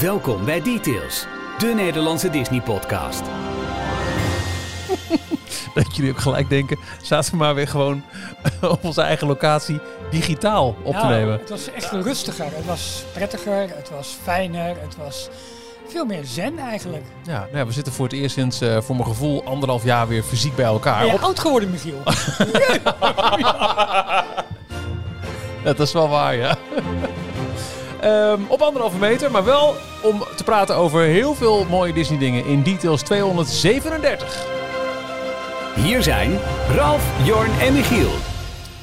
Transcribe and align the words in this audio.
Welkom 0.00 0.44
bij 0.44 0.62
Details, 0.62 1.26
de 1.58 1.72
Nederlandse 1.76 2.30
Disney-podcast. 2.30 3.22
Dat 5.74 5.96
jullie 5.96 6.10
ook 6.10 6.18
gelijk 6.20 6.48
denken, 6.48 6.78
zaten 7.02 7.30
we 7.30 7.36
maar 7.36 7.54
weer 7.54 7.68
gewoon 7.68 8.02
op 8.62 8.84
onze 8.84 9.02
eigen 9.02 9.26
locatie 9.26 9.80
digitaal 10.10 10.76
op 10.82 10.94
te 10.94 11.00
Ja, 11.00 11.08
nemen. 11.08 11.38
Het 11.38 11.50
was 11.50 11.70
echt 11.70 11.90
rustiger, 11.92 12.44
het 12.44 12.66
was 12.66 13.04
prettiger, 13.12 13.68
het 13.76 13.90
was 13.90 14.16
fijner, 14.22 14.76
het 14.80 14.96
was 14.96 15.28
veel 15.88 16.04
meer 16.04 16.24
zen 16.24 16.58
eigenlijk. 16.58 17.04
Ja, 17.22 17.38
nou 17.38 17.56
ja, 17.56 17.66
we 17.66 17.72
zitten 17.72 17.92
voor 17.92 18.04
het 18.04 18.14
eerst 18.14 18.34
sinds, 18.34 18.60
eh, 18.60 18.80
voor 18.80 18.96
mijn 18.96 19.08
gevoel, 19.08 19.44
anderhalf 19.44 19.84
jaar 19.84 20.08
weer 20.08 20.22
fysiek 20.22 20.56
bij 20.56 20.64
elkaar. 20.64 20.98
Ben 20.98 21.06
je 21.08 21.12
Op- 21.14 21.20
oud 21.22 21.38
geworden, 21.40 21.70
Michiel? 21.70 22.02
Ja, 25.64 25.72
dat 25.72 25.80
is 25.86 25.92
wel 25.92 26.08
waar, 26.08 26.34
ja. 26.34 26.56
Ehm, 28.00 28.40
op 28.48 28.60
anderhalve 28.60 28.98
meter, 28.98 29.30
maar 29.30 29.44
wel 29.44 29.74
om 30.02 30.22
te 30.36 30.44
praten 30.44 30.76
over 30.76 31.00
heel 31.00 31.34
veel 31.34 31.64
mooie 31.64 31.92
Disney 31.92 32.18
dingen 32.18 32.44
in 32.44 32.62
Details 32.62 33.02
237. 33.02 34.46
Hier 35.74 36.02
zijn 36.02 36.38
Ralf, 36.74 37.26
Jorn 37.26 37.50
en 37.60 37.72
Michiel. 37.72 38.10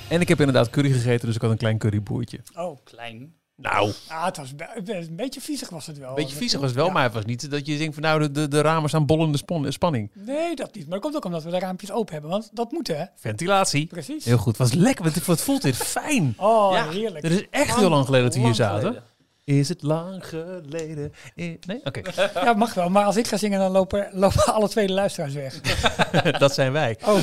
En 0.09 0.21
ik 0.21 0.27
heb 0.27 0.40
inderdaad 0.40 0.70
curry 0.70 0.91
gegeten, 0.91 1.26
dus 1.26 1.35
ik 1.35 1.41
had 1.41 1.52
een 1.52 1.57
klein 1.57 1.77
curryboertje. 1.77 2.40
Oh, 2.55 2.77
Klein. 2.84 3.34
Nou, 3.61 3.91
ah, 4.07 4.25
het 4.25 4.38
was 4.38 4.53
een 4.85 5.16
beetje 5.16 5.41
viezig 5.41 5.70
was 5.70 5.85
het 5.85 5.98
wel. 5.98 6.09
een 6.09 6.15
beetje 6.15 6.35
viezig 6.35 6.59
was 6.59 6.70
het 6.70 6.77
wel, 6.77 6.88
Ja. 6.88 6.93
maar 6.93 7.03
het 7.03 7.13
was 7.13 7.25
niet 7.25 7.52
dat 7.52 7.65
je 7.65 7.77
denkt 7.77 7.93
van 7.93 8.03
nou, 8.03 8.20
de, 8.20 8.31
de, 8.31 8.48
de 8.48 8.61
ramen 8.61 8.89
staan 8.89 9.05
bollende 9.05 9.38
spon- 9.38 9.71
spanning. 9.71 10.11
Nee, 10.13 10.55
dat 10.55 10.75
niet. 10.75 10.84
Maar 10.84 10.93
dat 10.93 11.02
komt 11.02 11.15
ook 11.15 11.25
omdat 11.25 11.43
we 11.43 11.49
de 11.49 11.59
raampjes 11.59 11.91
open 11.91 12.13
hebben, 12.13 12.31
want 12.31 12.49
dat 12.53 12.71
moet 12.71 12.88
hè. 12.88 13.03
Ventilatie. 13.15 13.85
Precies. 13.88 14.25
Heel 14.25 14.38
goed. 14.38 14.57
Was 14.57 14.73
lekker. 14.73 15.03
Wat, 15.05 15.25
wat 15.25 15.41
voelt 15.41 15.62
dit 15.62 15.75
fijn. 15.98 16.34
Oh, 16.38 16.71
Ja. 16.73 16.89
heerlijk. 16.89 17.23
Het 17.23 17.34
is 17.34 17.45
echt 17.51 17.75
heel 17.75 17.89
lang 17.89 18.05
geleden 18.05 18.25
dat 18.25 18.35
we 18.35 18.41
hier 18.41 18.55
zaten. 18.55 18.79
geleden. 18.79 19.03
Is 19.43 19.70
het 19.70 19.81
lang 19.84 20.26
geleden? 20.27 21.13
I- 21.37 21.59
Nee? 21.67 21.79
Oké. 21.84 22.01
Ja, 22.43 22.54
mag 22.54 22.73
wel. 22.73 22.89
Maar 22.89 23.05
als 23.05 23.15
ik 23.15 23.27
ga 23.27 23.37
zingen, 23.37 23.60
dan 23.60 23.71
lopen, 23.71 24.10
lopen 24.12 24.54
alle 24.54 24.70
twee 24.70 24.87
de 24.87 24.93
luisteraars 24.93 25.34
weg. 25.34 25.62
dat 26.39 26.54
zijn 26.54 26.71
wij. 26.71 26.98
Oh, 27.05 27.20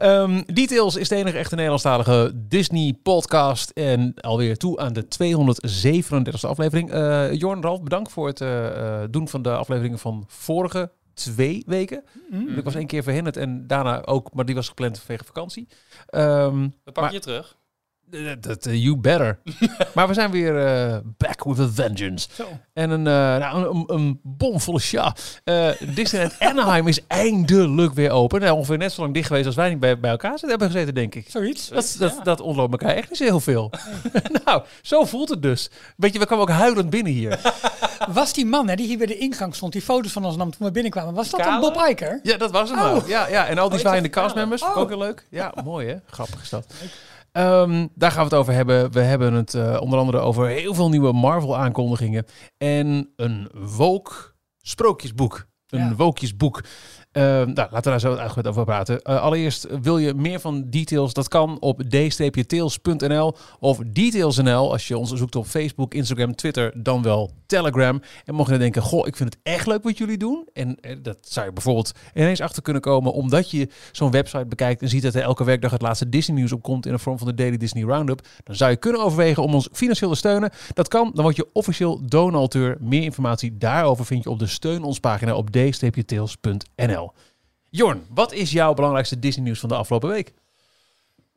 Ehm, 0.00 0.42
Details 0.46 0.96
is 0.96 1.08
de 1.08 1.14
enige 1.16 1.38
echte 1.38 1.54
Nederlandstalige 1.54 2.32
Disney-podcast. 2.34 3.70
En 3.70 4.14
alweer 4.20 4.56
toe 4.56 4.78
aan 4.78 4.92
de 4.92 5.08
237e 5.08 6.46
aflevering. 6.48 6.90
Eh 6.90 7.32
Jorn, 7.32 7.62
Ralf, 7.62 7.82
bedankt 7.82 8.12
voor 8.12 8.26
het 8.26 8.40
eh, 8.40 8.66
eh, 9.02 9.08
doen 9.10 9.28
van 9.28 9.42
de 9.42 9.50
afleveringen 9.56 9.98
van 9.98 10.24
vorige 10.26 10.90
twee 11.14 11.62
weken. 11.66 12.04
mm. 12.30 12.48
Ik 12.58 12.64
was 12.64 12.74
één 12.74 12.86
keer 12.86 13.02
verhinderd 13.02 13.36
en 13.36 13.66
daarna 13.66 14.04
ook, 14.04 14.34
maar 14.34 14.44
die 14.44 14.54
was 14.54 14.68
gepland 14.68 14.98
vanwege 14.98 15.24
vakantie. 15.24 15.68
Ehm, 16.06 16.62
We 16.62 16.70
pakken 16.84 17.02
Maar- 17.02 17.12
je 17.12 17.18
terug. 17.18 17.58
Eh, 18.10 18.32
dat, 18.40 18.66
eh, 18.66 18.82
you 18.82 18.96
better. 18.96 19.38
maar 19.94 20.08
we 20.08 20.14
zijn 20.14 20.30
weer 20.30 20.66
eh, 20.66 20.96
back 21.16 21.44
with 21.44 21.58
a 21.58 21.68
vengeance. 21.74 22.28
Zo. 22.32 22.48
En 22.72 22.90
een, 22.90 23.02
nou, 23.02 23.68
een, 23.68 23.84
een 23.96 24.20
bomvolle 24.22 24.80
sja. 24.80 25.14
Eh 25.44 25.68
Disneyland 25.94 26.36
Anaheim 26.48 26.88
is 26.88 27.00
eindelijk 27.06 27.94
weer 27.94 28.10
open. 28.10 28.40
Nou, 28.40 28.56
ongeveer 28.56 28.78
net 28.78 28.92
zo 28.92 29.00
lang 29.02 29.14
dicht 29.14 29.26
geweest 29.26 29.46
als 29.46 29.54
wij 29.54 29.68
niet 29.68 29.80
bij, 29.80 30.00
bij 30.00 30.10
elkaar 30.10 30.30
zitten, 30.30 30.48
hebben 30.48 30.70
gezeten, 30.70 30.94
denk 30.94 31.14
ik. 31.14 31.26
Zoiets. 31.30 31.68
Dat, 31.68 31.96
dat, 31.98 32.14
Ja. 32.16 32.22
dat 32.22 32.40
ontloopt 32.40 32.72
elkaar 32.72 32.94
echt 32.96 33.08
niet 33.08 33.18
zo 33.18 33.24
heel 33.24 33.40
veel. 33.40 33.70
nou, 34.44 34.62
zo 34.82 35.04
voelt 35.04 35.28
het 35.28 35.42
dus. 35.42 35.70
Weet 35.96 36.12
je, 36.12 36.18
we 36.18 36.26
kwamen 36.26 36.44
ook 36.44 36.50
huilend 36.50 36.90
binnen 36.90 37.12
hier. 37.12 37.40
Was 38.12 38.32
die 38.32 38.46
man 38.46 38.68
hè, 38.68 38.74
die 38.76 38.86
hier 38.86 38.98
bij 38.98 39.06
de 39.06 39.18
ingang 39.18 39.54
stond, 39.54 39.72
die 39.72 39.82
foto's 39.82 40.12
van 40.12 40.24
ons 40.24 40.36
nam 40.36 40.50
toen 40.50 40.66
we 40.66 40.72
binnenkwamen, 40.72 41.14
was 41.14 41.30
dat 41.30 41.40
dan 41.40 41.60
Bob 41.60 41.84
Iker? 41.88 42.20
Ja, 42.22 42.36
dat 42.36 42.50
was 42.50 42.70
hem 42.70 42.78
Oh. 42.78 42.94
ook. 42.94 43.06
Ja, 43.06 43.28
ja, 43.28 43.46
en 43.46 43.58
al 43.58 43.64
die 43.68 43.74
ik 43.74 43.80
zwaaiende 43.80 44.08
dacht 44.10 44.24
castmembers, 44.24 44.62
Oh. 44.62 44.76
ook 44.76 44.88
heel 44.88 44.98
leuk. 44.98 45.26
Ja, 45.30 45.52
mooi 45.64 45.88
hè? 45.88 45.96
Grappig 46.10 46.42
is 46.42 46.48
dat. 46.48 46.66
Ehm, 47.32 47.86
daar 47.94 48.10
gaan 48.10 48.18
we 48.28 48.30
het 48.30 48.38
over 48.38 48.52
hebben. 48.52 48.92
We 48.92 49.00
hebben 49.00 49.32
het 49.32 49.54
eh, 49.54 49.76
onder 49.80 49.98
andere 49.98 50.18
over 50.18 50.46
heel 50.46 50.74
veel 50.74 50.88
nieuwe 50.88 51.12
Marvel 51.12 51.56
aankondigingen. 51.56 52.24
En 52.58 53.12
een 53.16 53.50
woke 53.76 54.12
sprookjesboek. 54.58 55.46
Een 55.66 55.78
Ja. 55.78 55.94
wookjesboek. 55.94 56.64
Ehm, 57.12 57.26
nou, 57.26 57.54
laten 57.54 57.82
we 57.82 57.90
daar 57.90 58.00
zo 58.00 58.14
uitgebreid 58.14 58.46
over 58.46 58.64
praten. 58.64 59.02
Eh, 59.02 59.22
allereerst, 59.22 59.66
wil 59.82 59.98
je 59.98 60.14
meer 60.14 60.40
van 60.40 60.64
details? 60.70 61.12
Dat 61.12 61.28
kan 61.28 61.60
op 61.60 61.82
d-tails.nl 61.82 63.36
of 63.58 63.78
details.nl 63.86 64.72
als 64.72 64.88
je 64.88 64.98
ons 64.98 65.12
zoekt 65.12 65.36
op 65.36 65.46
Facebook, 65.46 65.94
Instagram, 65.94 66.34
Twitter, 66.34 66.72
dan 66.82 67.02
wel 67.02 67.30
Telegram. 67.46 68.02
En 68.24 68.34
mocht 68.34 68.50
je 68.50 68.58
denken, 68.58 68.82
goh, 68.82 69.06
ik 69.06 69.16
vind 69.16 69.34
het 69.34 69.42
echt 69.42 69.66
leuk 69.66 69.82
wat 69.82 69.98
jullie 69.98 70.18
doen. 70.18 70.48
En 70.52 70.76
eh, 70.80 70.96
dat 71.02 71.18
zou 71.20 71.46
je 71.46 71.52
bijvoorbeeld 71.52 71.92
ineens 72.14 72.40
achter 72.40 72.62
kunnen 72.62 72.82
komen 72.82 73.12
omdat 73.12 73.50
je 73.50 73.68
zo'n 73.92 74.10
website 74.10 74.46
bekijkt 74.46 74.82
en 74.82 74.88
ziet 74.88 75.02
dat 75.02 75.14
er 75.14 75.22
elke 75.22 75.44
werkdag 75.44 75.70
het 75.70 75.82
laatste 75.82 76.08
Disney 76.08 76.36
nieuws 76.36 76.52
op 76.52 76.62
komt 76.62 76.86
in 76.86 76.92
de 76.92 76.98
vorm 76.98 77.18
van 77.18 77.26
de 77.26 77.34
Daily 77.34 77.56
Disney 77.56 77.84
Roundup. 77.84 78.26
Dan 78.44 78.56
zou 78.56 78.70
je 78.70 78.76
kunnen 78.76 79.00
overwegen 79.00 79.42
om 79.42 79.54
ons 79.54 79.68
financieel 79.72 80.10
te 80.10 80.16
steunen. 80.16 80.50
Dat 80.74 80.88
kan, 80.88 81.10
dan 81.14 81.22
word 81.22 81.36
je 81.36 81.48
officieel 81.52 82.06
donateur. 82.06 82.76
Meer 82.80 83.02
informatie 83.02 83.58
daarover 83.58 84.04
vind 84.04 84.24
je 84.24 84.30
op 84.30 84.38
de 84.38 84.46
steun 84.46 84.82
ons 84.82 85.00
pagina 85.00 85.34
op 85.34 85.50
d-tails.nl. 85.50 86.99
Jorn, 87.70 88.06
wat 88.08 88.32
is 88.32 88.52
jouw 88.52 88.74
belangrijkste 88.74 89.18
Disney 89.18 89.44
nieuws 89.44 89.60
van 89.60 89.68
de 89.68 89.74
afgelopen 89.74 90.08
week? 90.08 90.32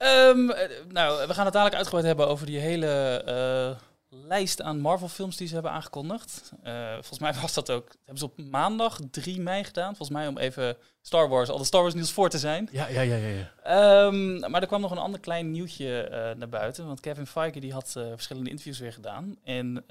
Ehm, 0.04 0.50
eh, 0.50 0.70
nou, 0.90 1.28
we 1.28 1.34
gaan 1.34 1.46
het 1.46 1.54
dadelijk 1.54 1.76
uitgebreid 1.76 2.06
hebben 2.06 2.28
over 2.28 2.46
die 2.46 2.60
hele 2.60 2.88
eh, 3.26 3.80
lijst 4.28 4.62
aan 4.62 4.80
Marvel 4.80 5.08
films 5.08 5.38
die 5.38 5.48
ze 5.48 5.54
hebben 5.54 5.72
aangekondigd. 5.72 6.52
Eh, 6.64 6.94
volgens 6.94 7.20
mij 7.20 7.34
was 7.42 7.54
dat 7.54 7.72
ook, 7.72 7.88
hebben 7.98 8.18
ze 8.18 8.26
op 8.26 8.38
maandag 8.38 9.00
3 9.12 9.42
mei 9.42 9.64
gedaan. 9.64 9.96
Volgens 9.96 10.18
mij 10.18 10.28
om 10.28 10.38
even 10.38 10.78
Star 11.02 11.30
Wars, 11.30 11.50
al 11.50 11.58
de 11.58 11.64
Star 11.64 11.82
Wars 11.82 11.94
nieuws 11.94 12.12
voor 12.12 12.30
te 12.30 12.38
zijn. 12.38 12.70
Ja, 12.72 12.88
ja, 12.88 13.02
ja, 13.02 13.16
ja. 13.16 13.28
ja. 13.28 13.52
Ehm, 13.64 14.52
maar 14.52 14.62
er 14.62 14.68
kwam 14.68 14.82
nog 14.82 14.92
een 14.92 14.98
ander 14.98 15.20
klein 15.20 15.52
nieuwtje 15.52 16.08
naar 16.38 16.50
buiten. 16.50 16.86
Want 16.88 17.00
Kevin 17.00 17.28
Feige 17.28 17.60
die 17.60 17.74
had 17.74 17.92
verschillende 17.92 18.50
interviews 18.50 18.80
weer 18.80 18.94
gedaan. 18.94 19.38
En 19.44 19.86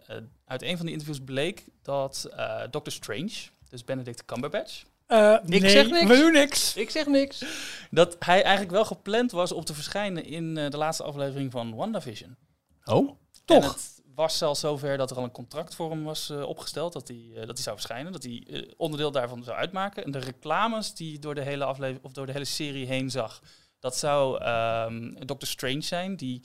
uit 0.44 0.62
een 0.62 0.77
van 0.77 0.87
die 0.87 0.94
interviews 0.94 1.25
bleek 1.25 1.65
dat 1.82 2.28
Doctor 2.71 2.93
Strange, 2.93 3.32
dus 3.69 3.84
Benedict 3.84 4.25
Cumberbatch, 4.25 4.82
Eh, 5.12 5.39
Ik 5.45 5.61
nee, 5.61 5.71
zeg 5.71 5.91
niks. 5.91 6.06
we 6.06 6.17
doen 6.17 6.33
niks. 6.33 6.77
Ik 6.77 6.91
zeg 6.91 7.06
niks. 7.06 7.45
dat 7.91 8.17
hij 8.19 8.43
eigenlijk 8.43 8.73
wel 8.73 8.84
gepland 8.84 9.31
was 9.31 9.53
om 9.53 9.65
te 9.65 9.75
verschijnen 9.75 10.25
in 10.25 10.56
eh, 10.59 10.71
de 10.71 10.77
laatste 10.77 11.03
aflevering 11.03 11.53
van 11.53 11.75
WandaVision. 11.75 12.37
Oh, 12.84 13.11
Toch? 13.45 13.65
En 13.65 13.71
het 13.71 14.03
was 14.15 14.39
zelfs 14.39 14.61
zover 14.61 14.97
dat 14.97 15.11
er 15.11 15.17
al 15.17 15.23
een 15.25 15.31
contract 15.31 15.75
voor 15.75 15.91
hem 15.91 16.05
was 16.05 16.31
eh, 16.31 16.43
opgesteld 16.43 16.93
dat 16.93 17.09
hij, 17.09 17.31
eh, 17.34 17.37
dat 17.47 17.55
hij 17.56 17.62
zou 17.62 17.77
verschijnen, 17.77 18.12
dat 18.12 18.23
hij 18.23 18.47
eh, 18.50 18.62
onderdeel 18.77 19.11
daarvan 19.11 19.43
zou 19.45 19.56
uitmaken. 19.56 20.05
En 20.05 20.11
de 20.11 20.19
reclames 20.19 20.95
die 20.95 21.12
je 21.12 21.19
door 21.19 21.34
de 21.34 21.43
hele 21.43 21.65
aflevering 21.65 22.05
of 22.05 22.12
door 22.12 22.27
de 22.27 22.33
hele 22.33 22.44
serie 22.44 22.87
heen 22.87 23.11
zag, 23.11 23.43
dat 23.81 23.97
zou 23.97 24.41
ehm 24.43 25.15
Doctor 25.27 25.49
Strange 25.49 25.81
zijn 25.81 26.17
die 26.17 26.44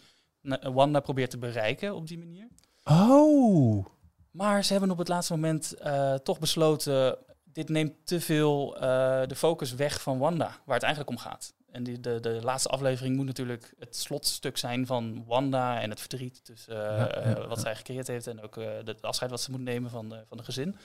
Wanda 0.74 1.00
probeert 1.00 1.30
te 1.30 1.38
bereiken 1.38 1.96
op 1.96 2.08
die 2.08 2.18
manier. 2.18 2.48
oh. 2.84 3.86
Maar 4.32 4.64
ze 4.64 4.72
hebben 4.72 4.92
op 4.92 4.98
het 4.98 5.08
laatste 5.08 5.34
moment 5.34 5.74
eh, 5.74 6.14
toch 6.14 6.40
besloten, 6.40 7.18
dit 7.58 7.70
neemt 7.70 7.94
te 8.04 8.22
veel 8.22 8.76
eh, 8.76 9.22
de 9.28 9.36
focus 9.36 9.74
weg 9.74 10.02
van 10.02 10.18
Wanda, 10.18 10.58
waar 10.66 10.76
het 10.76 10.84
eigenlijk 10.84 11.10
om 11.10 11.18
gaat. 11.18 11.54
En 11.72 11.84
die, 11.84 12.00
de, 12.00 12.20
de 12.20 12.40
laatste 12.44 12.70
aflevering 12.70 13.16
moet 13.16 13.26
natuurlijk 13.26 13.74
het 13.80 13.96
slotstuk 13.96 14.58
zijn 14.58 14.86
van 14.86 15.24
Wanda 15.26 15.82
en 15.82 15.90
het 15.90 16.00
verdriet 16.00 16.46
tussen 16.46 16.92
eh, 16.92 16.98
Ja, 16.98 17.06
ja, 17.06 17.36
eh, 17.36 17.48
wat 17.48 17.60
zij 17.60 17.76
gecreëerd 17.76 18.08
heeft 18.08 18.28
en 18.28 18.42
ook 18.42 18.56
het 18.86 19.02
afscheid 19.02 19.32
wat 19.32 19.42
ze 19.42 19.52
moet 19.52 19.62
nemen 19.62 19.90
van 19.90 20.10
de, 20.10 20.24
van 20.28 20.38
de 20.38 20.44
gezin. 20.44 20.76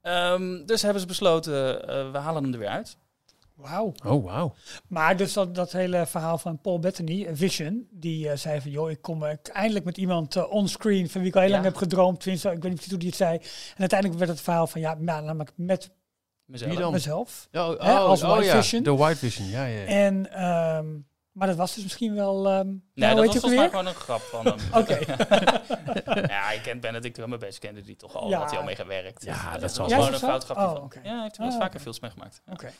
Ehm, 0.00 0.64
dus 0.66 0.82
hebben 0.82 1.00
ze 1.00 1.06
besloten, 1.06 1.52
we 2.12 2.18
halen 2.18 2.42
hem 2.42 2.52
er 2.52 2.58
weer 2.58 2.68
uit. 2.68 2.96
Wauw. 3.60 3.92
Oh, 4.06 4.24
wauw. 4.24 4.54
Maar 4.88 5.16
dus 5.16 5.32
dat, 5.32 5.54
dat 5.54 5.72
hele 5.72 6.06
verhaal 6.06 6.38
van 6.38 6.60
Paul 6.60 6.78
Bettany, 6.78 7.28
Vision, 7.32 7.88
die 7.90 8.28
eh, 8.28 8.36
zei 8.36 8.60
van, 8.60 8.70
joh, 8.70 8.90
ik 8.90 9.02
kom 9.02 9.24
eh, 9.24 9.36
eindelijk 9.52 9.84
met 9.84 9.96
iemand 9.96 10.36
eh, 10.36 10.52
onscreen 10.52 11.10
van 11.10 11.20
wie 11.20 11.30
ik 11.30 11.34
al 11.36 11.40
heel 11.40 11.50
Ja. 11.50 11.56
lang 11.56 11.66
heb 11.66 11.76
gedroomd. 11.76 12.20
Tenminste, 12.20 12.50
ik 12.50 12.62
weet 12.62 12.70
niet 12.72 12.90
hoe 12.90 12.98
die 12.98 13.08
het 13.08 13.16
zei. 13.16 13.34
En 13.34 13.78
uiteindelijk 13.78 14.18
werd 14.18 14.30
het 14.30 14.40
verhaal 14.40 14.66
van, 14.66 14.80
ja, 14.80 14.94
nou, 14.94 15.24
namelijk 15.24 15.52
met 15.56 15.90
Mezelf. 16.50 16.70
Wie 16.70 16.80
dan? 16.80 16.92
mezelf. 16.92 17.48
Oh, 17.52 17.68
oh, 17.68 17.80
Hè, 17.80 17.92
als 17.92 18.22
oh, 18.22 18.30
White 18.30 18.44
ja. 18.44 18.62
Vision. 18.62 18.82
De 18.82 18.96
White 18.96 19.16
Vision, 19.16 19.48
ja, 19.48 19.64
ja. 19.64 19.80
ja. 19.80 19.86
En, 19.86 20.32
ehm, 20.32 20.86
maar 21.32 21.46
dat 21.46 21.56
was 21.56 21.74
dus 21.74 21.82
misschien 21.82 22.14
wel... 22.14 22.48
ehm 22.48 22.66
Nee, 22.68 22.80
nou, 22.94 23.14
dat 23.14 23.24
weet 23.24 23.26
was 23.32 23.36
volgens 23.36 23.54
mij 23.60 23.68
gewoon 23.68 23.86
een 23.86 23.94
grap 23.94 24.20
van 24.20 24.46
hem. 24.46 24.58
Oké. 24.82 24.98
ja, 26.34 26.50
je 26.52 26.60
kent 26.62 26.80
Benedict 26.80 27.16
Cumberbatch, 27.18 27.58
kende 27.58 27.82
die 27.82 27.96
toch 27.96 28.14
al, 28.16 28.28
Ja. 28.28 28.38
had 28.38 28.50
hij 28.50 28.58
al 28.58 28.64
mee 28.64 28.76
gewerkt. 28.76 29.24
Ja, 29.24 29.52
dat 29.52 29.60
was 29.60 29.74
zal 29.74 29.88
gewoon 29.88 30.04
wel. 30.04 30.12
een 30.12 30.18
fout 30.18 30.32
dat 30.32 30.44
grapje 30.44 30.64
van. 30.64 30.76
Oh, 30.76 30.84
oké. 30.84 31.00
Ja, 31.02 31.12
hij 31.14 31.22
heeft 31.22 31.32
er 31.36 31.38
wel 31.42 31.46
eens 31.46 31.56
Ah, 31.56 31.62
vaker 31.62 31.74
oké. 31.74 31.82
films 31.82 32.00
meegemaakt. 32.00 32.42
Ja. 32.46 32.52
Oké. 32.52 32.70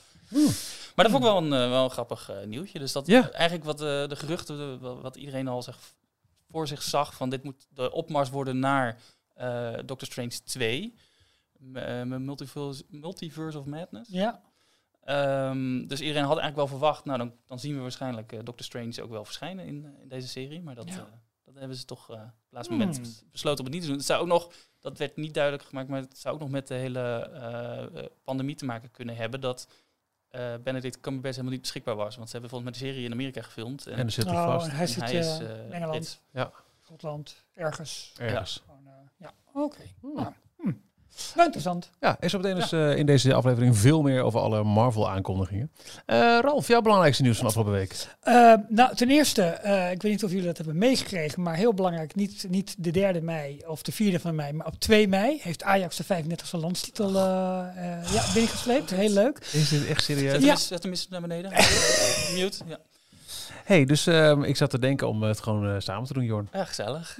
Maar 0.94 1.04
dat 1.04 1.10
vond 1.10 1.24
ik 1.24 1.30
wel 1.30 1.36
een, 1.36 1.52
eh, 1.52 1.68
wel 1.70 1.84
een 1.84 1.90
grappig 1.90 2.30
eh, 2.30 2.36
nieuwtje. 2.46 2.78
Dus 2.78 2.92
dat 2.92 3.06
Ja. 3.06 3.30
eigenlijk 3.30 3.64
wat 3.64 3.80
eh, 3.80 3.86
de 4.08 4.16
geruchten, 4.16 4.56
de- 4.56 4.78
wat 5.02 5.16
iedereen 5.16 5.48
al 5.48 5.62
zeg, 5.62 5.78
voor 6.50 6.66
zich 6.66 6.82
zag, 6.82 7.14
van 7.14 7.30
dit 7.30 7.44
moet 7.44 7.66
de 7.70 7.92
opmars 7.92 8.30
worden 8.30 8.58
naar 8.58 8.96
eh 9.34 9.72
Doctor 9.84 10.06
Strange 10.08 10.40
2. 10.44 10.94
M- 11.58 11.76
eh, 11.76 12.02
met 12.02 12.20
Multiverse, 12.20 12.84
Multiverse 12.88 13.58
of 13.58 13.64
Madness. 13.64 14.10
Ja. 14.12 14.40
Ehm, 15.04 15.86
dus 15.86 16.00
iedereen 16.00 16.22
had 16.24 16.38
eigenlijk 16.38 16.56
wel 16.56 16.66
verwacht, 16.78 17.04
nou 17.04 17.18
dan, 17.18 17.32
dan 17.46 17.58
zien 17.58 17.74
we 17.74 17.80
waarschijnlijk 17.80 18.32
eh, 18.32 18.38
Doctor 18.44 18.64
Strange 18.66 19.02
ook 19.02 19.10
wel 19.10 19.24
verschijnen 19.24 19.66
in, 19.66 19.84
eh, 19.84 20.02
in 20.02 20.08
deze 20.08 20.28
serie. 20.28 20.62
Maar 20.62 20.74
dat, 20.74 20.88
Ja. 20.88 20.94
eh, 20.96 21.02
dat 21.44 21.54
hebben 21.54 21.76
ze 21.76 21.84
toch 21.84 22.10
eh, 22.10 22.14
op 22.16 22.20
het 22.22 22.32
laatste 22.50 22.74
Hmm. 22.74 22.82
moment 22.86 23.24
besloten 23.32 23.58
om 23.58 23.64
het 23.64 23.72
niet 23.74 23.82
te 23.82 23.88
doen. 23.88 23.96
Het 23.98 24.06
zou 24.06 24.20
ook 24.20 24.26
nog, 24.28 24.52
dat 24.80 24.98
werd 24.98 25.16
niet 25.16 25.34
duidelijk 25.34 25.64
gemaakt, 25.64 25.88
maar 25.88 26.00
het 26.00 26.18
zou 26.18 26.34
ook 26.34 26.40
nog 26.40 26.50
met 26.50 26.66
de 26.68 26.74
hele 26.74 27.00
eh, 27.00 27.82
eh, 27.98 28.06
pandemie 28.24 28.54
te 28.54 28.64
maken 28.64 28.90
kunnen 28.90 29.16
hebben. 29.16 29.40
Dat 29.40 29.68
eh 30.28 30.54
Benedict 30.62 31.00
Cumberbatch 31.00 31.34
helemaal 31.36 31.52
niet 31.52 31.60
beschikbaar 31.62 31.94
was. 31.96 32.16
Want 32.16 32.26
ze 32.26 32.32
hebben 32.32 32.50
volgens 32.50 32.70
mij 32.70 32.80
de 32.80 32.86
serie 32.92 33.04
in 33.06 33.12
Amerika 33.12 33.42
gefilmd. 33.42 33.86
En, 33.86 33.92
En 33.92 33.98
dan 33.98 34.10
zit 34.10 34.24
hij 34.24 34.34
Oh, 34.36 34.44
vast. 34.44 34.66
en 34.68 34.74
hij 34.76 34.86
zit 34.86 35.02
hij 35.02 35.12
is, 35.14 35.38
in 35.38 35.46
Engeland, 35.72 35.90
Brits. 35.90 36.20
Ja, 36.30 36.52
Schotland, 36.82 37.44
ergens. 37.54 38.12
ergens. 38.18 38.62
Gewoon, 38.66 38.86
eh, 38.86 38.92
ja, 39.16 39.32
oké. 39.52 39.82
Hmm. 40.00 40.14
Nou. 40.14 40.32
Nou, 41.34 41.44
interessant. 41.46 41.90
Ja, 42.00 42.16
er 42.18 42.24
is 42.24 42.34
op 42.34 42.42
meteen 42.42 42.56
dus 42.58 42.72
eh, 42.72 42.96
in 42.96 43.06
deze 43.06 43.34
aflevering 43.34 43.78
veel 43.78 44.02
meer 44.02 44.22
over 44.22 44.40
alle 44.40 44.62
Marvel-aankondigingen. 44.64 45.70
Eh 46.06 46.38
Ralf, 46.40 46.66
jouw 46.68 46.80
belangrijkste 46.80 47.22
nieuws 47.22 47.36
van 47.36 47.46
afgelopen 47.46 47.72
week? 47.72 48.06
Eh, 48.20 48.54
nou, 48.68 48.94
ten 48.96 49.10
eerste, 49.10 49.42
eh, 49.42 49.90
ik 49.90 50.02
weet 50.02 50.12
niet 50.12 50.24
of 50.24 50.30
jullie 50.30 50.46
dat 50.46 50.56
hebben 50.56 50.78
meegekregen, 50.78 51.42
maar 51.42 51.54
heel 51.56 51.74
belangrijk, 51.74 52.14
niet, 52.14 52.46
niet 52.48 52.74
de 52.78 52.90
derde 52.90 53.20
mei 53.20 53.62
of 53.66 53.82
de 53.82 53.92
vierde 53.92 54.20
van 54.20 54.34
mei, 54.34 54.52
maar 54.52 54.66
op 54.66 54.78
2 54.80 55.08
mei 55.08 55.38
heeft 55.42 55.62
Ajax 55.62 55.96
de 55.96 56.04
35e 56.04 56.58
landstitel 56.60 57.08
eh, 57.16 57.60
eh, 57.76 58.12
ja, 58.12 58.24
binnengesleept. 58.32 58.90
Heel 58.90 59.10
leuk. 59.10 59.38
Is 59.52 59.68
dit 59.68 59.86
echt 59.86 60.04
Zet 60.04 60.16
serieus? 60.16 60.32
hem, 60.32 60.42
Ja. 60.44 60.56
zet 60.56 60.82
hem 60.82 60.92
eens 60.92 61.08
naar 61.08 61.20
beneden. 61.20 61.50
Mute. 62.34 62.58
Ja. 62.66 62.78
hey, 63.64 63.84
dus 63.84 64.06
ehm, 64.06 64.42
ik 64.42 64.56
zat 64.56 64.70
te 64.70 64.78
denken 64.78 65.08
om 65.08 65.22
het 65.22 65.40
gewoon 65.40 65.82
samen 65.82 66.06
te 66.06 66.12
doen, 66.12 66.24
Jorn. 66.24 66.48
ja, 66.52 66.64
gezellig. 66.64 67.18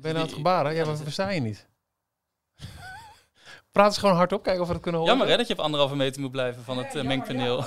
Ben 0.00 0.10
je 0.10 0.16
nou 0.16 0.18
aan 0.18 0.26
het 0.26 0.32
gebaren? 0.36 0.74
Ja, 0.74 0.84
maar 0.84 0.96
versta 0.96 1.28
je 1.30 1.40
niet. 1.40 1.66
Praat 3.72 3.86
eens 3.86 3.98
gewoon 3.98 4.16
hardop, 4.16 4.42
kijken 4.42 4.62
of 4.62 4.66
we 4.68 4.72
het 4.74 4.82
kunnen 4.82 5.00
horen. 5.00 5.16
Jammer 5.16 5.32
hè, 5.32 5.38
dat 5.40 5.46
je 5.48 5.52
op 5.58 5.60
anderhalve 5.64 5.96
meter 5.96 6.20
moet 6.20 6.30
blijven 6.30 6.64
van 6.64 6.78
het 6.78 6.94
eh, 6.94 7.04
mengpaneel. 7.04 7.64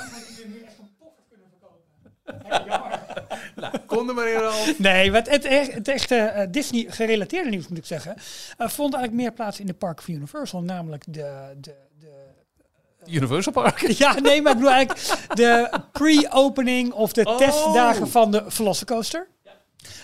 Kom 3.86 4.10
er 4.10 4.16
maar 4.16 4.28
in, 4.28 4.40
Ralf. 4.40 4.74
Nee, 4.80 5.12
wat 5.12 5.30
het, 5.30 5.46
echt- 5.46 5.74
het 5.74 5.88
echte 5.88 6.16
eh, 6.16 6.48
Disney-gerelateerde 6.52 7.50
nieuws 7.50 7.68
moet 7.68 7.78
ik 7.78 7.86
zeggen, 7.86 8.16
eh, 8.58 8.68
vond 8.68 8.94
eigenlijk 8.94 9.24
meer 9.24 9.34
plaats 9.34 9.60
in 9.60 9.66
de 9.66 9.74
park 9.74 10.02
van 10.02 10.14
Universal, 10.14 10.62
namelijk 10.62 11.04
de, 11.08 11.54
de, 11.58 11.74
de 12.00 13.12
Universal 13.12 13.54
Park. 13.54 13.80
Ja, 13.80 14.20
nee, 14.20 14.42
maar 14.42 14.52
ik 14.52 14.58
bedoel 14.58 14.74
eigenlijk 14.74 15.28
de 15.34 15.80
pre-opening 15.92 16.92
of 16.94 17.14
de 17.14 17.26
Oh. 17.26 17.38
testdagen 17.38 18.08
van 18.08 18.32
de 18.32 18.44
Velocicoaster. 18.48 19.28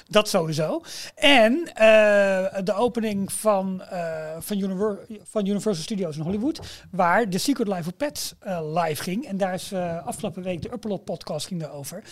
Dat 0.07 0.29
sowieso. 0.29 0.81
En 1.15 1.73
eh, 1.73 2.63
de 2.63 2.73
opening 2.73 3.31
van, 3.31 3.81
eh, 3.83 4.35
van, 4.39 4.79
van 5.23 5.45
Universal 5.45 5.83
Studios 5.83 6.17
in 6.17 6.23
Hollywood, 6.23 6.59
waar 6.91 7.29
The 7.29 7.37
Secret 7.37 7.67
Life 7.67 7.89
of 7.89 7.97
Pets 7.97 8.33
eh, 8.39 8.59
live 8.73 9.03
ging. 9.03 9.25
En 9.25 9.37
daar 9.37 9.53
is 9.53 9.73
afgelopen 10.05 10.43
week 10.43 10.61
de 10.61 10.71
Upperlot 10.71 11.05
podcast 11.05 11.47
ging 11.47 11.61
daarover. 11.61 12.03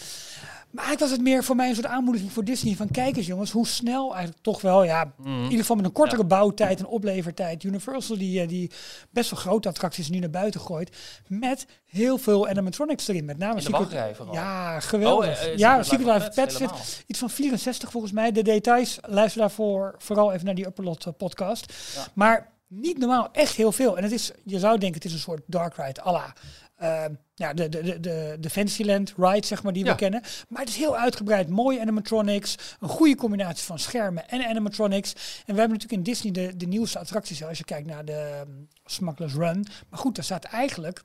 Maar 0.76 0.84
eigenlijk 0.86 1.00
was 1.00 1.12
het 1.12 1.22
meer 1.34 1.44
voor 1.44 1.56
mij 1.56 1.70
een 1.70 1.76
soort 1.76 1.88
aanmoediging 1.88 2.32
voor 2.32 2.44
Disney 2.44 2.76
van 2.76 2.92
kijk 2.92 3.18
eens 3.18 3.26
jongens, 3.26 3.52
hoe 3.52 3.68
snel 3.68 4.14
eigenlijk 4.14 4.44
toch 4.44 4.62
wel, 4.62 4.84
ja, 4.84 5.14
in 5.24 5.44
ieder 5.44 5.60
geval 5.60 5.76
met 5.76 5.86
een 5.86 5.92
kortere 5.92 6.22
Ja. 6.22 6.28
bouwtijd 6.28 6.80
en 6.80 6.86
oplevertijd. 6.86 7.64
Universal 7.64 8.18
die, 8.18 8.42
eh, 8.42 8.48
die 8.48 8.72
best 9.10 9.30
wel 9.30 9.40
grote 9.40 9.68
attracties 9.70 10.10
nu 10.10 10.20
naar 10.20 10.30
buiten 10.30 10.62
gooit 10.62 10.96
met 11.28 11.66
heel 11.86 12.18
veel 12.18 12.48
animatronics 12.48 13.08
erin. 13.08 13.26
Met 13.26 13.38
name 13.38 13.58
In 13.60 13.64
de 13.66 13.70
wachtrij 13.72 14.16
vooral. 14.16 14.34
Ja, 14.34 14.80
geweldig. 14.80 15.40
Oh, 15.40 15.46
eh, 15.46 15.52
eh, 15.52 15.58
ja, 15.58 15.84
Secret 15.84 16.00
Secret 16.00 16.16
Life 16.18 16.32
Pets, 16.36 16.58
zit 16.58 16.70
helemaal. 16.70 16.86
iets 17.08 17.20
van 17.20 17.30
64 17.30 17.92
volgens 17.92 18.12
mij. 18.14 18.32
De 18.32 18.42
details, 18.44 18.98
luister 19.02 19.42
daarvoor 19.42 19.96
vooral 19.98 20.34
even 20.34 20.46
naar 20.46 20.56
die 20.56 20.66
Upperlot 20.66 21.06
eh, 21.06 21.14
podcast. 21.18 21.74
Ja. 21.96 22.08
Maar 22.14 22.54
niet 22.68 22.98
normaal, 22.98 23.30
echt 23.32 23.56
heel 23.56 23.72
veel. 23.72 23.98
En 23.98 24.04
het 24.04 24.12
is, 24.12 24.32
je 24.44 24.60
zou 24.60 24.78
denken, 24.78 24.98
het 25.02 25.06
is 25.06 25.14
een 25.14 25.20
soort 25.20 25.42
dark 25.46 25.76
ride 25.76 26.04
à 26.06 26.12
la... 26.12 26.34
eh, 26.76 27.06
ja, 27.34 27.54
de, 27.54 27.70
de, 27.70 28.00
de, 28.00 28.38
de, 28.40 28.50
Fantasyland 28.50 29.14
ride, 29.18 29.46
zeg 29.46 29.64
maar, 29.64 29.74
die 29.74 29.86
Ja. 29.86 29.92
we 29.92 29.98
kennen. 29.98 30.22
Maar 30.50 30.60
het 30.60 30.70
is 30.70 30.76
heel 30.76 30.98
uitgebreid. 30.98 31.50
Mooie 31.50 31.80
animatronics. 31.80 32.56
Een 32.80 32.90
goede 32.90 33.16
combinatie 33.16 33.66
van 33.66 33.80
schermen 33.80 34.30
en 34.30 34.46
animatronics. 34.46 35.14
En 35.14 35.54
we 35.54 35.60
hebben 35.60 35.78
natuurlijk 35.78 35.92
in 35.92 36.04
Disney 36.04 36.32
de, 36.32 36.58
de 36.58 36.66
nieuwste 36.66 37.00
attracties. 37.00 37.44
Als 37.44 37.58
je 37.58 37.64
kijkt 37.64 37.88
naar 37.88 38.06
de 38.06 38.44
um, 38.48 38.68
Smuggler's 38.86 39.34
Run. 39.34 39.66
Maar 39.90 40.00
goed, 40.00 40.16
daar 40.16 40.24
staat 40.24 40.44
eigenlijk 40.44 41.04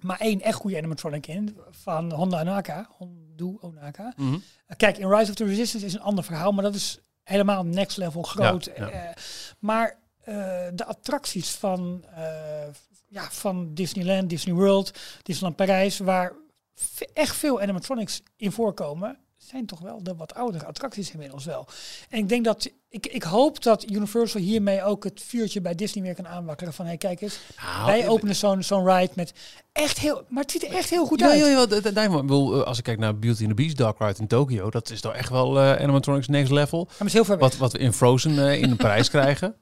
maar 0.00 0.20
één 0.20 0.40
echt 0.40 0.56
goede 0.56 0.76
animatronic 0.76 1.26
in. 1.26 1.58
Van 1.70 2.12
Honda 2.12 2.40
Onaka. 2.40 2.86
Hondo 2.90 3.58
Onaka. 3.60 4.12
Mhm. 4.16 4.38
Kijk, 4.76 4.98
in 4.98 5.08
Rise 5.08 5.30
of 5.30 5.36
the 5.36 5.44
Resistance 5.44 5.86
is 5.86 5.94
een 5.94 6.00
ander 6.00 6.24
verhaal, 6.24 6.52
maar 6.52 6.64
dat 6.64 6.74
is 6.74 6.98
helemaal 7.22 7.64
next 7.64 7.96
level 7.96 8.22
groot. 8.22 8.64
Ja, 8.64 8.72
ja. 8.86 8.90
Eh, 8.90 9.10
maar 9.58 9.98
eh, 10.20 10.34
de 10.74 10.84
attracties 10.84 11.50
van, 11.50 12.04
eh, 12.14 12.22
ja, 13.10 13.30
van 13.30 13.74
Disneyland, 13.74 14.28
Disney 14.30 14.54
World, 14.54 14.98
Disneyland 15.22 15.56
Parijs, 15.56 15.98
waar 15.98 16.32
echt 17.12 17.36
veel 17.36 17.60
animatronics 17.60 18.22
in 18.36 18.52
voorkomen, 18.52 19.18
zijn 19.36 19.66
toch 19.66 19.80
wel 19.80 20.02
de 20.02 20.14
wat 20.16 20.34
oudere 20.34 20.64
attracties 20.64 21.10
inmiddels 21.10 21.44
wel. 21.44 21.66
En 22.08 22.18
ik 22.18 22.28
denk 22.28 22.44
dat, 22.44 22.70
ik, 22.88 23.06
ik 23.06 23.22
hoop 23.22 23.62
dat 23.62 23.90
Universal 23.90 24.40
hiermee 24.40 24.82
ook 24.82 25.04
het 25.04 25.20
vuurtje 25.22 25.60
bij 25.60 25.74
Disney 25.74 26.04
weer 26.04 26.14
kan 26.14 26.28
aanwakkeren. 26.28 26.72
Van, 26.72 26.86
hey, 26.86 26.96
kijk 26.96 27.20
eens, 27.20 27.38
Nou, 27.62 27.86
wij 27.86 28.02
eh, 28.02 28.10
openen 28.10 28.34
zo'n 28.36 28.62
zo'n 28.62 28.86
ride 28.86 29.12
met 29.14 29.32
echt 29.72 29.98
heel, 29.98 30.24
maar 30.28 30.42
het 30.42 30.52
ziet 30.52 30.62
er 30.64 30.74
echt 30.76 30.90
heel 30.90 31.06
goed 31.06 31.20
Ja, 31.20 31.28
uit. 31.30 31.38
ja, 31.38 31.46
ja, 31.46 31.90
nee, 31.90 32.04
ik 32.04 32.10
bedoel, 32.20 32.60
eh, 32.60 32.66
als 32.66 32.78
ik 32.78 32.84
kijk 32.84 32.98
naar 32.98 33.18
Beauty 33.18 33.40
and 33.40 33.48
the 33.48 33.54
Beast 33.62 33.76
Dark 33.76 33.98
Ride 33.98 34.18
in 34.20 34.26
Tokyo, 34.26 34.70
dat 34.70 34.90
is 34.90 35.00
toch 35.00 35.14
echt 35.14 35.28
wel 35.28 35.58
eh, 35.60 35.82
animatronics 35.82 36.28
next 36.28 36.50
level. 36.50 36.88
Maar 36.98 37.06
is 37.06 37.12
heel 37.12 37.24
ver 37.24 37.38
weg. 37.38 37.48
Wat, 37.48 37.56
wat 37.58 37.72
we 37.72 37.78
in 37.78 37.92
Frozen 37.92 38.38
eh, 38.48 38.62
in 38.62 38.76
Parijs 38.86 39.10
krijgen. 39.10 39.54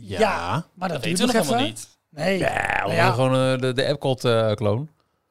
Ja. 0.00 0.18
Ja. 0.20 0.64
Maar 0.74 0.88
Dat 0.88 0.96
dat, 0.96 1.06
weten 1.06 1.26
we 1.26 1.32
nog 1.32 1.34
nog 1.34 1.44
helemaal 1.44 1.66
even. 1.66 1.74
niet. 1.74 1.88
Nee. 2.10 2.38
Ja, 2.38 2.76
Nou 2.76 2.88
we 2.88 2.94
ja. 2.94 3.04
hebben 3.04 3.14
gewoon 3.14 3.54
eh, 3.54 3.60
de, 3.60 3.72
de 3.72 3.84
Epcot-clone. 3.84 4.86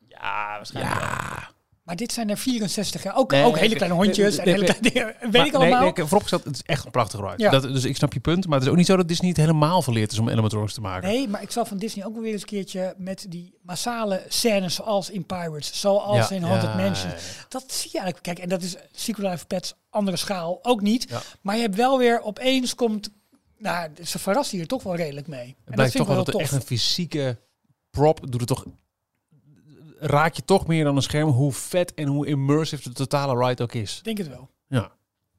Ja, 0.07 0.55
waarschijnlijk 0.55 0.95
ja. 0.99 1.55
Maar 1.83 1.95
dit 1.95 2.11
zijn 2.11 2.29
er 2.29 2.37
64. 2.37 3.03
Hè? 3.03 3.15
Ook, 3.15 3.31
Nee, 3.31 3.43
ook 3.43 3.57
hele 3.57 3.75
kleine 3.75 3.97
hondjes 3.97 4.37
nee, 4.37 4.45
en 4.45 4.51
hele 4.51 4.63
kleine 4.65 4.89
dingen. 4.91 5.05
Weet 5.19 5.31
Maar 5.31 5.45
ik 5.45 5.53
allemaal. 5.53 5.81
Nee, 5.81 5.91
nee, 5.93 6.05
vooropgesteld, 6.05 6.43
het 6.43 6.55
is 6.55 6.61
echt 6.65 6.85
een 6.85 6.91
prachtige 6.91 7.23
ride. 7.23 7.43
Ja. 7.43 7.49
Dat, 7.51 7.63
dus 7.63 7.83
ik 7.85 7.95
snap 7.95 8.13
je 8.13 8.19
punt, 8.19 8.45
maar 8.45 8.55
het 8.55 8.63
is 8.63 8.69
ook 8.71 8.77
niet 8.77 8.85
zo 8.85 8.95
dat 8.95 9.07
Disney 9.07 9.29
het 9.29 9.37
helemaal 9.37 9.81
verleerd 9.81 10.11
is 10.11 10.19
om 10.19 10.29
animatronics 10.29 10.73
te 10.73 10.81
maken. 10.81 11.09
Nee, 11.09 11.27
maar 11.27 11.41
ik 11.41 11.51
zal 11.51 11.65
van 11.65 11.77
Disney 11.77 12.05
ook 12.05 12.13
wel 12.13 12.21
weer 12.21 12.31
eens 12.31 12.41
een 12.41 12.47
keertje 12.47 12.93
met 12.97 13.25
die 13.29 13.57
massale 13.61 14.23
scènes 14.27 14.75
zoals 14.75 15.09
in 15.09 15.25
Pirates, 15.25 15.79
zoals 15.79 16.29
Ja, 16.29 16.35
in 16.35 16.43
Haunted 16.43 16.69
ja, 16.69 16.75
Mansion. 16.75 17.11
Dat 17.49 17.63
zie 17.67 17.89
je 17.93 17.99
eigenlijk. 17.99 18.23
Kijk, 18.23 18.39
en 18.39 18.49
dat 18.49 18.61
is 18.61 18.75
Secret 18.91 19.31
Life 19.31 19.45
Pets, 19.45 19.73
andere 19.89 20.17
schaal, 20.17 20.59
ook 20.61 20.81
niet. 20.81 21.05
Ja. 21.09 21.21
Maar 21.41 21.55
je 21.55 21.61
hebt 21.61 21.75
wel 21.75 21.97
weer 21.97 22.21
opeens 22.21 22.75
komt, 22.75 23.09
nou, 23.57 23.89
ze 24.05 24.19
verrassen 24.19 24.57
hier 24.57 24.67
toch 24.67 24.83
wel 24.83 24.95
redelijk 24.95 25.27
mee. 25.27 25.45
En 25.47 25.55
Het 25.65 25.75
blijkt 25.75 25.95
toch 25.95 26.07
wel 26.07 26.15
dat 26.15 26.27
er 26.33 26.39
echt 26.39 26.51
een 26.51 26.61
fysieke 26.61 27.37
prop 27.89 28.31
doet 28.31 28.39
het 28.39 28.49
toch. 28.49 28.65
Raak 29.99 30.33
je 30.33 30.45
toch 30.45 30.67
meer 30.67 30.83
dan 30.83 30.95
een 30.95 31.01
scherm 31.01 31.29
hoe 31.29 31.51
vet 31.53 31.93
en 31.93 32.07
hoe 32.07 32.27
immersive 32.27 32.89
de 32.89 32.95
totale 32.95 33.45
ride 33.47 33.63
ook 33.63 33.73
is. 33.73 33.97
Ik 33.97 34.03
denk 34.03 34.17
het 34.17 34.27
wel. 34.27 34.49
Ja. 34.67 34.79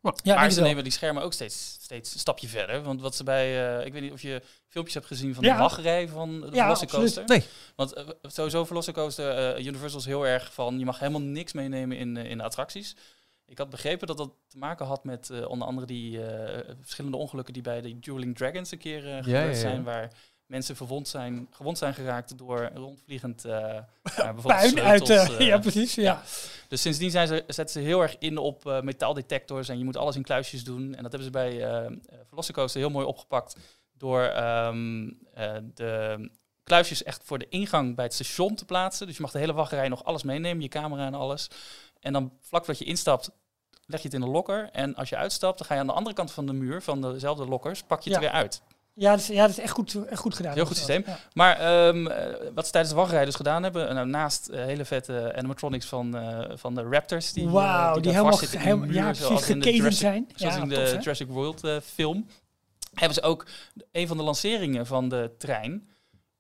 Ja, 0.02 0.10
maar 0.12 0.22
denk 0.22 0.38
het 0.40 0.52
ze 0.52 0.58
wel. 0.60 0.68
nemen 0.68 0.84
die 0.84 0.92
schermen 0.92 1.22
ook 1.22 1.32
steeds, 1.32 1.78
steeds 1.80 2.14
een 2.14 2.20
stapje 2.20 2.48
verder. 2.48 2.82
Want 2.82 3.00
wat 3.00 3.14
ze 3.16 3.24
bij, 3.24 3.76
eh, 3.78 3.86
ik 3.86 3.92
weet 3.92 4.02
niet 4.02 4.12
of 4.12 4.22
je 4.22 4.42
filmpjes 4.68 4.94
hebt 4.94 5.06
gezien 5.06 5.34
van 5.34 5.44
Ja. 5.44 5.52
de 5.54 5.60
wachtrij 5.60 6.08
van 6.08 6.40
de 6.40 6.48
Ja, 6.52 6.62
Velocicoaster. 6.62 7.24
Nee. 7.26 7.44
Want 7.76 7.92
eh, 7.92 8.08
sowieso 8.22 8.64
Velocicoaster, 8.64 9.54
eh 9.56 9.66
Universal 9.66 9.98
is 9.98 10.04
heel 10.04 10.26
erg 10.26 10.52
van, 10.52 10.78
je 10.78 10.84
mag 10.84 10.98
helemaal 10.98 11.20
niks 11.20 11.52
meenemen 11.52 11.96
in, 11.96 12.16
in 12.16 12.38
de 12.38 12.44
attracties. 12.44 12.96
Ik 13.48 13.58
had 13.58 13.70
begrepen 13.70 14.06
dat 14.06 14.16
dat 14.16 14.30
te 14.46 14.58
maken 14.58 14.86
had 14.86 15.04
met 15.04 15.30
eh, 15.30 15.48
onder 15.48 15.66
andere 15.68 15.86
die 15.86 16.26
eh, 16.26 16.74
verschillende 16.80 17.16
ongelukken 17.16 17.54
die 17.54 17.62
bij 17.62 17.80
de 17.80 17.98
Dueling 17.98 18.36
Dragons 18.36 18.70
een 18.70 18.78
keer 18.78 19.06
eh, 19.06 19.16
gebeurd 19.16 19.26
ja, 19.26 19.42
ja. 19.42 19.54
zijn. 19.54 19.84
Waar 19.84 20.12
mensen 20.46 20.76
verwond 20.76 21.08
zijn, 21.08 21.48
gewond 21.50 21.78
zijn 21.78 21.94
geraakt 21.94 22.38
door 22.38 22.70
rondvliegend 22.74 23.42
bijvoorbeeld 24.02 24.42
Puin 24.42 24.80
uit, 24.80 25.06
sleutels, 25.06 25.36
ja 25.38 25.58
precies, 25.58 25.94
ja. 25.94 26.02
ja. 26.02 26.22
Dus 26.68 26.80
sindsdien 26.82 27.10
zijn 27.10 27.28
ze, 27.28 27.44
zetten 27.46 27.82
ze 27.82 27.88
heel 27.88 28.02
erg 28.02 28.16
in 28.18 28.38
op 28.38 28.80
metaaldetectors 28.82 29.68
en 29.68 29.78
je 29.78 29.84
moet 29.84 29.96
alles 29.96 30.16
in 30.16 30.22
kluisjes 30.22 30.64
doen. 30.64 30.94
En 30.94 31.02
dat 31.02 31.12
hebben 31.12 31.24
ze 31.24 31.30
bij 31.30 31.64
eh 31.64 31.92
Velocicoaster 32.28 32.80
heel 32.80 32.90
mooi 32.90 33.06
opgepakt 33.06 33.56
door 33.98 34.22
ehm, 34.22 35.10
eh, 35.34 35.56
de 35.74 36.30
kluisjes 36.62 37.02
echt 37.02 37.22
voor 37.24 37.38
de 37.38 37.48
ingang 37.48 37.94
bij 37.94 38.04
het 38.04 38.14
station 38.14 38.54
te 38.54 38.64
plaatsen. 38.64 39.06
Dus 39.06 39.16
je 39.16 39.22
mag 39.22 39.30
de 39.30 39.38
hele 39.38 39.52
wachtrij 39.52 39.88
nog 39.88 40.04
alles 40.04 40.22
meenemen, 40.22 40.62
je 40.62 40.68
camera 40.68 41.06
en 41.06 41.14
alles. 41.14 41.50
En 42.00 42.12
dan 42.12 42.32
vlak 42.40 42.64
voordat 42.64 42.82
je 42.82 42.90
instapt, 42.90 43.30
leg 43.88 44.00
je 44.00 44.06
het 44.08 44.14
in 44.16 44.20
de 44.20 44.26
lokker. 44.32 44.68
En 44.72 44.94
als 44.94 45.08
je 45.08 45.16
uitstapt, 45.16 45.58
dan 45.58 45.66
ga 45.66 45.74
je 45.74 45.80
aan 45.80 45.86
de 45.86 45.92
andere 45.92 46.14
kant 46.14 46.30
van 46.32 46.46
de 46.46 46.52
muur, 46.52 46.82
van 46.82 47.00
dezelfde 47.02 47.46
lokkers, 47.46 47.82
pak 47.82 48.02
je 48.02 48.10
het 48.10 48.20
Ja. 48.20 48.26
er 48.26 48.32
weer 48.32 48.42
uit. 48.42 48.62
Ja, 48.94 49.10
dat 49.10 49.20
is, 49.20 49.26
ja, 49.26 49.40
dat 49.40 49.50
is 49.50 49.58
echt 49.58 49.72
goed, 49.72 50.06
echt 50.06 50.20
goed 50.20 50.34
gedaan. 50.34 50.54
Heel 50.54 50.66
goed 50.66 50.76
systeem. 50.76 51.02
Ja. 51.06 51.18
Maar 51.32 51.58
ehm, 51.58 52.06
eh, 52.06 52.26
wat 52.54 52.64
ze 52.66 52.72
tijdens 52.72 52.92
de 52.94 52.98
wachtrij 53.00 53.24
dus 53.24 53.34
gedaan 53.34 53.62
hebben, 53.62 53.94
nou, 53.94 54.06
naast 54.06 54.48
eh, 54.48 54.64
hele 54.64 54.84
vette 54.84 55.32
animatronics 55.36 55.86
van, 55.86 56.16
eh, 56.16 56.56
van 56.56 56.74
de 56.74 56.82
Raptors, 56.82 57.32
die, 57.32 57.46
eh, 57.46 57.52
Wauw, 57.52 57.92
die, 57.94 58.02
daar 58.02 58.12
helemaal, 58.12 58.30
vastzitten 58.30 58.58
in 58.58 58.64
de 58.64 58.70
helemaal 58.70 58.86
muur, 58.94 59.14
ja, 59.16 59.26
precies 59.26 59.46
geketend 59.46 59.94
zijn. 59.94 60.28
Zoals 60.34 60.56
in 60.56 60.68
de 60.68 60.74
tof? 60.92 61.02
Jurassic 61.02 61.28
World 61.28 61.64
eh, 61.64 61.76
film. 61.84 62.26
Hebben 62.94 63.14
ze 63.14 63.22
ook 63.22 63.46
een 63.92 64.06
van 64.06 64.16
de 64.16 64.22
lanceringen 64.22 64.86
van 64.86 65.08
de 65.08 65.30
trein. 65.38 65.88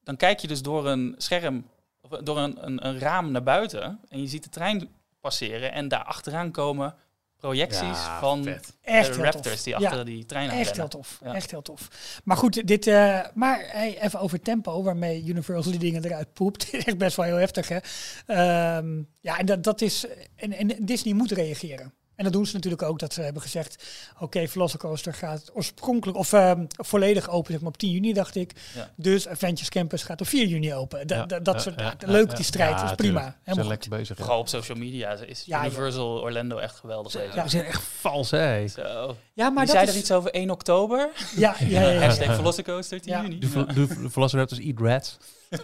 Dan 0.02 0.16
kijk 0.16 0.40
je 0.40 0.46
dus 0.46 0.62
door 0.62 0.86
een 0.86 1.14
scherm, 1.18 1.66
of 2.00 2.10
door 2.10 2.38
een, 2.38 2.66
een, 2.66 2.86
een 2.86 2.98
raam 2.98 3.30
naar 3.30 3.42
buiten. 3.42 4.00
En 4.08 4.20
je 4.20 4.26
ziet 4.26 4.42
de 4.44 4.50
trein 4.50 4.88
passeren. 5.20 5.72
En 5.72 5.88
daar 5.88 6.04
achteraan 6.04 6.50
komen 6.50 6.94
projecties 7.40 7.80
Ja, 7.80 8.18
van 8.20 8.44
vet. 8.44 8.76
Echt 8.82 9.14
de 9.14 9.22
Raptors 9.22 9.54
tof. 9.54 9.64
die 9.64 9.78
Ja. 9.78 9.88
achter 9.88 10.04
die 10.04 10.26
trein 10.26 10.50
aan 10.50 10.58
Echt 10.58 10.76
heel 10.76 10.88
tof. 10.88 11.18
Ja. 11.24 11.34
Echt 11.34 11.50
heel 11.50 11.62
tof. 11.62 11.88
Maar 12.24 12.36
goed, 12.36 12.66
dit, 12.66 12.86
eh, 12.86 13.20
maar 13.34 13.64
hey, 13.68 14.02
even 14.02 14.20
over 14.20 14.40
tempo, 14.40 14.82
waarmee 14.82 15.24
Universal 15.24 15.70
die 15.70 15.80
dingen 15.80 16.04
eruit 16.04 16.32
poept. 16.32 16.68
is 16.74 16.84
echt 16.84 16.98
best 16.98 17.16
wel 17.16 17.24
heel 17.26 17.36
heftig, 17.36 17.68
hè? 17.68 17.78
Ehm, 18.26 19.02
ja, 19.20 19.38
en 19.38 19.46
dat, 19.46 19.64
dat 19.64 19.80
is. 19.80 20.06
En, 20.36 20.52
en 20.52 20.84
Disney 20.84 21.14
moet 21.14 21.30
reageren. 21.30 21.92
En 22.18 22.24
dat 22.24 22.32
doen 22.32 22.46
ze 22.46 22.54
natuurlijk 22.54 22.82
ook, 22.82 22.98
dat 22.98 23.12
ze 23.12 23.20
hebben 23.22 23.42
gezegd, 23.42 23.84
oké, 24.18 24.48
Velocicoaster 24.48 25.14
gaat 25.14 25.50
oorspronkelijk, 25.54 26.18
of 26.18 26.32
ehm, 26.32 26.64
volledig 26.68 27.28
open, 27.30 27.52
zeg 27.52 27.60
maar 27.60 27.70
op 27.70 27.76
10 27.78 27.90
juni, 27.90 28.12
dacht 28.12 28.34
ik. 28.34 28.52
Ja. 28.74 28.90
Dus 28.96 29.26
Adventures 29.26 29.68
Campus 29.68 30.02
gaat 30.02 30.20
op 30.20 30.26
4 30.26 30.46
juni 30.46 30.74
open. 30.74 31.06
Da- 31.06 31.16
Ja, 31.16 31.26
da- 31.26 31.38
dat 31.40 31.54
ja, 31.54 31.60
soort, 31.60 31.80
ja, 31.80 31.94
ja, 31.98 32.10
leuk 32.12 32.30
ja, 32.30 32.36
die 32.36 32.44
strijd, 32.44 32.80
ja, 32.80 32.84
is 32.90 32.94
prima. 32.94 33.36
Ze 33.46 33.54
zijn 33.54 33.66
lekker 33.66 33.90
bezig. 33.90 34.08
ja. 34.16 34.22
Vooral 34.24 34.40
op 34.40 34.48
social 34.48 34.78
media 34.78 35.12
is 35.12 35.42
Ja, 35.44 35.58
ja. 35.58 35.64
Universal 35.66 36.20
Orlando 36.20 36.56
echt 36.58 36.76
geweldig 36.76 37.12
bezig. 37.12 37.34
Ja. 37.34 37.42
We 37.42 37.48
zijn 37.48 37.64
echt 37.64 37.82
vals, 37.82 38.30
hè? 38.30 38.68
Zo. 38.68 39.16
Ja, 39.32 39.50
maar 39.50 39.64
Die 39.64 39.74
dat 39.74 39.74
zei 39.74 39.82
is, 39.82 39.92
er 39.92 39.98
iets 39.98 40.12
over 40.12 40.30
1 40.34 40.50
oktober. 40.50 41.08
Ja, 41.36 41.54
ja, 41.58 41.66
ja, 41.80 41.88
ja, 41.90 42.00
Hashtag 42.04 42.26
ja. 42.26 42.34
Velocicoaster 42.34 43.00
10 43.00 43.12
Ja. 43.12 43.22
juni. 43.22 43.38
De, 43.38 44.08
Velociraptors 44.10 44.60
eat 44.60 44.78
rats. 44.80 45.16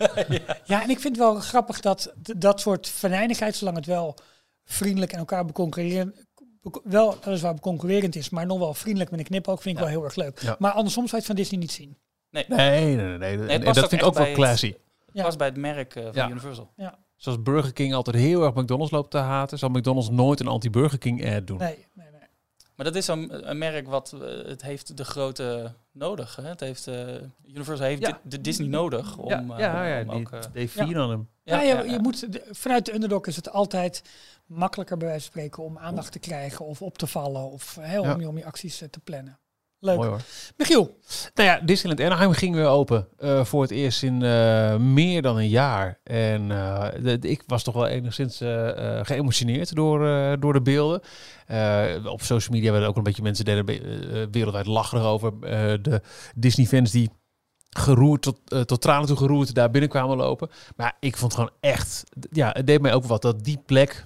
Ja, 0.65 0.83
en 0.83 0.91
ik 0.91 1.01
vind 1.01 1.17
het 1.17 1.25
wel 1.25 1.35
grappig 1.35 1.81
dat 1.81 2.13
d- 2.23 2.33
dat 2.37 2.61
soort 2.61 2.89
venijnigheid, 2.89 3.57
zolang 3.57 3.77
het 3.77 3.87
wel 3.87 4.17
vriendelijk 4.65 5.13
en 5.13 5.19
elkaar 5.19 5.45
beconcurreren, 5.45 6.15
wel 6.85 7.17
weliswaar 7.25 7.55
beconcurrerend 7.55 8.17
is, 8.17 8.31
maar 8.31 8.47
nog 8.47 8.59
wel 8.59 8.75
vriendelijk 8.75 9.11
met 9.11 9.21
een 9.21 9.27
knipoog, 9.27 9.63
vind 9.63 9.75
ik 9.79 9.83
Ja. 9.85 9.89
wel 9.91 9.99
heel 9.99 10.05
erg 10.05 10.15
leuk. 10.17 10.41
Ja. 10.43 10.57
Maar 10.59 10.73
andersom 10.73 11.03
zou 11.09 11.11
je 11.11 11.17
het 11.17 11.27
van 11.27 11.37
Disney 11.37 11.61
niet 11.61 11.73
zien. 11.73 11.97
Nee, 12.31 12.45
Nee, 12.49 12.97
nee, 12.97 12.97
nee. 12.97 13.19
nee. 13.19 13.37
En- 13.37 13.49
en 13.49 13.63
past 13.63 13.75
dat 13.75 13.85
ook 13.85 13.91
vind 13.91 14.01
ik 14.03 14.07
ook 14.09 14.15
wel 14.15 14.25
het- 14.27 14.35
classy. 14.35 14.67
Het 14.67 15.13
Ja. 15.13 15.23
was 15.23 15.37
bij 15.37 15.47
het 15.47 15.57
merk 15.57 15.95
eh, 15.95 16.03
van 16.05 16.13
Ja. 16.15 16.29
Universal. 16.31 16.71
Zoals 17.17 17.43
Burger 17.43 17.73
King 17.73 17.95
altijd 17.95 18.17
heel 18.17 18.43
erg 18.45 18.55
McDonald's 18.55 18.93
loopt 18.93 19.11
te 19.11 19.19
haten, 19.19 19.59
zal 19.59 19.69
McDonald's 19.69 20.11
nooit 20.11 20.41
een 20.41 20.47
anti-Burger 20.47 20.99
King 20.99 21.35
ad 21.35 21.47
doen. 21.47 21.59
Nee. 21.59 21.87
Maar 22.77 22.87
dat 22.87 22.95
is 22.95 23.07
een, 23.07 23.49
een 23.51 23.59
merk 23.59 23.87
wat 23.89 24.13
eh, 24.13 24.21
het 24.47 24.63
heeft 24.63 24.97
de 24.97 25.05
grote 25.05 25.75
nodig. 25.93 26.37
Hè? 26.37 26.43
Het 26.49 26.61
heeft, 26.61 26.87
eh, 26.87 27.07
Universal 27.47 27.87
heeft 27.87 28.01
Ja. 28.07 28.21
de 28.23 28.41
Disney 28.41 28.69
nodig 28.69 29.17
om, 29.17 29.29
ja, 29.29 29.43
eh, 29.43 29.59
ja, 29.59 29.87
ja, 29.87 30.01
om 30.01 30.09
die, 30.17 30.27
ook... 30.27 30.33
eh, 30.33 30.41
they 30.41 30.69
feed 30.69 30.97
on 30.97 31.11
hem. 31.11 31.29
Ja, 31.43 31.61
ja, 31.61 31.79
je, 31.79 31.85
ja. 31.87 31.93
je 31.93 31.99
moet, 31.99 32.33
de- 32.33 32.45
vanuit 32.51 32.85
de 32.87 32.95
underdog 32.95 33.27
is 33.27 33.37
het 33.37 33.51
altijd 33.51 34.03
makkelijker 34.47 34.97
bij 34.97 35.07
wijze 35.09 35.23
van 35.23 35.31
spreken 35.33 35.63
om 35.63 35.79
aandacht 35.79 36.13
te 36.13 36.19
krijgen 36.19 36.65
of 36.65 36.83
op 36.83 36.99
te 36.99 37.07
vallen 37.07 37.51
of 37.51 37.77
heel 37.81 38.03
Ja. 38.05 38.15
om, 38.15 38.21
je, 38.21 38.29
om 38.29 38.39
je 38.39 38.45
acties 38.45 38.81
eh, 38.81 38.89
te 38.89 39.01
plannen. 39.01 39.39
Leuk. 39.85 39.97
Mooi 39.97 40.09
hoor. 40.09 40.21
Michiel, 40.57 40.99
Nou 41.35 41.49
ja, 41.49 41.61
Disneyland 41.61 42.01
Anaheim 42.11 42.33
ging 42.33 42.55
weer 42.55 42.67
open. 42.67 43.09
eh, 43.19 43.45
voor 43.45 43.63
het 43.63 43.71
eerst 43.71 44.03
in 44.03 44.23
eh, 44.23 44.77
meer 44.77 45.23
dan 45.23 45.37
een 45.37 45.49
jaar. 45.49 45.99
En 46.05 46.51
eh, 46.51 46.87
de, 47.03 47.19
de- 47.19 47.29
ik 47.31 47.43
was 47.47 47.63
toch 47.63 47.75
wel 47.75 47.87
enigszins 47.87 48.37
geëmotioneerd 49.03 49.75
door, 49.75 50.07
eh, 50.09 50.33
door 50.39 50.53
de 50.53 50.63
beelden. 50.63 51.01
Eh, 51.47 51.85
op 52.05 52.23
social 52.23 52.55
media 52.57 52.71
werden 52.71 52.89
ook 52.89 52.97
een 52.97 53.03
beetje 53.03 53.23
mensen 53.23 53.45
deden 53.45 53.65
wereldwijd 54.31 54.67
lachen 54.67 54.99
erover. 54.99 55.33
Eh, 55.41 55.73
de 55.83 56.01
Disney-fans 56.35 56.91
die 56.91 57.11
geroerd 57.77 58.23
tot, 58.23 58.39
tot 58.67 58.81
tranen 58.81 59.07
toe 59.07 59.17
geroerd 59.17 59.55
daar 59.55 59.71
binnen 59.71 59.91
kwamen 59.91 60.17
lopen. 60.17 60.49
Maar 60.77 60.97
ik 61.01 61.17
vond 61.17 61.35
gewoon 61.35 61.51
echt, 61.61 62.05
ja, 62.31 62.51
het 62.53 62.67
deed 62.67 62.81
mij 62.81 62.95
ook 62.95 63.05
wat 63.05 63.23
dat 63.23 63.45
die 63.45 63.63
plek 63.67 64.05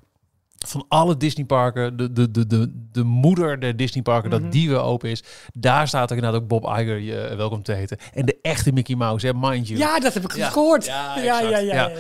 van 0.66 0.84
alle 0.88 1.16
Disneyparken, 1.16 1.96
de, 1.96 2.12
de, 2.12 2.30
de, 2.30 2.46
de, 2.46 2.86
de 2.92 3.02
moeder 3.04 3.60
der 3.60 3.76
Disneyparken, 3.76 4.30
Mhm. 4.30 4.40
dat 4.42 4.52
die 4.52 4.68
weer 4.68 4.80
open 4.80 5.10
is. 5.10 5.22
Daar 5.52 5.88
staat 5.88 6.10
ook 6.12 6.16
inderdaad 6.18 6.40
ook 6.40 6.48
Bob 6.48 6.64
Iger 6.64 6.98
je 6.98 7.20
eh, 7.20 7.36
welkom 7.36 7.62
te 7.62 7.72
heten. 7.72 7.98
En 8.14 8.26
de 8.26 8.38
echte 8.42 8.72
Mickey 8.72 8.94
Mouse, 8.96 9.26
hè, 9.26 9.32
mind 9.34 9.68
you. 9.68 9.78
ja, 9.80 10.00
dat 10.00 10.14
heb 10.14 10.24
ik 10.24 10.36
Ja. 10.36 10.48
gehoord. 10.50 10.84
Ja, 10.86 11.18
Ja, 11.18 11.40
ja, 11.40 11.58
ja, 11.58 11.90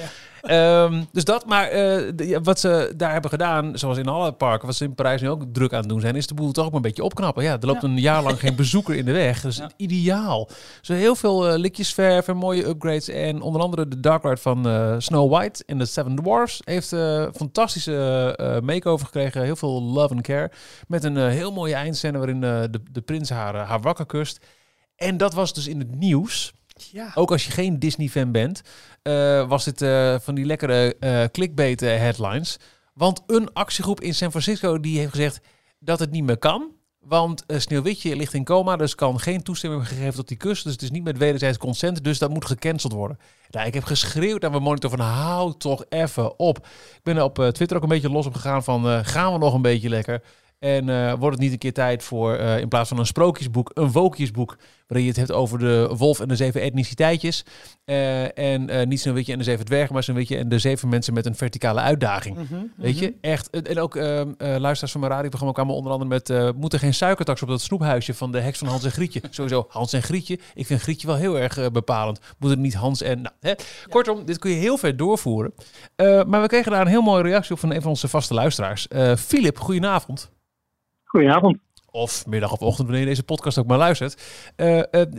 Ehm, 0.42 1.02
dus 1.12 1.24
dat, 1.24 1.46
maar 1.46 1.68
eh, 1.68 2.12
de- 2.14 2.40
wat 2.42 2.60
ze 2.60 2.92
daar 2.96 3.12
hebben 3.12 3.30
gedaan, 3.30 3.78
zoals 3.78 3.98
in 3.98 4.08
alle 4.08 4.32
parken, 4.32 4.66
wat 4.66 4.76
ze 4.76 4.84
in 4.84 4.94
Parijs 4.94 5.20
nu 5.20 5.28
ook 5.28 5.42
druk 5.52 5.72
aan 5.72 5.78
het 5.80 5.88
doen 5.88 6.00
zijn, 6.00 6.16
is 6.16 6.26
de 6.26 6.34
boel 6.34 6.52
toch 6.52 6.66
ook 6.66 6.74
een 6.74 6.82
beetje 6.82 7.02
opknappen. 7.04 7.42
Ja, 7.42 7.52
er 7.60 7.66
loopt 7.66 7.82
Ja. 7.82 7.88
een 7.88 7.98
jaar 7.98 8.22
lang 8.22 8.40
geen 8.40 8.54
bezoeker 8.56 8.94
in 8.94 9.04
de 9.04 9.12
weg. 9.12 9.40
Dat 9.40 9.50
is 9.52 9.56
Ja. 9.58 9.70
ideaal. 9.76 10.48
Zo 10.80 10.92
heel 10.92 11.14
veel 11.14 11.48
eh, 11.48 11.58
likjes 11.58 11.94
verf 11.94 12.28
en 12.28 12.36
mooie 12.36 12.66
upgrades. 12.66 13.08
En 13.08 13.40
onder 13.40 13.60
andere 13.62 13.88
de 13.88 14.00
Dark 14.00 14.22
Ride 14.22 14.36
van 14.36 14.68
eh, 14.68 14.94
Snow 14.98 15.30
White 15.32 15.62
en 15.66 15.78
de 15.78 15.86
Seven 15.86 16.14
Dwarfs 16.16 16.60
heeft 16.64 16.92
eh 16.92 17.26
fantastische 17.34 18.60
make-over 18.62 19.06
gekregen. 19.06 19.42
Heel 19.42 19.56
veel 19.56 19.82
love 19.82 20.14
and 20.14 20.22
care. 20.22 20.50
Met 20.86 21.04
een 21.04 21.16
heel 21.16 21.52
mooie 21.52 21.74
eindscène 21.74 22.18
waarin 22.18 22.40
de, 22.40 22.80
de 22.90 23.00
prins 23.00 23.30
haar, 23.30 23.54
haar 23.56 23.80
wakker 23.80 24.06
kust. 24.06 24.46
En 24.96 25.16
dat 25.16 25.34
was 25.34 25.52
dus 25.54 25.66
in 25.66 25.78
het 25.78 25.94
nieuws. 25.94 26.52
Ja. 26.82 27.12
Ook 27.14 27.30
als 27.30 27.44
je 27.44 27.50
geen 27.50 27.78
Disney-fan 27.78 28.32
bent, 28.32 28.62
eh, 29.02 29.48
was 29.48 29.64
het 29.64 29.82
eh, 29.82 30.16
van 30.20 30.34
die 30.34 30.44
lekkere 30.44 30.96
eh 31.00 31.24
clickbait 31.32 31.82
eh, 31.82 31.96
headlines. 31.96 32.56
Want 32.94 33.22
een 33.26 33.52
actiegroep 33.52 34.00
in 34.00 34.14
San 34.14 34.30
Francisco 34.30 34.80
die 34.80 34.98
heeft 34.98 35.10
gezegd 35.10 35.40
dat 35.78 35.98
het 35.98 36.10
niet 36.10 36.24
meer 36.24 36.38
kan. 36.38 36.76
Want 36.98 37.44
Sneeuwwitje 37.46 38.16
ligt 38.16 38.34
in 38.34 38.44
coma, 38.44 38.76
dus 38.76 38.94
kan 38.94 39.20
geen 39.20 39.42
toestemming 39.42 39.88
gegeven 39.88 40.14
tot 40.14 40.28
die 40.28 40.36
kus. 40.36 40.62
Dus 40.62 40.72
het 40.72 40.82
is 40.82 40.90
niet 40.90 41.04
met 41.04 41.18
wederzijds 41.18 41.58
consent, 41.58 42.04
dus 42.04 42.18
dat 42.18 42.30
moet 42.30 42.44
gecanceld 42.44 42.92
worden. 42.92 43.18
Nou, 43.50 43.66
ik 43.66 43.74
heb 43.74 43.84
geschreeuwd 43.84 44.44
aan 44.44 44.50
mijn 44.50 44.62
monitor 44.62 44.90
van 44.90 45.00
hou 45.00 45.54
toch 45.58 45.84
even 45.88 46.38
op. 46.38 46.56
Ik 46.96 47.00
ben 47.02 47.22
op 47.24 47.34
Twitter 47.34 47.76
ook 47.76 47.82
een 47.82 47.88
beetje 47.88 48.10
los 48.10 48.26
op 48.26 48.34
gegaan 48.34 48.64
van 48.64 49.04
gaan 49.04 49.32
we 49.32 49.38
nog 49.38 49.54
een 49.54 49.62
beetje 49.62 49.88
lekker. 49.88 50.22
En 50.58 50.86
wordt 51.18 51.34
het 51.34 51.44
niet 51.44 51.52
een 51.52 51.58
keer 51.58 51.72
tijd 51.72 52.02
voor, 52.02 52.36
in 52.36 52.68
plaats 52.68 52.88
van 52.88 52.98
een 52.98 53.06
sprookjesboek, 53.06 53.70
een 53.74 53.92
wookjesboek. 53.92 54.56
Waarin 54.88 55.06
je 55.06 55.12
het 55.12 55.28
hebt 55.28 55.32
over 55.32 55.58
de 55.58 55.94
wolf 55.96 56.20
en 56.20 56.28
de 56.28 56.36
zeven 56.36 56.60
etniciteitjes. 56.60 57.44
Eh, 57.84 58.38
en 58.38 58.70
eh, 58.70 58.86
niet 58.86 59.00
Sneeuwwitje 59.00 59.32
en 59.32 59.38
de 59.38 59.44
zeven 59.44 59.64
dwergen, 59.64 59.92
maar 59.92 60.02
Sneeuwwitje 60.02 60.36
en 60.36 60.48
de 60.48 60.58
zeven 60.58 60.88
mensen 60.88 61.14
met 61.14 61.26
een 61.26 61.34
verticale 61.34 61.80
uitdaging. 61.80 62.36
Mhm, 62.36 62.54
Weet 62.76 62.94
mhm. 62.94 63.04
je, 63.04 63.14
echt. 63.20 63.50
En 63.50 63.78
ook 63.78 63.96
ehm 63.96 64.32
eh, 64.38 64.56
luisteraars 64.56 64.92
van 64.92 65.00
mijn 65.00 65.12
radioprogramma 65.12 65.54
kwamen 65.54 65.74
onder 65.74 65.92
andere 65.92 66.10
met... 66.10 66.30
eh 66.30 66.48
moet 66.56 66.72
er 66.72 66.78
geen 66.78 66.94
suikertax 66.94 67.42
op 67.42 67.48
dat 67.48 67.60
snoephuisje 67.60 68.14
van 68.14 68.32
de 68.32 68.40
heks 68.40 68.58
van 68.58 68.68
Hans 68.68 68.84
en 68.84 68.90
Grietje? 68.90 69.20
Sowieso 69.30 69.66
Hans 69.68 69.92
en 69.92 70.02
Grietje. 70.02 70.38
Ik 70.54 70.66
vind 70.66 70.80
Grietje 70.80 71.06
wel 71.06 71.16
heel 71.16 71.38
erg 71.38 71.70
bepalend. 71.70 72.20
Moet 72.38 72.50
het 72.50 72.58
niet 72.58 72.74
Hans 72.74 73.02
en... 73.02 73.22
Nou, 73.22 73.34
hè? 73.40 73.52
Kortom, 73.88 74.24
dit 74.24 74.38
kun 74.38 74.50
je 74.50 74.56
heel 74.56 74.78
ver 74.78 74.96
doorvoeren. 74.96 75.54
Eh, 75.96 76.24
maar 76.24 76.40
we 76.40 76.46
kregen 76.46 76.72
daar 76.72 76.80
een 76.80 76.86
heel 76.86 77.02
mooie 77.02 77.22
reactie 77.22 77.52
op 77.54 77.60
van 77.60 77.72
een 77.72 77.80
van 77.80 77.90
onze 77.90 78.08
vaste 78.08 78.34
luisteraars. 78.34 78.88
Eh 78.88 79.16
Filip, 79.16 79.58
goedenavond. 79.58 80.30
Goedenavond. 81.04 81.58
Of 81.90 82.26
middag 82.26 82.52
of 82.52 82.60
ochtend, 82.60 82.86
wanneer 82.86 83.04
je 83.04 83.10
deze 83.10 83.24
podcast 83.24 83.58
ook 83.58 83.66
maar 83.66 83.78
luistert. 83.78 84.52
Eh, 84.56 84.78
eh, 84.78 85.12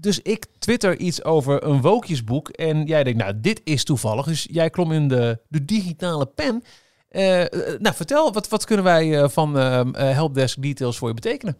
dus 0.00 0.22
ik 0.22 0.46
twitter 0.58 0.98
iets 0.98 1.24
over 1.24 1.64
een 1.64 1.80
wookjesboek. 1.80 2.48
En 2.48 2.84
jij 2.84 3.04
denkt, 3.04 3.18
nou, 3.18 3.40
dit 3.40 3.60
is 3.64 3.84
toevallig. 3.84 4.26
Dus 4.26 4.48
jij 4.50 4.70
klom 4.70 4.92
in 4.92 5.08
de, 5.08 5.38
de 5.48 5.64
digitale 5.64 6.26
pen. 6.26 6.62
Eh, 7.08 7.44
nou, 7.78 7.94
vertel, 7.94 8.32
wat, 8.32 8.48
wat 8.48 8.64
kunnen 8.64 8.84
wij 8.84 9.28
van 9.28 9.58
ehm, 9.58 9.94
eh, 9.94 10.10
Helpdesk 10.10 10.62
Details 10.62 10.98
voor 10.98 11.08
je 11.08 11.14
betekenen? 11.14 11.56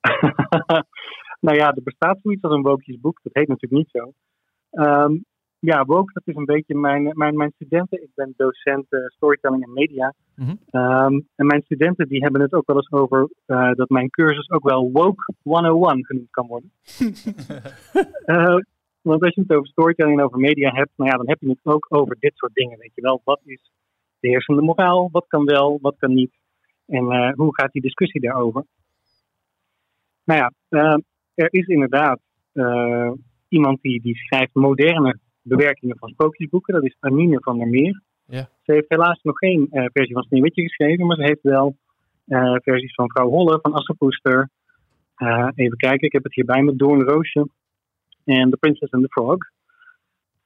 nou 1.46 1.56
ja, 1.56 1.72
er 1.74 1.82
bestaat 1.82 2.18
zoiets 2.22 2.42
als 2.42 2.52
een 2.52 2.62
wookjesboek. 2.62 3.20
Dat 3.22 3.34
heet 3.34 3.48
natuurlijk 3.48 3.82
niet 3.82 3.90
zo. 3.90 4.12
Ehm, 4.70 5.12
ja, 5.58 5.84
woke, 5.84 6.12
dat 6.12 6.22
is 6.26 6.34
een 6.34 6.44
beetje 6.44 6.74
mijn, 6.74 7.10
mijn, 7.14 7.36
mijn 7.36 7.52
studenten. 7.54 8.02
Ik 8.02 8.10
ben 8.14 8.34
docent 8.36 8.86
eh, 8.88 9.00
storytelling 9.06 9.64
en 9.64 9.72
media. 9.72 10.14
Mhm. 10.34 10.54
Ehm, 10.70 11.20
en 11.36 11.46
mijn 11.46 11.62
studenten 11.62 12.08
die 12.08 12.22
hebben 12.22 12.40
het 12.40 12.52
ook 12.52 12.66
wel 12.66 12.76
eens 12.76 12.92
over 12.92 13.30
eh, 13.46 13.72
dat 13.72 13.88
mijn 13.88 14.10
cursus 14.10 14.50
ook 14.50 14.62
wel 14.62 14.90
Woke 14.92 15.32
101 15.42 16.04
genoemd 16.04 16.30
kan 16.30 16.46
worden. 16.46 16.70
Eh, 18.24 18.56
want 19.00 19.22
als 19.22 19.34
je 19.34 19.40
het 19.40 19.52
over 19.52 19.66
storytelling 19.66 20.18
en 20.18 20.24
over 20.24 20.38
media 20.38 20.70
hebt, 20.70 20.90
nou 20.96 21.10
ja, 21.10 21.16
dan 21.16 21.28
heb 21.28 21.40
je 21.40 21.48
het 21.48 21.58
ook 21.62 21.86
over 21.88 22.16
dit 22.20 22.32
soort 22.34 22.54
dingen. 22.54 22.78
Weet 22.78 22.94
je 22.94 23.00
wel, 23.00 23.20
wat 23.24 23.40
is 23.44 23.70
de 24.20 24.28
heersende 24.28 24.62
moraal? 24.62 25.08
Wat 25.12 25.24
kan 25.28 25.44
wel, 25.44 25.78
wat 25.82 25.96
kan 25.98 26.14
niet? 26.14 26.32
En 26.86 27.34
hoe 27.36 27.54
gaat 27.54 27.72
die 27.72 27.82
discussie 27.82 28.20
daarover? 28.20 28.64
Nou 30.24 30.40
ja, 30.40 30.52
er 31.34 31.48
is 31.52 31.66
inderdaad 31.66 32.20
iemand 33.48 33.80
die, 33.80 34.00
die 34.02 34.16
schrijft 34.16 34.54
moderne 34.54 35.18
bewerkingen 35.48 35.98
van 35.98 36.08
sprookjesboeken. 36.08 36.74
Dat 36.74 36.84
is 36.84 36.96
Anine 37.00 37.38
van 37.40 37.58
der 37.58 37.68
Meer. 37.68 38.02
Ja. 38.26 38.48
Ze 38.62 38.72
heeft 38.72 38.88
helaas 38.88 39.20
nog 39.22 39.38
geen 39.38 39.66
eh, 39.70 39.84
versie 39.92 40.14
van 40.14 40.22
Sneeuwwitje 40.22 40.62
geschreven, 40.62 41.06
maar 41.06 41.16
ze 41.16 41.22
heeft 41.22 41.42
wel 41.42 41.76
eh, 42.26 42.54
versies 42.62 42.94
van 42.94 43.10
Vrouw 43.10 43.28
Holle, 43.28 43.58
van 43.62 43.72
Assepoester. 43.72 44.50
Eh, 45.14 45.48
even 45.54 45.76
kijken, 45.76 46.06
ik 46.06 46.12
heb 46.12 46.24
het 46.24 46.34
hierbij 46.34 46.62
met 46.62 46.78
Doornroosje 46.78 47.48
en 48.24 48.50
The 48.50 48.56
Princess 48.56 48.92
and 48.92 49.02
the 49.02 49.08
Frog. 49.08 49.36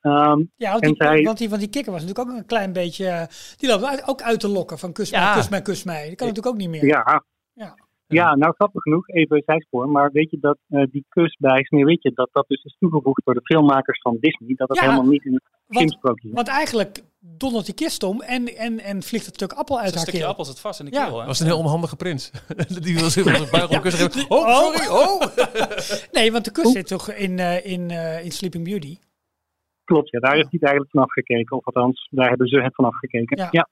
Ehm, 0.01 0.43
Ja, 0.57 0.71
want 0.71 0.83
die, 0.83 0.95
zij- 0.97 1.23
want, 1.23 1.39
die, 1.39 1.49
want 1.49 1.61
die 1.61 1.71
kikker 1.71 1.93
was 1.93 2.03
natuurlijk 2.05 2.29
ook 2.31 2.37
een 2.37 2.47
klein 2.47 2.73
beetje... 2.73 3.29
die 3.57 3.69
loopt 3.69 4.09
ook 4.09 4.23
uit 4.23 4.41
te 4.41 4.49
lokken 4.49 4.79
van 4.79 4.93
kus 4.93 5.11
Ja. 5.11 5.25
mij, 5.25 5.35
kus 5.35 5.49
mij, 5.49 5.63
kus 5.63 5.85
mij. 5.85 6.09
Dat 6.09 6.17
kan 6.17 6.27
natuurlijk 6.27 6.55
ook 6.55 6.61
niet 6.61 6.69
meer. 6.71 6.85
ja, 6.87 7.25
Ja. 7.53 7.75
Ja, 8.15 8.35
nou 8.37 8.53
grappig 8.55 8.83
genoeg, 8.83 9.09
even 9.09 9.43
zijspoor. 9.47 9.89
Maar 9.89 10.11
weet 10.13 10.31
je 10.31 10.39
dat 10.41 10.59
eh, 10.69 10.83
die 10.91 11.05
kus 11.09 11.37
bij 11.39 11.63
Sneeuwwitje, 11.65 12.11
dat 12.15 12.29
dat 12.33 12.49
dus 12.49 12.63
is 12.65 12.77
toegevoegd 12.79 13.25
door 13.25 13.35
de 13.35 13.41
filmmakers 13.45 14.01
van 14.01 14.17
Disney. 14.21 14.55
Dat 14.55 14.69
dat 14.69 14.77
Ja, 14.77 14.83
helemaal 14.83 15.11
niet 15.11 15.25
in 15.25 15.35
het 15.35 15.43
want- 15.67 15.79
filmsprookje 15.81 16.27
zit. 16.27 16.37
Want 16.37 16.49
eigenlijk 16.49 17.03
dondert 17.21 17.65
die 17.67 17.75
kist 17.75 18.03
om 18.03 18.21
en, 18.21 18.57
en, 18.57 18.81
en 18.81 19.03
vliegt 19.03 19.27
het 19.27 19.35
stuk 19.35 19.53
appel 19.53 19.77
uit 19.79 19.87
Een 19.89 19.93
haar 19.93 20.01
stukje 20.03 20.21
keel. 20.21 20.29
appel 20.29 20.45
zit 20.45 20.61
vast 20.61 20.81
in 20.81 20.87
de 20.87 20.93
Ja. 20.93 21.07
keel. 21.07 21.21
Hè? 21.21 21.27
was 21.27 21.41
een 21.41 21.47
heel 21.47 21.59
onhandige 21.59 21.97
prins. 21.97 22.31
die 22.85 22.95
wil 22.95 23.11
zich 23.11 23.43
op 23.43 23.53
een 23.53 23.75
een 23.75 23.81
kus 23.81 23.95
geven. 23.95 24.25
Oh, 24.37 24.49
sorry, 24.57 24.87
oh! 24.89 25.21
Nee, 26.17 26.33
want 26.33 26.45
de 26.45 26.53
kus 26.53 26.73
zit 26.73 26.87
toch 26.87 27.11
in, 27.11 27.39
eh, 27.39 27.67
in, 27.67 27.91
eh, 27.91 28.25
in 28.25 28.31
Sleeping 28.31 28.65
Beauty. 28.65 28.97
Klopt, 29.85 30.11
ja, 30.11 30.19
daar 30.21 30.35
heeft 30.35 30.51
hij 30.51 30.59
het 30.61 30.63
eigenlijk 30.63 30.91
vanaf 30.93 31.13
gekeken. 31.13 31.57
Of 31.57 31.65
althans, 31.67 32.09
daar 32.11 32.29
hebben 32.29 32.47
ze 32.49 32.61
het 32.61 32.75
vanaf 32.75 32.97
gekeken. 32.97 33.37
Ja. 33.37 33.49
Ja, 33.51 33.69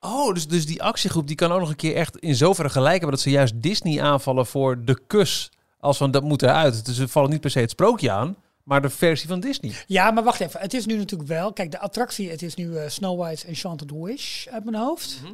Oh, 0.00 0.34
dus, 0.34 0.46
dus 0.46 0.66
die 0.66 0.82
actiegroep 0.82 1.26
die 1.26 1.36
kan 1.36 1.52
ook 1.52 1.60
nog 1.60 1.68
een 1.68 1.76
keer 1.76 1.94
echt 1.96 2.16
in 2.16 2.34
zoverre 2.34 2.70
gelijk 2.70 2.92
hebben 2.92 3.10
dat 3.10 3.20
ze 3.20 3.30
juist 3.30 3.62
Disney 3.62 4.02
aanvallen 4.02 4.46
voor 4.46 4.84
de 4.84 4.98
kus. 5.06 5.50
Als 5.80 5.96
van 5.96 6.10
dat 6.10 6.22
moet 6.22 6.42
eruit. 6.42 6.84
Dus 6.86 6.96
ze 6.96 7.08
vallen 7.08 7.30
niet 7.30 7.40
per 7.40 7.50
se 7.50 7.60
het 7.60 7.70
sprookje 7.70 8.10
aan, 8.10 8.36
maar 8.62 8.82
de 8.82 8.90
versie 8.90 9.28
van 9.28 9.40
Disney. 9.40 9.72
Ja, 9.86 10.10
maar 10.10 10.24
wacht 10.24 10.40
even. 10.40 10.60
Het 10.60 10.74
is 10.74 10.86
nu 10.86 10.96
natuurlijk 10.96 11.28
wel. 11.28 11.52
Kijk, 11.52 11.70
de 11.70 11.78
attractie. 11.78 12.30
Het 12.30 12.42
is 12.42 12.54
nu 12.54 12.76
eh, 12.76 12.88
Snow 12.88 13.18
White's 13.18 13.44
Enchanted 13.44 13.90
Wish 13.90 14.46
uit 14.46 14.64
mijn 14.64 14.76
hoofd. 14.76 15.20
Mhm. 15.22 15.32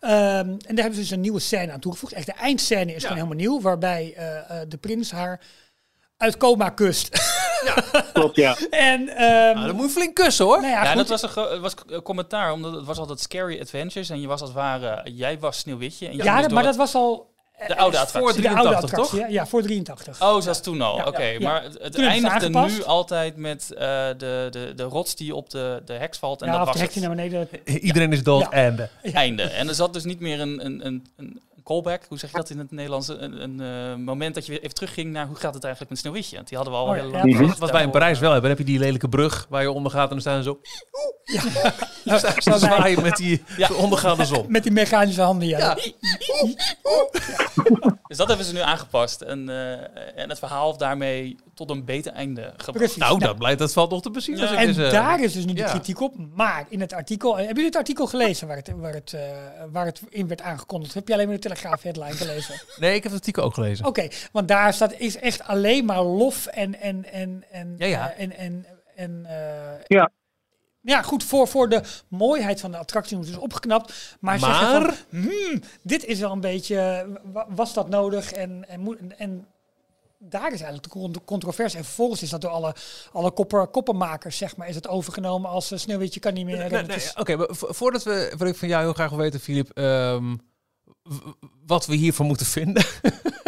Ehm, 0.00 0.14
en 0.48 0.58
daar 0.74 0.84
hebben 0.84 0.94
ze 0.94 1.00
dus 1.00 1.10
een 1.10 1.20
nieuwe 1.20 1.40
scène 1.40 1.72
aan 1.72 1.80
toegevoegd. 1.80 2.12
Echt 2.12 2.26
de 2.26 2.32
eindscène 2.32 2.94
is 2.94 3.02
gewoon 3.02 3.16
helemaal 3.16 3.38
nieuw. 3.38 3.60
Waarbij 3.60 4.14
eh, 4.16 4.38
eh, 4.38 4.68
de 4.68 4.76
prins 4.76 5.10
haar 5.10 5.40
uit 6.16 6.36
coma 6.36 6.68
kust. 6.68 7.08
Klopt, 8.12 8.36
ja. 8.36 8.56
en 8.70 9.08
ehm, 9.08 9.54
Nou, 9.54 9.66
dan 9.66 9.76
moet 9.76 9.84
je 9.86 9.90
flink 9.92 10.14
kussen 10.14 10.44
hoor. 10.44 10.60
nou 10.60 10.72
ja, 10.72 10.84
Ja, 10.84 10.94
dat 10.94 11.08
was 11.08 11.22
een 11.36 11.60
was 11.60 11.74
commentaar, 12.02 12.52
omdat 12.52 12.72
het 12.72 12.84
was 12.84 12.98
altijd 12.98 13.20
Scary 13.20 13.60
Adventures 13.60 14.10
en 14.10 14.20
je 14.20 14.26
was 14.26 14.40
als 14.40 14.48
het 14.50 14.58
ware, 14.58 15.10
jij 15.12 15.38
was 15.38 15.58
Sneeuwwitje. 15.58 16.06
En 16.06 16.16
je 16.16 16.22
ja, 16.22 16.34
dat- 16.34 16.42
door 16.44 16.52
maar 16.52 16.64
het- 16.64 16.76
dat 16.76 16.92
was 16.92 16.94
al 16.94 17.34
de 17.66 17.76
oude 17.76 17.96
voor 17.96 18.04
attractie. 18.06 18.42
de 18.42 18.48
oude 18.48 18.62
83, 18.62 18.90
attractie. 18.98 19.18
toch? 19.20 19.28
Ja, 19.30 19.46
voor 19.46 19.62
83. 19.62 20.22
Oh, 20.22 20.40
zoals 20.40 20.60
toen 20.62 20.80
al. 20.82 20.96
Ja, 20.96 21.06
Oké, 21.06 21.22
ja. 21.24 21.38
maar 21.40 21.62
het, 21.62 21.98
eindigde 21.98 22.48
nu 22.48 22.84
altijd 22.84 23.36
met 23.36 23.72
eh, 23.72 23.78
de, 24.16 24.46
de, 24.50 24.72
de 24.76 24.82
rots 24.82 25.14
die 25.16 25.34
op 25.34 25.50
de, 25.50 25.82
de 25.84 25.92
heks 25.92 26.18
valt 26.18 26.40
en 26.42 26.46
ja, 26.46 26.52
dat 26.52 26.60
of 26.68 26.72
was 26.74 26.82
de 26.82 26.92
die 26.92 27.02
naar 27.02 27.10
beneden. 27.16 27.48
Iedereen 27.64 28.12
is 28.12 28.22
dood 28.22 28.40
Ja. 28.42 28.50
en... 28.50 28.90
eh, 29.02 29.14
einde. 29.14 29.42
En 29.42 29.68
er 29.68 29.74
zat 29.74 29.92
dus 29.92 30.04
niet 30.04 30.20
meer 30.20 30.40
een, 30.40 30.64
een, 30.66 30.86
een, 30.86 31.06
een 31.16 31.40
callback, 31.66 32.04
hoe 32.08 32.18
zeg 32.18 32.30
je 32.30 32.36
dat 32.36 32.50
in 32.50 32.58
het 32.58 32.70
Nederlands, 32.70 33.08
een, 33.08 33.42
een 33.42 33.60
eh, 33.60 34.04
moment 34.04 34.34
dat 34.34 34.46
je 34.46 34.52
weer 34.52 34.62
even 34.62 34.74
terugging 34.74 35.12
naar 35.12 35.26
hoe 35.26 35.36
gaat 35.36 35.54
het 35.54 35.64
eigenlijk 35.64 35.92
met 35.92 36.00
Sneeuwwitje. 36.00 36.36
Want 36.36 36.48
die 36.48 36.56
hadden 36.56 36.74
we 36.74 36.80
al 36.80 36.86
Oh, 36.86 36.94
heel 36.94 37.06
ja, 37.06 37.10
lang. 37.10 37.38
ja. 37.38 37.54
Wat 37.58 37.70
wij 37.70 37.82
in 37.82 37.90
Parijs 37.90 38.18
wel 38.18 38.32
hebben, 38.32 38.48
dan 38.48 38.58
heb 38.58 38.66
je 38.66 38.72
die 38.72 38.82
lelijke 38.82 39.08
brug 39.08 39.46
waar 39.48 39.62
je 39.62 39.70
onder 39.70 39.92
gaat 39.92 40.04
en 40.04 40.08
dan 40.08 40.20
staan 40.20 40.42
ze 40.42 40.42
zo... 40.42 40.60
Ja. 41.24 41.42
Staan 42.18 42.58
ze 42.58 42.66
zwaaien 42.66 43.02
met 43.02 43.16
die 43.16 43.42
ondergaande 43.76 44.24
zon. 44.24 44.44
Met 44.48 44.62
die 44.62 44.72
mechanische 44.72 45.20
handen, 45.22 45.48
ja. 45.48 45.58
Ja. 45.58 45.76
Dus 48.08 48.16
dat 48.16 48.28
hebben 48.28 48.46
ze 48.46 48.52
nu 48.52 48.60
aangepast. 48.60 49.20
En, 49.20 49.48
eh, 49.48 50.22
en 50.22 50.28
het 50.28 50.38
verhaal 50.38 50.76
daarmee 50.76 51.36
tot 51.54 51.70
een 51.70 51.84
beter 51.84 52.12
einde 52.12 52.42
gebracht. 52.42 52.72
Precies. 52.72 52.96
Nou, 52.96 53.18
dat, 53.18 53.38
blijkt, 53.38 53.58
dat 53.58 53.72
valt 53.72 53.90
nog 53.90 54.02
te 54.02 54.10
bezien. 54.10 54.36
Ja. 54.36 54.42
als 54.42 54.50
ik 54.50 54.58
En 54.58 54.90
daar 54.90 55.22
is 55.22 55.32
dus 55.32 55.44
nu 55.44 55.52
de 55.52 55.60
ja. 55.60 55.70
kritiek 55.70 56.00
op. 56.00 56.14
Maar 56.34 56.66
in 56.68 56.80
het 56.80 56.92
artikel... 56.92 57.30
Hebben 57.30 57.48
jullie 57.48 57.64
het 57.64 57.76
artikel 57.76 58.06
gelezen 58.06 58.46
waar 58.46 58.56
het, 58.56 58.72
waar 58.76 58.92
het, 58.92 59.12
eh, 59.12 59.20
waar 59.72 59.86
het 59.86 60.00
in 60.08 60.28
werd 60.28 60.42
aangekondigd? 60.42 60.94
Heb 60.94 61.08
je 61.08 61.14
alleen 61.14 61.26
maar 61.26 61.40
de 61.40 61.40
Telegraaf 61.56 61.82
headline 61.82 62.12
gelezen? 62.12 62.54
Nee, 62.76 62.94
ik 62.94 63.02
heb 63.02 63.12
het 63.12 63.20
artikel 63.20 63.42
ook 63.42 63.54
gelezen. 63.54 63.86
Oké, 63.86 64.08
want 64.32 64.48
daar 64.48 64.72
staat 64.74 64.92
is 64.98 65.16
echt 65.16 65.42
alleen 65.42 65.84
maar 65.84 66.02
lof 66.02 66.46
en... 66.46 66.80
en, 66.80 67.12
en, 67.12 67.44
en 67.50 67.74
Ja, 67.78 67.86
ja. 67.86 68.10
eh, 68.12 68.22
en, 68.22 68.36
en, 68.36 68.66
en 68.94 69.26
eh, 69.26 69.80
Ja. 69.86 70.10
Ja, 70.80 71.02
goed, 71.02 71.24
voor, 71.24 71.48
voor 71.48 71.68
de 71.68 71.82
mooiheid 72.08 72.60
van 72.60 72.70
de 72.70 72.76
attractie 72.76 73.18
is 73.18 73.26
dus 73.26 73.36
opgeknapt. 73.36 74.16
Maar, 74.20 74.40
Maar- 74.40 74.54
zeggen 74.60 74.82
van, 75.10 75.20
hmm, 75.20 75.60
dit 75.82 76.04
is 76.04 76.20
wel 76.20 76.32
een 76.32 76.40
beetje, 76.40 77.06
wa- 77.32 77.46
was 77.48 77.74
dat 77.74 77.88
nodig? 77.88 78.32
En, 78.32 78.68
en, 78.68 78.80
moet- 78.80 78.98
en, 78.98 79.18
en 79.18 79.46
daar 80.18 80.44
is 80.52 80.60
eigenlijk 80.60 80.82
de 80.82 80.88
con- 80.88 81.24
controverse. 81.24 81.76
En 81.76 81.84
vervolgens 81.84 82.22
is 82.22 82.30
dat 82.30 82.40
door 82.40 82.50
alle, 82.50 82.74
alle 83.12 83.30
kopper, 83.30 83.66
koppenmakers, 83.66 84.36
zeg 84.36 84.56
maar, 84.56 84.68
is 84.68 84.74
het 84.74 84.88
overgenomen 84.88 85.50
als 85.50 85.72
uh, 85.72 85.78
Sneeuwwitje 85.78 86.20
kan 86.20 86.34
niet 86.34 86.44
meer. 86.44 86.56
Nee, 86.58 86.68
dat 86.68 86.86
nee, 86.86 86.96
is- 86.96 87.14
Oké, 87.14 87.36
maar 87.36 87.48
voordat 87.50 88.02
we, 88.02 88.32
wat 88.36 88.48
ik 88.48 88.56
van 88.56 88.68
jou 88.68 88.82
heel 88.82 88.92
graag 88.92 89.08
wil 89.10 89.18
weten, 89.18 89.40
Filip, 89.40 89.70
ehm, 89.70 90.36
wat 91.66 91.86
we 91.86 91.94
hiervan 91.94 92.26
moeten 92.26 92.46
vinden. 92.46 92.82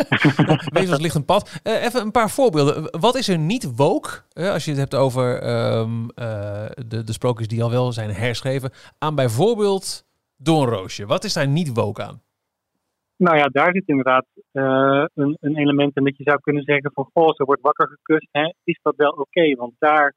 Wees 0.75 0.99
licht 0.99 1.15
een 1.15 1.25
pad. 1.25 1.61
Eh, 1.63 1.85
even 1.85 2.01
een 2.01 2.11
paar 2.11 2.31
voorbeelden. 2.31 3.01
Wat 3.01 3.15
is 3.15 3.29
er 3.29 3.39
niet 3.39 3.77
woke, 3.77 4.23
als 4.33 4.65
je 4.65 4.71
het 4.71 4.81
hebt 4.81 4.95
over 4.95 5.43
ehm, 5.43 6.09
eh, 6.15 6.67
de, 6.89 7.05
de 7.05 7.13
sprookjes 7.13 7.49
die 7.49 7.63
al 7.63 7.71
wel 7.71 7.93
zijn 7.93 8.11
herschreven, 8.11 8.71
aan 8.99 9.15
bijvoorbeeld 9.15 10.07
Doornroosje? 10.37 11.07
Wat 11.07 11.25
is 11.25 11.33
daar 11.33 11.49
niet 11.49 11.75
woke 11.75 12.03
aan? 12.03 12.21
Nou 13.17 13.37
ja, 13.37 13.45
daar 13.45 13.73
zit 13.73 13.89
inderdaad 13.89 14.27
eh, 14.53 15.05
een, 15.15 15.37
een 15.41 15.57
element 15.57 15.97
in 15.97 16.05
dat 16.05 16.17
je 16.17 16.23
zou 16.23 16.41
kunnen 16.41 16.63
zeggen 16.63 16.91
van, 16.95 17.11
goh, 17.13 17.35
ze 17.35 17.45
wordt 17.45 17.63
wakker 17.63 17.89
gekust. 17.89 18.29
Hè? 18.31 18.53
Is 18.65 18.79
dat 18.83 18.97
wel 18.97 19.11
oké? 19.11 19.55
Want 19.55 19.73
daar, 19.79 20.15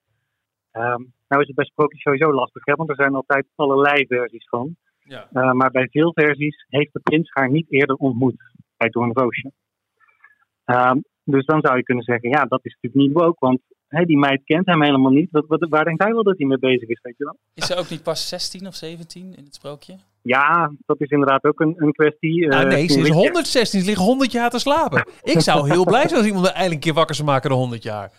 ehm, 0.71 1.03
nou 1.27 1.41
is 1.41 1.47
het 1.47 1.55
bij 1.55 1.65
sprookjes 1.65 2.01
sowieso 2.01 2.33
lastig, 2.33 2.75
want 2.75 2.89
er 2.89 2.95
zijn 2.95 3.15
altijd 3.15 3.47
allerlei 3.55 4.05
versies 4.07 4.47
van. 4.49 4.75
Ja. 5.11 5.27
Eh, 5.33 5.51
maar 5.51 5.71
bij 5.71 5.87
veel 5.91 6.11
versies 6.13 6.65
heeft 6.69 6.93
de 6.93 6.99
prins 6.99 7.29
haar 7.33 7.49
niet 7.51 7.71
eerder 7.71 7.95
ontmoet 7.95 8.35
bij 8.77 8.89
Doornroosje. 8.89 9.51
Ehm 10.65 10.97
dus 11.23 11.45
dan 11.45 11.61
zou 11.61 11.77
je 11.77 11.83
kunnen 11.83 12.03
zeggen, 12.03 12.29
ja, 12.29 12.45
dat 12.45 12.59
is 12.63 12.77
natuurlijk 12.81 13.07
niet 13.13 13.23
woke, 13.23 13.35
want 13.39 13.59
hè, 13.87 14.05
die 14.05 14.17
meid 14.17 14.41
kent 14.43 14.65
hem 14.65 14.81
helemaal 14.83 15.11
niet. 15.11 15.27
Wat, 15.31 15.45
wat, 15.47 15.65
waar 15.69 15.83
denkt 15.83 16.03
hij 16.03 16.13
wel 16.13 16.23
dat 16.23 16.37
hij 16.37 16.47
mee 16.47 16.59
bezig 16.59 16.89
is, 16.89 16.99
weet 17.01 17.17
je 17.17 17.23
wel? 17.23 17.37
Is 17.53 17.65
ze 17.65 17.75
ook 17.75 17.89
niet 17.89 18.03
pas 18.03 18.27
16 18.29 18.67
of 18.67 18.75
17 18.75 19.35
in 19.37 19.43
het 19.43 19.55
sprookje? 19.55 19.95
Ja, 20.21 20.71
dat 20.85 21.01
is 21.01 21.09
inderdaad 21.09 21.43
ook 21.43 21.59
een, 21.59 21.73
een 21.77 21.91
kwestie. 21.91 22.47
Nou, 22.47 22.63
eh, 22.63 22.67
nee, 22.69 22.77
ze 22.77 22.83
is 22.85 22.91
Sneeuwwitje- 22.91 23.21
116, 23.21 23.79
ze 23.79 23.85
liggen 23.85 24.05
100 24.05 24.31
jaar 24.31 24.49
te 24.49 24.59
slapen. 24.59 25.07
Ik 25.23 25.39
zou 25.39 25.69
heel 25.69 25.83
blij 25.85 26.07
zijn 26.07 26.15
als 26.19 26.25
iemand 26.27 26.45
er 26.45 26.51
eindelijk 26.51 26.73
een 26.81 26.87
keer 26.87 26.93
wakker 26.97 27.15
zou 27.15 27.27
maken 27.27 27.49
dan 27.49 27.59
100 27.59 27.83
jaar. 27.83 28.11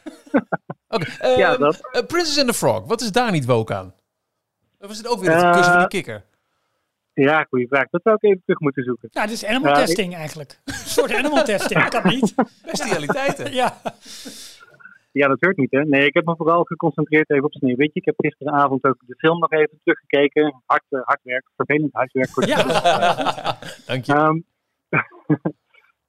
Oké, 0.88 1.04
ehm, 1.18 1.38
Ja, 1.38 1.56
dat. 1.56 1.88
eh, 1.92 2.06
Princess 2.06 2.38
and 2.38 2.48
the 2.48 2.54
Frog, 2.54 2.86
wat 2.86 3.00
is 3.00 3.12
daar 3.12 3.30
niet 3.32 3.44
woke 3.46 3.74
aan? 3.74 3.94
Of 4.80 4.90
is 4.90 4.98
het 4.98 5.08
ook 5.08 5.20
weer 5.20 5.30
het 5.36 5.54
kussen 5.54 5.72
van 5.72 5.78
die 5.78 5.88
kikker? 5.88 6.24
Ja, 7.14 7.42
goede 7.48 7.66
vraag. 7.68 7.88
Dat 7.90 8.00
zou 8.02 8.16
ik 8.20 8.22
even 8.22 8.42
terug 8.44 8.60
moeten 8.60 8.82
zoeken. 8.84 9.08
Ja, 9.12 9.22
dit 9.22 9.32
is 9.32 9.44
animal 9.44 9.70
ik- 9.70 9.76
testing 9.76 10.14
eigenlijk. 10.14 10.60
Een 10.64 10.72
soort 10.74 11.14
animal 11.14 11.44
testing, 11.44 11.88
kan 11.88 12.06
niet. 12.08 12.34
Bestialiteiten. 12.70 13.52
Ja, 13.52 13.80
Ja, 15.12 15.28
dat 15.28 15.40
hoort 15.40 15.56
niet, 15.56 15.70
hè? 15.70 15.84
Nee, 15.84 16.06
ik 16.06 16.14
heb 16.14 16.24
me 16.24 16.36
vooral 16.36 16.64
geconcentreerd 16.64 17.30
even 17.30 17.44
op 17.44 17.52
Sneeuwwitje. 17.52 18.00
Ik 18.00 18.04
heb 18.04 18.14
gisteravond 18.16 18.84
ook 18.84 18.96
de 19.06 19.14
film 19.16 19.38
nog 19.38 19.52
even 19.52 19.78
teruggekeken. 19.84 20.62
Hard, 20.66 20.84
hard 20.88 21.20
werk, 21.22 21.50
vervelend 21.56 21.92
huiswerk. 21.92 22.28
Voor 22.28 22.42
de 22.42 22.48
ja. 22.48 22.62
Dank 23.86 24.04
je. 24.04 24.12
Ehm, 24.12 24.38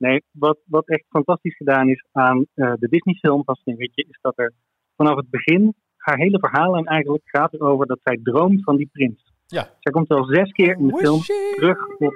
nee, 0.05 0.23
wat, 0.31 0.57
wat 0.65 0.87
echt 0.87 1.03
fantastisch 1.09 1.55
gedaan 1.55 1.89
is 1.89 2.05
aan 2.11 2.45
eh, 2.53 2.73
de 2.79 2.87
Disney-film 2.89 3.43
van 3.43 3.55
Sneeuwwitje, 3.55 4.05
is 4.09 4.19
dat 4.21 4.33
er 4.37 4.53
vanaf 4.95 5.15
het 5.15 5.29
begin 5.29 5.75
haar 5.97 6.17
hele 6.17 6.39
verhaal 6.39 6.75
en 6.75 6.85
eigenlijk 6.85 7.23
gaat 7.25 7.53
erover 7.53 7.85
dat 7.87 7.99
zij 8.03 8.19
droomt 8.23 8.63
van 8.63 8.75
die 8.77 8.89
prins. 8.91 9.32
Ja. 9.53 9.69
Zij 9.79 9.91
komt 9.91 10.09
al 10.09 10.25
zes 10.25 10.51
keer 10.51 10.77
in 10.77 10.87
de 10.87 10.97
film 10.97 11.21
terug 11.55 11.87
op. 11.97 12.13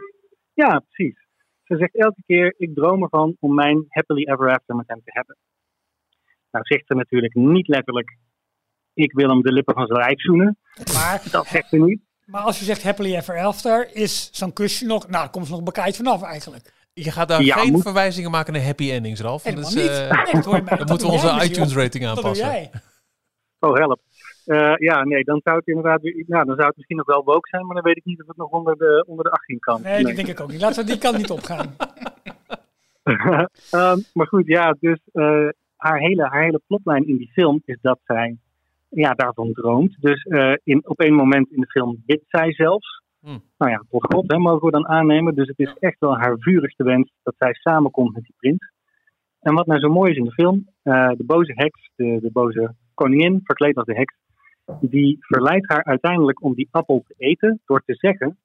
Ja, 0.53 0.83
precies. 0.89 1.25
Ze 1.63 1.77
zegt 1.77 1.95
elke 1.95 2.21
keer: 2.25 2.53
Ik 2.57 2.75
droom 2.75 3.03
ervan 3.03 3.35
om 3.39 3.53
mijn 3.55 3.85
happily 3.87 4.23
ever 4.23 4.49
after 4.51 4.75
met 4.75 4.87
hem 4.87 5.01
te 5.03 5.11
hebben. 5.13 5.37
Nou, 6.51 6.65
zegt 6.65 6.87
ze 6.87 6.93
natuurlijk 6.95 7.33
niet 7.35 7.67
letterlijk: 7.67 8.17
Ik 8.93 9.11
wil 9.13 9.29
hem 9.29 9.41
de 9.41 9.51
lippen 9.51 9.73
van 9.73 9.87
zijn 9.87 9.99
lijf 9.99 10.21
zoenen. 10.21 10.57
Maar, 10.93 11.23
Dat 11.31 11.47
zegt 11.47 11.69
ze 11.69 11.77
niet. 11.77 12.01
maar 12.25 12.41
als 12.41 12.59
je 12.59 12.65
zegt 12.65 12.83
happily 12.83 13.15
ever 13.15 13.39
after, 13.39 13.95
is 13.95 14.29
zo'n 14.31 14.53
kusje 14.53 14.85
nog, 14.85 15.01
nou, 15.07 15.11
daar 15.23 15.29
komt 15.29 15.45
ze 15.45 15.51
nog 15.51 15.63
bekijkt 15.63 15.95
vanaf 15.97 16.21
eigenlijk. 16.23 16.73
Je 16.93 17.11
gaat 17.11 17.27
daar 17.27 17.43
Ja, 17.43 17.55
geen 17.57 17.71
moet- 17.71 17.81
verwijzingen 17.81 18.31
maken 18.31 18.53
naar 18.53 18.63
happy 18.63 18.91
endings, 18.91 19.21
Ralf. 19.21 19.43
Helemaal 19.43 19.63
dat 19.65 19.73
is, 19.73 19.81
niet. 19.81 19.91
eh, 19.91 20.23
Nee, 20.33 20.61
dat 20.63 20.77
dat 20.77 20.89
moeten 20.89 21.07
we 21.07 21.13
onze 21.13 21.33
Michiel. 21.33 21.49
iTunes 21.51 21.75
rating 21.75 22.03
Dat 22.03 22.15
doe 22.15 22.23
aanpassen. 22.23 22.47
jij. 22.47 22.71
Oh, 23.59 23.75
help. 23.77 24.01
Eh, 24.47 24.73
ja, 24.75 25.03
nee, 25.03 25.23
dan 25.23 25.41
zou 25.43 25.57
het 25.57 25.67
inderdaad 25.67 26.01
weer- 26.01 26.23
nou, 26.27 26.45
dan 26.45 26.55
zou 26.55 26.67
het 26.67 26.75
misschien 26.75 26.97
nog 26.97 27.05
wel 27.05 27.23
woke 27.23 27.49
zijn, 27.49 27.65
maar 27.65 27.75
dan 27.75 27.83
weet 27.83 27.97
ik 27.97 28.05
niet 28.05 28.21
of 28.21 28.27
het 28.27 28.37
nog 28.37 28.49
onder 28.49 28.77
de, 28.77 29.05
onder 29.07 29.23
de 29.25 29.31
18 29.31 29.59
kan. 29.59 29.81
Nee, 29.81 30.03
dat 30.03 30.15
denk 30.15 30.27
ik 30.27 30.39
ook 30.39 30.51
niet. 30.51 30.61
Laten 30.61 30.85
we 30.85 30.91
die 30.91 30.99
kant 30.99 31.17
niet 31.17 31.29
opgaan. 31.29 31.75
Ehm, 33.71 33.97
maar 34.13 34.27
goed, 34.27 34.47
ja, 34.47 34.75
dus 34.79 34.99
eh, 35.11 35.47
haar, 35.75 35.99
hele, 35.99 36.23
haar 36.23 36.43
hele 36.43 36.61
plotlijn 36.67 37.07
in 37.07 37.17
die 37.17 37.31
film 37.31 37.61
is 37.65 37.77
dat 37.81 37.99
zij 38.03 38.37
ja, 38.89 39.13
daarvan 39.13 39.53
droomt. 39.53 39.95
Dus 39.99 40.23
eh, 40.23 40.53
in, 40.63 40.87
op 40.87 41.01
een 41.01 41.13
moment 41.13 41.51
in 41.51 41.61
de 41.61 41.67
film 41.67 42.03
bidt 42.05 42.23
zij 42.27 42.53
zelfs. 42.53 43.01
Hmm. 43.19 43.41
Nou 43.57 43.71
ja, 43.71 43.83
tot 43.89 44.13
God 44.13 44.31
hè, 44.31 44.37
mogen 44.37 44.65
we 44.65 44.71
dan 44.71 44.87
aannemen. 44.87 45.35
Dus 45.35 45.47
het 45.47 45.59
is 45.59 45.73
echt 45.79 45.99
wel 45.99 46.17
haar 46.17 46.35
vurigste 46.39 46.83
wens 46.83 47.11
dat 47.23 47.35
zij 47.37 47.53
samenkomt 47.53 48.13
met 48.13 48.23
die 48.23 48.35
prins. 48.37 48.71
En 49.39 49.53
wat 49.53 49.65
nou 49.65 49.79
zo 49.79 49.89
mooi 49.89 50.11
is 50.11 50.17
in 50.17 50.23
de 50.23 50.31
film, 50.31 50.67
eh, 50.81 51.09
de 51.09 51.23
boze 51.25 51.51
heks, 51.55 51.91
de, 51.95 52.19
de 52.21 52.29
boze 52.31 52.75
koningin, 52.93 53.39
verkleed 53.43 53.75
als 53.75 53.85
de 53.85 53.95
heks, 53.95 54.15
die 54.79 55.17
verleidt 55.19 55.69
haar 55.69 55.83
uiteindelijk 55.83 56.43
om 56.43 56.53
die 56.53 56.67
appel 56.71 57.03
te 57.07 57.13
eten 57.17 57.61
door 57.65 57.81
te 57.85 57.95
zeggen: 57.95 58.37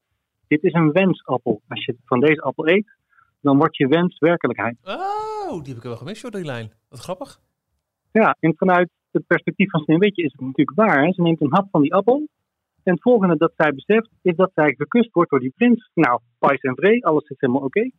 Dit 0.46 0.62
is 0.62 0.72
een 0.72 0.92
wensappel. 0.92 1.62
Als 1.68 1.84
je 1.84 1.96
van 2.04 2.20
deze 2.20 2.42
appel 2.42 2.68
eet, 2.68 2.96
dan 3.40 3.56
wordt 3.56 3.76
je 3.76 3.88
wens 3.88 4.18
werkelijkheid. 4.18 4.76
Oh, 4.84 5.62
die 5.62 5.68
heb 5.68 5.76
ik 5.76 5.82
wel 5.82 5.96
gemist, 5.96 6.22
joh, 6.22 6.30
die 6.30 6.44
lijn. 6.44 6.72
Wat 6.88 7.00
grappig. 7.00 7.40
Ja, 8.12 8.36
en 8.40 8.56
vanuit 8.56 8.90
het 9.10 9.26
perspectief 9.26 9.70
van 9.70 9.80
Sneeuwwitje 9.80 10.22
is 10.22 10.32
het 10.32 10.40
natuurlijk 10.40 10.76
waar. 10.76 11.04
Hè? 11.04 11.12
Ze 11.12 11.22
neemt 11.22 11.40
een 11.40 11.54
hap 11.54 11.68
van 11.70 11.82
die 11.82 11.94
appel. 11.94 12.28
En 12.82 12.92
het 12.92 13.02
volgende 13.02 13.36
dat 13.36 13.52
zij 13.56 13.72
beseft, 13.74 14.08
is 14.22 14.36
dat 14.36 14.50
zij 14.54 14.74
gekust 14.78 15.12
wordt 15.12 15.30
door 15.30 15.40
die 15.40 15.52
prins. 15.56 15.90
Nou, 15.94 16.20
pais 16.38 16.60
en 16.60 16.74
vree, 16.74 17.06
alles 17.06 17.28
is 17.28 17.36
helemaal 17.38 17.62
oké. 17.62 17.90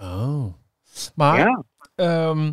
Oh. 0.00 0.52
Maar, 1.14 1.38
Ja, 1.38 1.64
ehm, 1.94 2.52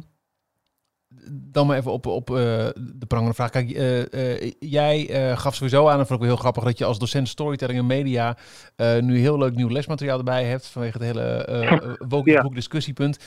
dan 1.31 1.67
maar 1.67 1.77
even 1.77 1.91
op, 1.91 2.05
op 2.05 2.29
eh, 2.29 2.35
de 2.75 3.05
prangende 3.07 3.33
vraag. 3.33 3.49
Kijk, 3.49 3.71
eh, 3.71 4.41
eh, 4.43 4.51
jij 4.59 5.07
gaf 5.35 5.55
sowieso 5.55 5.87
aan, 5.87 5.99
en 5.99 6.07
vond 6.07 6.19
ik 6.19 6.25
wel 6.25 6.27
heel 6.27 6.35
grappig, 6.43 6.63
dat 6.63 6.77
je 6.77 6.85
als 6.85 6.99
docent 6.99 7.27
storytelling 7.27 7.79
en 7.79 7.85
media 7.85 8.37
nu 8.99 9.19
heel 9.19 9.37
leuk 9.37 9.55
nieuw 9.55 9.69
lesmateriaal 9.69 10.17
erbij 10.17 10.43
hebt, 10.45 10.67
vanwege 10.67 10.97
het 10.97 11.07
hele 11.07 11.21
eh 11.45 11.93
woke 12.07 12.31
Ja. 12.31 12.41
boek 12.41 12.55
discussiepunt. 12.55 13.17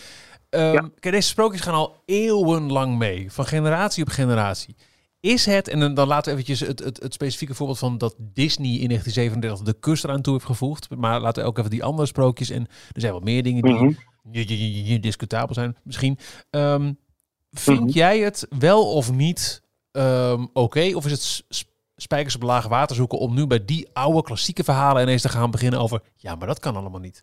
Ehm, 0.50 0.72
Ja. 0.72 0.80
Kijk, 0.98 1.14
deze 1.14 1.28
sprookjes 1.28 1.60
gaan 1.60 1.74
al 1.74 2.02
eeuwenlang 2.04 2.98
mee, 2.98 3.32
van 3.32 3.46
generatie 3.46 4.02
op 4.02 4.08
generatie. 4.10 4.76
Is 5.20 5.46
het, 5.46 5.68
en 5.68 5.94
dan, 5.94 6.06
laten 6.06 6.24
we 6.34 6.40
eventjes 6.40 6.68
het, 6.68 6.84
het, 6.84 7.02
het 7.02 7.14
specifieke 7.14 7.54
voorbeeld 7.54 7.78
van 7.78 7.98
dat 7.98 8.14
Disney 8.18 8.70
in 8.78 8.88
1937 8.88 9.66
de 9.66 9.80
kust 9.80 10.04
eraan 10.04 10.22
toe 10.22 10.32
heeft 10.32 10.44
gevoegd. 10.46 10.96
Maar 10.96 11.20
laten 11.20 11.42
we 11.42 11.48
ook 11.48 11.58
even 11.58 11.70
die 11.70 11.84
andere 11.84 12.06
sprookjes, 12.06 12.50
en 12.50 12.66
er 12.92 13.00
zijn 13.00 13.12
wat 13.12 13.24
meer 13.24 13.42
dingen 13.42 13.62
die 14.32 14.84
je 14.84 15.00
discutabel 15.00 15.54
zijn 15.54 15.76
misschien. 15.82 16.18
Ehm, 16.50 16.92
vind 17.60 17.80
Mhm. 17.80 17.88
jij 17.88 18.18
het 18.18 18.46
wel 18.58 18.92
of 18.94 19.12
niet 19.12 19.64
ehm, 19.92 20.46
oké? 20.52 20.90
Of 20.94 21.04
is 21.04 21.10
het 21.10 21.44
spijkers 21.96 22.34
op 22.36 22.42
lage 22.42 22.68
water 22.68 22.96
zoeken 22.96 23.18
om 23.18 23.34
nu 23.34 23.46
bij 23.46 23.64
die 23.64 23.88
oude 23.92 24.22
klassieke 24.22 24.64
verhalen 24.64 25.02
ineens 25.02 25.22
te 25.22 25.28
gaan 25.28 25.50
beginnen 25.50 25.80
over... 25.80 26.00
Ja, 26.16 26.34
maar 26.34 26.46
dat 26.46 26.58
kan 26.58 26.76
allemaal 26.76 27.00
niet. 27.00 27.22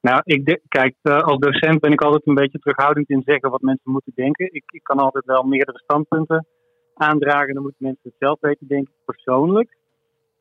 Nou, 0.00 0.20
ik 0.24 0.46
de- 0.46 0.62
kijk, 0.68 0.94
eh, 1.02 1.16
als 1.18 1.38
docent 1.38 1.80
ben 1.80 1.92
ik 1.92 2.00
altijd 2.02 2.26
een 2.26 2.34
beetje 2.34 2.58
terughoudend 2.58 3.08
in 3.10 3.22
zeggen 3.24 3.50
wat 3.50 3.60
mensen 3.60 3.90
moeten 3.92 4.12
denken. 4.14 4.52
Ik, 4.52 4.64
ik 4.72 4.82
kan 4.82 4.98
altijd 4.98 5.24
wel 5.24 5.42
meerdere 5.42 5.78
standpunten 5.78 6.46
aandragen. 6.94 7.54
Dan 7.54 7.62
moeten 7.62 7.84
mensen 7.84 8.02
het 8.02 8.14
zelf 8.18 8.40
weten, 8.40 8.66
denk 8.66 8.88
ik. 8.88 8.94
Persoonlijk 9.04 9.76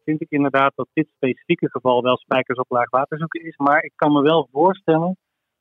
vind 0.06 0.22
ik 0.22 0.30
inderdaad 0.30 0.72
dat 0.76 0.88
dit 0.94 1.08
specifieke 1.16 1.70
geval 1.70 2.02
wel 2.04 2.18
spijkers 2.18 2.60
op 2.60 2.70
laag 2.70 2.90
water 2.90 3.18
zoeken 3.18 3.44
is. 3.46 3.58
Maar 3.58 3.84
ik 3.84 3.94
kan 3.96 4.12
me 4.12 4.22
wel 4.22 4.48
voorstellen 4.52 5.18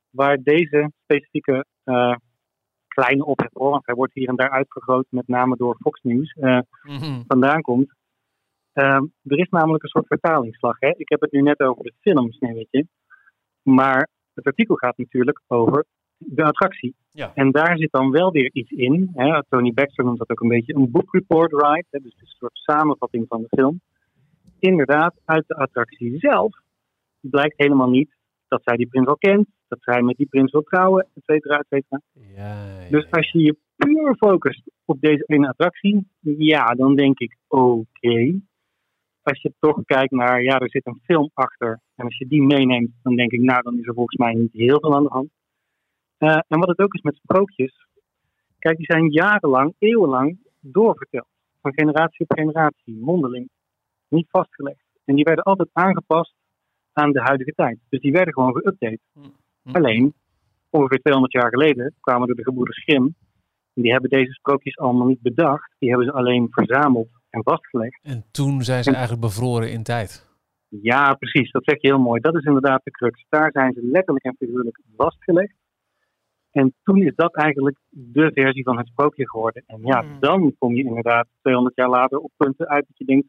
waar 0.09 0.37
deze 0.43 0.91
specifieke 1.03 1.65
eh, 1.83 2.15
kleine 3.01 3.25
ophef, 3.25 3.49
hoor, 3.53 3.69
want 3.69 3.85
hij 3.85 3.95
wordt 3.95 4.13
hier 4.13 4.27
en 4.27 4.35
daar 4.35 4.49
uitvergroot, 4.49 5.05
met 5.09 5.27
name 5.27 5.55
door 5.55 5.77
Fox 5.79 6.01
News, 6.01 6.31
eh, 6.31 6.59
vandaan 7.27 7.61
komt. 7.61 7.93
Ehm, 8.73 9.03
er 9.23 9.39
is 9.39 9.49
namelijk 9.49 9.83
een 9.83 9.89
soort 9.89 10.07
vertalingsslag. 10.07 10.75
Hè? 10.79 10.93
Ik 10.97 11.09
heb 11.09 11.21
het 11.21 11.31
nu 11.31 11.41
net 11.41 11.59
over 11.59 11.83
de 11.83 11.93
film 11.99 12.31
Sneeuwwitje. 12.31 12.87
Maar 13.63 14.09
het 14.33 14.45
artikel 14.45 14.75
gaat 14.75 14.97
natuurlijk 14.97 15.41
over 15.47 15.85
de 16.17 16.43
attractie. 16.43 16.95
Ja. 17.11 17.31
En 17.33 17.51
daar 17.51 17.77
zit 17.77 17.91
dan 17.91 18.11
wel 18.11 18.31
weer 18.31 18.49
iets 18.53 18.71
in. 18.71 19.09
Hè? 19.13 19.43
Tony 19.49 19.73
Baxter 19.73 20.05
noemt 20.05 20.17
dat 20.17 20.29
ook 20.29 20.41
een 20.41 20.47
beetje 20.47 20.75
een 20.75 20.91
book 20.91 21.13
report 21.13 21.51
ride. 21.51 21.85
Hè? 21.89 21.99
Dus 21.99 22.15
een 22.19 22.27
soort 22.27 22.57
samenvatting 22.57 23.25
van 23.27 23.41
de 23.41 23.47
film. 23.49 23.81
Inderdaad, 24.59 25.13
uit 25.25 25.43
de 25.47 25.55
attractie 25.55 26.19
zelf 26.19 26.57
blijkt 27.19 27.57
helemaal 27.57 27.89
niet 27.89 28.15
dat 28.47 28.61
zij 28.63 28.75
die 28.75 28.87
prins 28.87 29.07
al 29.07 29.17
kent. 29.17 29.47
Dat 29.67 29.81
zij 29.81 30.01
met 30.01 30.17
die 30.17 30.27
prins 30.27 30.51
wil 30.51 30.61
trouwen, 30.61 31.07
et 31.13 31.23
cetera, 31.23 31.57
et 31.57 31.65
cetera. 31.69 32.01
Ja, 32.13 32.81
ja, 32.81 32.89
Dus 32.89 33.11
als 33.11 33.31
je 33.31 33.39
je 33.39 33.57
puur 33.75 34.15
focust 34.15 34.71
op 34.85 35.01
deze 35.01 35.23
ene 35.25 35.47
attractie, 35.47 36.07
ja, 36.37 36.65
dan 36.65 36.95
denk 36.95 37.19
ik 37.19 37.37
oké. 37.47 38.39
Als 39.21 39.41
je 39.41 39.53
toch 39.59 39.83
kijkt 39.85 40.11
naar, 40.11 40.43
ja, 40.43 40.59
er 40.59 40.69
zit 40.69 40.85
een 40.85 41.01
film 41.03 41.29
achter. 41.33 41.79
En 41.95 42.05
als 42.05 42.17
je 42.17 42.27
die 42.27 42.41
meeneemt, 42.41 42.91
dan 43.03 43.15
denk 43.15 43.31
ik, 43.31 43.41
nou, 43.41 43.61
dan 43.61 43.77
is 43.79 43.87
er 43.87 43.93
volgens 43.93 44.17
mij 44.17 44.33
niet 44.33 44.53
heel 44.53 44.79
veel 44.79 44.95
aan 44.95 45.03
de 45.03 45.09
hand. 45.09 45.29
Eh, 46.17 46.39
en 46.47 46.59
wat 46.59 46.67
het 46.67 46.79
ook 46.79 46.93
is 46.93 47.01
met 47.01 47.15
sprookjes. 47.15 47.87
Kijk, 48.59 48.77
die 48.77 48.85
zijn 48.85 49.09
jarenlang, 49.09 49.73
eeuwenlang 49.79 50.37
doorverteld. 50.59 51.27
Van 51.61 51.73
generatie 51.73 52.25
op 52.27 52.37
generatie, 52.37 52.97
mondeling. 52.99 53.49
Niet 54.07 54.27
vastgelegd. 54.29 54.85
En 55.05 55.15
die 55.15 55.23
werden 55.23 55.43
altijd 55.43 55.69
aangepast 55.73 56.33
aan 56.93 57.11
de 57.11 57.21
huidige 57.21 57.51
tijd. 57.51 57.79
Dus 57.89 58.01
die 58.01 58.11
werden 58.11 58.33
gewoon 58.33 58.61
geüpdate. 58.61 58.99
Hm. 59.67 59.75
Alleen, 59.75 60.13
ongeveer 60.69 60.99
200 60.99 61.33
jaar 61.33 61.49
geleden 61.49 61.93
kwamen 61.99 62.29
er 62.29 62.35
de 62.35 62.43
gebroeders 62.43 62.83
Grimm. 62.83 63.15
En 63.73 63.81
die 63.81 63.91
hebben 63.91 64.09
deze 64.09 64.31
sprookjes 64.31 64.77
allemaal 64.77 65.07
niet 65.07 65.21
bedacht. 65.21 65.75
Die 65.79 65.89
hebben 65.89 66.07
ze 66.07 66.13
alleen 66.13 66.47
verzameld 66.51 67.09
en 67.29 67.43
vastgelegd. 67.43 67.99
En 68.03 68.25
toen 68.31 68.63
zijn 68.63 68.83
ze 68.83 68.91
eigenlijk 68.91 69.21
bevroren 69.21 69.71
in 69.71 69.83
tijd. 69.83 70.25
Ja, 70.69 71.13
precies. 71.13 71.51
Dat 71.51 71.63
zeg 71.63 71.81
je 71.81 71.87
heel 71.87 71.99
mooi. 71.99 72.21
Dat 72.21 72.35
is 72.35 72.43
inderdaad 72.43 72.81
de 72.83 72.91
crux. 72.91 73.25
Daar 73.29 73.51
zijn 73.51 73.73
ze 73.73 73.87
letterlijk 73.91 74.25
en 74.25 74.35
figuurlijk 74.37 74.79
vastgelegd. 74.95 75.53
En 76.51 76.73
toen 76.83 77.01
is 77.01 77.15
dat 77.15 77.35
eigenlijk 77.35 77.77
de 77.89 78.31
versie 78.33 78.63
van 78.63 78.77
het 78.77 78.87
sprookje 78.87 79.29
geworden. 79.29 79.63
En 79.65 79.79
ja, 79.83 80.01
Hmm. 80.01 80.19
dan 80.19 80.55
kom 80.57 80.75
je 80.75 80.83
inderdaad 80.83 81.27
200 81.41 81.75
jaar 81.75 81.89
later 81.89 82.17
op 82.19 82.31
punten 82.37 82.67
uit 82.67 82.85
dat 82.87 82.97
je 82.97 83.05
denkt... 83.05 83.27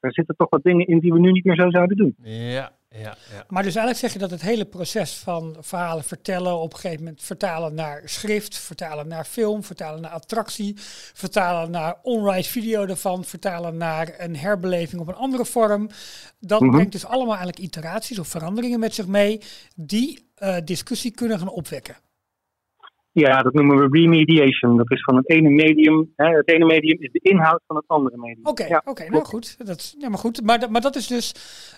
er 0.00 0.12
zitten 0.12 0.36
toch 0.36 0.50
wat 0.50 0.62
dingen 0.62 0.86
in 0.86 0.98
die 0.98 1.12
we 1.12 1.18
nu 1.18 1.30
niet 1.32 1.44
meer 1.44 1.56
zo 1.56 1.70
zouden 1.70 1.96
doen. 1.96 2.14
Ja, 2.22 2.72
ja, 2.94 3.16
ja. 3.32 3.44
Maar 3.48 3.62
dus 3.62 3.74
eigenlijk 3.74 3.98
zeg 3.98 4.12
je 4.12 4.18
dat 4.18 4.30
het 4.30 4.42
hele 4.42 4.64
proces 4.64 5.12
van 5.14 5.56
verhalen 5.60 6.04
vertellen, 6.04 6.58
op 6.58 6.72
een 6.72 6.78
gegeven 6.78 7.04
moment 7.04 7.22
vertalen 7.22 7.74
naar 7.74 8.02
schrift, 8.04 8.56
vertalen 8.56 9.08
naar 9.08 9.24
film, 9.24 9.64
vertalen 9.64 10.00
naar 10.00 10.10
attractie, 10.10 10.74
vertalen 11.14 11.70
naar 11.70 11.96
on-ride 12.02 12.48
video 12.48 12.86
ervan, 12.86 13.24
vertalen 13.24 13.76
naar 13.76 14.14
een 14.18 14.36
herbeleving 14.36 15.00
op 15.00 15.08
een 15.08 15.14
andere 15.14 15.44
vorm. 15.44 15.90
Dat 16.40 16.60
Mhm. 16.60 16.70
brengt 16.70 16.92
dus 16.92 17.04
allemaal 17.04 17.36
eigenlijk 17.36 17.58
iteraties 17.58 18.18
of 18.18 18.28
veranderingen 18.28 18.80
met 18.80 18.94
zich 18.94 19.06
mee 19.06 19.40
die 19.76 20.22
eh, 20.34 20.56
discussie 20.64 21.10
kunnen 21.10 21.38
gaan 21.38 21.48
opwekken. 21.48 21.96
Ja, 23.16 23.42
dat 23.42 23.52
noemen 23.52 23.76
we 23.76 23.98
remediation. 23.98 24.76
Dat 24.76 24.90
is 24.90 25.02
van 25.02 25.16
het 25.16 25.30
ene 25.30 25.48
medium. 25.48 26.12
Hè, 26.16 26.26
het 26.36 26.48
ene 26.48 26.64
medium 26.64 27.00
is 27.00 27.12
de 27.12 27.18
inhoud 27.18 27.60
van 27.66 27.76
het 27.76 27.84
andere 27.88 28.16
medium. 28.16 28.46
Oké, 28.46 28.64
Ja, 28.66 28.82
oké, 28.84 29.08
nou 29.08 29.24
goed. 29.24 29.66
Dat, 29.66 29.94
ja, 29.98 30.08
maar 30.08 30.18
goed. 30.18 30.42
Maar, 30.42 30.58
dat- 30.58 30.70
maar 30.70 30.80
dat 30.80 30.96
is 30.96 31.06
dus 31.06 31.34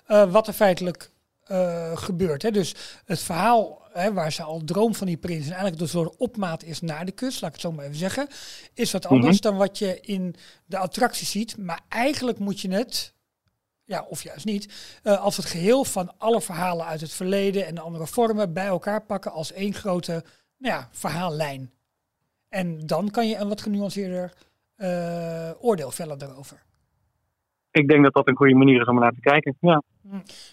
eh, 0.07 0.33
wat 0.33 0.47
er 0.47 0.53
feitelijk 0.53 1.11
eh, 1.45 1.97
gebeurt. 1.97 2.43
Hè? 2.43 2.51
Dus 2.51 2.75
het 3.05 3.21
verhaal 3.23 3.83
hè, 3.93 4.13
waar 4.13 4.33
ze 4.33 4.43
al 4.43 4.65
droom 4.65 4.95
van 4.95 5.07
die 5.07 5.17
prins 5.17 5.45
en 5.45 5.51
eigenlijk 5.51 5.79
dus 5.79 5.91
door 5.93 6.05
de 6.05 6.19
opmaat 6.19 6.63
is 6.65 6.81
naar 6.81 7.05
de 7.05 7.13
kust, 7.13 7.41
laat 7.41 7.49
ik 7.55 7.57
het 7.63 7.65
zo 7.65 7.73
maar 7.77 7.85
even 7.85 7.97
zeggen, 7.97 8.27
is 8.75 8.93
wat 8.93 9.07
anders 9.07 9.41
dan 9.41 9.57
wat 9.57 9.79
je 9.79 10.01
in 10.01 10.35
de 10.67 10.79
attractie 10.79 11.27
ziet. 11.27 11.57
Maar 11.59 11.81
eigenlijk 11.89 12.39
moet 12.39 12.61
je 12.61 12.71
het, 12.71 13.15
ja, 13.85 14.07
of 14.09 14.23
juist 14.23 14.45
niet, 14.45 14.99
eh, 15.03 15.21
als 15.25 15.37
het 15.37 15.47
geheel 15.47 15.85
van 15.85 16.13
alle 16.19 16.41
verhalen 16.41 16.87
uit 16.87 17.01
het 17.01 17.13
verleden 17.13 17.67
en 17.67 17.75
de 17.75 17.81
andere 17.81 18.07
vormen 18.07 18.53
bij 18.53 18.67
elkaar 18.67 19.03
pakken 19.03 19.33
als 19.33 19.53
één 19.53 19.75
grote 19.75 20.25
nou 20.57 20.75
ja, 20.75 20.89
verhaallijn. 20.93 21.71
En 22.49 22.87
dan 22.87 23.11
kan 23.11 23.29
je 23.29 23.37
een 23.37 23.49
wat 23.49 23.63
genuanceerder 23.63 24.33
eh, 24.77 25.51
oordeel 25.61 25.91
vellen 25.91 26.19
daarover. 26.19 26.63
Ik 27.71 27.89
denk 27.89 28.03
dat 28.03 28.13
dat 28.13 28.29
een 28.29 28.37
goede 28.37 28.55
manier 28.55 28.81
is 28.81 28.87
om 28.87 28.95
er 28.95 29.03
naar 29.03 29.13
te 29.13 29.21
kijken. 29.21 29.57
Ja. 29.61 29.83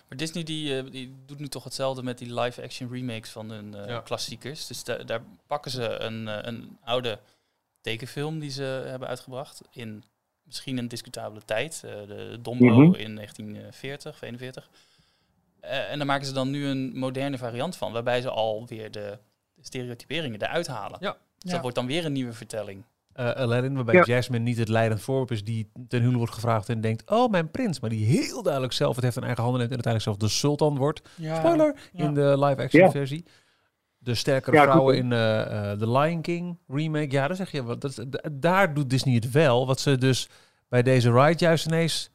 Maar 0.08 0.18
Disney 0.18 0.44
die, 0.44 0.78
eh, 0.78 0.92
die 0.92 1.16
doet 1.26 1.40
nu 1.40 1.48
toch 1.48 1.64
hetzelfde 1.64 2.04
met 2.04 2.18
die 2.18 2.34
live-action 2.40 2.92
remakes 2.92 3.30
van 3.32 3.50
hun 3.50 3.74
eh, 3.74 3.88
Ja. 3.88 4.00
klassiekers. 4.00 4.68
Dus 4.68 4.84
da- 4.84 5.04
daar 5.04 5.22
pakken 5.48 5.72
ze 5.72 5.90
een, 6.00 6.28
eh, 6.28 6.38
een 6.42 6.78
oude 6.84 7.20
tekenfilm 7.82 8.40
die 8.40 8.50
ze 8.50 8.64
hebben 8.64 9.08
uitgebracht 9.08 9.62
in 9.72 10.04
misschien 10.44 10.78
een 10.78 10.88
discutabele 10.88 11.42
tijd. 11.46 11.82
eh, 11.86 11.92
de 12.08 12.38
Dombo 12.42 12.66
Mhm. 12.66 12.94
in 12.94 13.14
1940, 13.14 14.22
41. 14.22 14.70
Eh, 15.60 15.92
en 15.92 15.98
daar 15.98 16.08
maken 16.08 16.26
ze 16.26 16.34
dan 16.34 16.50
nu 16.50 16.66
een 16.66 16.98
moderne 17.00 17.38
variant 17.38 17.76
van, 17.78 17.92
waarbij 17.92 18.22
ze 18.22 18.30
alweer 18.30 18.92
de 18.92 19.18
stereotyperingen 19.66 20.42
eruit 20.42 20.68
halen. 20.68 20.98
Ja. 21.02 21.12
Dus 21.12 21.20
Ja. 21.38 21.52
dat 21.52 21.62
wordt 21.62 21.76
dan 21.76 21.86
weer 21.86 22.06
een 22.06 22.12
nieuwe 22.14 22.34
vertelling. 22.34 22.84
Eh, 23.14 23.32
Aladdin, 23.32 23.76
waarbij 23.76 23.96
Ja. 23.96 24.04
Jasmine 24.06 24.44
niet 24.44 24.58
het 24.58 24.68
leidend 24.70 25.02
voorwerp 25.02 25.32
is 25.32 25.44
die 25.44 25.70
ten 25.74 25.98
huwelijk 26.00 26.18
wordt 26.18 26.34
gevraagd 26.34 26.70
en 26.70 26.82
denkt, 26.82 27.10
oh 27.12 27.32
mijn 27.32 27.52
prins, 27.52 27.80
maar 27.80 27.90
die 27.90 28.06
heel 28.06 28.44
duidelijk 28.44 28.74
zelf 28.74 28.96
het 28.96 29.04
heeft 29.04 29.16
in 29.18 29.24
eigen 29.24 29.44
handen 29.44 29.60
neemt 29.62 29.74
en 29.74 29.84
uiteindelijk 29.84 30.20
zelf 30.20 30.32
de 30.32 30.38
sultan 30.38 30.78
wordt. 30.78 31.02
Ja. 31.16 31.36
Spoiler 31.38 31.76
ja. 31.94 32.04
in 32.04 32.14
de 32.14 32.36
live-action 32.40 32.82
Ja. 32.84 32.92
versie. 32.92 33.26
De 33.98 34.16
sterkere 34.16 34.56
Ja, 34.56 34.64
vrouwen 34.64 34.98
in 34.98 35.12
eh, 35.12 35.72
eh, 35.72 35.78
The 35.80 35.92
Lion 35.92 36.22
King 36.22 36.58
remake. 36.68 37.12
Ja, 37.12 37.28
dan 37.28 37.36
zeg 37.36 37.52
je, 37.52 37.64
wat, 37.64 37.82
dat, 37.82 38.06
daar 38.32 38.74
doet 38.74 38.90
Disney 38.90 39.14
het 39.16 39.32
wel. 39.32 39.68
Wat 39.68 39.80
ze 39.80 39.98
dus 39.98 40.30
bij 40.70 40.84
deze 40.84 41.12
ride 41.12 41.46
juist 41.46 41.66
ineens 41.66 42.10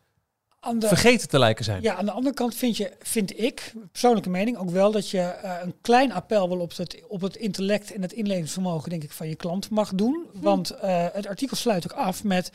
Aan 0.69 0.79
de, 0.79 0.89
vergeten 0.89 1.29
te 1.29 1.39
lijken 1.39 1.65
zijn. 1.65 1.83
ja, 1.83 1.95
aan 1.95 2.05
de 2.05 2.11
andere 2.11 2.35
kant 2.35 2.55
vind, 2.55 2.77
je, 2.77 2.93
vind 3.03 3.41
ik, 3.41 3.73
persoonlijke 3.91 4.31
mening, 4.31 4.57
ook 4.57 4.71
wel 4.71 4.91
dat 4.91 5.11
je 5.11 5.21
eh, 5.21 5.55
een 5.63 5.75
klein 5.81 6.13
appel 6.13 6.49
wel 6.49 6.59
op 6.59 6.77
het, 6.77 7.03
op 7.09 7.21
het 7.21 7.37
intellect 7.37 7.93
en 7.93 8.03
het 8.03 8.13
inlevingsvermogen, 8.13 8.91
denk 8.91 9.03
ik, 9.03 9.13
van 9.13 9.29
je 9.29 9.35
klant 9.35 9.71
mag 9.71 9.95
doen. 9.95 10.27
Want 10.33 10.71
eh, 10.71 11.07
het 11.13 11.27
artikel 11.27 11.57
sluit 11.57 11.93
ook 11.93 11.99
af 11.99 12.25
met 12.25 12.51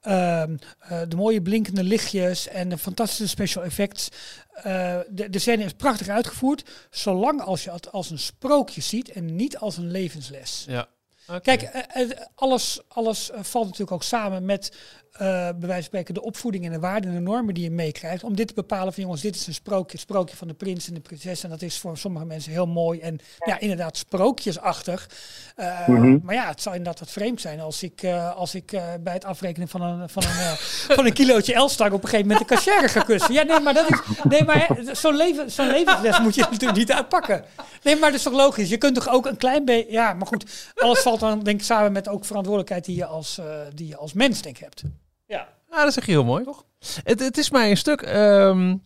ehm, 0.00 0.56
eh, 0.78 1.00
de 1.08 1.16
mooie 1.16 1.42
blinkende 1.42 1.82
lichtjes 1.82 2.48
en 2.48 2.68
de 2.68 2.78
fantastische 2.78 3.28
special 3.28 3.64
effects. 3.64 4.08
Eh, 4.52 4.98
de, 5.08 5.30
de 5.30 5.38
scène 5.38 5.64
is 5.64 5.72
prachtig 5.72 6.08
uitgevoerd, 6.08 6.70
zolang 6.90 7.40
als 7.40 7.64
je 7.64 7.70
het 7.70 7.92
als 7.92 8.10
een 8.10 8.18
sprookje 8.18 8.80
ziet 8.80 9.10
en 9.10 9.36
niet 9.36 9.58
als 9.58 9.76
een 9.76 9.90
levensles. 9.90 10.64
Ja. 10.68 10.88
Oké. 11.28 11.40
Kijk, 11.40 11.86
alles, 12.34 12.80
alles 12.88 13.30
valt 13.34 13.64
natuurlijk 13.64 13.92
ook 13.92 14.02
samen 14.02 14.44
met, 14.44 14.76
eh 15.12 15.18
bij 15.28 15.54
wijze 15.58 15.74
van 15.74 15.82
spreken, 15.82 16.14
de 16.14 16.22
opvoeding 16.22 16.64
en 16.64 16.72
de 16.72 16.78
waarden 16.78 17.10
en 17.10 17.16
de 17.16 17.22
normen 17.22 17.54
die 17.54 17.64
je 17.64 17.70
meekrijgt. 17.70 18.24
Om 18.24 18.36
dit 18.36 18.48
te 18.48 18.54
bepalen 18.54 18.92
van, 18.92 19.02
jongens, 19.02 19.22
dit 19.22 19.34
is 19.34 19.46
een 19.46 19.54
sprookje, 19.54 19.92
het 19.92 20.00
sprookje 20.00 20.36
van 20.36 20.48
de 20.48 20.54
prins 20.54 20.88
en 20.88 20.94
de 20.94 21.00
prinses. 21.00 21.44
En 21.44 21.50
dat 21.50 21.62
is 21.62 21.78
voor 21.78 21.98
sommige 21.98 22.24
mensen 22.24 22.52
heel 22.52 22.66
mooi 22.66 23.00
en 23.00 23.18
ja, 23.38 23.58
inderdaad 23.60 23.96
sprookjesachtig. 23.96 25.08
Eh, 25.56 25.86
Mhm. 25.88 26.18
Maar 26.22 26.34
ja, 26.34 26.48
het 26.48 26.62
zou 26.62 26.76
inderdaad 26.76 27.00
wat 27.00 27.10
vreemd 27.10 27.40
zijn 27.40 27.60
als 27.60 27.82
ik, 27.82 28.02
eh, 28.02 28.36
als 28.36 28.54
ik 28.54 28.72
eh, 28.72 28.82
bij 29.00 29.12
het 29.12 29.24
afrekenen 29.24 29.68
van 29.68 29.80
een, 29.82 30.08
van 30.08 30.22
een, 30.22 30.56
van 30.96 31.06
een 31.06 31.12
kilootje 31.12 31.54
Elstar 31.54 31.92
op 31.92 32.02
een 32.02 32.08
gegeven 32.08 32.28
moment 32.28 32.48
de 32.48 32.54
cashier 32.54 32.88
ga 32.88 33.00
kussen. 33.00 33.32
Ja, 33.34 33.42
nee, 33.42 33.60
maar, 33.60 33.74
dat 33.74 33.90
is, 33.90 33.98
nee, 34.28 34.44
maar 34.44 34.66
hè, 34.68 34.94
zo'n 34.94 35.16
leven, 35.16 35.50
zo'n 35.50 35.66
levensles 35.66 36.20
moet 36.20 36.34
je 36.34 36.46
natuurlijk 36.50 36.78
niet 36.78 36.92
uitpakken. 36.92 37.44
Nee, 37.82 37.96
maar 37.96 38.10
dat 38.10 38.18
is 38.18 38.24
toch 38.24 38.32
logisch? 38.32 38.68
Je 38.68 38.78
kunt 38.78 38.94
toch 38.94 39.08
ook 39.08 39.26
een 39.26 39.36
klein 39.36 39.64
beetje... 39.64 39.92
Ja, 39.92 40.12
maar 40.12 40.26
goed, 40.26 40.72
alles 40.74 41.00
valt 41.00 41.20
dan 41.20 41.42
denk 41.42 41.58
ik 41.60 41.66
samen 41.66 41.92
met 41.92 42.08
ook 42.08 42.24
verantwoordelijkheid 42.24 42.84
die 42.84 42.96
je 42.96 43.06
als, 43.06 43.40
die 43.74 43.86
je 43.86 43.96
als 43.96 44.12
mens 44.12 44.42
denk 44.42 44.56
ik 44.56 44.62
hebt. 44.62 44.82
Ja. 45.28 45.48
Ah, 45.68 45.82
dat 45.84 45.92
zeg 45.92 46.06
je 46.06 46.12
heel 46.12 46.24
mooi, 46.24 46.44
toch? 46.44 46.64
Het, 47.04 47.20
het 47.20 47.36
is 47.36 47.50
mij 47.50 47.70
een 47.70 47.76
stuk 47.76 48.02
ehm, 48.02 48.76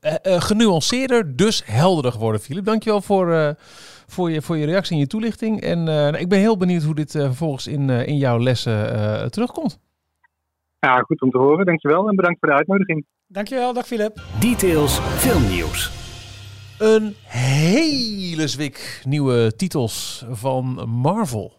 eh, 0.00 0.14
eh, 0.22 0.40
genuanceerder, 0.40 1.36
dus 1.36 1.62
helderder 1.64 2.12
geworden, 2.12 2.40
Filip. 2.40 2.64
Dankjewel 2.64 3.00
voor, 3.00 3.32
eh, 3.32 3.50
voor, 4.06 4.30
je, 4.30 4.42
voor 4.42 4.56
je 4.56 4.66
reactie 4.66 4.94
en 4.94 5.00
je 5.00 5.06
toelichting. 5.06 5.60
En 5.60 5.88
ik 6.14 6.28
ben 6.28 6.38
heel 6.38 6.56
benieuwd 6.56 6.82
hoe 6.82 6.94
dit 6.94 7.14
eh, 7.14 7.24
vervolgens 7.24 7.66
in, 7.66 7.90
eh, 7.90 8.06
in 8.06 8.16
jouw 8.16 8.38
lessen 8.38 8.92
eh, 8.92 9.26
terugkomt. 9.26 9.80
ja, 10.78 10.98
goed 10.98 11.22
om 11.22 11.30
te 11.30 11.38
horen. 11.38 11.66
Dankjewel 11.66 12.08
en 12.08 12.16
bedankt 12.16 12.38
voor 12.38 12.48
de 12.48 12.54
uitnodiging. 12.54 13.06
Dankjewel, 13.26 13.72
dag 13.72 13.86
Filip. 13.86 14.20
Details 14.40 14.98
filmnieuws. 14.98 15.90
Een 16.78 17.14
hele 17.24 18.48
zwik 18.48 19.02
nieuwe 19.04 19.56
titels 19.56 20.24
van 20.30 20.88
Marvel. 20.88 21.52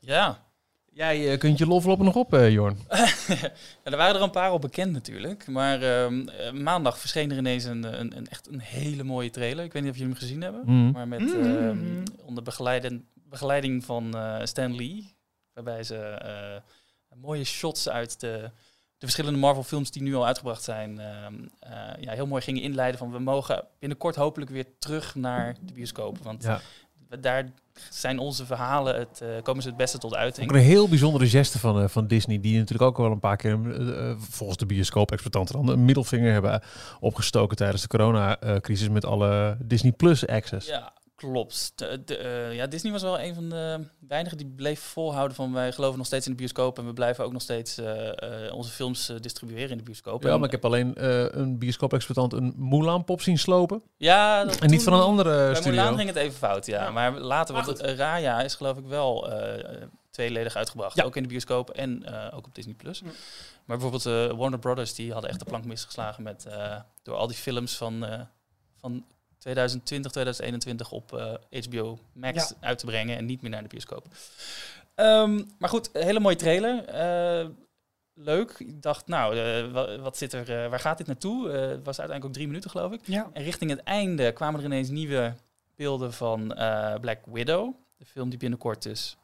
Ja. 0.00 0.47
Jij 0.98 1.32
eh, 1.32 1.38
kunt 1.38 1.58
je 1.58 1.66
loflopen 1.66 2.04
nog 2.04 2.14
op, 2.16 2.34
eh, 2.34 2.50
Jorn. 2.50 2.78
ja, 2.88 3.50
er 3.82 3.96
waren 3.96 4.14
er 4.16 4.22
een 4.22 4.30
paar 4.30 4.50
al 4.50 4.58
bekend 4.58 4.92
natuurlijk. 4.92 5.46
Maar 5.46 5.82
ehm, 5.82 6.28
eh, 6.28 6.52
maandag 6.52 6.98
verscheen 6.98 7.30
er 7.30 7.36
ineens 7.36 7.64
een, 7.64 8.00
een, 8.00 8.16
een 8.16 8.26
echt 8.26 8.48
een 8.48 8.60
hele 8.60 9.02
mooie 9.02 9.30
trailer. 9.30 9.64
Ik 9.64 9.72
weet 9.72 9.82
niet 9.82 9.90
of 9.90 9.98
jullie 9.98 10.12
hem 10.12 10.22
gezien 10.22 10.42
hebben. 10.42 10.62
Mm. 10.64 10.90
Maar 10.90 11.08
met 11.08 11.20
Mhm. 11.20 11.56
ehm, 11.56 12.04
onder 12.24 12.42
begeleiding 13.14 13.84
van 13.84 14.16
eh, 14.16 14.44
Stan 14.44 14.76
Lee. 14.76 15.14
Waarbij 15.52 15.82
ze 15.82 15.96
eh, 15.96 17.16
mooie 17.20 17.44
shots 17.44 17.88
uit 17.88 18.20
de, 18.20 18.50
de 18.98 19.06
verschillende 19.06 19.38
Marvel 19.38 19.62
films 19.62 19.90
die 19.90 20.02
nu 20.02 20.14
al 20.14 20.26
uitgebracht 20.26 20.62
zijn. 20.62 20.98
ehm, 21.00 21.34
eh, 21.60 22.02
ja, 22.02 22.12
heel 22.12 22.26
mooi 22.26 22.42
gingen 22.42 22.62
inleiden 22.62 22.98
van 22.98 23.12
we 23.12 23.18
mogen 23.18 23.64
binnenkort 23.78 24.14
hopelijk 24.16 24.50
weer 24.50 24.66
terug 24.78 25.14
naar 25.14 25.56
de 25.60 25.72
bioscoop. 25.72 26.18
Want 26.18 26.42
Ja. 26.42 26.60
Daar 27.20 27.50
zijn 27.90 28.18
onze 28.18 28.46
verhalen, 28.46 28.98
het, 28.98 29.20
eh, 29.20 29.28
komen 29.42 29.62
ze 29.62 29.68
het 29.68 29.76
beste 29.76 29.98
tot 29.98 30.12
Ook 30.12 30.18
uiting. 30.18 30.52
een 30.52 30.58
heel 30.58 30.88
bijzondere 30.88 31.28
geste 31.28 31.58
van, 31.58 31.80
eh, 31.80 31.88
van 31.88 32.06
Disney, 32.06 32.40
die 32.40 32.58
natuurlijk 32.58 32.88
ook 32.88 32.96
wel 32.96 33.10
een 33.10 33.20
paar 33.20 33.36
keer, 33.36 33.58
eh, 33.98 34.14
volgens 34.18 34.58
de 34.58 34.66
bioscoop-exploitanten, 34.66 35.54
dan 35.54 35.68
een 35.68 35.84
middelvinger 35.84 36.32
hebben 36.32 36.62
opgestoken 37.00 37.56
tijdens 37.56 37.82
de 37.82 37.88
coronacrisis 37.88 38.88
met 38.88 39.04
alle 39.04 39.56
Disney 39.60 39.92
Plus 39.92 40.26
access. 40.26 40.68
Ja, 40.68 40.92
klopt. 41.18 41.72
De, 41.74 42.02
de, 42.04 42.16
eh, 42.16 42.54
ja, 42.54 42.66
Disney 42.66 42.92
was 42.92 43.02
wel 43.02 43.20
een 43.20 43.34
van 43.34 43.48
de 43.48 43.86
weinigen 44.08 44.38
die 44.38 44.46
bleef 44.46 44.80
volhouden 44.80 45.36
van 45.36 45.52
wij 45.52 45.72
geloven 45.72 45.96
nog 45.98 46.06
steeds 46.06 46.26
in 46.26 46.32
de 46.32 46.38
bioscoop 46.38 46.78
en 46.78 46.86
we 46.86 46.92
blijven 46.92 47.24
ook 47.24 47.32
nog 47.32 47.42
steeds 47.42 47.78
eh, 47.78 48.46
eh, 48.46 48.54
onze 48.54 48.70
films 48.70 49.12
distribueren 49.20 49.70
in 49.70 49.76
de 49.76 49.82
bioscoop. 49.82 50.22
Ja, 50.22 50.30
En, 50.30 50.36
maar 50.36 50.44
ik 50.44 50.52
heb 50.52 50.64
alleen 50.64 50.92
een 51.40 51.58
bioscoop-exploitant 51.58 52.32
een 52.42 52.54
Mulan-pop 52.56 53.20
zien 53.20 53.38
slopen. 53.38 53.82
ja, 53.96 54.44
dat 54.44 54.56
En 54.56 54.70
niet 54.70 54.82
van 54.82 54.92
een 54.92 55.00
andere 55.00 55.30
Bij 55.30 55.54
studio. 55.54 55.80
Mulan 55.80 55.96
ging 55.96 56.08
het 56.08 56.18
even 56.18 56.38
fout, 56.38 56.66
ja. 56.66 56.82
Ja. 56.82 56.90
Maar 56.90 57.12
later, 57.12 57.80
eh, 57.80 57.96
Raya 57.96 58.42
is 58.42 58.54
geloof 58.54 58.78
ik 58.78 58.86
wel 58.86 59.28
tweeledig 60.18 60.56
uitgebracht. 60.56 60.96
Ja. 60.96 61.04
Ook 61.04 61.16
in 61.16 61.22
de 61.22 61.28
bioscoop 61.28 61.70
en 61.70 62.04
eh, 62.04 62.36
ook 62.36 62.46
op 62.46 62.54
Disney+. 62.54 62.74
Plus. 62.74 62.98
Ja. 62.98 63.10
Maar 63.64 63.78
bijvoorbeeld 63.78 64.06
eh, 64.06 64.38
Warner 64.38 64.58
Brothers, 64.58 64.94
die 64.94 65.12
hadden 65.12 65.30
echt 65.30 65.38
de 65.38 65.44
plank 65.44 65.64
misgeslagen 65.64 66.22
met... 66.22 66.46
eh, 66.46 66.80
door 67.02 67.16
al 67.16 67.26
die 67.26 67.36
films 67.36 67.76
van, 67.76 68.04
eh, 68.04 68.20
van 68.76 69.04
2020, 69.38 70.10
2021 70.12 70.90
op 70.92 71.12
eh, 71.16 71.34
HBO 71.64 71.98
Max 72.12 72.52
uit 72.60 72.78
te 72.78 72.86
brengen 72.86 73.16
en 73.16 73.24
niet 73.24 73.42
meer 73.42 73.50
naar 73.50 73.62
de 73.62 73.68
bioscoop. 73.68 74.06
Ehm, 74.94 75.42
maar 75.58 75.68
goed, 75.68 75.90
een 75.92 76.02
hele 76.02 76.20
mooie 76.20 76.36
trailer. 76.36 76.84
Eh, 76.84 77.48
leuk. 78.14 78.54
Ik 78.58 78.82
dacht, 78.82 79.06
nou, 79.06 79.38
eh, 79.38 79.70
wa- 79.72 79.98
wat 79.98 80.16
zit 80.16 80.32
er, 80.32 80.62
eh, 80.64 80.70
waar 80.70 80.80
gaat 80.80 80.98
dit 80.98 81.06
naartoe? 81.06 81.50
Eh, 81.50 81.54
het 81.60 81.84
was 81.84 81.98
uiteindelijk 81.98 82.24
ook 82.24 82.32
drie 82.32 82.46
minuten, 82.46 82.70
geloof 82.70 82.92
ik. 82.92 83.00
Ja. 83.04 83.30
En 83.32 83.42
richting 83.42 83.70
het 83.70 83.82
einde 83.82 84.32
kwamen 84.32 84.60
er 84.60 84.66
ineens 84.66 84.88
nieuwe 84.88 85.34
beelden 85.74 86.12
van 86.12 86.54
eh, 86.54 86.94
Black 87.00 87.18
Widow. 87.26 87.74
De 87.96 88.04
film 88.04 88.28
die 88.28 88.38
binnenkort 88.38 88.82
dus 88.82 89.16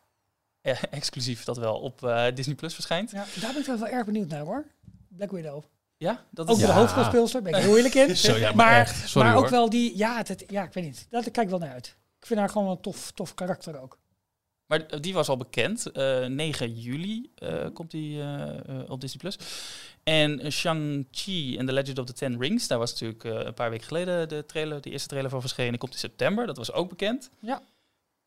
eh, 0.61 0.83
exclusief 0.91 1.45
dat 1.45 1.57
wel 1.57 1.79
op 1.81 2.05
eh, 2.05 2.27
Disney 2.35 2.55
Plus 2.55 2.75
verschijnt. 2.75 3.11
ja, 3.11 3.25
daar 3.41 3.53
ben 3.53 3.61
ik 3.61 3.67
wel 3.67 3.87
erg 3.87 4.05
benieuwd 4.07 4.29
naar 4.29 4.41
hoor. 4.45 4.65
Black 5.09 5.31
Widow. 5.31 5.63
Ja, 6.05 6.25
dat 6.31 6.49
Ook 6.49 6.57
is 6.57 6.63
de 6.63 6.69
Ja. 6.69 6.75
hoofdrolspeelster, 6.75 7.43
ben 7.43 7.53
ik 7.55 7.59
heel 7.63 7.77
eerlijk 7.77 7.95
in. 7.95 8.17
Zo, 8.27 8.37
ja, 8.37 8.53
maar 8.53 8.57
maar. 8.73 8.87
Sorry 8.89 9.29
maar 9.29 9.37
ook 9.37 9.43
hoor. 9.43 9.51
wel 9.51 9.71
die, 9.71 9.97
ja, 9.97 10.17
het, 10.17 10.45
ja, 10.49 10.63
ik 10.63 10.73
weet 10.73 10.85
niet. 10.85 11.07
Daar 11.11 11.23
kijk 11.23 11.37
ik 11.37 11.49
wel 11.49 11.59
naar 11.59 11.73
uit. 11.73 11.97
Ik 12.21 12.27
vind 12.27 12.41
haar 12.41 12.49
gewoon 12.49 12.71
een 12.71 12.81
tof, 12.81 13.11
tof 13.15 13.35
karakter 13.35 13.81
ook. 13.81 13.99
Maar 14.67 15.01
die 15.01 15.15
was 15.15 15.29
al 15.29 15.37
bekend. 15.37 15.87
Eh 15.87 16.27
9 16.27 16.73
juli 16.81 17.31
eh, 17.35 17.67
komt 17.73 17.91
die 17.91 18.21
eh, 18.21 18.51
eh, 18.69 18.91
op 18.91 19.01
Disney 19.01 19.19
Plus. 19.21 19.39
En 20.03 20.53
Shang-Chi 20.53 21.57
en 21.59 21.67
The 21.67 21.73
Legend 21.73 21.99
of 21.99 22.05
the 22.07 22.13
Ten 22.13 22.41
Rings, 22.41 22.67
daar 22.69 22.79
was 22.79 22.91
natuurlijk 22.91 23.25
een 23.25 23.55
paar 23.55 23.71
weken 23.71 23.87
geleden 23.87 24.29
de, 24.29 24.47
trailer, 24.47 24.81
de 24.81 24.91
eerste 24.91 25.09
trailer 25.09 25.31
van 25.31 25.41
verschenen. 25.41 25.79
Komt 25.79 25.93
in 25.93 25.99
september, 25.99 26.47
dat 26.47 26.57
was 26.57 26.73
ook 26.73 26.89
bekend. 26.89 27.31
Ja. 27.41 27.63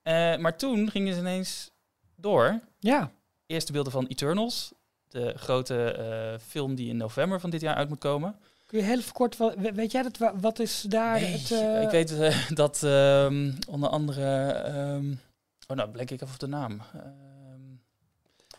Eh, 0.01 0.37
maar 0.37 0.57
toen 0.57 0.91
gingen 0.91 1.13
ze 1.13 1.19
ineens 1.19 1.71
door. 2.15 2.59
Ja, 2.79 3.11
Eerste 3.45 3.71
beelden 3.71 3.91
van 3.91 4.05
Eternals, 4.05 4.71
de 5.21 5.33
grote 5.37 5.91
eh, 5.91 6.39
film 6.47 6.75
die 6.75 6.89
in 6.89 6.97
november 6.97 7.39
van 7.39 7.49
dit 7.49 7.61
jaar 7.61 7.75
uit 7.75 7.89
moet 7.89 7.99
komen. 7.99 8.35
kun 8.65 8.79
je 8.79 8.85
heel 8.85 8.99
kort, 9.13 9.37
wat, 9.37 9.55
we- 9.55 9.71
weet 9.73 9.91
jij 9.91 10.01
dat, 10.01 10.17
wa- 10.17 10.33
wat 10.39 10.59
is 10.59 10.81
daar 10.81 11.19
Nee, 11.21 11.31
het... 11.37 11.51
eh, 11.51 11.81
ik 11.81 11.89
weet 11.89 12.19
eh, 12.19 12.49
dat 12.63 12.83
ehm, 12.83 13.51
onder 13.69 13.89
andere... 13.89 14.47
ehm, 14.51 15.11
oh, 15.67 15.77
nou, 15.77 15.89
blik 15.89 16.11
ik 16.11 16.21
even 16.21 16.33
op 16.33 16.39
de 16.39 16.47
naam. 16.47 16.81
Ehm, 16.93 17.05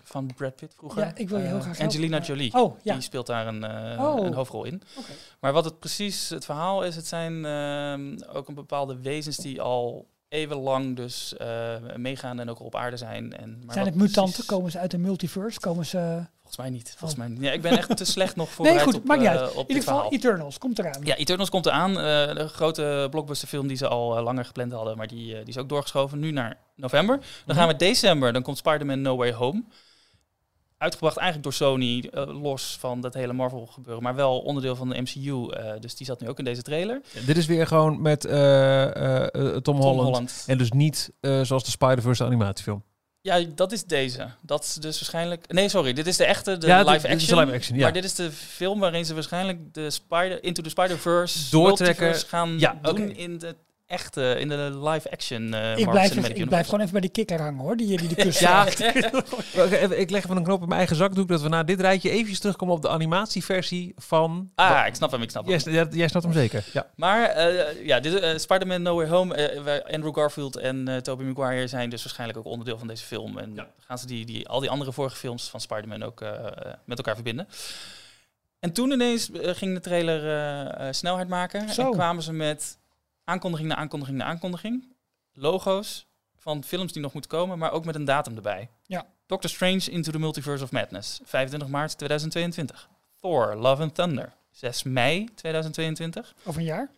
van 0.02 0.34
Brad 0.36 0.56
Pitt 0.56 0.74
vroeger. 0.74 1.02
Ja, 1.02 1.12
ik 1.14 1.28
wil 1.28 1.38
je 1.38 1.44
heel 1.46 1.56
Eh, 1.56 1.62
graag 1.62 1.80
Angelina 1.80 2.18
Jolie. 2.20 2.54
Oh, 2.54 2.78
ja. 2.82 2.92
Die 2.92 3.02
speelt 3.02 3.26
daar 3.26 3.46
een, 3.46 3.64
eh, 3.64 4.04
Oh. 4.04 4.26
een 4.26 4.34
hoofdrol 4.34 4.64
in. 4.64 4.82
Maar 5.40 5.52
wat 5.52 5.64
het 5.64 5.78
precies 5.78 6.28
het 6.28 6.44
verhaal 6.44 6.84
is, 6.84 6.96
het 6.96 7.06
zijn 7.06 7.46
ook 8.32 8.48
een 8.48 8.54
bepaalde 8.54 9.00
wezens 9.00 9.36
die 9.36 9.60
al 9.60 10.08
eeuwenlang 10.28 10.96
dus 10.96 11.36
eh, 11.36 11.74
meegaan 11.96 12.40
en 12.40 12.50
ook 12.50 12.60
op 12.60 12.74
aarde 12.74 12.96
zijn. 12.96 13.36
En, 13.36 13.62
maar 13.64 13.74
Zijn 13.74 13.86
het 13.86 13.94
mutanten? 13.94 14.22
precies- 14.32 14.46
Komen 14.46 14.70
ze 14.70 14.78
uit 14.78 14.90
de 14.90 14.98
multiverse? 14.98 15.60
Komen 15.60 15.86
ze... 15.86 16.24
Volgens 16.48 16.56
mij 16.56 16.70
niet. 16.70 16.94
Volgens 16.98 17.12
Oh. 17.20 17.26
mij 17.26 17.28
niet. 17.36 17.42
Ja, 17.44 17.52
ik 17.52 17.62
ben 17.62 17.78
echt 17.78 17.96
te 17.96 18.04
slecht 18.04 18.36
nog 18.36 18.48
voorbereid 18.50 18.82
goed, 18.82 18.94
op, 18.94 19.04
maakt 19.04 19.20
niet 19.20 19.28
eh, 19.30 19.36
uit. 19.36 19.50
In 19.50 19.56
dit 19.56 19.68
ieder 19.68 19.82
geval, 19.82 19.94
verhaal. 19.94 20.12
Eternals 20.12 20.58
komt 20.58 20.78
eraan. 20.78 21.00
Ja, 21.04 21.16
Eternals 21.16 21.50
komt 21.50 21.66
eraan. 21.66 21.90
eh 21.90 22.34
de 22.34 22.48
grote 22.48 23.06
blockbusterfilm 23.10 23.66
die 23.66 23.76
ze 23.76 23.88
al 23.88 24.16
eh, 24.16 24.22
langer 24.22 24.44
gepland 24.44 24.72
hadden, 24.72 24.96
maar 24.96 25.06
die, 25.06 25.26
die 25.34 25.44
is 25.44 25.58
ook 25.58 25.68
doorgeschoven 25.68 26.18
nu 26.18 26.30
naar 26.30 26.56
november. 26.76 27.16
Dan 27.16 27.26
Mhm. 27.46 27.56
gaan 27.56 27.68
we 27.68 27.76
december, 27.76 28.32
dan 28.32 28.42
komt 28.42 28.56
Spider-Man 28.58 29.00
No 29.00 29.16
Way 29.16 29.32
Home. 29.32 29.64
Uitgebracht 30.78 31.16
eigenlijk 31.16 31.44
door 31.58 31.68
Sony, 31.68 32.08
los 32.42 32.76
van 32.80 33.00
dat 33.00 33.14
hele 33.14 33.32
Marvel 33.32 33.66
gebeuren, 33.66 34.02
maar 34.02 34.14
wel 34.14 34.38
onderdeel 34.38 34.76
van 34.76 34.88
de 34.88 35.00
MCU. 35.00 35.48
eh, 35.50 35.72
dus 35.80 35.96
die 35.96 36.06
zat 36.06 36.20
nu 36.20 36.28
ook 36.28 36.38
in 36.38 36.44
deze 36.44 36.62
trailer. 36.62 37.00
Dit 37.26 37.36
is 37.36 37.46
weer 37.46 37.66
gewoon 37.66 38.02
met 38.02 38.24
eh, 38.24 38.82
eh, 38.96 39.22
eh, 39.22 39.30
Tom, 39.32 39.62
Tom 39.62 39.76
Holland. 39.76 40.02
Holland. 40.02 40.44
En 40.46 40.58
dus 40.58 40.70
niet 40.70 41.10
eh, 41.20 41.40
zoals 41.42 41.64
de 41.64 41.70
Spider-Verse 41.70 42.24
animatiefilm. 42.24 42.82
Ja, 43.28 43.44
dat 43.54 43.72
is 43.72 43.84
deze. 43.84 44.28
Dat 44.40 44.64
is 44.64 44.74
dus 44.74 44.96
waarschijnlijk... 45.00 45.52
Nee, 45.52 45.68
sorry, 45.68 45.92
dit 45.92 46.06
is 46.06 46.16
de 46.16 46.24
echte, 46.24 46.58
de 46.58 46.66
Ja, 46.66 46.78
dit- 46.78 46.86
live 46.92 47.00
dit 47.06 47.10
action. 47.10 47.20
is 47.20 47.26
de 47.36 47.36
live 47.44 47.52
action, 47.56 47.76
ja. 47.76 47.82
Maar 47.82 47.92
dit 47.92 48.04
is 48.04 48.14
de 48.14 48.30
film 48.32 48.80
waarin 48.80 49.04
ze 49.04 49.14
waarschijnlijk 49.14 49.58
de 49.74 49.90
Spider 49.90 50.42
Into 50.44 50.62
the 50.62 50.68
Spider-Verse 50.68 51.50
Doortrekken. 51.50 52.04
multiverse 52.04 52.26
gaan 52.36 52.58
Ja, 52.58 52.78
doen 52.82 53.16
in 53.16 53.38
de 53.38 53.54
echte, 53.88 54.36
in 54.38 54.48
de 54.48 54.78
live 54.82 55.10
action 55.10 55.54
eh 55.54 55.76
ik, 55.78 55.90
blijf, 55.90 56.14
ik 56.28 56.48
blijf 56.48 56.64
gewoon 56.64 56.80
even 56.80 56.92
bij 56.92 57.00
die 57.00 57.10
kikker 57.10 57.40
hangen 57.40 57.60
hoor, 57.60 57.76
die, 57.76 57.98
die 57.98 58.08
de 58.08 58.14
kus 58.24 58.38
Ja. 58.38 58.66
Ik 59.96 60.10
leg 60.10 60.24
even 60.24 60.36
een 60.36 60.42
knop 60.42 60.60
in 60.60 60.66
mijn 60.66 60.78
eigen 60.78 60.96
zakdoek 60.96 61.28
dat 61.28 61.40
we 61.40 61.48
na 61.48 61.62
dit 61.62 61.80
rijtje 61.80 62.10
eventjes 62.10 62.38
terugkomen 62.38 62.74
op 62.74 62.82
de 62.82 62.88
animatieversie 62.88 63.92
van... 63.96 64.50
Ah, 64.54 64.86
ik 64.86 64.94
snap 64.94 65.10
hem, 65.10 65.22
ik 65.22 65.30
snap 65.30 65.44
hem. 65.44 65.52
Yes, 65.52 65.64
jij, 65.64 65.86
jij 65.90 66.08
snapt 66.08 66.24
hem 66.24 66.34
zeker. 66.34 66.64
Ja. 66.72 66.86
Maar 66.94 67.22
eh, 67.24 67.86
ja, 67.86 68.00
dit, 68.00 68.20
eh, 68.20 68.38
Spider-Man 68.38 68.82
No 68.82 68.96
Way 68.96 69.08
Home, 69.08 69.34
eh, 69.34 69.62
waar 69.62 69.82
Andrew 69.82 70.14
Garfield 70.14 70.56
en 70.56 70.88
eh 70.88 70.96
Tobey 70.96 71.26
Maguire 71.26 71.66
zijn 71.66 71.90
dus 71.90 72.02
waarschijnlijk 72.02 72.38
ook 72.38 72.44
onderdeel 72.46 72.78
van 72.78 72.88
deze 72.88 73.04
film. 73.04 73.38
En 73.38 73.66
gaan 73.86 73.98
ze 73.98 74.06
die, 74.06 74.24
die, 74.26 74.48
al 74.48 74.60
die 74.60 74.70
andere 74.70 74.92
vorige 74.92 75.16
films 75.16 75.48
van 75.48 75.60
Spider-Man 75.60 76.02
ook 76.02 76.20
eh, 76.20 76.28
eh, 76.28 76.50
met 76.84 76.98
elkaar 76.98 77.14
verbinden. 77.14 77.48
En 78.60 78.72
toen 78.72 78.90
ineens 78.90 79.30
eh, 79.30 79.54
ging 79.54 79.74
de 79.74 79.80
trailer 79.80 80.24
eh, 80.24 80.86
eh, 80.88 80.92
snelheid 80.94 81.28
maken. 81.28 81.68
Zo. 81.68 81.86
En 81.86 81.92
kwamen 81.92 82.22
ze 82.22 82.32
met 82.32 82.78
aankondiging 83.28 83.68
na 83.68 83.74
aankondiging 83.76 84.18
na 84.18 84.24
aankondiging. 84.24 84.92
Logo's 85.32 86.06
van 86.36 86.64
films 86.64 86.92
die 86.92 87.02
nog 87.02 87.12
moeten 87.12 87.30
komen, 87.30 87.58
maar 87.58 87.72
ook 87.72 87.84
met 87.84 87.94
een 87.94 88.04
datum 88.04 88.36
erbij. 88.36 88.68
Ja. 88.86 89.06
Doctor 89.26 89.50
Strange 89.50 89.90
Into 89.90 90.10
the 90.12 90.18
Multiverse 90.18 90.64
of 90.64 90.72
Madness, 90.72 91.20
25 91.24 91.68
maart 91.68 91.98
2022. 91.98 92.88
Thor, 93.20 93.54
Love 93.56 93.82
and 93.82 93.94
Thunder, 93.94 94.32
6 94.50 94.82
mei 94.82 95.28
2022. 95.34 96.34
Over 96.44 96.60
een 96.60 96.66
jaar. 96.66 96.90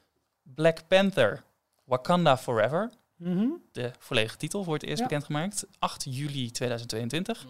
Black 0.42 0.86
Panther, 0.88 1.42
Wakanda 1.84 2.36
Forever. 2.38 2.90
Mhm. 3.16 3.46
De 3.72 3.90
volledige 3.98 4.36
titel 4.36 4.64
wordt 4.64 4.82
eerst 4.82 4.98
Ja. 4.98 5.04
bekendgemaakt. 5.06 5.66
8 5.78 6.04
juli 6.08 6.50
2022. 6.50 7.46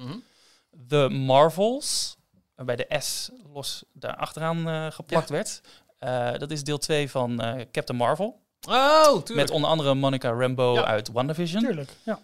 The 0.88 1.08
Marvels, 1.08 2.16
waarbij 2.54 2.76
de 2.76 2.86
S 2.98 3.30
los 3.52 3.84
daar 3.92 4.16
achteraan 4.16 4.68
eh, 4.68 4.90
geplakt 4.90 5.28
werd. 5.30 5.60
Eh, 5.98 6.32
dat 6.38 6.50
is 6.50 6.64
deel 6.64 6.78
2 6.78 7.10
van 7.10 7.40
eh, 7.40 7.66
Captain 7.72 7.98
Marvel. 7.98 8.39
Oh, 8.68 9.04
tuurlijk. 9.06 9.28
Met 9.34 9.50
onder 9.50 9.70
andere 9.70 9.94
Monica 9.94 10.30
Rambeau 10.30 10.74
Ja. 10.78 10.84
uit 10.84 11.08
WandaVision. 11.12 11.62
Tuurlijk, 11.62 11.90
ja. 12.02 12.20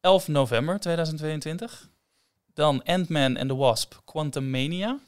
11 0.00 0.28
november 0.28 0.80
2022. 0.80 1.88
Dan 2.54 2.82
Ant-Man 2.84 3.36
and 3.36 3.48
the 3.48 3.56
Wasp, 3.56 3.94
Quantum 4.04 4.50
Mania. 4.50 4.98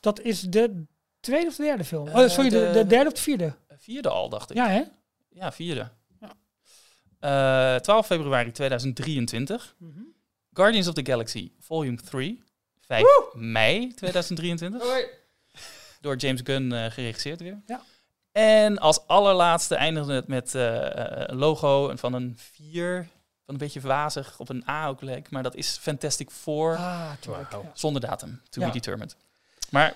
Dat 0.00 0.20
is 0.20 0.40
de 0.40 0.84
tweede 1.20 1.46
of 1.46 1.56
de 1.56 1.62
derde 1.62 1.84
film? 1.84 2.08
Eh, 2.08 2.14
oh, 2.16 2.28
sorry, 2.28 2.48
de, 2.50 2.58
de- 2.58 2.72
de 2.72 2.86
derde 2.86 3.06
of 3.06 3.12
de 3.16 3.20
vierde? 3.22 3.54
Vierde 3.78 4.08
al, 4.08 4.28
dacht 4.28 4.50
ik. 4.50 4.56
Ja, 4.56 4.68
hè? 4.68 4.82
Ja, 5.28 5.52
vierde. 5.52 5.88
Ja. 6.20 7.74
Eh, 7.74 7.80
12 7.80 8.06
februari 8.06 8.52
2023. 8.52 9.74
Mhm. 9.78 10.00
Guardians 10.52 10.88
of 10.88 10.94
the 10.94 11.04
Galaxy 11.04 11.50
Volume 11.60 11.96
3. 11.96 12.42
5 12.80 13.04
mei 13.34 13.92
2023. 13.94 14.82
Door 16.00 16.16
James 16.16 16.40
Gunn 16.44 16.72
eh, 16.72 16.90
geregisseerd 16.90 17.40
weer. 17.40 17.62
Ja. 17.66 17.82
En 18.36 18.78
als 18.78 19.06
allerlaatste 19.06 19.74
eindigde 19.74 20.12
het 20.12 20.26
met 20.26 20.54
eh, 20.54 20.76
eh, 20.86 21.22
een 21.28 21.36
logo 21.36 21.92
van 21.96 22.12
een 22.12 22.34
4. 22.38 23.08
Van 23.44 23.54
een 23.54 23.60
beetje 23.60 23.80
wazig, 23.80 24.34
op 24.38 24.48
een 24.48 24.64
A 24.68 24.86
ook 24.88 25.00
leek. 25.00 25.30
Maar 25.30 25.42
dat 25.42 25.54
is 25.54 25.76
Fantastic 25.80 26.30
Four. 26.30 26.76
Ah, 26.76 27.10
ja. 27.20 27.60
Zonder 27.74 28.00
datum, 28.00 28.40
to 28.48 28.60
Ja. 28.60 28.66
be 28.66 28.72
determined. 28.72 29.16
Maar 29.70 29.94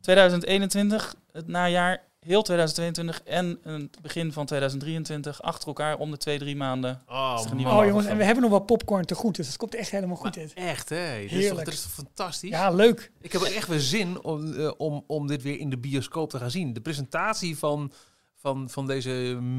2021, 0.00 1.14
het 1.32 1.46
najaar, 1.46 2.02
heel 2.20 2.42
2022 2.42 3.22
en 3.22 3.58
een 3.62 3.90
begin 4.02 4.32
van 4.32 4.46
2023 4.46 5.42
achter 5.42 5.68
elkaar 5.68 5.98
om 5.98 6.10
de 6.10 6.16
twee, 6.16 6.38
drie 6.38 6.56
maanden. 6.56 7.02
Oh. 7.08 7.40
Oh 7.52 7.86
jongens, 7.86 8.06
en 8.06 8.16
we 8.16 8.24
hebben 8.24 8.42
nog 8.42 8.50
wel 8.50 8.60
popcorn 8.60 9.04
te 9.04 9.14
goed, 9.14 9.36
dus 9.36 9.46
het 9.46 9.56
komt 9.56 9.74
echt 9.74 9.90
helemaal 9.90 10.16
goed 10.16 10.38
uit. 10.38 10.52
Echt, 10.54 10.88
hè? 10.88 10.96
Dit 10.96 11.24
is, 11.24 11.30
toch, 11.30 11.38
Heerlijk. 11.38 11.64
dit 11.64 11.74
is 11.74 11.82
toch 11.82 11.92
fantastisch? 11.92 12.50
Ja, 12.50 12.70
leuk. 12.70 13.12
Ik 13.20 13.32
heb 13.32 13.42
er 13.42 13.54
echt 13.56 13.68
weer 13.68 13.80
zin 13.80 14.22
om, 14.22 14.52
eh, 14.52 14.70
om, 14.76 15.04
om 15.06 15.26
dit 15.26 15.42
weer 15.42 15.58
in 15.58 15.70
de 15.70 15.78
bioscoop 15.78 16.30
te 16.30 16.38
gaan 16.38 16.50
zien. 16.50 16.72
De 16.72 16.80
presentatie 16.80 17.58
van, 17.58 17.92
van, 18.34 18.70
van 18.70 18.86
deze 18.86 19.10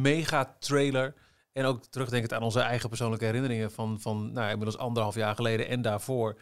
mega-trailer. 0.01 1.13
En 1.53 1.65
ook 1.65 1.85
terugdenkend 1.85 2.33
aan 2.33 2.43
onze 2.43 2.59
eigen 2.59 2.89
persoonlijke 2.89 3.25
herinneringen 3.25 3.71
van, 3.71 3.99
van 3.99 4.31
nou, 4.31 4.49
inmiddels 4.49 4.77
anderhalf 4.77 5.15
jaar 5.15 5.35
geleden 5.35 5.67
en 5.67 5.81
daarvoor. 5.81 6.37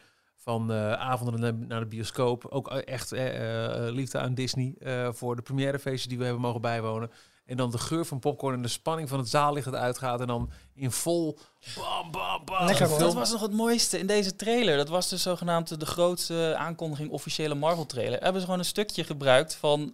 Van 0.48 0.72
eh, 0.72 0.94
avonden 0.94 1.68
naar- 1.68 1.80
de 1.80 1.86
bioscoop. 1.86 2.46
Ook 2.46 2.72
eh, 2.72 2.94
echt 2.94 3.12
eh, 3.12 3.88
liefde 3.92 4.20
aan 4.20 4.34
Disney 4.34 4.74
voor 4.80 5.14
voor 5.14 5.36
de 5.36 5.42
premièrefeestjes 5.42 6.08
die 6.08 6.18
we 6.18 6.24
hebben 6.24 6.42
mogen 6.42 6.62
bijwonen. 6.62 7.12
En 7.46 7.58
dan 7.58 7.72
de 7.72 7.78
geur 7.78 8.06
van 8.06 8.20
popcorn 8.20 8.56
en 8.56 8.62
de 8.62 8.68
spanning 8.68 9.10
van 9.10 9.20
het 9.20 9.30
zaallicht 9.30 9.66
dat 9.66 9.76
uitgaat. 9.76 10.22
En 10.22 10.28
dan 10.28 10.50
in 10.76 10.92
vol 10.92 11.38
bam, 11.76 12.12
bam, 12.12 12.46
bam. 12.46 12.66
Lekker. 12.66 13.00
Dat 13.00 13.14
was 13.14 13.32
nog 13.32 13.42
het 13.42 13.52
mooiste 13.52 14.00
in 14.00 14.08
deze 14.08 14.36
trailer. 14.36 14.78
Dat 14.78 14.90
was 14.90 15.10
de 15.10 15.18
zogenaamde 15.18 15.78
de 15.78 15.86
grootste 15.86 16.56
aankondiging 16.58 17.10
officiële 17.12 17.56
Marvel 17.56 17.86
trailer. 17.86 18.20
Hebben 18.20 18.40
ze 18.42 18.46
gewoon 18.46 18.60
een 18.62 18.66
stukje 18.66 19.04
gebruikt 19.04 19.56
van 19.56 19.94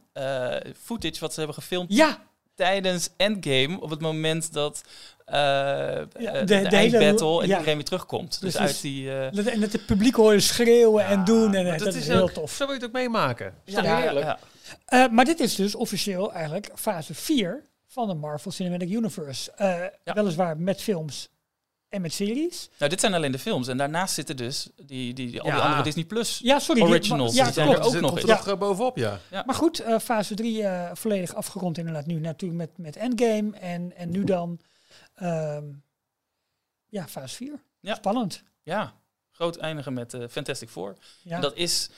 footage 0.82 1.20
wat 1.20 1.34
ze 1.34 1.38
hebben 1.38 1.56
gefilmd 1.56 1.94
Ja, 1.94 2.18
tijdens 2.56 3.10
Endgame. 3.18 3.82
Op 3.82 3.89
het 3.89 4.02
moment 4.02 4.54
dat 4.54 4.82
eh, 5.26 5.36
Ja, 5.36 6.06
eh, 6.13 6.34
de- 6.34 6.39
de, 6.39 6.46
de 6.46 6.56
hele- 6.56 6.70
eindbattle 6.70 7.42
en 7.42 7.48
ja. 7.48 7.54
iedereen 7.54 7.76
weer 7.76 7.86
terugkomt. 7.86 8.42
Dus 8.42 8.58
uit 8.58 8.82
die... 8.82 9.12
eh, 9.18 9.32
dat- 9.32 9.46
en 9.46 9.60
dat 9.60 9.72
het 9.72 9.86
publiek 9.86 10.16
horen 10.16 10.42
schreeuwen 10.42 11.06
en 11.06 11.24
doen. 11.24 11.54
En 11.54 11.78
dat, 11.78 11.96
is, 11.96 12.10
ook- 12.10 12.16
heel 12.16 12.32
tof. 12.32 12.52
Zo 12.52 12.66
wil 12.66 12.76
je 12.76 12.80
het 12.82 12.89
ook 12.89 12.96
meemaken. 12.96 13.54
Is 13.66 13.74
Ja, 13.74 13.98
heerlijk? 13.98 14.26
ja. 14.26 14.39
Eh, 14.86 15.08
maar 15.12 15.26
dit 15.26 15.39
is 15.39 15.56
dus 15.56 15.76
officieel 15.76 16.34
eigenlijk 16.34 16.70
fase 16.76 17.13
4 17.13 17.63
van 17.88 18.08
de 18.08 18.13
Marvel 18.13 18.52
Cinematic 18.52 18.89
Universe. 18.89 19.52
Eh, 19.56 19.76
Ja. 20.04 20.13
Weliswaar 20.13 20.58
met 20.58 20.82
films 20.82 21.30
en 21.93 22.01
met 22.01 22.13
series. 22.13 22.69
Nou, 22.77 22.89
dit 22.91 22.99
zijn 22.99 23.13
alleen 23.13 23.32
de 23.32 23.39
films. 23.39 23.67
En 23.67 23.77
daarnaast 23.77 24.13
zitten 24.13 24.38
dus 24.38 24.69
die, 24.75 24.86
die, 25.13 25.13
die, 25.32 25.41
al 25.41 25.45
die 25.49 25.56
Ja. 25.58 25.63
andere 25.63 25.84
Disney 25.84 26.03
Plus 26.06 26.39
Ja, 26.43 26.60
sorry. 26.60 26.82
die- 26.82 26.89
originals. 26.89 27.34
ja, 27.36 27.43
die 27.43 27.53
zijn 27.53 27.65
klopt. 27.67 27.79
er 27.82 27.86
ook 27.88 27.91
Zit- 27.93 28.01
nog 28.01 28.19
er 28.19 28.27
nog 28.27 28.47
eh, 28.47 28.58
bovenop, 28.58 28.97
ja. 28.97 29.19
Maar 29.45 29.56
goed, 29.56 29.79
eh, 29.79 29.99
fase 29.99 30.36
3 30.36 30.63
eh, 30.63 30.91
volledig 30.93 31.36
afgerond 31.36 31.77
inderdaad 31.77 32.06
nu. 32.06 32.19
Natuurlijk 32.19 32.60
met, 32.60 32.77
met 32.77 32.95
Endgame 32.95 33.58
en, 33.58 33.95
en 33.95 34.10
nu 34.12 34.23
dan 34.23 34.60
ehm, 35.15 35.65
ja, 36.88 37.08
fase 37.08 37.36
4. 37.36 37.60
Ja. 37.79 37.95
Spannend. 37.95 38.43
Ja, 38.63 38.93
groot 39.32 39.58
eindigen 39.58 39.93
met 39.93 40.13
eh, 40.13 40.27
Fantastic 40.29 40.69
Four. 40.69 40.95
Ja. 41.23 41.36
En 41.36 41.41
dat 41.41 41.56
is 41.56 41.89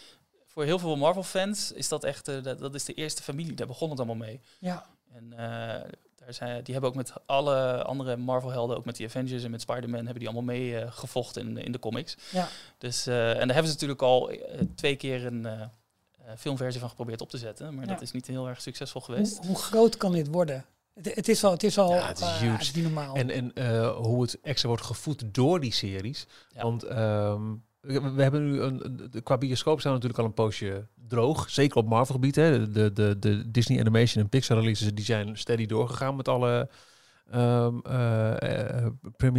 voor 0.47 0.63
heel 0.63 0.79
veel 0.79 0.95
Marvel-fans 0.95 1.71
is 1.71 1.88
dat 1.88 2.03
echt 2.03 2.25
dat, 2.25 2.60
dat 2.60 2.75
is 2.75 2.84
de 2.86 2.93
eerste 2.93 3.23
familie. 3.23 3.53
Daar 3.53 3.67
begon 3.67 3.89
het 3.89 3.97
allemaal 3.97 4.15
mee. 4.15 4.41
ja. 4.60 4.86
En 5.13 5.34
eh, 5.38 5.89
daar 6.25 6.33
zijn, 6.33 6.63
die 6.63 6.73
hebben 6.73 6.91
ook 6.91 6.95
met 6.97 7.13
alle 7.25 7.83
andere 7.83 8.17
Marvel-helden, 8.17 8.77
ook 8.77 8.85
met 8.85 8.95
die 8.95 9.05
Avengers 9.05 9.43
en 9.43 9.51
met 9.51 9.61
Spider-Man, 9.61 9.95
hebben 9.99 10.19
die 10.19 10.27
allemaal 10.27 10.55
mee 10.55 10.77
eh, 10.79 10.91
gevochten 10.91 11.47
in, 11.47 11.57
in 11.57 11.71
de 11.71 11.79
comics. 11.79 12.15
Ja. 12.31 12.47
Dus, 12.77 13.07
eh, 13.07 13.29
en 13.29 13.35
daar 13.35 13.45
hebben 13.55 13.65
ze 13.67 13.71
natuurlijk 13.71 14.01
al 14.01 14.29
eh, 14.29 14.59
twee 14.75 14.95
keer 14.95 15.25
een 15.25 15.45
eh, 15.45 15.61
eh, 15.61 15.67
filmversie 16.38 16.79
van 16.79 16.89
geprobeerd 16.89 17.21
op 17.21 17.29
te 17.29 17.38
zetten. 17.38 17.75
Maar 17.75 17.85
Ja. 17.85 17.91
dat 17.93 18.01
is 18.01 18.11
niet 18.11 18.27
heel 18.27 18.47
erg 18.47 18.61
succesvol 18.61 19.01
geweest. 19.01 19.38
Hoe, 19.38 19.45
hoe 19.47 19.55
groot 19.57 19.97
kan 19.97 20.11
dit 20.11 20.27
worden? 20.27 20.65
Het, 20.93 21.15
het 21.15 21.27
is 21.27 21.43
al, 21.43 21.51
het 21.51 21.63
is 21.63 21.77
al, 21.77 21.93
Ja, 21.93 22.07
het 22.07 22.17
is 22.19 22.23
eh, 22.23 22.38
huge. 22.38 22.51
het 22.51 22.61
is 22.61 22.71
niet 22.73 22.83
normaal. 22.83 23.15
En, 23.15 23.29
en 23.29 23.53
eh, 23.53 23.95
hoe 23.95 24.21
het 24.21 24.39
extra 24.41 24.67
wordt 24.67 24.83
gevoed 24.83 25.23
door 25.31 25.59
die 25.59 25.73
series. 25.73 26.25
Ja. 26.49 26.61
Want 26.61 26.83
ehm, 26.83 27.41
we 27.86 28.21
hebben 28.21 28.52
nu 28.52 28.62
een, 28.62 29.12
qua 29.24 29.38
bioscoop 29.38 29.80
staan 29.80 29.91
we 29.91 29.98
natuurlijk 29.98 30.19
al 30.19 30.26
een 30.26 30.45
poosje 30.45 30.88
droog. 31.08 31.50
Zeker 31.50 31.78
op 31.78 31.88
Marvel 31.88 32.15
gebied. 32.15 32.36
Hè. 32.36 32.71
De, 32.71 32.93
de, 32.93 33.19
de 33.19 33.52
Disney 33.52 33.80
Animation 33.80 34.24
en 34.24 34.30
Pixar 34.30 34.58
releases 34.58 34.93
die 34.93 35.06
zijn 35.06 35.38
steady 35.38 35.65
doorgegaan 35.65 36.15
met 36.15 36.28
alle 36.28 36.69
ehm 37.32 37.80
eh, 37.84 38.86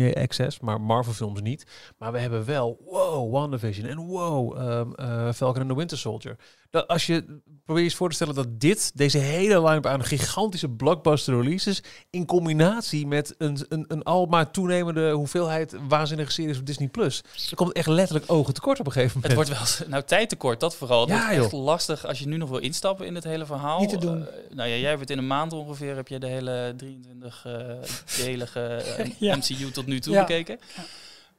eh, 0.07 0.23
Access. 0.23 0.61
Maar 0.61 0.81
Marvel 0.81 1.13
films 1.13 1.41
niet. 1.41 1.67
Maar 1.99 2.13
we 2.13 2.19
hebben 2.19 2.45
wel 2.45 2.81
wow, 2.85 3.33
WandaVision 3.33 3.87
en 3.87 3.99
wow, 3.99 4.59
ehm 4.59 4.93
eh, 4.93 5.33
Falcon 5.33 5.61
and 5.61 5.71
the 5.71 5.77
Winter 5.77 5.99
Soldier. 5.99 6.37
Dat 6.71 6.89
als 6.89 7.07
je 7.07 7.25
probeer 7.65 7.83
je 7.83 7.89
eens 7.89 7.99
voor 7.99 8.09
te 8.09 8.15
stellen 8.15 8.35
dat 8.35 8.61
dit, 8.61 8.91
deze 8.95 9.19
hele 9.19 9.63
line-up 9.63 9.87
aan 9.87 10.05
gigantische 10.05 10.69
blockbuster 10.69 11.41
releases, 11.43 11.83
in 12.11 12.27
combinatie 12.27 13.07
met 13.07 13.35
een, 13.39 13.59
een, 13.69 13.85
een 13.89 14.03
al 14.03 14.27
maar 14.27 14.51
toenemende 14.51 15.11
hoeveelheid 15.11 15.75
waanzinnige 15.89 16.31
series 16.31 16.59
op 16.59 16.67
Disney 16.67 16.89
Plus. 16.89 17.23
Er 17.51 17.57
komt 17.57 17.73
echt 17.73 17.87
letterlijk 17.87 18.33
ogen 18.33 18.55
tekort 18.55 18.81
op 18.81 18.87
een 18.87 18.93
gegeven 18.93 19.21
Het 19.21 19.31
moment. 19.31 19.49
wordt 19.59 19.79
wel 19.79 19.89
nou 19.89 20.03
tijd 20.03 20.29
tekort, 20.29 20.61
dat 20.61 20.77
vooral. 20.77 21.01
Het 21.01 21.09
Ja, 21.09 21.23
wordt 21.29 21.43
echt 21.45 21.53
lastig 21.53 22.07
als 22.07 22.19
je 22.19 22.27
nu 22.29 22.37
nog 22.37 22.49
wil 22.49 22.59
instappen 22.59 23.07
in 23.07 23.15
het 23.15 23.25
hele 23.25 23.47
verhaal. 23.47 23.81
Niet 23.81 23.89
te 23.89 23.99
doen. 23.99 24.27
Eh, 24.29 24.35
nou 24.51 24.69
ja, 24.69 24.77
jij 24.77 24.89
hebt 24.89 25.01
het 25.01 25.11
in 25.11 25.19
een 25.19 25.27
maand 25.27 25.53
ongeveer, 25.53 25.97
heb 25.97 26.09
je 26.09 26.19
de 26.19 26.27
hele 26.27 26.75
23-delige 26.85 28.61
eh, 28.99 29.07
Ja. 29.19 29.37
MCU 29.37 29.71
tot 29.71 29.87
nu 29.87 30.01
toe 30.01 30.13
Ja. 30.13 30.21
bekeken. 30.21 30.59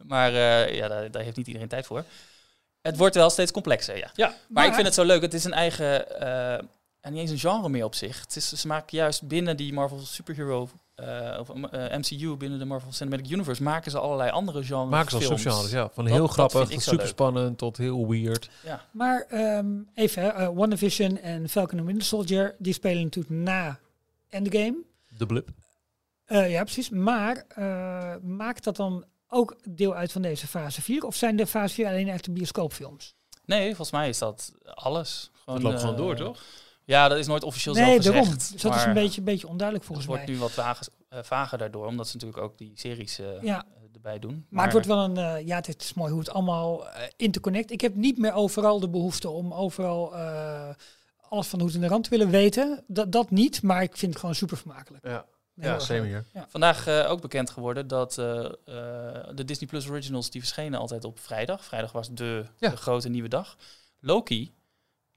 Maar 0.04 0.34
eh, 0.34 0.76
ja, 0.76 0.88
daar, 0.88 1.12
daar 1.12 1.24
heeft 1.24 1.38
niet 1.38 1.48
iedereen 1.48 1.68
tijd 1.68 1.86
voor. 1.86 2.04
Het 2.88 2.98
wordt 2.98 3.16
wel 3.16 3.30
steeds 3.30 3.52
complexer, 3.52 3.98
ja. 3.98 4.12
ja, 4.16 4.36
Maar 4.50 4.66
ik 4.66 4.74
vind 4.74 4.86
het 4.86 4.96
zo 4.96 5.04
leuk. 5.04 5.22
Het 5.22 5.34
is 5.34 5.44
een 5.44 5.54
eigen, 5.54 6.20
eh, 6.20 6.54
en 7.02 7.14
niet 7.14 7.22
eens 7.22 7.32
een 7.32 7.40
genre 7.40 7.70
meer 7.70 7.86
op 7.86 7.96
zich. 7.96 8.22
Het 8.22 8.36
is, 8.36 8.50
ze 8.50 8.68
maken 8.68 8.98
juist 8.98 9.28
binnen 9.28 9.58
die 9.58 9.74
Marvel 9.74 10.00
Superhero, 10.00 10.70
eh, 10.96 11.38
of 11.40 11.50
eh, 11.50 11.98
MCU, 11.98 12.36
binnen 12.36 12.60
de 12.60 12.66
Marvel 12.66 12.92
Cinematic 12.92 13.30
Universe, 13.32 13.64
maken 13.64 13.92
ze 13.92 14.00
allerlei 14.00 14.30
andere 14.30 14.64
genres 14.64 14.90
Maken 14.90 15.12
ze 15.12 15.18
films. 15.18 15.42
subgenres, 15.42 15.72
ja. 15.72 15.90
Van 15.94 16.06
heel 16.06 16.18
dat 16.18 16.30
grappig 16.32 16.68
tot 16.70 16.82
super 16.82 16.98
leuk. 16.98 17.08
spannend 17.08 17.58
tot 17.58 17.78
heel 17.78 18.08
weird. 18.08 18.50
Ja. 18.64 18.86
Maar 18.92 19.26
ehm, 19.30 19.68
even, 19.94 20.22
hè, 20.24 20.30
eh, 20.30 20.50
WandaVision 20.54 21.18
en 21.18 21.50
Falcon 21.50 21.78
and 21.80 21.88
Winter 21.88 22.08
Soldier, 22.08 22.56
die 22.60 22.74
spelen 22.74 23.04
natuurlijk 23.04 23.36
na 23.36 23.80
Endgame. 24.30 24.76
De 25.18 25.26
blip. 25.26 25.50
Eh, 26.26 26.52
ja, 26.52 26.64
precies. 26.64 26.90
Maar 26.90 27.46
eh, 27.48 28.14
maakt 28.22 28.64
dat 28.64 28.76
dan 28.76 29.06
ook 29.30 29.56
deel 29.70 29.96
uit 29.96 30.12
van 30.12 30.22
deze 30.22 30.48
fase 30.48 30.82
4? 30.82 31.04
Of 31.06 31.16
zijn 31.16 31.36
de 31.36 31.48
fase 31.48 31.74
4 31.74 31.88
alleen 31.88 32.08
echt 32.10 32.26
de 32.26 32.32
bioscoopfilms? 32.32 33.16
Nee, 33.46 33.66
volgens 33.66 33.92
mij 33.92 34.10
is 34.10 34.18
dat 34.18 34.52
alles. 34.74 35.32
Het 35.46 35.62
loopt 35.64 35.80
gewoon 35.80 35.96
eh, 35.96 36.02
door, 36.02 36.16
toch? 36.16 36.44
Ja, 36.84 37.08
dat 37.08 37.18
is 37.18 37.28
nooit 37.28 37.44
officieel 37.44 37.74
nee, 37.76 37.84
zelf 37.86 38.04
daarom. 38.04 38.24
gezegd. 38.24 38.52
Dus 38.52 38.62
dat 38.62 38.72
is 38.72 38.78
maar 38.78 38.88
een 38.88 38.94
beetje, 38.94 39.20
een 39.20 39.26
beetje 39.26 39.48
onduidelijk 39.48 39.88
Het 39.88 39.96
volgens 39.96 40.08
wordt 40.08 40.26
mij. 40.26 40.34
nu 40.34 40.40
wat 40.40 40.52
vager, 40.52 40.88
eh, 41.10 41.20
vager 41.24 41.58
daardoor, 41.58 41.86
omdat 41.88 42.08
ze 42.08 42.14
natuurlijk 42.16 42.44
ook 42.44 42.58
die 42.58 42.72
series 42.76 43.20
eh, 43.20 43.42
Ja. 43.42 43.66
erbij 43.94 44.20
doen. 44.20 44.46
Maar 44.50 44.64
het 44.64 44.72
wordt 44.74 44.88
wel 44.88 45.04
een, 45.04 45.46
ja, 45.46 45.56
het 45.56 45.82
is 45.82 45.94
mooi 45.94 46.12
hoe 46.12 46.20
het 46.20 46.30
allemaal 46.30 46.88
interconnect. 47.18 47.72
Ik 47.72 47.82
heb 47.82 47.96
niet 47.96 48.18
meer 48.18 48.34
overal 48.34 48.80
de 48.80 48.90
behoefte 48.90 49.30
om 49.30 49.54
overal 49.54 50.16
eh, 50.16 50.70
alles 51.30 51.48
van 51.48 51.60
de 51.60 51.66
hoed 51.66 51.74
en 51.76 51.82
de 51.82 51.88
rand 51.88 52.04
te 52.04 52.10
willen 52.10 52.30
weten. 52.30 52.84
Dat, 52.88 53.12
dat 53.12 53.30
niet, 53.32 53.62
maar 53.62 53.82
ik 53.84 53.98
vind 53.98 54.12
het 54.12 54.20
gewoon 54.20 54.36
super 54.36 54.58
vermakelijk. 54.58 55.08
Ja, 55.08 55.26
Ja 55.62 55.80
same 55.80 56.06
hier. 56.06 56.26
Vandaag 56.48 56.88
eh, 56.88 57.12
ook 57.12 57.22
bekend 57.22 57.50
geworden 57.50 57.88
dat 57.88 58.18
eh, 58.18 58.46
eh, 58.46 58.52
de 59.36 59.46
Disney 59.46 59.70
Plus 59.70 59.90
Originals 59.90 60.30
die 60.30 60.42
verschenen 60.42 60.80
altijd 60.80 61.04
op 61.04 61.20
vrijdag. 61.20 61.64
Vrijdag 61.66 61.92
was 61.92 62.10
de, 62.10 62.44
Ja. 62.58 62.70
de 62.70 62.78
grote 62.78 63.10
nieuwe 63.10 63.28
dag. 63.30 63.56
Loki, 64.00 64.54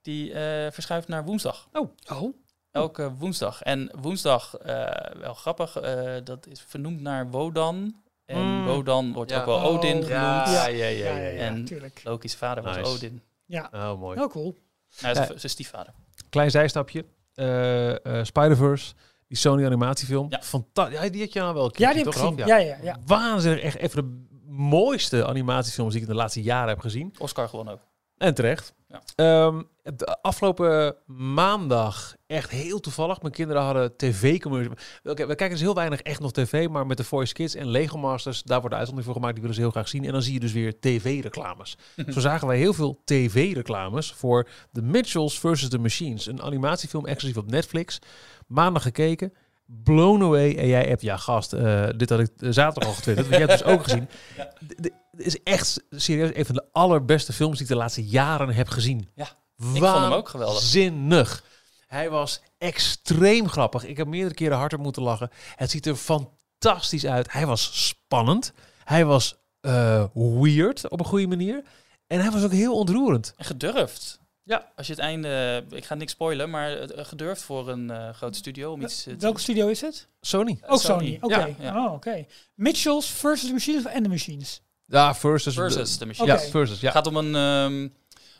die 0.03 0.33
eh, 0.33 0.73
verschuift 0.73 1.09
naar 1.09 1.25
woensdag. 1.25 1.69
Oh, 1.73 2.35
Elke 2.71 3.13
woensdag. 3.15 3.63
En 3.63 3.91
woensdag, 4.01 4.55
eh, 4.57 4.87
wel 5.21 5.35
grappig, 5.35 5.77
eh, 5.77 6.15
dat 6.25 6.47
is 6.47 6.61
vernoemd 6.69 7.01
naar 7.01 7.31
Wodan. 7.31 8.03
En 8.25 8.39
Mm. 8.43 8.67
Wodan 8.67 9.13
wordt 9.13 9.31
Ja. 9.31 9.39
ook 9.41 9.47
wel 9.47 9.57
Oh, 9.57 9.65
Odin 9.65 9.91
genoemd. 9.91 10.07
Ja. 10.09 10.51
ja, 10.51 10.67
ja, 10.67 10.87
ja, 10.87 11.11
ja, 11.17 11.29
ja, 11.29 11.39
En-. 11.41 11.69
Loki's 12.05 12.35
vader 12.35 12.63
was. 12.65 12.77
Odin. 12.77 13.23
Ja, 13.47 13.71
Oh, 13.75 14.01
mooi. 14.01 14.19
heel 14.19 14.29
cool. 14.29 14.57
Nou, 15.01 15.15
Ja. 15.15 15.25
zijn 15.25 15.39
stiefvader. 15.51 15.93
Klein 16.29 16.51
zijstapje. 16.51 17.05
Eh 17.35 18.05
eh, 18.19 18.25
Spider-Verse, 18.25 18.95
die 19.31 19.39
Sony 19.39 19.65
animatiefilm. 19.65 20.27
Ja. 20.31 20.41
Fantastisch. 20.43 21.01
Ja, 21.01 21.09
die 21.09 21.21
had 21.21 21.33
je 21.33 21.41
nou 21.41 21.55
wel 21.55 21.65
een 21.65 21.71
Ja, 21.75 21.89
die 21.89 21.99
heb 21.99 22.07
ik 22.07 22.13
toch, 22.13 22.23
gezien. 22.23 22.47
Ja, 22.47 22.57
ja, 22.57 22.77
ja. 22.83 22.97
Waanzinnig. 23.07 23.63
Echt 23.63 23.77
even 23.77 23.97
de 23.97 24.27
mooiste 24.47 25.27
animatiefilms 25.27 25.93
die 25.93 26.03
ik 26.03 26.09
in 26.09 26.13
de 26.13 26.19
laatste 26.21 26.43
jaren 26.43 26.69
heb 26.69 26.79
gezien. 26.79 27.15
Oscar 27.19 27.49
gewonnen 27.49 27.75
ook. 27.75 27.81
En 28.17 28.35
terecht. 28.35 28.75
Ja. 28.89 29.03
Ehm, 29.17 29.63
de 29.83 30.19
afgelopen 30.23 30.97
maandag, 31.07 32.15
echt 32.27 32.51
heel 32.51 32.81
toevallig, 32.81 33.21
mijn 33.21 33.33
kinderen 33.33 33.63
hadden 33.63 33.97
tv-commercials. 33.97 34.83
We 35.03 35.15
kijken 35.15 35.51
dus 35.51 35.61
heel 35.61 35.75
weinig 35.75 36.01
echt 36.01 36.21
nog 36.21 36.33
tv, 36.33 36.69
maar 36.69 36.87
met 36.87 36.97
de 36.97 37.05
Voice 37.05 37.33
Kids 37.33 37.55
en 37.55 37.69
Lego 37.69 37.99
Masters, 37.99 38.43
daar 38.43 38.59
wordt 38.61 38.71
de 38.71 38.77
uitzondering 38.77 39.05
voor 39.05 39.15
gemaakt, 39.15 39.33
die 39.33 39.43
willen 39.43 39.57
ze 39.57 39.63
heel 39.63 39.71
graag 39.71 39.89
zien. 39.89 40.05
En 40.05 40.13
dan 40.13 40.23
zie 40.23 40.33
je 40.33 40.41
dus 40.41 40.53
weer 40.53 40.81
tv-reclames. 40.81 41.77
Zo 42.15 42.21
zagen 42.21 42.47
wij 42.47 42.57
heel 42.57 42.73
veel 42.73 43.01
tv-reclames 43.05 44.13
voor 44.13 44.49
The 44.73 44.83
Mitchells 44.83 45.39
vs. 45.39 45.69
The 45.69 45.79
Machines, 45.79 46.27
een 46.27 46.43
animatiefilm 46.43 47.07
exclusief 47.07 47.39
op 47.39 47.51
Netflix. 47.51 47.99
Maandag 48.51 48.83
gekeken. 48.83 49.33
Blown 49.85 50.23
away. 50.23 50.57
En 50.57 50.67
jij 50.67 50.83
hebt, 50.85 51.03
ja 51.03 51.17
gast, 51.17 51.53
eh, 51.53 51.89
dit 51.97 52.11
had 52.11 52.21
ik 52.21 52.31
eh, 52.39 52.49
zaterdag 52.51 52.89
al 52.89 52.95
getwitterd. 52.95 53.29
want 53.29 53.41
jij 53.41 53.49
hebt 53.49 53.63
dus 53.65 53.73
ook 53.73 53.83
gezien. 53.83 54.09
D- 54.69 54.83
d- 54.83 54.91
Het 55.17 55.27
is 55.27 55.43
echt 55.43 55.83
serieus 55.91 56.31
een 56.35 56.47
van 56.47 56.55
de 56.55 56.65
allerbeste 56.73 57.33
films 57.33 57.53
die 57.55 57.63
ik 57.63 57.69
de 57.73 57.77
laatste 57.79 58.05
jaren 58.05 58.49
heb 58.55 58.69
gezien. 58.69 59.09
Ja, 59.15 59.29
vond 59.59 59.79
hem 59.79 60.13
ook 60.13 60.29
geweldig. 60.29 60.61
Zinnig. 60.63 61.45
Hij 61.87 62.11
was 62.11 62.43
extreem 62.59 63.49
grappig. 63.49 63.85
Ik 63.85 63.97
heb 63.97 64.07
meerdere 64.07 64.35
keren 64.35 64.57
harder 64.57 64.79
moeten 64.81 65.03
lachen. 65.03 65.31
Het 65.57 65.71
ziet 65.71 65.87
er 65.87 65.95
fantastisch 65.97 67.07
uit. 67.07 67.33
Hij 67.33 67.47
was 67.47 67.87
spannend. 67.89 68.53
Hij 68.85 69.05
was 69.05 69.37
eh, 69.61 70.05
weird 70.15 70.89
op 70.89 71.01
een 71.01 71.07
goede 71.07 71.27
manier. 71.27 71.63
En 72.07 72.21
hij 72.21 72.31
was 72.31 72.45
ook 72.45 72.53
heel 72.53 72.75
ontroerend. 72.79 73.35
En 73.37 73.45
gedurfd. 73.45 74.20
Ja, 74.51 74.73
als 74.77 74.87
je 74.87 74.93
het 74.93 75.03
einde, 75.03 75.65
ik 75.71 75.85
ga 75.85 75.95
niks 75.95 76.13
spoilen, 76.13 76.51
maar 76.51 76.71
het, 76.71 76.93
eh, 76.93 77.05
gedurfd 77.05 77.43
voor 77.43 77.69
een 77.69 77.91
eh, 77.91 78.11
grote 78.11 78.39
studio 78.39 78.73
om 78.73 78.83
iets 78.83 79.07
eh, 79.07 79.15
te 79.15 79.21
Welke 79.21 79.41
studio 79.41 79.67
is 79.69 79.81
het? 79.81 80.09
Sony. 80.21 80.61
Ook 80.67 80.81
Sony. 80.81 81.19
Oké. 81.21 81.37
Ja, 81.37 81.55
ja. 81.59 81.87
Oh, 81.87 81.93
oké. 81.93 82.27
Mitchells 82.55 83.11
versus 83.11 83.47
the 83.47 83.53
Machines 83.53 83.85
en 83.85 84.03
de 84.03 84.09
Machines. 84.09 84.63
Ja, 84.87 85.15
versus. 85.15 85.55
Versus 85.55 85.99
de 85.99 86.07
machine. 86.07 86.27
Ja, 86.27 86.39
versus. 86.39 86.81
Ja. 86.81 86.87
Het 86.87 86.97
gaat 86.97 87.07
om 87.07 87.17
een, 87.17 87.35
ehm, 87.35 87.89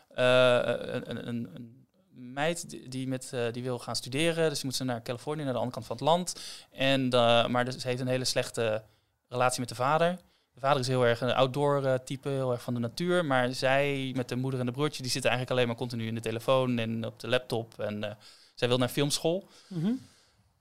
eh, 0.07 0.73
een, 0.93 1.27
een, 1.27 1.27
een, 1.27 1.85
meid 2.13 2.91
die, 2.91 3.07
met, 3.07 3.33
die 3.51 3.63
wil 3.63 3.79
gaan 3.79 3.95
studeren. 3.95 4.49
Dus 4.49 4.57
die 4.57 4.65
moet 4.65 4.75
ze 4.75 4.83
naar 4.83 5.01
Californië, 5.01 5.43
naar 5.43 5.53
de 5.53 5.59
andere 5.59 5.75
kant 5.75 5.85
van 5.85 5.95
het 5.95 6.05
land. 6.05 6.33
En, 6.71 7.09
eh, 7.09 7.47
maar 7.47 7.65
dus, 7.65 7.77
ze 7.77 7.87
heeft 7.87 8.01
een 8.01 8.07
hele 8.07 8.25
slechte 8.25 8.83
relatie 9.27 9.59
met 9.59 9.69
de 9.69 9.75
vader. 9.75 10.17
De 10.53 10.59
vader 10.59 10.79
is 10.79 10.87
heel 10.87 11.05
erg 11.05 11.21
een 11.21 11.33
outdoor 11.33 11.85
eh, 11.85 11.93
type, 12.05 12.29
heel 12.29 12.51
erg 12.51 12.61
van 12.61 12.73
de 12.73 12.79
natuur. 12.79 13.25
Maar 13.25 13.53
zij 13.53 14.11
met 14.15 14.29
de 14.29 14.35
moeder 14.35 14.59
en 14.59 14.65
de 14.65 14.71
broertje, 14.71 15.01
die 15.01 15.11
zitten 15.11 15.29
eigenlijk 15.29 15.59
alleen 15.59 15.71
maar 15.71 15.81
continu 15.85 16.07
in 16.07 16.15
de 16.15 16.21
telefoon 16.21 16.79
en 16.79 17.05
op 17.05 17.19
de 17.19 17.27
laptop. 17.27 17.79
En 17.79 18.03
eh, 18.03 18.11
zij 18.55 18.67
wil 18.67 18.77
naar 18.77 18.89
filmschool. 18.89 19.47
Mhm. 19.67 19.91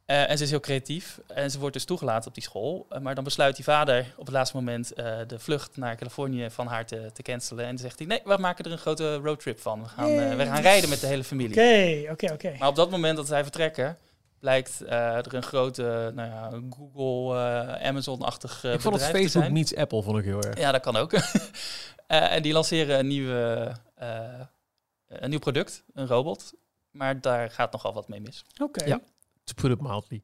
Eh, 0.05 0.31
en 0.31 0.39
ze 0.39 0.45
is 0.45 0.51
heel 0.51 0.61
creatief. 0.61 1.21
En 1.27 1.51
ze 1.51 1.59
wordt 1.59 1.75
dus 1.75 1.85
toegelaten 1.85 2.29
op 2.29 2.35
die 2.35 2.43
school. 2.43 2.87
Maar 3.03 3.15
dan 3.15 3.25
besluit 3.25 3.57
die 3.57 3.65
vader 3.65 4.15
op 4.17 4.27
het 4.27 4.35
laatste 4.35 4.57
moment 4.57 4.89
de 5.27 5.39
vlucht 5.39 5.77
naar 5.77 5.97
Californië 5.97 6.51
van 6.51 6.67
haar 6.67 6.87
te, 6.87 7.11
te 7.13 7.23
cancelen. 7.23 7.65
En 7.65 7.71
dan 7.71 7.79
zegt 7.79 7.99
hij, 7.99 8.07
nee, 8.09 8.21
we 8.25 8.37
maken 8.41 8.65
er 8.65 8.73
een 8.73 8.79
grote 8.79 9.15
roadtrip 9.17 9.61
van. 9.61 9.83
We 9.83 9.89
gaan, 9.89 10.37
we 10.37 10.47
gaan 10.47 10.63
rijden 10.63 10.89
met 10.89 11.01
de 11.01 11.07
hele 11.07 11.25
familie. 11.25 11.57
Oké, 11.57 12.11
oké, 12.11 12.33
oké. 12.33 12.57
Maar 12.59 12.69
op 12.69 12.77
dat 12.77 12.91
moment 12.91 13.17
dat 13.17 13.27
zij 13.27 13.43
vertrekken, 13.43 13.99
blijkt 14.41 14.81
eh, 14.81 15.17
er 15.17 15.35
een 15.35 15.43
grote 15.43 16.13
nou 16.15 16.29
ja, 16.29 16.51
Google, 16.77 17.39
eh, 17.39 17.89
Amazon-achtig 17.89 18.65
eh 18.65 18.73
ik 18.73 18.81
vond 18.81 18.95
het 18.95 19.05
Facebook 19.05 19.51
meets 19.51 19.77
Apple, 19.77 20.03
vond 20.03 20.19
ik 20.19 20.25
heel 20.25 20.43
erg. 20.43 20.59
Ja, 20.59 20.73
dat 20.73 20.81
kan 20.81 20.97
ook. 20.97 21.13
Eh, 22.11 22.33
en 22.33 22.43
die 22.43 22.53
lanceren 22.53 22.99
een, 22.99 23.07
nieuwe, 23.07 23.73
eh, 23.95 24.41
een 25.09 25.31
nieuw 25.31 25.39
product, 25.39 25.85
een 25.95 26.07
robot. 26.07 26.53
Maar 26.91 27.21
daar 27.21 27.51
gaat 27.51 27.73
nogal 27.73 27.93
wat 27.93 28.09
mee 28.09 28.21
mis. 28.21 28.45
Oké. 28.63 28.85
Ja. 28.85 29.01
To 29.45 29.55
put 29.55 29.71
it 29.71 29.81
mildly. 29.81 30.23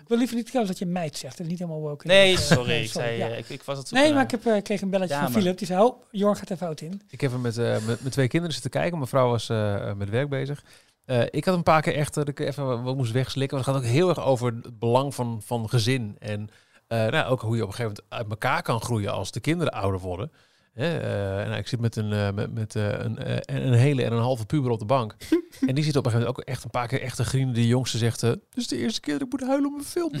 Ik 0.00 0.08
wil 0.08 0.18
liever 0.18 0.36
niet 0.36 0.46
trouwens 0.46 0.78
dat 0.78 0.88
je 0.88 0.94
meid 0.94 1.16
zegt. 1.16 1.36
Dat 1.36 1.46
is 1.46 1.52
niet 1.52 1.58
helemaal 1.58 1.80
woke. 1.80 2.06
Nee, 2.06 2.36
sorry. 2.38 2.66
nee, 2.66 2.82
ik, 2.82 2.90
zei, 2.90 3.16
ja. 3.16 3.26
ik, 3.26 3.48
ik 3.48 3.62
was 3.62 3.78
het 3.78 3.90
Nee, 3.90 4.12
maar 4.12 4.22
ik 4.22 4.30
heb, 4.30 4.46
eh, 4.46 4.62
kreeg 4.62 4.80
een 4.80 4.90
belletje 4.90 5.14
Ja, 5.14 5.22
van 5.22 5.32
Philip. 5.32 5.58
Die 5.58 5.66
zei, 5.66 5.82
oh, 5.82 6.02
Jorn 6.10 6.36
gaat 6.36 6.50
er 6.50 6.56
fout 6.56 6.80
in. 6.80 7.02
Ik 7.08 7.20
heb 7.20 7.30
hem 7.30 7.40
met, 7.40 7.58
eh, 7.58 7.86
met, 7.86 8.02
met 8.02 8.12
twee 8.12 8.28
kinderen 8.28 8.54
zitten 8.54 8.70
kijken. 8.70 8.96
Mijn 8.96 9.08
vrouw 9.08 9.30
was 9.30 9.48
eh, 9.48 9.92
met 9.94 10.10
werk 10.10 10.28
bezig. 10.28 10.64
Eh, 11.06 11.22
ik 11.30 11.44
had 11.44 11.54
een 11.54 11.62
paar 11.62 11.82
keer 11.82 11.94
echt 11.94 12.14
dat 12.14 12.28
ik 12.28 12.38
even 12.38 12.82
wat 12.82 12.96
moest 12.96 13.12
wegslikken. 13.12 13.56
Want 13.56 13.68
het 13.68 13.76
gaat 13.76 13.84
ook 13.84 13.96
heel 13.96 14.08
erg 14.08 14.24
over 14.24 14.46
het 14.46 14.78
belang 14.78 15.14
van, 15.14 15.42
van 15.44 15.68
gezin. 15.68 16.16
En 16.18 16.48
eh, 16.86 17.06
nou, 17.06 17.30
ook 17.30 17.40
hoe 17.40 17.56
je 17.56 17.62
op 17.62 17.68
een 17.68 17.74
gegeven 17.74 17.96
moment 17.96 18.14
uit 18.20 18.30
elkaar 18.30 18.62
kan 18.62 18.80
groeien 18.80 19.12
als 19.12 19.30
de 19.30 19.40
kinderen 19.40 19.72
ouder 19.72 20.00
worden. 20.00 20.32
Hè, 20.72 20.98
eh, 20.98 21.40
en 21.40 21.46
nou, 21.46 21.58
ik 21.58 21.66
zit 21.68 21.80
met, 21.80 21.96
een, 21.96 22.34
met, 22.34 22.54
met 22.54 22.74
een, 22.74 23.16
een 23.56 23.72
hele 23.72 24.04
en 24.04 24.12
een 24.12 24.18
halve 24.18 24.46
puber 24.46 24.70
op 24.70 24.78
de 24.78 24.84
bank. 24.84 25.16
en 25.68 25.74
die 25.74 25.84
zit 25.84 25.96
op 25.96 26.04
een 26.04 26.10
gegeven 26.10 26.12
moment 26.12 26.28
ook 26.28 26.40
echt 26.40 26.64
een 26.64 26.70
paar 26.70 26.88
keer 26.88 27.00
echt 27.00 27.18
een 27.18 27.24
grienen. 27.24 27.54
De 27.54 27.66
jongste 27.66 27.98
zegt, 27.98 28.20
dit 28.20 28.38
is 28.54 28.68
de 28.68 28.76
eerste 28.76 29.00
keer 29.00 29.12
dat 29.12 29.22
ik 29.22 29.32
moet 29.32 29.48
huilen 29.48 29.70
om 29.70 29.78
een 29.78 29.84
film. 29.84 30.12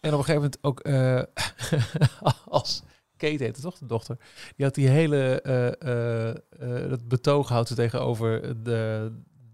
En 0.00 0.12
op 0.12 0.18
een 0.18 0.24
gegeven 0.24 0.34
moment 0.34 0.58
ook 0.60 0.80
als 2.48 2.82
Kate 3.16 3.44
heette 3.44 3.60
toch, 3.60 3.78
de 3.78 3.86
dochter. 3.86 4.16
Die 4.56 4.64
had 4.66 4.74
die 4.74 4.88
hele 4.88 5.42
eh, 5.42 6.88
dat 6.88 7.08
betoog 7.08 7.48
houdt 7.48 7.68
ze 7.68 7.74
tegenover 7.74 8.62
de, 8.62 9.12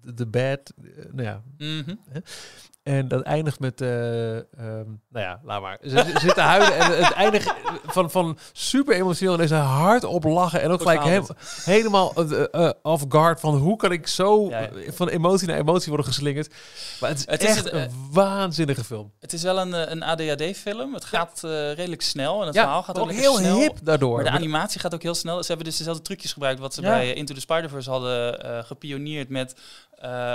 de, 0.09 0.15
de 0.15 0.27
bad. 0.27 0.73
eh, 0.85 1.05
nou 1.13 1.23
ja. 1.23 1.43
Mhm. 1.59 1.95
En 2.89 3.09
dat 3.09 3.23
eindigt 3.23 3.61
met, 3.61 3.81
eh, 3.81 4.37
ehm, 4.37 4.45
nou 5.09 5.25
ja, 5.27 5.41
laat 5.45 5.61
maar. 5.61 5.79
Ze, 5.83 5.89
ze 5.89 6.13
zit 6.21 6.35
te 6.35 6.41
huilen 6.41 6.77
en 6.79 7.05
het 7.05 7.13
eindigt 7.13 7.55
van, 7.87 8.11
van 8.11 8.39
super 8.53 8.95
emotioneel 8.95 9.35
en 9.35 9.41
is 9.41 9.51
hard 9.51 10.05
op 10.05 10.25
lachen. 10.25 10.61
En 10.61 10.71
ook 10.71 10.81
gelijk 10.81 11.01
gehaald. 11.03 11.29
he- 11.29 11.73
helemaal 11.73 12.13
eh, 12.15 12.45
eh, 12.67 12.71
off 12.83 13.05
guard 13.09 13.41
van 13.41 13.57
hoe 13.57 13.77
kan 13.77 13.93
ik 13.93 14.07
zo 14.07 14.49
Ja, 14.49 14.61
ja. 14.61 14.69
van 14.93 15.09
emotie 15.09 15.47
naar 15.49 15.59
emotie 15.59 15.89
worden 15.89 16.07
geslingerd. 16.07 16.55
Maar 17.01 17.11
het 17.11 17.19
is 17.19 17.25
Het 17.27 17.43
is 17.43 17.49
echt 17.49 17.65
het, 17.65 17.73
een 17.73 17.91
waanzinnige 18.13 18.85
film. 18.85 19.13
Het 19.21 19.33
is 19.33 19.43
wel 19.43 19.59
een, 19.59 19.91
een 19.93 20.03
ADHD-film. 20.03 20.95
Het 20.95 21.05
gaat 21.05 21.41
redelijk 21.75 22.03
snel 22.03 22.41
en 22.41 22.47
het 22.47 22.57
verhaal 22.57 22.83
gaat 22.83 22.99
ook 22.99 23.13
heel 23.13 23.37
snel. 23.37 23.59
hip 23.59 23.79
daardoor. 23.83 24.15
Maar 24.15 24.25
de 24.25 24.31
animatie 24.31 24.81
gaat 24.81 24.95
ook 24.95 25.03
heel 25.03 25.15
snel. 25.15 25.41
Ze 25.43 25.47
hebben 25.49 25.67
dus 25.67 25.77
dezelfde 25.77 26.03
trucjes 26.03 26.33
gebruikt 26.33 26.61
wat 26.61 26.75
ze 26.75 26.81
bij 26.81 27.13
Into 27.13 27.35
the 27.35 27.41
Spider-Verse 27.41 27.91
hadden 27.91 28.65
gepioneerd 28.65 29.29
met 29.29 29.55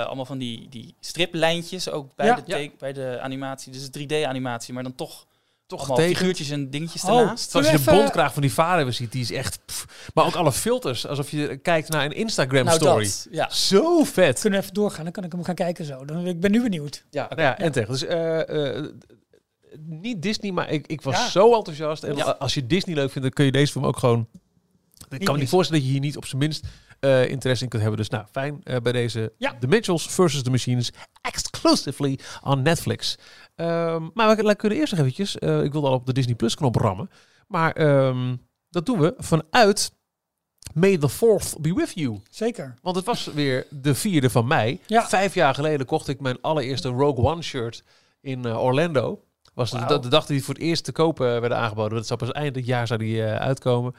allemaal 0.06 0.24
van 0.24 0.38
die, 0.38 0.66
die 0.68 0.94
striplijntjes 1.00 1.90
ook 1.90 2.14
bij, 2.16 2.26
Ja. 2.26 2.38
De 2.46 2.70
bij 2.78 2.92
de 2.92 3.18
animatie. 3.20 3.72
Dus 3.72 3.86
3D-animatie, 3.98 4.74
maar 4.74 4.82
dan 4.82 4.94
toch, 4.94 5.26
toch 5.66 5.78
allemaal 5.78 5.96
tegen. 5.96 6.16
figuurtjes 6.16 6.50
en 6.50 6.70
dingetjes 6.70 7.04
Oh. 7.04 7.18
ernaast. 7.18 7.50
Zoals 7.50 7.70
je 7.70 7.76
de 7.76 7.82
bondkraag 7.90 8.32
van 8.32 8.42
die 8.42 8.52
vader 8.52 8.92
ziet, 8.92 9.12
die 9.12 9.20
is 9.22 9.30
echt... 9.32 9.58
pff. 9.66 10.10
maar 10.14 10.24
ook 10.26 10.34
alle 10.34 10.52
filters, 10.52 11.06
alsof 11.06 11.30
je 11.30 11.56
kijkt 11.56 11.88
naar 11.88 12.04
een 12.04 12.12
Instagram 12.12 12.64
Nou, 12.64 12.76
story. 12.78 13.04
dat. 13.04 13.26
Ja. 13.30 13.50
Zo 13.50 14.04
vet. 14.04 14.40
Kunnen 14.40 14.58
we 14.58 14.64
even 14.64 14.74
doorgaan, 14.74 15.04
dan 15.04 15.12
kan 15.12 15.24
ik 15.24 15.32
hem 15.32 15.44
gaan 15.44 15.54
kijken 15.54 15.84
zo. 15.84 16.04
Dan, 16.04 16.26
ik 16.26 16.40
ben 16.40 16.50
nu 16.50 16.62
benieuwd. 16.62 17.04
Ja, 17.10 17.26
nou 17.28 17.40
ja, 17.42 17.58
en 17.58 17.72
tegen. 17.72 17.90
Dus 17.92 18.04
eh, 18.04 18.76
eh, 18.76 18.84
niet 19.86 20.22
Disney, 20.22 20.52
maar 20.52 20.70
ik, 20.70 20.86
ik 20.86 21.00
was 21.02 21.14
Ja. 21.16 21.28
zo 21.28 21.54
enthousiast. 21.54 22.02
En 22.02 22.16
Ja. 22.16 22.24
als 22.24 22.54
je 22.54 22.66
Disney 22.66 22.94
leuk 22.94 23.06
vindt, 23.10 23.22
dan 23.22 23.30
kun 23.30 23.44
je 23.44 23.52
deze 23.52 23.72
film 23.72 23.84
ook 23.84 23.98
gewoon... 23.98 24.28
Ik 25.08 25.24
kan 25.24 25.34
me 25.34 25.40
niet 25.40 25.48
voorstellen 25.48 25.80
dat 25.82 25.90
je 25.90 25.96
hier 25.98 26.06
niet 26.06 26.16
op 26.16 26.26
zijn 26.26 26.40
minst 26.42 26.66
eh, 27.04 27.28
interesse 27.28 27.64
in 27.64 27.70
kunt 27.70 27.82
hebben. 27.82 28.00
Dus 28.00 28.10
nou, 28.10 28.24
fijn 28.32 28.60
eh, 28.62 28.76
bij 28.82 28.92
deze 28.92 29.32
Ja. 29.38 29.56
The 29.60 29.66
Mitchells 29.66 30.06
versus 30.06 30.42
The 30.42 30.50
Machines 30.50 30.92
exclusively 31.20 32.18
on 32.42 32.62
Netflix. 32.62 33.18
Ehm, 33.54 34.08
maar 34.14 34.36
we, 34.36 34.42
we 34.42 34.54
kunnen 34.54 34.78
eerst 34.78 34.92
nog 34.92 35.00
eventjes... 35.00 35.38
eh, 35.38 35.62
ik 35.62 35.72
wilde 35.72 35.86
al 35.86 35.94
op 35.94 36.06
de 36.06 36.12
Disney 36.12 36.34
Plus 36.34 36.54
knop 36.54 36.76
rammen. 36.76 37.10
Maar 37.48 37.72
ehm, 37.72 38.36
dat 38.70 38.86
doen 38.86 38.98
we 39.00 39.14
vanuit 39.18 39.92
May 40.74 40.96
the 40.98 41.10
4th 41.10 41.60
be 41.60 41.74
with 41.74 41.92
you. 41.94 42.20
Zeker. 42.30 42.74
Want 42.82 42.96
het 42.96 43.04
was 43.04 43.24
weer 43.24 43.66
de 43.70 43.94
vierde 43.94 44.30
van 44.30 44.46
mei. 44.46 44.80
Ja. 44.86 45.08
Vijf 45.08 45.34
jaar 45.34 45.54
geleden 45.54 45.86
kocht 45.86 46.08
ik 46.08 46.20
mijn 46.20 46.40
allereerste 46.40 46.88
Rogue 46.88 47.24
One 47.24 47.42
shirt 47.42 47.84
in 48.20 48.46
Orlando. 48.46 49.24
Was 49.54 49.70
de, 49.70 49.78
Wauw. 49.78 49.98
de 49.98 50.08
dag 50.08 50.26
die 50.26 50.44
voor 50.44 50.54
het 50.54 50.62
eerst 50.62 50.84
te 50.84 50.92
kopen 50.92 51.40
werden 51.40 51.58
aangeboden. 51.58 51.98
Dat 51.98 52.06
zou 52.06 52.18
pas 52.18 52.32
eind 52.32 52.54
dit 52.54 52.66
jaar 52.66 52.86
zou 52.86 52.98
die 52.98 53.22
uitkomen. 53.22 53.94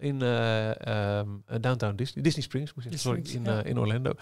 In 0.00 0.22
eh, 0.22 0.86
ehm, 0.86 1.28
Downtown 1.60 1.96
Disney, 1.96 2.22
Disney 2.22 2.42
Springs, 2.42 2.74
moet 2.74 2.84
ik 2.84 2.90
zeggen, 2.98 3.24
sorry, 3.24 3.46
in, 3.46 3.46
eh, 3.46 3.70
in 3.70 3.78
Orlando. 3.78 4.12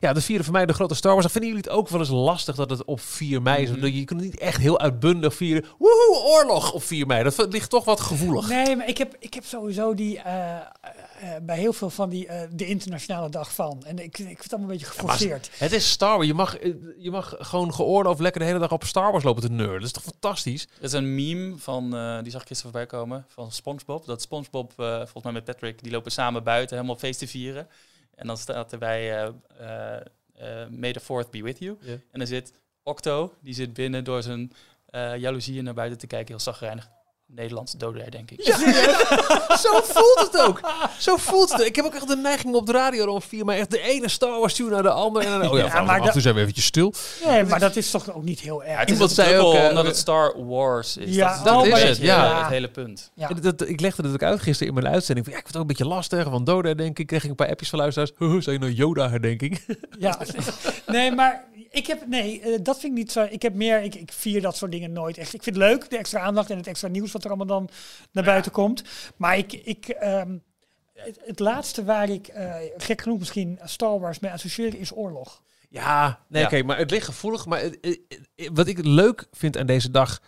Ja, 0.00 0.12
de 0.12 0.42
van 0.42 0.52
mij 0.52 0.66
de 0.66 0.72
grote 0.72 0.94
Star 0.94 1.12
Wars. 1.12 1.26
Vinden 1.26 1.50
jullie 1.50 1.64
het 1.64 1.72
ook 1.72 1.88
wel 1.88 2.00
eens 2.00 2.08
lastig 2.08 2.54
dat 2.54 2.70
het 2.70 2.84
op 2.84 3.00
4 3.00 3.42
mei 3.42 3.62
is? 3.62 3.70
Want 3.70 3.82
Je 3.82 4.04
kunt 4.04 4.20
het 4.20 4.30
niet 4.30 4.40
echt 4.40 4.60
heel 4.60 4.80
uitbundig 4.80 5.34
vieren. 5.34 5.64
Woehoe, 5.78 6.16
oorlog 6.16 6.72
op 6.72 6.82
4 6.82 7.06
mei. 7.06 7.22
Dat 7.22 7.52
ligt 7.52 7.70
toch 7.70 7.84
wat 7.84 8.00
gevoelig. 8.00 8.48
Nee, 8.48 8.76
maar 8.76 8.88
ik 8.88 8.98
heb, 8.98 9.16
ik 9.18 9.34
heb 9.34 9.44
sowieso 9.44 9.94
die 9.94 10.20
eh, 11.24 11.40
bij 11.42 11.58
heel 11.58 11.72
veel 11.72 11.90
van 11.90 12.08
die 12.08 12.26
eh, 12.26 12.48
de 12.52 12.66
internationale 12.66 13.28
dag 13.28 13.54
van. 13.54 13.82
En 13.86 13.98
ik, 13.98 14.04
ik 14.04 14.16
vind 14.16 14.42
het 14.42 14.52
allemaal 14.52 14.70
een 14.70 14.76
beetje 14.78 14.92
geforceerd. 14.92 15.50
Het 15.58 15.72
is 15.72 15.90
Star 15.90 16.16
Wars. 16.16 16.26
Je 16.26 16.34
mag, 16.34 16.58
eh, 16.58 16.72
je 16.98 17.10
mag 17.10 17.34
gewoon 17.38 17.74
geoorloofd 17.74 18.20
lekker 18.20 18.40
de 18.40 18.46
hele 18.46 18.58
dag 18.58 18.72
op 18.72 18.84
Star 18.84 19.10
Wars 19.10 19.24
lopen 19.24 19.42
te 19.42 19.50
nerden. 19.50 19.74
Dat 19.74 19.82
is 19.82 19.92
toch 19.92 20.02
fantastisch? 20.02 20.62
Het 20.74 20.82
is 20.82 20.92
een 20.92 21.14
meme 21.14 21.56
van, 21.56 21.96
eh, 21.96 22.22
die 22.22 22.30
zag 22.30 22.40
ik 22.40 22.46
gisteren 22.46 22.72
voorbij 22.72 22.86
komen, 22.86 23.26
van 23.28 23.52
SpongeBob. 23.52 24.06
Dat 24.06 24.22
SpongeBob, 24.22 24.72
eh, 24.76 24.96
volgens 24.96 25.24
mij 25.24 25.32
met 25.32 25.44
Patrick, 25.44 25.82
die 25.82 25.92
lopen 25.92 26.12
samen 26.12 26.42
buiten 26.42 26.76
helemaal 26.76 26.98
feest 26.98 27.18
te 27.18 27.26
vieren. 27.26 27.68
En 28.14 28.26
dan 28.26 28.36
staat 28.36 28.72
erbij, 28.72 29.22
eh 29.22 29.28
eh 29.58 30.00
eh, 30.34 30.68
May 30.68 30.92
the 30.92 31.00
4th 31.00 31.30
be 31.30 31.42
with 31.42 31.58
you. 31.58 31.76
En 31.86 32.18
dan 32.18 32.26
zit 32.26 32.52
Octo, 32.82 33.34
die 33.40 33.54
zit 33.54 33.74
binnen 33.74 34.04
door 34.04 34.22
zijn 34.22 34.52
eh 34.86 35.16
jaloezieën 35.16 35.64
naar 35.64 35.74
buiten 35.74 35.98
te 35.98 36.06
kijken, 36.06 36.28
heel 36.28 36.40
zagrijnig. 36.40 36.90
Nederlands 37.26 37.72
dodenherdenking. 37.72 38.44
denk 38.44 38.58
ik. 38.58 39.56
Zo 39.64 39.80
voelt 39.82 40.28
het 40.32 40.40
ook. 40.40 40.60
Zo 40.98 41.16
voelt 41.16 41.52
het. 41.52 41.60
Ik 41.60 41.76
heb 41.76 41.84
ook 41.84 41.94
echt 41.94 42.08
de 42.08 42.16
neiging 42.16 42.54
op 42.54 42.66
de 42.66 42.72
radio 42.72 43.06
om 43.06 43.22
via 43.22 43.44
mij 43.44 43.58
echt 43.58 43.70
de 43.70 43.80
ene 43.80 44.08
Star 44.08 44.40
Wars 44.40 44.54
tune 44.54 44.70
naar 44.70 44.82
de 44.82 44.90
andere. 44.90 45.24
En 45.24 45.40
dan, 45.40 45.50
oh 45.50 45.58
ja, 45.58 45.64
maar 45.64 45.72
maar 45.72 45.90
af 45.90 45.96
en 45.96 46.02
dat- 46.02 46.12
toe 46.12 46.20
zijn 46.20 46.34
we 46.34 46.40
eventjes 46.40 46.64
stil. 46.64 46.92
Nee, 47.26 47.44
maar 47.44 47.60
dat 47.60 47.76
is 47.76 47.90
toch 47.90 48.14
ook 48.14 48.22
niet 48.22 48.40
heel 48.40 48.64
erg. 48.64 48.88
Iemand 48.88 49.10
zei 49.10 49.38
ook, 49.38 49.54
eh, 49.54 49.68
omdat 49.68 49.86
het 49.86 49.96
Star 49.96 50.44
Wars 50.46 50.96
is. 50.96 51.14
Ja, 51.14 51.42
dat 51.42 51.64
is, 51.64 51.70
dat 51.70 51.80
het, 51.80 51.96
ja. 51.96 52.38
het 52.42 52.50
hele 52.50 52.68
punt. 52.68 53.10
En 53.16 53.38
dat, 53.40 53.68
ik 53.68 53.80
legde 53.80 54.02
het 54.02 54.12
ook 54.12 54.22
uit 54.22 54.40
gisteren 54.40 54.74
in 54.74 54.80
mijn 54.82 54.94
uitzending. 54.94 55.26
Van, 55.26 55.34
ja, 55.34 55.40
ik 55.40 55.46
vind 55.46 55.54
het 55.54 55.56
ook 55.64 55.70
een 55.70 55.76
beetje 55.76 55.94
lastig. 55.94 56.28
Want 56.28 56.46
Doda, 56.46 56.74
denk 56.74 56.98
ik, 56.98 57.06
kreeg 57.06 57.24
ik 57.24 57.30
een 57.30 57.36
paar 57.36 57.48
appjes 57.48 57.68
van 57.68 57.78
luisteraars. 57.78 58.12
Huh, 58.24 58.40
Zou 58.40 58.52
je 58.52 58.58
nou 58.58 58.72
Yoda 58.72 59.10
herdenking? 59.10 59.60
Ja, 59.98 60.18
nee, 60.86 61.12
maar 61.12 61.44
ik 61.74 61.86
heb, 61.86 62.06
nee, 62.06 62.40
eh, 62.40 62.58
dat 62.62 62.80
vind 62.80 62.92
ik 62.92 62.98
niet 62.98 63.12
zo. 63.12 63.26
Ik 63.30 63.42
heb 63.42 63.54
meer, 63.54 63.82
ik, 63.82 63.94
ik 63.94 64.12
vier 64.12 64.40
dat 64.40 64.56
soort 64.56 64.70
dingen 64.72 64.92
nooit 64.92 65.18
echt. 65.18 65.34
Ik 65.34 65.42
vind 65.42 65.56
het 65.56 65.64
leuk, 65.64 65.90
de 65.90 65.98
extra 65.98 66.20
aandacht 66.20 66.50
en 66.50 66.56
het 66.56 66.66
extra 66.66 66.88
nieuws 66.88 67.12
wat 67.12 67.22
er 67.24 67.28
allemaal 67.28 67.46
dan 67.46 67.68
naar 68.12 68.24
buiten 68.24 68.52
komt. 68.52 68.82
Maar 69.16 69.38
ik, 69.38 69.52
ik 69.52 69.88
ehm, 69.88 70.36
het, 70.94 71.18
het 71.24 71.38
laatste 71.38 71.84
waar 71.84 72.08
ik, 72.10 72.26
eh, 72.28 72.54
gek 72.76 73.00
genoeg 73.02 73.18
misschien, 73.18 73.58
Star 73.64 74.00
Wars 74.00 74.18
mee 74.18 74.30
associeer 74.30 74.74
is 74.78 74.96
oorlog. 74.96 75.42
Ja, 75.68 76.20
nee, 76.28 76.40
Ja. 76.40 76.46
oké, 76.48 76.62
maar 76.62 76.78
het 76.78 76.90
ligt 76.90 77.04
gevoelig. 77.06 77.46
Maar 77.46 77.60
het- 77.60 77.78
het- 77.80 78.00
het- 78.36 78.50
wat 78.52 78.66
ik 78.66 78.84
leuk 78.84 79.26
vind 79.32 79.56
aan 79.56 79.66
deze 79.66 79.90
dag, 79.90 80.20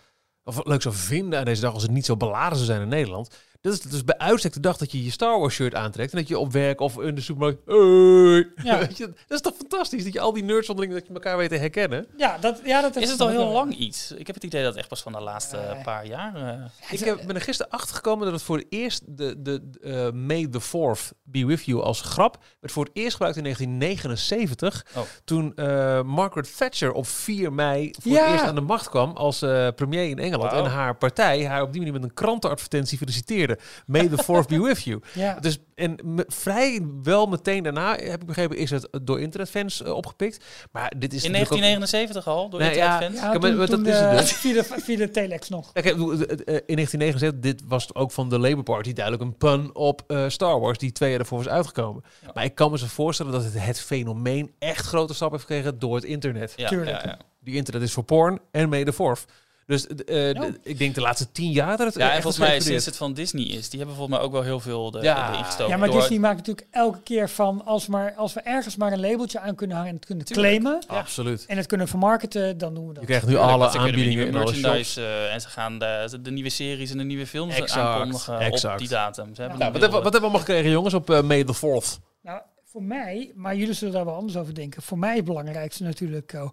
of 0.45 0.65
leuk 0.65 0.83
zou 0.83 0.95
vinden 0.95 1.39
aan 1.39 1.45
deze 1.45 1.61
dag 1.61 1.73
als 1.75 1.83
het 1.83 1.91
niet 1.91 2.07
zo 2.07 2.17
beladen 2.17 2.57
zou 2.57 2.67
zijn 2.71 2.83
in 2.83 2.89
Nederland. 2.89 3.35
Dat 3.67 3.75
is 3.75 3.81
dus 3.81 4.05
bij 4.05 4.19
uitstek 4.19 4.53
de 4.53 4.61
dag 4.61 4.77
dat 4.77 4.93
je 4.93 5.05
je 5.05 5.11
Star 5.11 5.39
Wars 5.41 5.55
shirt 5.55 5.75
aantrekt. 5.75 6.13
En 6.13 6.19
dat 6.19 6.29
je 6.29 6.39
op 6.39 6.53
werk 6.53 6.81
of 6.81 6.99
in 7.01 7.15
de 7.15 7.21
supermarkt... 7.21 7.59
Hey. 7.67 8.65
Ja. 8.65 8.79
Weet 8.87 8.97
je, 8.97 9.07
dat 9.07 9.15
is 9.29 9.41
toch 9.41 9.55
fantastisch? 9.57 10.05
Dat 10.05 10.13
je 10.13 10.21
al 10.21 10.33
die 10.33 10.45
nerds 10.45 10.69
onderling 10.69 10.95
dat 10.95 11.07
je 11.07 11.13
elkaar 11.15 11.37
weet 11.37 11.49
te 11.51 11.57
herkennen. 11.57 12.07
Ja, 12.17 12.39
dat, 12.39 12.61
ja, 12.65 12.81
dat 12.81 12.97
Is 12.97 13.11
het 13.11 13.21
al 13.21 13.29
heel 13.29 13.49
lang 13.53 13.75
iets? 13.77 14.13
Ik 14.13 14.27
heb 14.27 14.35
het 14.37 14.45
idee 14.45 14.61
dat 14.61 14.71
het 14.71 14.79
echt 14.79 14.89
pas 14.89 15.03
van 15.03 15.13
de 15.13 15.21
laatste 15.21 15.77
paar 15.83 16.07
jaar... 16.07 16.35
eh, 16.35 16.65
Ik 16.91 16.99
heb, 16.99 17.21
ben 17.27 17.35
er 17.35 17.41
gisteren 17.41 17.73
achter 17.73 17.95
gekomen 17.97 18.25
dat 18.25 18.35
het 18.35 18.43
voor 18.43 18.57
het 18.57 18.67
eerst 18.69 19.03
de, 19.07 19.43
de 19.43 19.63
eh, 19.83 20.11
May 20.13 20.47
the 20.47 20.61
4th 20.63 21.17
be 21.23 21.47
with 21.47 21.65
you 21.65 21.83
als 21.83 22.01
grap 22.01 22.45
werd 22.61 22.73
voor 22.73 22.85
het 22.85 22.93
eerst 22.97 23.13
gebruikt 23.13 23.37
in 23.37 23.43
1979. 23.43 24.87
Oh. 24.97 25.03
Toen 25.25 25.55
eh, 25.55 26.03
Margaret 26.03 26.57
Thatcher 26.57 26.93
op 26.93 27.07
4 27.07 27.53
mei 27.53 27.95
voor 28.03 28.13
Ja. 28.13 28.23
het 28.25 28.33
eerst 28.33 28.45
aan 28.45 28.55
de 28.55 28.61
macht 28.61 28.89
kwam 28.89 29.11
als 29.17 29.43
eh, 29.43 29.69
premier 29.75 30.09
in 30.09 30.19
Engeland. 30.19 30.53
En 30.53 30.65
haar 30.65 30.97
partij 30.97 31.47
haar 31.47 31.63
op 31.63 31.73
die 31.73 31.81
manier 31.81 31.95
met 32.01 32.03
een 32.09 32.15
krantenadvertentie 32.15 32.99
feliciteerde. 32.99 33.56
May 33.87 34.09
the 34.09 34.23
4th 34.25 34.47
be 34.49 34.61
with 34.61 34.83
you. 34.83 35.01
Ja. 35.15 35.35
Dus 35.41 35.59
en 35.75 35.99
me- 36.05 36.25
vrij 36.29 36.81
wel 37.03 37.27
meteen 37.27 37.63
daarna, 37.63 37.97
heb 37.97 38.21
ik 38.21 38.27
begrepen, 38.27 38.57
is 38.57 38.71
het 38.71 38.89
door 39.03 39.21
internetfans 39.21 39.83
eh, 39.83 39.93
opgepikt. 39.93 40.45
Maar 40.73 40.93
dit 40.99 41.13
is 41.13 41.25
in 41.25 41.31
natuurlijk 41.31 41.53
ook- 41.53 41.61
1979 41.61 42.27
al, 42.27 42.49
door 42.51 42.61
Nee, 42.61 42.75
ja. 42.75 42.85
internetfans? 42.85 43.21
Ja, 43.21 43.33
Ja, 43.33 43.39
maar 43.39 43.51
toen, 43.51 43.59
wat 43.59 43.71
toen, 43.71 43.83
dat 43.83 43.93
is 43.95 44.01
het 44.01 44.11
eh, 44.11 44.19
dus. 44.19 44.33
via, 44.33 44.53
de, 44.55 44.83
via 44.83 44.97
de 44.97 45.11
telex 45.11 45.49
nog. 45.49 45.73
Kijk, 45.73 45.85
eh, 45.87 45.93
in 45.93 45.97
1979, 45.97 47.41
dit 47.41 47.63
was 47.69 47.95
ook 47.95 48.11
van 48.13 48.29
de 48.29 48.39
Labour 48.39 48.63
Party 48.63 48.93
duidelijk 48.93 49.25
een 49.25 49.37
pun 49.37 49.75
op 49.75 50.03
Star 50.29 50.61
Wars, 50.61 50.79
die 50.79 50.93
twee 50.93 51.11
jaar 51.11 51.21
ervoor 51.21 51.39
was 51.39 51.49
uitgekomen. 51.49 52.05
Ja. 52.23 52.31
Maar 52.35 52.45
ik 52.45 52.55
kan 52.55 52.71
me 52.71 52.79
zo 52.79 52.87
voorstellen 52.87 53.33
dat 53.33 53.45
het, 53.45 53.53
het 53.65 53.81
fenomeen 53.81 54.51
echt 54.59 54.87
grote 54.87 55.15
stap 55.15 55.31
heeft 55.31 55.43
gekregen 55.45 55.79
door 55.79 55.95
het 55.95 56.05
internet. 56.05 56.53
Ja, 56.57 56.69
Tuurlijk. 56.69 57.03
ja, 57.03 57.09
ja. 57.09 57.19
Die 57.41 57.55
internet 57.55 57.83
is 57.83 57.93
voor 57.93 58.05
porn 58.05 58.39
en 58.51 58.69
mede 58.69 58.93
forf. 58.93 59.25
Dus 59.67 59.87
eh, 59.87 60.33
Ja. 60.33 60.41
d- 60.51 60.59
ik 60.63 60.79
denk 60.79 60.95
de 60.95 61.01
laatste 61.01 61.33
tien 61.33 61.51
jaar 61.51 61.77
dat 61.77 61.87
het 61.87 61.95
Ja, 61.97 62.07
echt 62.07 62.17
en 62.17 62.23
volgens 62.23 62.43
mij 62.49 62.61
sinds 62.61 62.85
het 62.87 62.97
van 62.97 63.13
Disney 63.15 63.45
is, 63.45 63.69
die 63.71 63.79
hebben 63.79 63.97
volgens 63.97 64.17
mij 64.17 64.27
ook 64.27 64.33
wel 64.33 64.43
heel 64.43 64.61
veel 64.61 64.91
de, 64.91 65.01
Ja. 65.03 65.31
erin 65.33 65.45
gestoken. 65.45 65.73
Ja, 65.73 65.77
maar 65.79 65.89
door- 65.91 66.01
Disney 66.01 66.19
maakt 66.19 66.37
natuurlijk 66.37 66.67
elke 66.71 67.01
keer 67.03 67.29
van 67.31 67.65
als, 67.65 67.87
maar, 67.87 68.15
als 68.17 68.33
we 68.33 68.41
ergens 68.41 68.77
maar 68.77 68.93
een 68.93 69.01
labeltje 69.01 69.41
aan 69.41 69.55
kunnen 69.55 69.77
hangen 69.77 69.91
en 69.91 69.97
het 69.97 70.07
kunnen 70.07 70.25
Tuurlijk. 70.25 70.61
claimen 70.61 70.83
Absoluut. 70.87 71.45
en 71.47 71.57
het 71.57 71.67
kunnen 71.67 71.89
vermarkten, 71.89 72.59
dan 72.59 72.75
doen 72.75 72.87
we 72.87 72.93
dat. 72.93 73.01
Je 73.03 73.07
krijgt 73.09 73.27
nu 73.27 73.33
Tuurlijk, 73.33 73.53
alle 73.53 73.69
aanbiedingen 73.69 74.11
in 74.11 74.17
nieuwe 74.17 74.39
alle 74.39 74.47
shops. 74.47 74.61
merchandise 74.61 75.01
eh, 75.01 75.33
en 75.35 75.41
ze 75.41 75.49
gaan 75.49 75.79
de, 75.79 76.19
de 76.23 76.31
nieuwe 76.31 76.51
series 76.51 76.91
en 76.91 76.99
de 76.99 77.05
nieuwe 77.05 77.27
films 77.27 77.55
Exact, 77.55 77.73
aankondigen 77.81 78.35
op 78.35 78.41
exact. 78.41 78.79
die 78.79 78.89
datum. 78.89 79.35
Ze 79.35 79.41
hebben 79.41 79.59
Ja. 79.59 79.65
Nou, 79.65 79.73
wat, 79.73 79.81
hebben, 79.83 80.03
wat 80.03 80.13
hebben 80.13 80.13
we 80.13 80.27
allemaal 80.27 80.41
gekregen, 80.47 80.71
jongens, 80.71 80.95
op 80.95 81.11
eh 81.11 81.23
May 81.23 81.45
the 81.45 81.55
4th? 81.55 81.99
Nou, 82.23 82.41
voor 82.77 82.85
mij, 82.85 83.33
maar 83.35 83.57
jullie 83.57 83.75
zullen 83.75 83.95
daar 83.95 84.05
wel 84.05 84.15
anders 84.15 84.37
over 84.37 84.55
denken. 84.55 84.83
Voor 84.83 84.99
mij 84.99 85.17
het 85.17 85.25
belangrijkste 85.25 85.83
natuurlijk. 85.83 86.33
eh, 86.33 86.51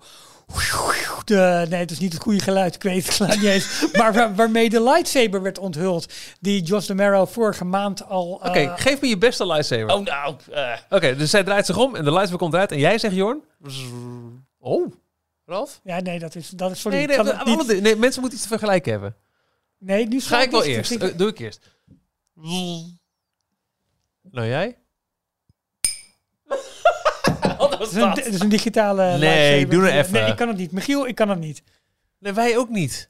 de, 1.26 1.66
nee, 1.70 1.80
het 1.80 1.92
is 1.92 2.00
niet 2.00 2.14
het 2.14 2.22
goede 2.22 2.40
geluid, 2.40 2.76
ik 2.76 2.84
weet 2.84 3.18
het 3.18 3.28
niet 3.30 3.44
eens. 3.44 3.86
Maar 3.98 4.14
waar- 4.14 4.36
waarmee 4.36 4.70
de 4.70 4.84
lightsaber 4.84 5.42
werd 5.42 5.58
onthuld. 5.60 6.14
Die 6.40 6.62
Josh 6.62 6.86
DeMero 6.88 7.26
vorige 7.26 7.66
maand 7.66 8.06
al. 8.06 8.32
Oké, 8.34 8.50
eh, 8.60 8.74
geef 8.78 9.02
me 9.02 9.08
je 9.08 9.18
beste 9.18 9.46
lightsaber. 9.46 9.96
Oh, 9.96 10.06
nou, 10.06 10.36
eh, 10.52 10.78
Oké, 10.90 11.16
dus 11.16 11.30
zij 11.30 11.44
draait 11.44 11.66
zich 11.66 11.78
om 11.78 11.96
en 11.96 12.04
de 12.04 12.10
lightsaber 12.12 12.40
komt 12.40 12.54
eruit 12.54 12.72
en 12.72 12.80
jij 12.80 12.98
zegt, 12.98 13.16
Jorn? 13.16 13.42
Oh, 14.60 14.92
Ralf? 15.46 15.80
Ja, 15.84 16.00
nee, 16.00 16.20
dat 16.20 16.36
is. 16.36 16.50
Dat 16.50 16.72
is 16.72 16.80
sorry. 16.82 16.98
Nee, 16.98 17.08
nee, 17.08 17.16
kan 17.16 17.26
het 17.26 17.36
alle 17.38 17.56
niet- 17.56 17.68
di- 17.68 17.82
nee, 17.82 17.96
mensen 17.96 18.22
moeten 18.22 18.40
iets 18.40 18.48
te 18.48 18.54
vergelijken 18.58 18.92
hebben. 18.92 19.16
nee, 19.78 20.08
nu 20.08 20.22
Ga 20.22 20.42
ik 20.42 20.52
wel 20.52 20.64
eerst. 20.64 21.18
Doe 21.18 21.28
ik 21.30 21.40
eerst. 21.40 21.72
Nou, 24.32 24.48
jij? 24.48 24.78
wat 27.58 27.78
was 27.78 27.80
Het 27.80 27.88
is, 27.88 27.94
een, 27.94 28.00
dat? 28.00 28.18
het 28.26 28.34
is 28.34 28.40
een 28.40 28.50
digitale. 28.50 29.18
Nee, 29.18 29.68
doe 29.68 29.88
er 29.88 29.98
even. 30.00 30.14
Nee, 30.14 30.30
ik 30.30 30.36
kan 30.36 30.48
het 30.48 30.58
niet. 30.58 30.72
Michiel, 30.72 31.08
ik 31.08 31.16
kan 31.16 31.30
het 31.30 31.40
niet. 31.40 31.64
Nee, 32.20 32.34
wij 32.34 32.58
ook 32.58 32.70
niet. 32.70 33.10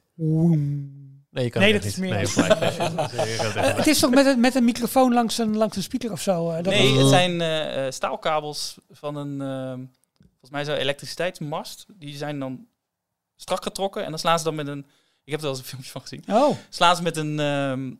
Nee, 1.30 1.44
je 1.44 1.50
kan 1.50 1.62
Nee, 1.62 1.72
dat 1.72 1.84
is 1.84 1.96
niet. 1.96 2.10
meer- 2.10 2.32
Nee, 3.14 3.66
het 3.80 3.86
is 3.86 3.98
toch 3.98 4.10
met 4.10 4.26
een, 4.26 4.40
met 4.40 4.54
een 4.54 4.64
microfoon 4.64 5.12
langs 5.12 5.38
een, 5.38 5.56
langs 5.56 5.76
een 5.76 5.82
speaker 5.82 6.12
of 6.12 6.20
zo? 6.20 6.50
eh, 6.50 6.54
dat 6.62 6.72
Nee, 6.72 6.90
was- 6.92 6.98
het 7.00 7.08
zijn 7.08 7.40
eh, 7.40 7.86
eh, 7.86 7.92
staalkabels 7.92 8.76
van 8.90 9.16
een, 9.16 9.40
ehm, 9.40 9.78
volgens 10.30 10.50
mij 10.50 10.64
zo'n 10.64 10.74
elektriciteitsmast. 10.74 11.86
Die 11.88 12.16
zijn 12.16 12.38
dan 12.38 12.66
strak 13.36 13.62
getrokken 13.62 14.04
en 14.04 14.10
dan 14.10 14.18
slaan 14.18 14.38
ze 14.38 14.44
dan 14.44 14.54
met 14.54 14.66
een, 14.68 14.86
ik 15.24 15.32
heb 15.32 15.40
er 15.40 15.46
wel 15.46 15.50
eens 15.50 15.58
een 15.60 15.64
filmpje 15.66 15.90
van 15.90 16.00
gezien, 16.00 16.24
Oh, 16.30 16.56
slaan 16.68 16.96
ze 16.96 17.02
met 17.02 17.16
een, 17.16 17.40
ehm, 17.40 17.92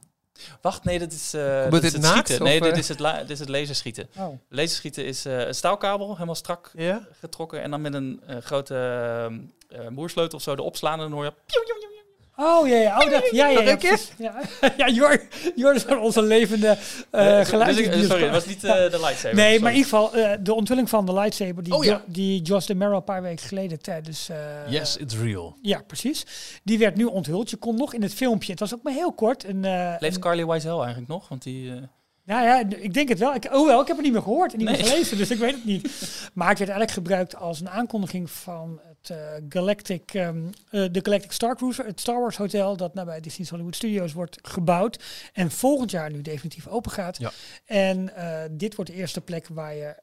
wacht, 0.60 0.84
nee, 0.84 0.98
dat 0.98 1.12
is, 1.12 1.34
eh 1.34 1.62
dat 1.62 1.70
dit 1.72 1.82
is 1.84 1.92
het 1.92 2.02
naakt, 2.02 2.16
schieten. 2.26 2.34
of, 2.46 2.48
Nee, 2.50 2.60
dit 2.60 2.72
eh? 2.72 2.78
is 2.78 2.88
het, 2.88 2.98
la- 2.98 3.20
dit 3.20 3.30
is 3.30 3.38
het 3.38 3.48
laserschieten. 3.48 4.08
oh. 4.18 4.38
Laserschieten 4.48 5.04
is 5.04 5.24
eh, 5.24 5.46
een 5.46 5.54
staalkabel, 5.54 6.12
helemaal 6.12 6.34
strak 6.34 6.70
getrokken 7.20 7.62
en 7.62 7.70
dan 7.70 7.80
met 7.80 7.94
een 7.94 8.20
eh, 8.26 8.36
grote 8.40 8.74
ehm, 8.74 9.38
eh, 9.80 9.88
moersleutel 9.88 10.38
of 10.38 10.44
zo 10.44 10.52
erop 10.52 10.76
slaan 10.76 10.92
en 11.00 11.04
dan 11.04 11.12
hoor 11.12 11.24
je... 11.24 11.32
Oh, 12.36 12.68
ja, 12.68 12.76
ja. 12.76 12.98
Oh, 13.00 13.10
dat, 13.10 13.28
ja, 13.30 13.48
ja, 13.48 13.78
ja, 14.76 14.88
Jor, 14.88 15.22
Jor 15.54 15.74
is 15.74 15.82
van 15.82 15.98
onze 15.98 16.22
levende 16.22 16.76
Eh, 17.10 17.38
uh, 17.38 17.44
geluid. 17.44 17.76
dus 17.76 17.86
eh, 17.86 18.00
sorry, 18.00 18.20
dat 18.22 18.30
was 18.30 18.46
niet 18.46 18.64
eh, 18.64 18.72
de 18.72 18.98
lightsaber. 19.00 19.34
Nee, 19.34 19.44
sorry. 19.46 19.62
maar 19.62 19.70
in 19.72 19.76
ieder 19.76 19.90
geval 19.90 20.14
eh, 20.14 20.32
de 20.40 20.54
onthulling 20.54 20.88
van 20.88 21.06
de 21.06 21.12
lightsaber 21.12 21.62
die, 21.64 21.74
Oh, 21.74 21.84
ja. 21.84 21.90
Jo- 21.92 22.00
die 22.06 22.42
Josh 22.42 22.66
DeMero 22.66 22.96
een 22.96 23.04
paar 23.04 23.22
weken 23.22 23.46
geleden 23.46 23.82
tijdens... 23.82 24.28
eh, 24.28 24.36
Yes, 24.68 24.96
it's 24.96 25.14
real. 25.16 25.56
Ja, 25.62 25.82
precies. 25.86 26.26
Die 26.62 26.78
werd 26.78 26.96
nu 26.96 27.04
onthuld. 27.04 27.50
Je 27.50 27.56
kon 27.56 27.76
nog 27.76 27.94
in 27.94 28.02
het 28.02 28.14
filmpje, 28.14 28.50
het 28.50 28.60
was 28.60 28.74
ook 28.74 28.82
maar 28.82 28.92
heel 28.92 29.12
kort. 29.12 29.44
Een, 29.44 29.64
eh, 29.64 29.94
Leeft 29.98 30.18
Carly 30.18 30.46
Wiesel 30.46 30.78
eigenlijk 30.78 31.08
nog? 31.08 31.28
Want 31.28 31.42
die... 31.42 31.70
eh, 31.70 31.76
Nou 32.24 32.44
ja, 32.44 32.62
ik 32.78 32.94
denk 32.94 33.08
het 33.08 33.18
wel. 33.18 33.34
Ik, 33.34 33.44
hoewel, 33.44 33.80
ik 33.80 33.86
heb 33.86 33.96
het 33.96 34.04
niet 34.04 34.14
meer 34.14 34.22
gehoord 34.22 34.52
en 34.52 34.58
niet 34.58 34.68
meer 34.68 34.84
gelezen, 34.84 35.16
dus 35.18 35.30
ik 35.30 35.38
weet 35.38 35.54
het 35.54 35.64
niet. 35.64 35.82
Maar 36.34 36.48
het 36.48 36.58
werd 36.58 36.70
eigenlijk 36.70 36.90
gebruikt 36.90 37.36
als 37.36 37.60
een 37.60 37.70
aankondiging 37.70 38.30
van 38.30 38.80
het 39.08 39.18
eh, 39.18 39.44
Galactic, 39.48 40.14
ehm, 40.14 40.46
eh, 40.70 40.84
de 40.90 41.00
Galactic 41.02 41.32
Star 41.32 41.56
Cruiser, 41.56 41.86
het 41.86 42.00
Star 42.00 42.20
Wars 42.20 42.36
Hotel, 42.36 42.76
dat 42.76 42.94
nabij 42.94 43.20
Disney's 43.20 43.50
Hollywood 43.50 43.76
Studios 43.76 44.12
wordt 44.12 44.38
gebouwd. 44.42 45.04
En 45.32 45.50
volgend 45.50 45.90
jaar 45.90 46.10
nu 46.10 46.22
definitief 46.22 46.66
open 46.66 46.90
gaat. 46.90 47.18
Ja. 47.18 47.30
En 47.64 48.16
eh, 48.16 48.42
dit 48.50 48.74
wordt 48.74 48.90
de 48.90 48.96
eerste 48.96 49.20
plek 49.20 49.48
waar 49.48 49.74
je 49.74 49.94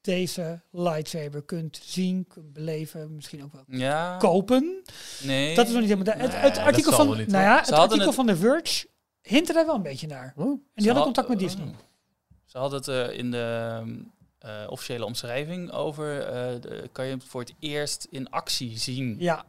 deze 0.00 0.60
lightsaber 0.70 1.42
kunt 1.42 1.80
zien, 1.82 2.26
kunt 2.26 2.52
beleven, 2.52 3.14
misschien 3.14 3.44
ook 3.44 3.52
wel 3.52 3.64
ja. 3.66 4.16
kopen. 4.16 4.82
Nee. 5.22 5.54
Dat 5.54 5.66
is 5.66 5.72
nog 5.72 5.80
niet 5.80 5.90
helemaal... 5.90 6.14
Het, 6.14 6.32
Nee, 6.32 6.40
het 6.40 6.58
artikel 6.58 6.92
van, 6.92 7.16
niet, 7.16 7.26
nou 7.26 7.44
ja, 7.44 7.58
het 7.58 7.72
artikel 7.72 8.06
het- 8.06 8.14
van 8.14 8.26
The 8.26 8.36
Verge 8.36 8.86
hint 9.22 9.48
er 9.48 9.54
daar 9.54 9.66
wel 9.66 9.74
een 9.74 9.82
beetje 9.82 10.06
naar. 10.06 10.34
En 10.36 10.60
die 10.74 10.86
hadden 10.86 10.94
had- 10.94 11.04
contact 11.04 11.28
met 11.28 11.36
oh. 11.36 11.42
Disney. 11.42 11.74
Ze 12.44 12.58
hadden 12.58 12.78
het 12.78 13.12
in 13.12 13.30
de 13.30 13.82
eh, 14.46 14.52
officiële 14.68 15.04
omschrijving 15.04 15.70
over, 15.70 16.20
eh, 16.22 16.60
de, 16.60 16.88
kan 16.92 17.06
je 17.06 17.14
het 17.14 17.24
voor 17.24 17.40
het 17.40 17.54
eerst 17.58 18.06
in 18.10 18.30
actie 18.30 18.78
zien. 18.78 19.16
Ja, 19.18 19.44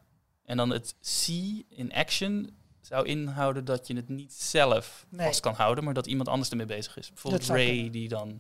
En 0.46 0.58
dan 0.58 0.70
het 0.70 0.96
see 1.02 1.66
in 1.70 1.94
action 1.94 2.50
zou 2.82 3.06
inhouden 3.06 3.66
dat 3.66 3.88
je 3.88 3.96
het 3.96 4.10
niet 4.10 4.34
zelf 4.34 5.06
Nee. 5.10 5.26
vast 5.26 5.40
kan 5.40 5.54
houden, 5.54 5.84
maar 5.84 5.94
dat 5.94 6.08
iemand 6.08 6.30
anders 6.30 6.50
ermee 6.50 6.66
bezig 6.66 6.98
is. 6.98 7.10
Bijvoorbeeld 7.10 7.48
Dat 7.48 7.56
Ray 7.56 7.90
die 7.90 8.08
dan... 8.08 8.40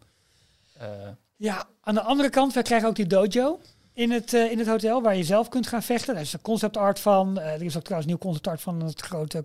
eh, 0.77 0.87
Ja, 1.35 1.67
aan 1.81 1.93
de 1.93 2.01
andere 2.01 2.29
kant, 2.29 2.53
wij 2.53 2.63
krijgen 2.63 2.87
ook 2.89 2.95
die 2.95 3.07
dojo 3.07 3.59
in 3.93 4.11
het, 4.11 4.33
in 4.33 4.57
het 4.57 4.67
hotel 4.67 5.01
waar 5.01 5.15
je 5.15 5.23
zelf 5.23 5.49
kunt 5.49 5.67
gaan 5.67 5.83
vechten. 5.83 6.13
Daar 6.13 6.23
is 6.23 6.31
de 6.31 6.41
concept 6.41 6.77
art 6.77 6.99
van. 6.99 7.39
Eh, 7.39 7.53
er 7.53 7.63
is 7.63 7.75
ook 7.77 7.83
trouwens 7.83 8.09
nieuw 8.11 8.19
concept 8.21 8.47
art 8.47 8.61
van 8.61 8.83
het 8.83 9.01
grote 9.01 9.41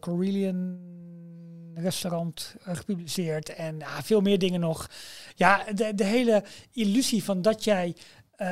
Restaurant 1.75 2.55
gepubliceerd. 2.63 3.49
En 3.55 3.79
ja, 3.79 4.03
veel 4.03 4.21
meer 4.21 4.39
dingen 4.39 4.61
nog. 4.61 4.91
Ja, 5.35 5.65
de, 5.75 5.95
de 5.95 6.05
hele 6.05 6.45
illusie 6.73 7.25
van 7.25 7.43
dat 7.43 7.65
jij 7.65 7.95
eh, 8.37 8.49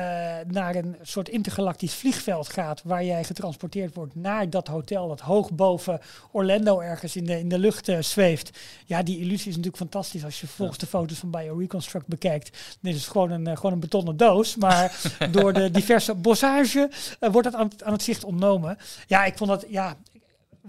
naar 0.47 0.75
een 0.75 0.95
soort 1.01 1.29
intergalactisch 1.29 1.93
vliegveld 1.93 2.49
gaat 2.49 2.81
waar 2.83 3.03
jij 3.03 3.23
getransporteerd 3.23 3.95
wordt 3.95 4.15
naar 4.15 4.49
dat 4.49 4.67
hotel 4.67 5.07
dat 5.07 5.19
hoog 5.19 5.51
boven 5.51 5.99
Orlando 6.31 6.79
ergens 6.79 7.15
in 7.15 7.25
de, 7.25 7.39
in 7.39 7.49
de 7.49 7.59
lucht 7.59 7.87
eh, 7.87 8.01
zweeft. 8.01 8.59
Ja, 8.85 9.03
die 9.03 9.17
illusie 9.19 9.47
is 9.49 9.55
natuurlijk 9.55 9.77
fantastisch 9.77 10.23
als 10.23 10.41
je 10.41 10.47
volgens 10.47 10.77
de 10.77 10.87
foto's 10.87 11.17
van 11.17 11.31
BioReconstruct 11.31 12.07
bekijkt. 12.07 12.77
Dit 12.81 12.95
is 12.95 13.07
gewoon 13.07 13.31
een, 13.31 13.47
eh, 13.47 13.55
gewoon 13.55 13.71
een 13.71 13.79
betonnen 13.79 14.17
doos, 14.17 14.55
maar 14.55 15.01
door 15.31 15.53
de 15.53 15.71
diverse 15.71 16.15
bossage 16.15 16.89
wordt 17.19 17.43
dat 17.51 17.55
aan, 17.55 17.67
het- 17.67 17.83
aan 17.83 17.93
het 17.93 18.03
zicht 18.03 18.23
ontnomen. 18.23 18.77
Ja, 19.07 19.25
ik 19.25 19.37
vond 19.37 19.49
dat, 19.49 19.65
ja, 19.69 19.95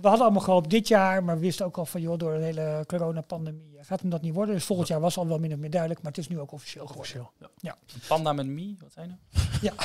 we 0.01 0.09
hadden 0.09 0.20
allemaal 0.24 0.43
gehoopt 0.43 0.70
dit 0.70 0.88
jaar, 0.88 1.24
maar 1.24 1.34
we 1.34 1.40
wisten 1.40 1.66
ook 1.66 1.76
al 1.78 1.86
van, 1.86 2.01
joh, 2.01 2.18
door 2.18 2.38
de 2.38 2.45
hele 2.45 2.84
coronapandemie 2.86 3.70
gaat 3.80 4.01
hem 4.01 4.11
dat 4.11 4.22
niet 4.22 4.34
worden. 4.34 4.55
Dus 4.55 4.64
volgend 4.64 4.88
jaar 4.88 5.01
was 5.01 5.16
al 5.16 5.26
wel 5.28 5.38
min 5.38 5.53
of 5.53 5.59
meer 5.59 5.70
duidelijk, 5.70 6.03
maar 6.03 6.12
het 6.12 6.20
is 6.20 6.28
nu 6.28 6.40
ook 6.40 6.53
officieel 6.53 6.86
geworden. 6.86 7.14
Officieel. 7.14 7.51
Ja. 7.59 7.76
een 7.95 8.01
panda 8.09 8.32
met 8.32 8.47
me, 8.47 8.74
wat 8.80 8.93
zijn 8.93 9.11
er? 9.11 9.72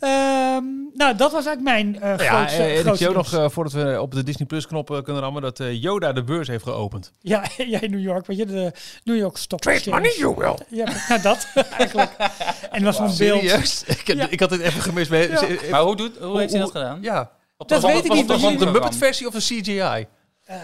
Ehm, 0.00 0.64
nou, 0.94 1.16
dat 1.16 1.32
was 1.32 1.46
eigenlijk 1.46 1.60
mijn 1.62 1.94
eh 1.94 2.00
Nou 2.00 2.22
ja, 2.22 2.36
grootste, 2.36 2.62
en 2.62 2.70
ik 2.74 2.78
grootste 2.80 2.96
zie 2.96 3.08
ook 3.08 3.14
nog, 3.14 3.32
eh, 3.34 3.48
voordat 3.48 3.72
we 3.72 4.00
op 4.00 4.12
de 4.12 4.22
Disney 4.22 4.46
Plus 4.46 4.66
knop 4.66 5.00
kunnen 5.04 5.22
rammen, 5.22 5.42
dat 5.42 5.60
eh, 5.60 5.82
Yoda 5.82 6.12
de 6.12 6.24
beurs 6.24 6.48
heeft 6.48 6.64
geopend. 6.64 7.12
Ja, 7.20 7.44
ja, 7.56 7.80
in 7.80 7.90
New 7.90 8.00
York, 8.00 8.26
weet 8.26 8.36
je, 8.36 8.46
de 8.46 8.72
New 9.04 9.16
York 9.16 9.36
Stock 9.36 9.64
Exchange. 9.64 10.14
you 10.18 10.34
will. 10.36 10.54
Ja, 10.68 10.92
nou 11.08 11.20
dat 11.22 11.48
eigenlijk. 11.78 12.10
En 12.70 12.78
er 12.78 12.82
was 12.82 12.96
zo'n 12.96 13.06
beeld. 13.06 13.40
Serieus? 13.40 13.84
ik, 13.84 14.06
Ja. 14.06 14.26
ik 14.30 14.40
had 14.40 14.50
dit 14.50 14.60
even 14.60 14.80
gemist. 14.82 15.10
Ja. 15.10 15.40
Maar 15.70 15.80
hoe, 15.82 15.96
doet, 15.96 16.16
hoe, 16.18 16.38
heeft 16.38 16.52
hij 16.52 16.62
hoe- 16.62 16.72
dat 16.72 16.82
gedaan? 16.82 16.98
Ja. 17.02 17.30
Op 17.60 17.68
Dat 17.68 17.80
de- 17.80 17.86
weet 17.86 18.04
ik 18.04 18.12
niet, 18.12 18.20
de 18.20 18.26
want 18.26 18.28
De 18.42 18.48
jullie- 18.48 18.58
grond 18.58 18.72
Muppet 18.72 18.96
versie 18.96 19.26
of 19.26 19.32
de 19.32 19.38
CGI? 19.40 20.06
Eh, 20.44 20.56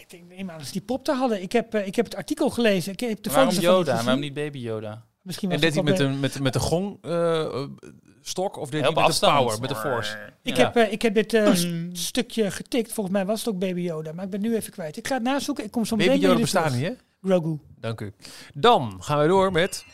ik 0.00 0.10
denk 0.10 0.22
neem 0.28 0.50
aan 0.50 0.58
als 0.58 0.72
die 0.72 0.80
pop 0.82 1.04
daar 1.04 1.16
hadden. 1.16 1.42
Ik 1.42 1.52
heb, 1.52 1.74
eh, 1.74 1.86
ik 1.86 1.94
heb 1.96 2.04
het 2.04 2.14
artikel 2.16 2.50
gelezen. 2.50 2.92
Ik 2.92 3.00
heb 3.00 3.22
de 3.22 3.30
Waarom 3.30 3.48
foto's 3.52 3.64
ervan 3.64 3.78
niet 3.78 3.86
Yoda? 3.88 4.02
Waarom 4.04 4.20
niet 4.20 4.34
baby 4.34 4.58
Yoda? 4.58 5.04
Misschien 5.22 5.48
En 5.50 5.54
was 5.60 5.64
deed 5.64 5.74
hij 5.74 5.82
met 5.82 5.98
een, 5.98 6.20
met, 6.20 6.40
met 6.40 6.52
de 6.52 6.58
gong 6.58 6.98
eh, 7.02 7.62
stok 8.22 8.56
of 8.56 8.70
deed 8.70 8.80
hij 8.82 8.92
met 8.92 9.06
de 9.20 9.26
power, 9.26 9.60
met 9.60 9.68
de 9.68 9.74
force? 9.76 10.16
Ik, 10.42 10.56
Ja. 10.56 10.70
heb, 10.74 10.90
ik 10.92 11.02
heb 11.02 11.14
dit 11.14 11.34
eh, 11.34 11.52
st- 11.54 11.68
stukje 11.92 12.50
getikt. 12.50 12.92
Volgens 12.92 13.16
mij 13.16 13.26
was 13.26 13.38
het 13.44 13.54
ook 13.54 13.58
Baby 13.60 13.80
Yoda. 13.80 14.12
Maar 14.12 14.24
ik 14.24 14.30
ben 14.30 14.40
nu 14.40 14.56
even 14.56 14.72
kwijt. 14.72 14.96
Ik 14.96 15.06
ga 15.06 15.14
het 15.14 15.22
nazoeken. 15.22 15.64
Ik 15.64 15.70
kom 15.70 15.84
zo 15.84 15.96
meteen 15.96 16.12
Baby 16.12 16.22
Yoda 16.26 16.44
terug. 16.46 16.74
niet, 16.74 16.82
hè? 16.86 16.92
Grogu. 17.22 17.58
Dank 17.80 18.00
u. 18.00 18.12
Dan 18.54 18.96
gaan 19.00 19.18
we 19.20 19.26
door 19.26 19.52
met... 19.52 19.84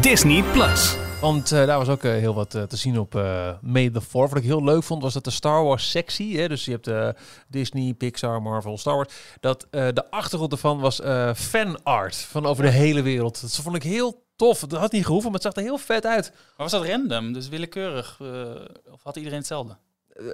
Disney 0.00 0.42
Plus. 0.52 0.96
Want 1.20 1.52
eh, 1.52 1.66
daar 1.66 1.78
was 1.78 1.88
ook 1.88 2.02
eh, 2.04 2.10
heel 2.10 2.34
wat 2.34 2.54
eh, 2.54 2.62
te 2.62 2.76
zien 2.76 2.98
op 2.98 3.14
eh 3.14 3.48
May 3.60 3.90
the 3.90 4.00
4 4.00 4.20
Wat 4.28 4.36
ik 4.36 4.42
heel 4.42 4.64
leuk 4.64 4.82
vond, 4.82 5.02
was 5.02 5.12
dat 5.12 5.24
de 5.24 5.30
Star 5.30 5.64
Wars 5.64 5.90
sectie, 5.90 6.38
hè, 6.40 6.48
dus 6.48 6.64
je 6.64 6.78
hebt 6.80 7.16
Disney, 7.48 7.92
Pixar, 7.92 8.42
Marvel, 8.42 8.78
Star 8.78 8.94
Wars, 8.94 9.14
dat 9.40 9.66
eh, 9.70 9.88
de 9.92 10.10
achtergrond 10.10 10.52
ervan 10.52 10.80
was 10.80 11.00
eh 11.00 11.34
fanart 11.34 12.16
van 12.16 12.46
over 12.46 12.64
de 12.64 12.70
hele 12.70 13.02
wereld. 13.02 13.40
Dat 13.40 13.54
vond 13.54 13.76
ik 13.76 13.82
heel 13.82 14.22
tof. 14.36 14.60
Dat 14.60 14.80
had 14.80 14.92
niet 14.92 15.04
gehoeven, 15.06 15.30
maar 15.30 15.40
het 15.40 15.52
zag 15.52 15.62
er 15.62 15.68
heel 15.70 15.78
vet 15.78 16.06
uit. 16.06 16.30
Maar 16.34 16.52
was 16.56 16.70
dat 16.70 16.86
random, 16.86 17.32
dus 17.32 17.48
willekeurig? 17.48 18.18
eh, 18.20 18.28
of 18.92 19.02
had 19.02 19.16
iedereen 19.16 19.38
hetzelfde? 19.38 19.76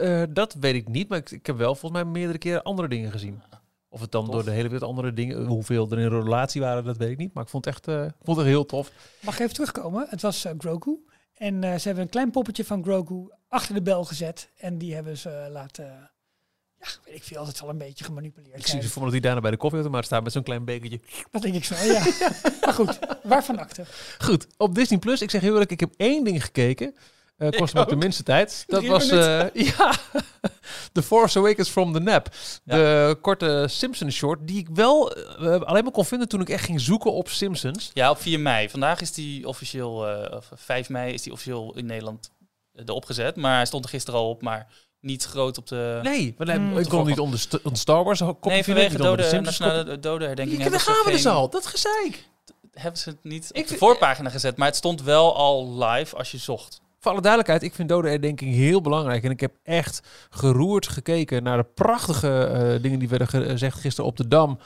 Eh, 0.01 0.23
dat 0.31 0.55
weet 0.61 0.75
ik 0.75 0.89
niet, 0.89 1.09
maar 1.09 1.19
ik, 1.19 1.31
ik 1.31 1.47
heb 1.47 1.57
wel 1.57 1.75
volgens 1.75 2.03
mij 2.03 2.11
meerdere 2.11 2.39
keren 2.39 2.63
andere 2.63 2.89
dingen 2.89 3.11
gezien. 3.11 3.43
Of 3.93 4.01
het 4.01 4.13
dan 4.13 4.25
Tof. 4.25 4.35
door 4.35 4.45
de 4.45 4.51
hele 4.51 4.69
wereld 4.69 4.91
andere 4.91 5.13
dingen, 5.13 5.45
hoeveel 5.45 5.91
er 5.91 5.99
in 5.99 6.09
relatie 6.09 6.61
waren, 6.61 6.85
dat 6.85 6.97
weet 6.97 7.11
ik 7.11 7.17
niet. 7.17 7.35
Maar 7.35 7.43
ik 7.43 7.49
vond 7.49 7.65
het 7.65 7.75
echt, 7.75 7.89
eh, 7.89 8.05
ik 8.05 8.25
vond 8.25 8.37
het 8.37 8.47
heel 8.47 8.67
tof. 8.67 8.91
Mag 9.21 9.35
ik 9.35 9.41
even 9.41 9.55
terugkomen? 9.55 10.07
Het 10.09 10.23
was 10.23 10.45
eh, 10.45 10.53
Grogu. 10.59 11.05
En 11.35 11.65
eh, 11.65 11.75
ze 11.75 11.87
hebben 11.87 12.05
een 12.05 12.11
klein 12.11 12.31
poppetje 12.31 12.65
van 12.65 12.83
Grogu 12.83 13.29
achter 13.49 13.75
de 13.75 13.83
bel 13.83 14.05
gezet. 14.05 14.49
En 14.57 14.79
die 14.79 14.95
hebben 14.95 15.19
ze 15.19 15.49
laten... 15.53 16.11
Ja, 16.79 16.87
weet 17.05 17.15
ik 17.15 17.23
veel. 17.23 17.47
Het 17.47 17.57
zal 17.57 17.69
een 17.69 17.79
beetje 17.79 18.05
gemanipuleerd 18.05 18.59
Ik 18.59 18.67
zie 18.67 18.83
ze 18.83 18.89
voor 18.89 18.99
me 18.99 19.05
dat 19.05 19.13
hij 19.13 19.21
daarna 19.21 19.41
bij 19.41 19.51
de 19.51 19.57
koffieautomaat 19.57 20.05
staat 20.05 20.23
met 20.23 20.33
zo'n 20.33 20.43
klein 20.43 20.65
bekertje. 20.65 21.01
Dat 21.31 21.43
denk 21.43 21.55
ik 21.55 21.65
zo, 21.65 21.75
ja. 21.75 22.05
maar 22.65 22.75
goed, 22.75 22.99
waarvan 23.23 23.59
akte? 23.59 23.85
Goed, 24.19 24.47
op 24.57 24.75
Disney 24.75 24.99
Plus. 24.99 25.23
Ik 25.23 25.31
zeg 25.31 25.41
heel 25.41 25.53
eerlijk, 25.53 25.71
ik 25.71 25.81
heb 25.81 25.95
één 25.97 26.25
ding 26.25 26.45
gekeken. 26.45 26.95
Kost 27.57 27.75
me 27.75 27.81
ook 27.81 27.89
de 27.89 27.97
minste 27.97 28.23
tijd. 28.23 28.65
Dat 28.67 28.79
Drie 28.79 28.91
was 28.91 29.09
ja, 29.77 29.95
The 30.93 31.03
Force 31.03 31.39
Awakens 31.39 31.69
from 31.69 31.93
the 31.93 32.01
Nap. 32.01 32.29
Ja. 32.65 32.77
De 32.77 33.19
korte 33.21 33.67
Simpsons 33.71 34.15
short 34.15 34.39
die 34.43 34.59
ik 34.59 34.69
wel 34.75 35.13
eh, 35.13 35.61
alleen 35.61 35.83
maar 35.83 35.93
kon 35.93 36.05
vinden 36.05 36.29
toen 36.29 36.41
ik 36.41 36.49
echt 36.49 36.65
ging 36.65 36.81
zoeken 36.81 37.13
op 37.13 37.29
Simpsons. 37.29 37.91
Ja, 37.95 38.11
op 38.11 38.21
4 38.21 38.41
mei. 38.41 38.69
Vandaag 38.71 39.01
is 39.01 39.13
die 39.13 39.49
officieel, 39.49 40.09
eh, 40.09 40.37
of 40.37 40.51
5 40.55 40.89
mei 40.89 41.13
is 41.13 41.23
die 41.23 41.33
officieel 41.33 41.73
in 41.77 41.87
Nederland 41.87 42.31
eh, 42.73 42.83
erop 42.87 43.05
gezet. 43.05 43.37
Maar 43.37 43.55
hij 43.57 43.67
stond 43.67 43.85
er 43.85 43.91
gisteren 43.91 44.21
al 44.21 44.29
op, 44.29 44.43
maar 44.43 44.67
niet 45.01 45.25
groot 45.25 45.59
op 45.59 45.67
de... 45.67 45.99
Nee, 46.03 46.35
want 46.39 46.51
Hmm. 46.51 46.79
ik 46.79 46.89
kon 46.89 47.07
niet 47.07 47.19
onder, 47.19 47.39
st- 47.39 47.63
onder 47.63 47.79
Star 47.79 48.05
Wars 48.05 48.19
kopje 48.19 48.51
Nee, 48.51 48.65
vanwege 48.65 48.97
dode, 48.97 49.23
de 49.23 49.29
Simpsons 49.29 49.59
nationale. 49.59 49.77
Ja, 49.77 49.85
hebben 50.37 50.71
daar 50.71 50.81
ze 50.81 50.91
gaan 50.91 51.05
we 51.05 51.11
dus 51.11 51.23
geen- 51.23 51.33
al. 51.33 51.51
Dat 51.51 51.67
gezeik. 51.67 52.29
Hebben 52.73 53.01
ze 53.01 53.09
het 53.11 53.19
niet 53.23 53.49
op 53.51 53.57
Ik 53.57 53.63
de 53.63 53.69
vind- 53.69 53.79
voorpagina 53.81 54.31
gezet, 54.31 54.57
maar 54.57 54.67
het 54.67 54.77
stond 54.77 55.03
wel 55.03 55.37
al 55.37 55.85
live 55.85 56.17
als 56.17 56.31
je 56.31 56.39
zocht. 56.39 56.81
Voor 57.01 57.11
alle 57.11 57.21
duidelijkheid, 57.21 57.63
ik 57.63 57.75
vind 57.75 57.89
dode 57.89 58.09
herdenking 58.09 58.55
heel 58.55 58.81
belangrijk. 58.81 59.25
En 59.25 59.31
ik 59.31 59.41
heb 59.41 59.57
echt 59.63 60.03
geroerd 60.31 60.89
gekeken 60.89 61.43
naar 61.43 61.57
de 61.57 61.69
prachtige 61.75 62.45
eh, 62.45 62.83
dingen 62.83 62.99
die 62.99 63.09
werden 63.09 63.29
gezegd 63.29 63.81
gisteren 63.81 64.11
op 64.11 64.17
de 64.17 64.29
Dam. 64.29 64.59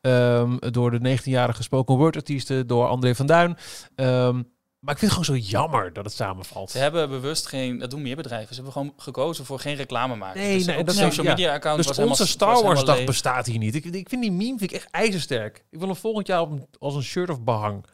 Ehm, 0.00 0.56
door 0.58 0.90
de 0.90 1.18
19-jarige 1.18 1.62
spoken 1.62 1.96
word 1.96 2.16
artiesten, 2.16 2.66
door 2.66 2.86
André 2.86 3.14
van 3.14 3.26
Duin. 3.26 3.56
Ehm, 3.94 4.42
maar 4.78 4.94
ik 4.94 4.98
vind 4.98 5.12
het 5.12 5.24
gewoon 5.24 5.40
zo 5.40 5.46
jammer 5.50 5.92
dat 5.92 6.04
het 6.04 6.14
samenvalt. 6.14 6.70
Ze 6.70 6.78
hebben 6.78 7.08
bewust 7.08 7.46
geen, 7.46 7.78
dat 7.78 7.90
doen 7.90 8.02
meer 8.02 8.16
bedrijven, 8.16 8.48
ze 8.48 8.54
hebben 8.54 8.72
gewoon 8.72 8.92
gekozen 8.96 9.44
voor 9.44 9.58
geen 9.58 9.74
reclame 9.74 10.16
maken. 10.16 10.40
Nee, 10.40 10.56
dus 10.56 10.66
nee, 10.66 10.84
dat 10.84 10.94
social 10.94 11.26
ja. 11.26 11.30
media 11.30 11.52
account 11.54 11.76
Dus 11.76 11.86
was 11.86 11.98
onze 11.98 12.22
helemaal, 12.22 12.26
Star 12.26 12.62
Wars 12.62 12.84
dag 12.84 12.96
leeg. 12.96 13.06
bestaat 13.06 13.46
hier 13.46 13.58
niet. 13.58 13.74
Ik, 13.74 13.84
ik 13.84 14.08
vind 14.08 14.22
die 14.22 14.32
meme 14.32 14.58
vind 14.58 14.62
ik 14.62 14.72
echt 14.72 14.90
ijzersterk. 14.90 15.64
Ik 15.70 15.78
wil 15.78 15.88
hem 15.88 15.96
volgend 15.96 16.26
jaar 16.26 16.40
op 16.40 16.66
als 16.78 16.94
een 16.94 17.02
shirt 17.02 17.30
of 17.30 17.42
behang. 17.42 17.84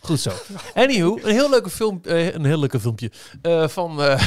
Goed 0.00 0.20
zo. 0.20 0.30
Anywho, 0.74 1.18
een 1.22 1.32
heel 1.32 1.50
leuke 1.50 1.70
film, 1.70 2.00
eh, 2.04 2.34
een 2.34 2.44
heel 2.44 2.58
leuke 2.58 2.80
filmpje 2.80 3.10
eh, 3.42 3.68
van, 3.68 4.02
eh, 4.02 4.20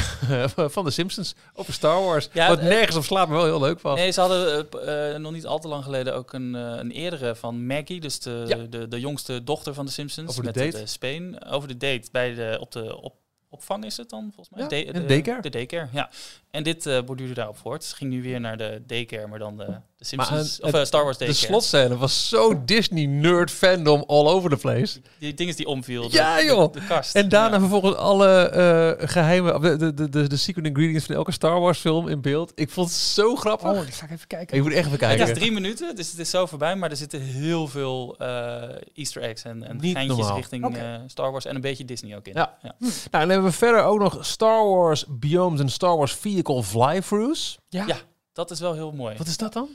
van 0.74 0.84
de 0.84 0.90
Simpsons 0.90 1.34
over 1.54 1.72
Star 1.72 2.02
Wars. 2.04 2.28
Ja, 2.32 2.48
wat 2.48 2.62
nergens 2.62 2.96
op 2.96 3.04
slaat, 3.04 3.28
maar 3.28 3.36
wel 3.36 3.46
heel 3.46 3.60
leuk 3.60 3.80
van. 3.80 3.94
Nee, 3.94 4.10
ze 4.10 4.20
hadden 4.20 5.22
nog 5.22 5.32
niet 5.32 5.46
al 5.46 5.58
te 5.58 5.68
lang 5.68 5.84
geleden 5.84 6.14
ook 6.14 6.32
een, 6.32 6.54
een 6.54 6.90
eerdere 6.90 7.34
van 7.34 7.66
Maggie, 7.66 8.00
dus 8.00 8.20
de, 8.20 8.44
Ja. 8.46 8.56
de, 8.56 8.88
de 8.88 9.00
jongste 9.00 9.44
dochter 9.44 9.74
van 9.74 9.86
de 9.86 9.92
Simpsons. 9.92 10.28
Over 10.30 10.42
de 10.42 10.46
met 10.60 10.72
date. 10.72 10.84
De, 10.84 10.90
Speen. 10.90 11.44
Over 11.44 11.68
de 11.68 11.76
date 11.76 12.08
bij 12.12 12.34
de, 12.34 12.56
op 12.60 12.72
de 12.72 13.00
op, 13.00 13.14
opvang 13.48 13.84
is 13.84 13.96
het 13.96 14.10
dan 14.10 14.30
volgens 14.34 14.48
mij? 14.50 14.62
Ja, 14.62 14.68
De- 14.68 14.86
een 14.96 15.02
de, 15.02 15.06
daycare. 15.08 15.40
De 15.42 15.50
daycare, 15.50 15.88
ja. 15.92 16.10
En 16.52 16.62
dit 16.62 16.86
eh 16.86 17.02
borduurde 17.02 17.34
daarop 17.34 17.56
voort. 17.58 17.84
Het 17.84 17.92
ging 17.92 18.10
nu 18.10 18.22
weer 18.22 18.40
naar 18.40 18.56
de 18.56 18.82
daycare, 18.86 19.26
maar 19.26 19.38
dan 19.38 19.56
de, 19.56 19.64
de 19.96 20.04
Simpsons, 20.04 20.60
eh, 20.60 20.66
of 20.66 20.72
eh, 20.74 20.84
Star 20.84 21.04
Wars 21.04 21.16
de 21.18 21.24
daycare. 21.24 21.46
slotscène 21.46 21.96
was 21.96 22.28
zo 22.28 22.64
Disney 22.64 23.06
nerd 23.06 23.50
fandom 23.50 24.04
all 24.06 24.26
over 24.26 24.50
the 24.50 24.56
place. 24.56 25.00
Die 25.18 25.34
ding 25.34 25.48
is 25.48 25.56
die 25.56 25.66
omviel. 25.66 26.02
de- 26.08 26.16
Ja, 26.16 26.36
de- 26.36 26.44
joh. 26.44 26.72
De, 26.72 26.80
kast. 26.88 27.14
En 27.14 27.28
daarna 27.28 27.54
Ja. 27.54 27.60
vervolgens 27.60 27.96
alle 27.96 28.28
eh, 28.48 29.08
geheime, 29.08 29.60
de, 29.60 29.76
de, 29.76 29.94
de, 29.94 30.08
de, 30.08 30.28
de 30.28 30.36
secret 30.36 30.66
ingredients 30.66 31.06
van 31.06 31.14
elke 31.14 31.32
Star 31.32 31.60
Wars 31.60 31.78
film 31.78 32.08
in 32.08 32.20
beeld. 32.20 32.52
Ik 32.54 32.70
vond 32.70 32.88
het 32.88 32.96
zo 32.96 33.36
grappig. 33.36 33.70
Oh, 33.70 33.80
die 33.80 33.92
ga 33.92 34.04
ik 34.04 34.10
even 34.10 34.26
kijken. 34.26 34.56
Ik 34.56 34.62
moet 34.62 34.72
echt 34.72 34.78
even 34.86 34.90
Het 34.90 35.00
kijken. 35.00 35.26
is 35.28 35.38
drie 35.38 35.52
minuten, 35.52 35.96
dus 35.96 36.10
het 36.10 36.18
is 36.18 36.30
zo 36.30 36.46
voorbij, 36.46 36.76
maar 36.76 36.90
er 36.90 36.96
zitten 36.96 37.20
heel 37.20 37.68
veel 37.68 38.16
eh, 38.18 38.62
Easter 38.94 39.22
eggs 39.22 39.42
en, 39.42 39.62
en 39.68 39.76
Niet 39.80 39.92
geintjes 39.94 40.16
normaal. 40.18 40.36
richting 40.36 40.76
eh, 40.76 40.94
Star 41.06 41.30
Wars 41.32 41.44
en 41.44 41.54
een 41.54 41.60
beetje 41.60 41.84
Disney 41.84 42.16
ook 42.16 42.26
in. 42.26 42.32
Ja. 42.34 42.54
Nou, 42.62 42.74
en 42.80 43.10
dan 43.10 43.28
hebben 43.28 43.50
we 43.50 43.56
verder 43.56 43.82
ook 43.82 43.98
nog 43.98 44.18
Star 44.26 44.68
Wars 44.68 45.04
Biomes 45.08 45.60
en 45.60 45.68
Star 45.68 45.96
Wars 45.96 46.12
Vehicle 46.42 46.62
Fly-Throughs. 46.62 47.58
Ja. 47.68 47.86
Ja. 47.86 47.96
Dat 48.32 48.50
is 48.50 48.60
wel 48.60 48.72
heel 48.74 48.92
mooi. 48.92 49.16
Wat 49.16 49.26
is 49.26 49.36
dat 49.36 49.52
dan? 49.52 49.68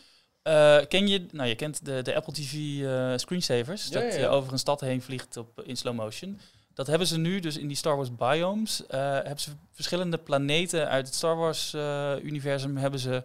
Eh, 0.43 0.77
ken 0.87 1.07
je, 1.07 1.25
nou 1.31 1.49
je 1.49 1.55
kent 1.55 1.85
de, 1.85 2.01
de 2.01 2.15
Apple 2.15 2.33
TV 2.33 2.53
eh, 2.83 3.13
screensavers, 3.15 3.85
Ja, 3.87 3.91
dat 3.91 4.01
ja, 4.03 4.13
je 4.17 4.19
ja. 4.19 4.27
over 4.27 4.51
een 4.51 4.59
stad 4.59 4.81
heen 4.81 5.01
vliegt 5.01 5.37
op, 5.37 5.61
in 5.63 5.75
slow 5.77 5.93
motion. 5.95 6.39
Dat 6.73 6.87
hebben 6.87 7.07
ze 7.07 7.17
nu 7.17 7.39
dus 7.39 7.57
in 7.57 7.67
die 7.67 7.77
Star 7.77 7.95
Wars 7.95 8.15
biomes. 8.15 8.85
eh, 8.87 8.99
hebben 8.99 9.39
ze 9.39 9.49
verschillende 9.73 10.17
planeten 10.17 10.89
uit 10.89 11.05
het 11.05 11.15
Star 11.15 11.35
Wars 11.37 11.73
eh, 11.73 12.13
universum 12.23 12.77
hebben 12.77 12.99
ze, 12.99 13.23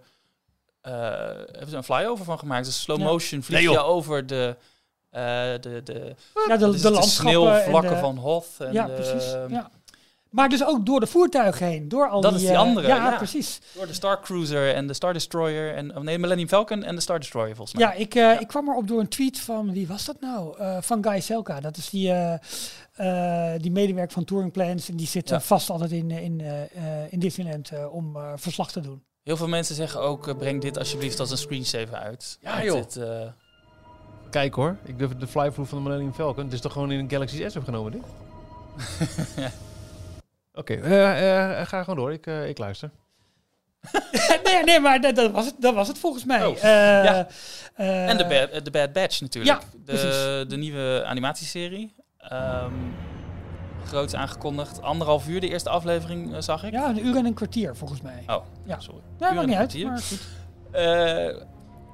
eh, 0.80 0.92
hebben 1.36 1.68
ze 1.68 1.76
een 1.76 1.84
flyover 1.84 2.24
van 2.24 2.38
gemaakt. 2.38 2.64
Dus 2.64 2.80
slow 2.82 2.98
Ja. 2.98 3.04
motion 3.04 3.42
vlieg 3.42 3.60
je 3.60 3.82
over 3.82 4.26
de, 4.26 4.56
eh, 5.10 5.22
de, 5.60 5.80
de, 5.84 6.14
Ja, 6.48 6.56
de, 6.56 6.70
de 6.70 6.90
landschappen. 6.90 7.02
sneeuwvlakken 7.10 7.90
en 7.90 7.94
de- 7.96 8.00
van 8.00 8.16
Hoth. 8.16 8.46
En 8.58 8.72
Ja, 8.72 8.86
de- 8.86 8.92
precies. 8.92 9.30
Ja. 9.48 9.70
Maar 10.32 10.48
dus 10.48 10.64
ook 10.64 10.86
door 10.86 11.00
de 11.00 11.06
voertuigen 11.06 11.66
heen. 11.66 11.88
Door 11.88 12.08
al 12.08 12.20
Dat 12.20 12.30
die, 12.30 12.40
is 12.40 12.46
die 12.46 12.54
eh, 12.56 12.62
andere, 12.62 12.86
Ja, 12.86 12.96
ja. 12.96 13.16
precies. 13.16 13.60
Door 13.74 13.86
de 13.86 13.92
Star 13.92 14.20
Cruiser 14.22 14.74
en 14.74 14.86
de 14.86 14.94
Star 14.94 15.12
Destroyer. 15.12 15.74
En, 15.74 15.96
oh 15.96 16.02
nee, 16.02 16.18
Millennium 16.18 16.48
Falcon 16.48 16.82
en 16.82 16.94
de 16.94 17.00
Star 17.00 17.18
Destroyer 17.18 17.56
volgens 17.56 17.76
mij. 17.78 17.86
Ja, 17.86 17.92
ik, 17.92 18.14
eh, 18.14 18.40
ik 18.40 18.46
kwam 18.46 18.68
erop 18.68 18.88
door 18.88 19.00
een 19.00 19.08
tweet 19.08 19.40
van, 19.40 19.72
wie 19.72 19.86
was 19.86 20.04
dat 20.04 20.20
nou? 20.20 20.58
Eh, 20.58 20.76
van 20.80 21.04
Guy 21.04 21.20
Selka. 21.20 21.60
Dat 21.60 21.76
is 21.76 21.90
die, 21.90 22.10
eh, 22.12 22.32
eh, 23.54 23.60
die 23.60 23.70
medewerker 23.70 24.12
van 24.12 24.24
Touring 24.24 24.52
Plans. 24.52 24.88
En 24.88 24.96
die 24.96 25.06
zit 25.06 25.28
Ja. 25.28 25.40
vast 25.40 25.70
altijd 25.70 25.92
in, 25.92 26.10
in, 26.10 26.40
eh, 26.40 26.62
eh, 26.62 27.12
in 27.12 27.18
Disneyland 27.18 27.70
eh, 27.70 27.94
om 27.94 28.16
eh, 28.16 28.32
verslag 28.36 28.72
te 28.72 28.80
doen. 28.80 29.02
Heel 29.22 29.36
veel 29.36 29.48
mensen 29.48 29.74
zeggen 29.74 30.00
ook, 30.00 30.38
breng 30.38 30.60
dit 30.60 30.78
alsjeblieft 30.78 31.20
als 31.20 31.30
een 31.30 31.38
screensaver 31.38 31.94
uit. 31.96 32.38
Ja, 32.40 32.64
joh. 32.64 32.74
dit, 32.76 32.96
eh, 32.96 33.20
Kijk 34.30 34.54
hoor, 34.54 34.76
ik 34.84 34.98
durf 34.98 35.10
de 35.16 35.26
fly-through 35.26 35.70
van 35.70 35.78
de 35.78 35.84
Millennium 35.84 36.14
Falcon. 36.14 36.44
Het 36.44 36.52
is 36.52 36.60
toch 36.60 36.72
gewoon 36.72 36.92
in 36.92 36.98
een 36.98 37.10
Galaxy 37.10 37.48
S 37.48 37.56
opgenomen 37.56 37.92
dit? 37.92 38.02
Oké, 40.54 40.74
eh, 40.74 41.60
eh, 41.60 41.66
ga 41.66 41.82
gewoon 41.82 41.96
door. 41.98 42.12
Ik, 42.12 42.26
eh, 42.26 42.48
ik 42.48 42.58
luister. 42.58 42.90
nee, 44.44 44.64
nee, 44.64 44.80
maar 44.80 45.00
dat, 45.00 45.14
dat, 45.16 45.30
was 45.30 45.46
het, 45.46 45.54
dat 45.58 45.74
was 45.74 45.88
het 45.88 45.98
volgens 45.98 46.24
mij. 46.24 46.46
Oh, 46.46 46.56
Eh, 46.56 46.62
ja. 47.04 47.26
eh, 47.74 48.08
en 48.08 48.16
de 48.16 48.26
Bad, 48.26 48.64
de 48.64 48.70
Bad 48.70 48.92
Batch 48.92 49.20
natuurlijk. 49.20 49.62
ja, 49.62 49.68
de, 49.84 50.44
de 50.48 50.56
nieuwe 50.56 51.02
animatieserie. 51.06 51.94
Ehm 52.18 52.72
groots 53.86 54.14
aangekondigd. 54.14 54.82
Anderhalf 54.82 55.28
uur 55.28 55.40
de 55.40 55.48
eerste 55.48 55.70
aflevering, 55.70 56.34
zag 56.44 56.64
ik. 56.64 56.72
Ja, 56.72 56.88
een 56.88 57.06
uur 57.06 57.16
en 57.16 57.24
een 57.26 57.34
kwartier 57.34 57.76
volgens 57.76 58.00
mij. 58.00 58.22
Oh, 58.26 58.44
Ja. 58.64 58.80
sorry. 58.80 59.00
Ja, 59.18 59.28
Uur 59.28 59.34
maakt 59.34 59.40
en 59.40 59.46
niet 59.46 59.54
een 59.54 59.60
uit. 59.60 59.68
kwartier. 59.70 59.86
Maar 59.86 60.00
goed. 60.00 60.20
Eh, 60.70 61.44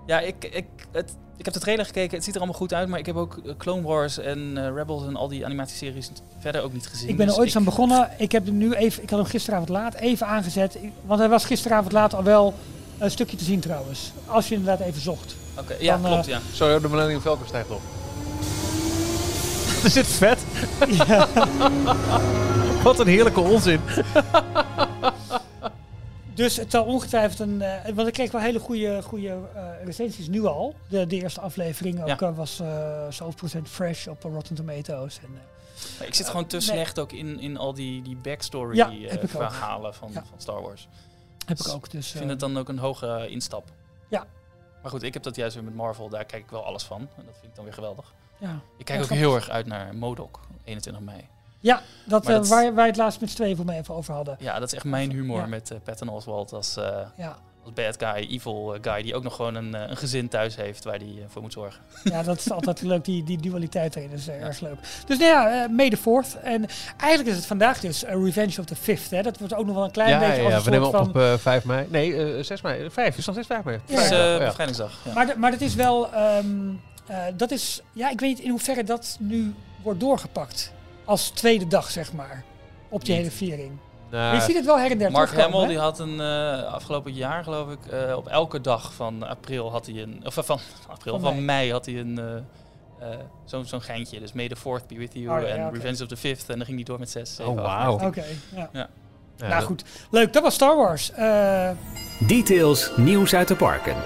ja, 0.06 0.20
ik, 0.20 0.44
ik, 0.44 0.66
het, 0.92 1.16
ik 1.38 1.44
heb 1.44 1.54
de 1.54 1.60
trailer 1.60 1.84
gekeken. 1.84 2.14
Het 2.16 2.24
ziet 2.24 2.34
er 2.34 2.40
allemaal 2.40 2.58
goed 2.58 2.74
uit. 2.74 2.88
Maar 2.88 2.98
ik 2.98 3.06
heb 3.06 3.16
ook 3.16 3.38
eh, 3.46 3.52
Clone 3.58 3.82
Wars 3.82 4.18
en 4.18 4.52
eh, 4.58 4.74
Rebels 4.74 5.06
en 5.06 5.16
al 5.16 5.28
die 5.28 5.44
animatieseries 5.44 6.10
verder 6.38 6.62
ook 6.62 6.72
niet 6.72 6.86
gezien. 6.86 7.08
Ik 7.08 7.16
ben 7.16 7.26
er 7.26 7.30
Dus 7.32 7.40
ooit 7.40 7.50
ik- 7.50 7.56
aan 7.56 7.64
begonnen. 7.64 8.08
Ik 8.18 8.32
heb 8.32 8.46
hem 8.46 8.56
nu 8.58 8.72
even, 8.74 9.02
ik 9.02 9.10
had 9.10 9.18
hem 9.18 9.28
gisteravond 9.28 9.68
laat 9.68 9.94
even 9.94 10.26
aangezet. 10.26 10.74
Ik- 10.74 10.92
Want 11.06 11.20
hij 11.20 11.28
was 11.28 11.44
gisteravond 11.44 11.92
laat 11.92 12.14
al 12.14 12.22
wel 12.22 12.54
een 12.98 13.10
stukje 13.10 13.36
te 13.36 13.44
zien 13.44 13.60
trouwens. 13.60 14.12
Als 14.26 14.48
je 14.48 14.54
inderdaad 14.54 14.86
even 14.86 15.00
zocht. 15.00 15.36
Oké, 15.58 15.74
ja, 15.80 15.94
Dan, 15.96 16.04
eh, 16.04 16.10
klopt, 16.12 16.26
ja. 16.26 16.40
Sorry, 16.52 16.80
de 16.80 16.88
Millennium 16.88 17.20
Falcon 17.20 17.46
stijgt 17.46 17.70
op. 17.70 17.80
Er 19.84 19.90
zit 19.90 20.06
vet. 20.06 20.38
Wat 22.82 22.98
een 22.98 23.06
heerlijke 23.06 23.40
onzin. 23.40 23.80
Dus 26.38 26.56
het 26.56 26.70
zal 26.70 26.84
ongetwijfeld 26.84 27.38
een... 27.40 27.62
eh, 27.62 27.92
want 27.94 28.08
ik 28.08 28.14
kreeg 28.14 28.30
wel 28.30 28.40
hele 28.40 28.58
goede, 28.58 29.02
goede 29.02 29.38
eh, 29.54 29.84
recensies 29.84 30.28
nu 30.28 30.44
al. 30.44 30.74
De, 30.88 31.06
de 31.06 31.16
eerste 31.16 31.40
aflevering 31.40 32.00
ook, 32.00 32.06
Ja. 32.06 32.18
eh, 32.18 32.36
was 32.36 32.60
eh 32.60 33.06
zoveel 33.08 33.34
procent 33.34 33.68
fresh 33.68 34.06
op 34.06 34.22
Rotten 34.22 34.54
Tomatoes. 34.56 35.18
En, 35.18 35.24
eh, 35.34 35.40
Maar 35.98 36.06
ik 36.06 36.14
zit 36.14 36.26
gewoon 36.28 36.46
te 36.46 36.56
nee. 36.56 36.64
slecht 36.64 36.98
ook 36.98 37.12
in, 37.12 37.40
in 37.40 37.56
al 37.56 37.74
die, 37.74 38.02
die 38.02 38.16
backstory 38.16 38.76
Ja, 38.76 38.90
eh, 38.90 39.18
verhalen 39.24 39.94
van, 39.94 40.10
Ja. 40.12 40.24
van 40.28 40.40
Star 40.40 40.62
Wars. 40.62 40.88
heb 41.46 41.58
ik 41.58 41.68
ook. 41.68 41.90
Dus, 41.90 42.10
Ik 42.12 42.18
vind 42.18 42.30
het 42.30 42.40
dan 42.40 42.58
ook 42.58 42.68
een 42.68 42.78
hoge 42.78 43.26
instap. 43.28 43.68
Ja. 44.08 44.26
Maar 44.82 44.90
goed, 44.90 45.02
ik 45.02 45.14
heb 45.14 45.22
dat 45.22 45.36
juist 45.36 45.54
weer 45.54 45.64
met 45.64 45.74
Marvel. 45.74 46.08
Daar 46.08 46.24
kijk 46.24 46.42
ik 46.44 46.50
wel 46.50 46.64
alles 46.64 46.82
van. 46.82 47.00
En 47.00 47.24
dat 47.24 47.34
vind 47.34 47.46
ik 47.46 47.54
dan 47.54 47.64
weer 47.64 47.74
geweldig. 47.74 48.14
ja. 48.38 48.60
Ik 48.78 48.84
kijk 48.84 48.98
Ja, 48.98 49.04
ook 49.04 49.10
heel 49.10 49.34
erg 49.34 49.48
uit 49.48 49.66
naar 49.66 49.94
Modok, 49.94 50.40
21 50.64 51.02
mei. 51.02 51.28
Ja, 51.60 51.82
dat, 52.04 52.26
eh, 52.26 52.34
dat- 52.34 52.48
waar 52.48 52.74
wij 52.74 52.86
het 52.86 52.96
laatst 52.96 53.20
met 53.20 53.30
z'n 53.30 53.36
tweeën 53.36 53.56
voor 53.56 53.64
mij 53.64 53.78
even 53.78 53.94
over 53.94 54.14
hadden. 54.14 54.36
Ja, 54.38 54.58
dat 54.58 54.68
is 54.68 54.74
echt 54.74 54.84
mijn 54.84 55.10
humor 55.10 55.38
Ja. 55.40 55.46
met 55.46 55.70
eh, 55.70 55.78
Patton 55.84 56.08
Oswalt 56.08 56.52
als, 56.52 56.76
eh, 56.76 56.84
Ja, 57.16 57.36
als 57.64 57.72
bad 57.72 57.96
guy, 57.98 58.26
evil 58.30 58.76
guy, 58.82 59.02
die 59.02 59.14
ook 59.14 59.22
nog 59.22 59.34
gewoon 59.36 59.54
een, 59.54 59.74
een 59.90 59.96
gezin 59.96 60.28
thuis 60.28 60.56
heeft 60.56 60.84
waar 60.84 60.96
hij 60.98 61.24
voor 61.28 61.42
moet 61.42 61.52
zorgen. 61.52 61.80
ja 62.04 62.22
dat 62.22 62.38
is 62.38 62.50
altijd 62.50 62.82
leuk, 62.82 63.04
die, 63.04 63.24
die 63.24 63.38
dualiteit 63.40 63.96
erin. 63.96 64.10
Is 64.10 64.28
erg 64.28 64.60
leuk. 64.60 64.76
Dus 65.06 65.18
nou 65.18 65.30
ja, 65.30 65.62
uh, 65.64 65.70
May 65.76 65.90
the 65.90 65.96
4th. 65.96 66.40
En 66.42 66.66
eigenlijk 66.96 67.30
is 67.30 67.36
het 67.36 67.46
vandaag 67.46 67.80
dus 67.80 68.02
Revenge 68.02 68.58
of 68.60 68.64
the 68.64 68.76
5th. 68.76 69.10
Hè. 69.10 69.22
Dat 69.22 69.38
wordt 69.38 69.54
ook 69.54 69.66
nog 69.66 69.74
wel 69.74 69.84
een 69.84 69.90
klein 69.90 70.10
Ja, 70.10 70.18
beetje 70.18 70.34
ja, 70.34 70.42
als 70.42 70.50
ja, 70.52 70.58
een 70.58 70.64
we 70.64 70.70
nemen 70.70 70.86
op 70.88 70.94
van... 70.94 71.08
op 71.08 71.16
eh, 71.16 71.34
5 71.38 71.64
mei. 71.64 71.86
Nee, 71.90 72.34
eh 72.36 72.42
6 72.44 72.60
mei. 72.60 72.90
5, 72.90 73.16
is 73.18 73.26
nog 73.26 73.34
steeds 73.34 73.48
5 73.50 73.64
mei. 73.64 73.80
Ja. 73.86 73.94
Vrijdag, 73.96 74.18
eh, 74.18 74.38
ja. 74.40 74.46
bevrijdingsdag. 74.46 74.98
Ja. 75.04 75.12
Maar, 75.12 75.38
maar 75.38 75.50
dat 75.50 75.60
is 75.60 75.74
wel... 75.74 76.12
ehm, 76.12 76.46
eh, 77.06 77.16
dat 77.36 77.50
is... 77.50 77.80
Ja, 77.92 78.10
ik 78.10 78.20
weet 78.20 78.28
niet 78.36 78.40
in 78.44 78.50
hoeverre 78.50 78.84
dat 78.84 79.16
nu 79.20 79.54
wordt 79.82 80.00
doorgepakt. 80.00 80.72
Als 81.08 81.28
tweede 81.30 81.66
dag, 81.66 81.90
zeg 81.90 82.12
maar. 82.12 82.44
Op 82.88 83.04
die 83.04 83.08
Niet. 83.14 83.18
hele 83.18 83.30
viering. 83.36 83.72
Nou, 84.10 84.34
je 84.34 84.40
ziet 84.40 84.56
het 84.56 84.64
wel 84.64 84.78
her 84.78 84.90
en 84.90 84.98
der 84.98 85.10
Mark 85.10 85.40
Hamill 85.40 85.66
die 85.66 85.78
had 85.78 85.98
een 85.98 86.20
eh, 86.20 86.62
afgelopen 86.72 87.12
jaar 87.12 87.44
geloof 87.44 87.70
ik 87.72 87.86
eh, 87.86 88.16
op 88.16 88.26
elke 88.28 88.60
dag 88.60 88.92
van 88.92 89.22
april 89.22 89.70
had 89.70 89.86
hij 89.86 89.94
een 90.02 90.20
of 90.24 90.36
eh, 90.36 90.44
van 90.44 90.58
april 90.88 91.12
Van 91.12 91.22
van, 91.22 91.32
mei. 91.34 91.44
mei. 91.44 91.72
had 91.72 91.86
hij 91.86 91.98
een 91.98 92.18
eh, 92.18 92.34
eh, 93.12 93.18
zo'n 93.44 93.64
zo'n 93.64 93.80
geintje 93.82 94.20
dus 94.20 94.32
May 94.32 94.48
the 94.48 94.56
4th 94.56 94.86
be 94.86 94.94
with 94.98 95.10
you 95.14 95.36
Oh, 95.42 95.48
ja, 95.48 95.54
en. 95.54 95.70
Revenge 95.72 96.02
of 96.02 96.08
the 96.08 96.16
5th 96.16 96.46
en 96.46 96.56
dan 96.56 96.64
ging 96.64 96.76
hij 96.76 96.84
door 96.84 96.98
met 96.98 97.10
6 97.10 97.40
Oh, 97.40 97.54
wauw. 97.62 97.92
Oké, 98.06 98.24
ja. 98.54 98.68
ja, 98.72 98.88
nou 99.36 99.62
goed. 99.62 99.84
Leuk, 100.10 100.32
dat 100.32 100.42
was 100.42 100.54
Star 100.54 100.76
Wars. 100.76 101.12
Eh, 101.12 101.70
Details 102.26 102.90
nieuws 102.96 103.34
uit 103.34 103.48
de 103.48 103.56
parken. 103.56 103.96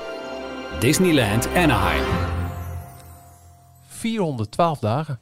Disneyland 0.78 1.48
Anaheim. 1.54 2.04
412 3.86 4.78
dagen. 4.78 5.20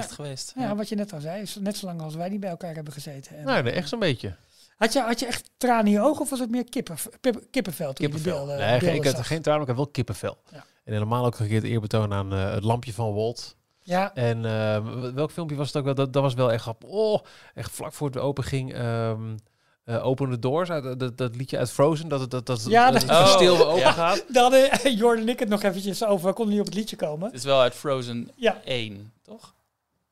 Dicht 0.00 0.12
geweest. 0.14 0.52
ja, 0.56 0.74
wat 0.76 0.88
je 0.88 0.94
net 0.94 1.12
al 1.12 1.20
zei, 1.20 1.42
is 1.42 1.56
net 1.60 1.76
zo 1.76 1.86
lang 1.86 2.00
als 2.00 2.14
wij 2.14 2.28
niet 2.28 2.40
bij 2.40 2.50
elkaar 2.50 2.74
hebben 2.74 2.92
gezeten. 2.92 3.36
En, 3.36 3.44
Nou, 3.44 3.62
nee, 3.62 3.72
echt 3.72 3.88
zo'n 3.88 3.98
beetje. 3.98 4.34
had, 4.76 4.92
je, 4.92 5.00
had 5.00 5.20
je 5.20 5.26
echt 5.26 5.50
tranen 5.56 5.86
in 5.86 5.92
je 5.92 6.00
ogen 6.00 6.20
of 6.20 6.30
was 6.30 6.38
het 6.38 6.50
meer 6.50 6.64
kippen, 6.68 6.96
pip- 7.20 7.44
kippenvel 7.50 7.92
Kippenvel. 7.92 8.32
beelden, 8.32 8.58
nee, 8.58 8.78
beelden 8.78 8.94
ik 8.94 9.04
had 9.16 9.26
geen 9.26 9.42
tranen, 9.42 9.60
maar 9.60 9.68
ik 9.70 9.76
had 9.76 9.84
wel 9.84 9.86
kippenvel. 9.92 10.38
Ja. 10.50 10.64
En 10.84 10.92
helemaal 10.92 11.24
ook 11.26 11.38
een 11.38 11.46
keer 11.46 11.56
het 11.60 11.64
eerbetoon 11.70 12.12
aan 12.12 12.32
eh, 12.32 12.52
het 12.52 12.64
lampje 12.64 12.92
van 12.92 13.14
Walt. 13.14 13.56
Ja, 13.82 14.14
En 14.14 14.44
eh, 14.44 15.10
welk 15.14 15.30
filmpje 15.32 15.56
was 15.56 15.66
het 15.66 15.76
ook 15.76 15.84
wel? 15.84 15.94
Dat, 15.94 16.12
dat 16.12 16.22
was 16.22 16.34
wel 16.34 16.52
echt 16.52 16.62
grappig. 16.62 16.88
Oh, 16.88 17.20
echt 17.54 17.70
vlak 17.70 17.92
voor 17.92 18.06
het 18.06 18.16
open 18.18 18.44
ging. 18.44 18.74
ehm 18.74 19.36
eh, 19.84 20.06
Open 20.06 20.30
the 20.30 20.38
Doors, 20.38 20.70
uit, 20.70 21.00
dat, 21.00 21.18
dat 21.18 21.36
liedje 21.36 21.58
uit 21.58 21.70
Frozen, 21.70 22.08
dat 22.08 22.20
het 22.20 22.30
dat, 22.30 22.46
dat, 22.46 22.64
Ja, 22.68 22.90
dat 22.90 23.00
dat- 23.06 23.40
Oh, 23.40 23.60
open 23.60 23.78
ja. 23.80 23.92
gaat. 23.92 24.24
daar 24.32 24.42
hadden 24.42 24.94
Jordan 24.96 25.22
en 25.22 25.28
ik 25.28 25.38
het 25.38 25.48
nog 25.48 25.62
eventjes 25.62 26.04
over. 26.04 26.26
We 26.28 26.32
konden 26.34 26.52
niet 26.52 26.60
op 26.62 26.66
het 26.68 26.76
liedje 26.78 26.96
komen. 26.96 27.26
Het 27.26 27.36
is 27.38 27.44
wel 27.44 27.60
uit 27.60 27.74
Frozen 27.74 28.30
Ja, 28.36 28.60
1, 28.64 29.12
toch? 29.22 29.54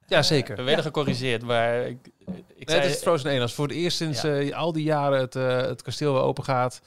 Ja, 0.09 0.23
zeker. 0.23 0.57
We 0.57 0.63
werden 0.63 0.85
gecorrigeerd, 0.85 1.43
maar 1.43 1.87
ik, 1.87 1.99
ik 2.27 2.27
Nee, 2.27 2.45
zei... 2.67 2.81
het 2.81 2.91
is 2.91 3.01
Frozen 3.03 3.31
1. 3.31 3.41
Als 3.41 3.55
voor 3.55 3.67
het 3.69 3.77
eerst 3.77 3.97
sinds 3.97 4.23
Ja. 4.23 4.37
eh, 4.39 4.57
al 4.57 4.73
die 4.73 4.83
jaren 4.85 5.21
het, 5.21 5.37
eh, 5.37 5.57
het 5.57 5.83
kasteel 5.83 6.13
weer 6.13 6.23
open 6.23 6.45
gaat. 6.45 6.81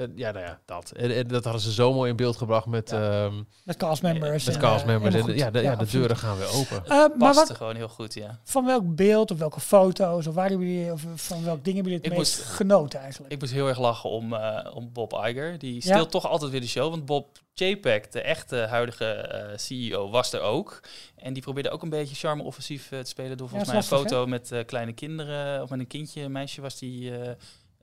Eh, 0.00 0.06
ja, 0.14 0.30
nou 0.30 0.44
ja, 0.44 0.60
dat. 0.64 0.90
En, 0.90 1.16
en 1.16 1.28
dat 1.28 1.44
hadden 1.44 1.62
ze 1.62 1.72
zo 1.72 1.92
mooi 1.92 2.10
in 2.10 2.16
beeld 2.16 2.36
gebracht 2.36 2.66
met, 2.66 2.90
Ja. 2.90 3.24
ehm 3.24 3.42
met 3.64 3.76
castmembers. 3.76 4.44
met 4.44 4.54
en, 4.54 4.60
castmembers. 4.60 5.14
eh, 5.14 5.20
En, 5.20 5.36
ja, 5.36 5.50
de, 5.50 5.60
ja, 5.62 5.76
de 5.76 5.86
deuren 5.86 6.16
gaan 6.16 6.38
weer 6.38 6.52
open. 6.54 6.82
Eh, 6.84 6.88
maar 6.88 7.10
paste 7.18 7.46
wat, 7.48 7.56
gewoon 7.56 7.76
heel 7.76 7.88
goed, 7.88 8.14
ja. 8.14 8.40
van 8.44 8.64
welk 8.66 8.94
beeld 8.96 9.30
of 9.30 9.38
welke 9.38 9.60
foto's 9.60 10.26
of 10.26 10.34
waar 10.34 10.48
hebben 10.48 10.68
jullie, 10.68 10.92
of 10.92 11.04
van 11.14 11.44
welk 11.44 11.64
ding 11.64 11.74
hebben 11.76 11.92
jullie 11.92 12.08
het 12.08 12.12
Ik 12.12 12.18
meest 12.18 12.38
moest- 12.38 12.50
genoten 12.50 13.00
eigenlijk? 13.00 13.32
Ik 13.32 13.40
moest 13.40 13.52
heel 13.52 13.68
erg 13.68 13.78
lachen 13.78 14.10
om, 14.10 14.32
eh, 14.34 14.70
om 14.74 14.92
Bob 14.92 15.12
Iger. 15.12 15.58
Die 15.58 15.74
Ja. 15.74 15.80
steelt 15.80 16.10
toch 16.10 16.26
altijd 16.26 16.50
weer 16.50 16.60
de 16.60 16.68
show. 16.68 16.90
Want 16.90 17.04
Bob 17.06 17.38
Chapek, 17.54 18.12
de 18.12 18.20
echte 18.20 18.56
huidige 18.56 19.04
eh, 19.04 19.56
CEO, 19.58 20.10
was 20.10 20.32
er 20.32 20.40
ook. 20.40 20.80
En 21.16 21.32
die 21.32 21.42
probeerde 21.42 21.70
ook 21.70 21.82
een 21.82 21.88
beetje 21.88 22.14
charme-offensief 22.14 22.92
eh, 22.92 22.98
te 22.98 23.08
spelen... 23.08 23.36
door 23.36 23.48
volgens 23.48 23.70
mij 23.70 23.78
een 23.80 23.88
lastig, 23.90 24.10
foto 24.10 24.26
met 24.26 24.52
eh, 24.52 24.64
kleine 24.66 24.92
kinderen... 24.92 25.62
of 25.62 25.70
met 25.70 25.78
een 25.78 25.86
kindje, 25.86 26.22
een 26.22 26.32
meisje 26.32 26.60
was 26.60 26.78
die 26.78 27.10
eh, 27.18 27.30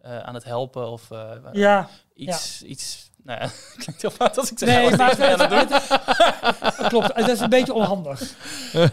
eh, 0.01 0.19
aan 0.19 0.33
het 0.33 0.43
helpen. 0.43 0.89
Of 0.91 1.11
eh, 1.11 1.31
ja, 1.53 1.89
iets, 2.17 2.63
iets... 2.63 3.05
Nou 3.23 3.39
ja, 3.41 3.49
klinkt 3.83 4.01
heel 4.01 4.11
fout 4.11 4.37
als 4.37 4.51
ik 4.51 4.59
zeg... 4.59 4.69
nee, 4.69 4.95
maar 4.95 5.17
het 5.17 5.49
doen. 5.49 5.57
het- 5.57 6.87
klopt. 6.87 7.11
Het 7.13 7.27
is 7.27 7.39
een 7.39 7.49
beetje 7.49 7.73
onhandig. 7.73 8.21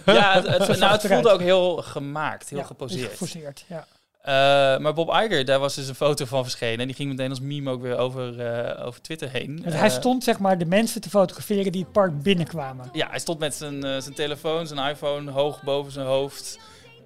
Ja, 0.05 0.33
het, 0.35 0.47
het, 0.67 0.79
nou, 0.79 0.93
het 0.93 1.03
het 1.03 1.13
voelde 1.13 1.31
ook 1.31 1.41
heel 1.41 1.77
gemaakt, 1.77 2.49
heel 2.49 2.59
Ja, 2.59 2.65
geposeerd. 2.65 3.11
Geforceerd, 3.11 3.65
ja. 3.69 3.87
Eh, 4.23 4.79
maar 4.81 4.93
Bob 4.95 5.09
Iger, 5.09 5.45
daar 5.45 5.59
was 5.59 5.75
dus 5.75 5.89
een 5.89 5.95
foto 5.95 6.25
van 6.25 6.43
verschenen. 6.43 6.79
En 6.79 6.87
die 6.87 6.97
ging 6.97 7.09
meteen 7.11 7.31
als 7.31 7.41
meme 7.41 7.71
ook 7.71 7.83
weer 7.83 7.97
over, 7.97 8.41
eh, 8.41 8.87
over 8.87 9.01
Twitter 9.01 9.31
heen. 9.31 9.61
Want 9.63 9.75
hij 9.75 9.89
Eh, 9.89 9.95
stond 9.95 10.25
zeg 10.25 10.39
maar 10.39 10.59
de 10.59 10.67
mensen 10.67 11.01
te 11.01 11.09
fotograferen 11.09 11.73
die 11.73 11.83
het 11.83 11.93
park 11.93 12.23
binnenkwamen. 12.23 12.89
Ja, 12.93 13.09
hij 13.11 13.19
stond 13.19 13.39
met 13.39 13.55
zijn, 13.55 13.81
zijn 14.03 14.15
telefoon, 14.15 14.67
zijn 14.67 14.89
iPhone 14.91 15.31
hoog 15.31 15.63
boven 15.63 15.93
zijn 15.93 16.07
hoofd. 16.07 16.59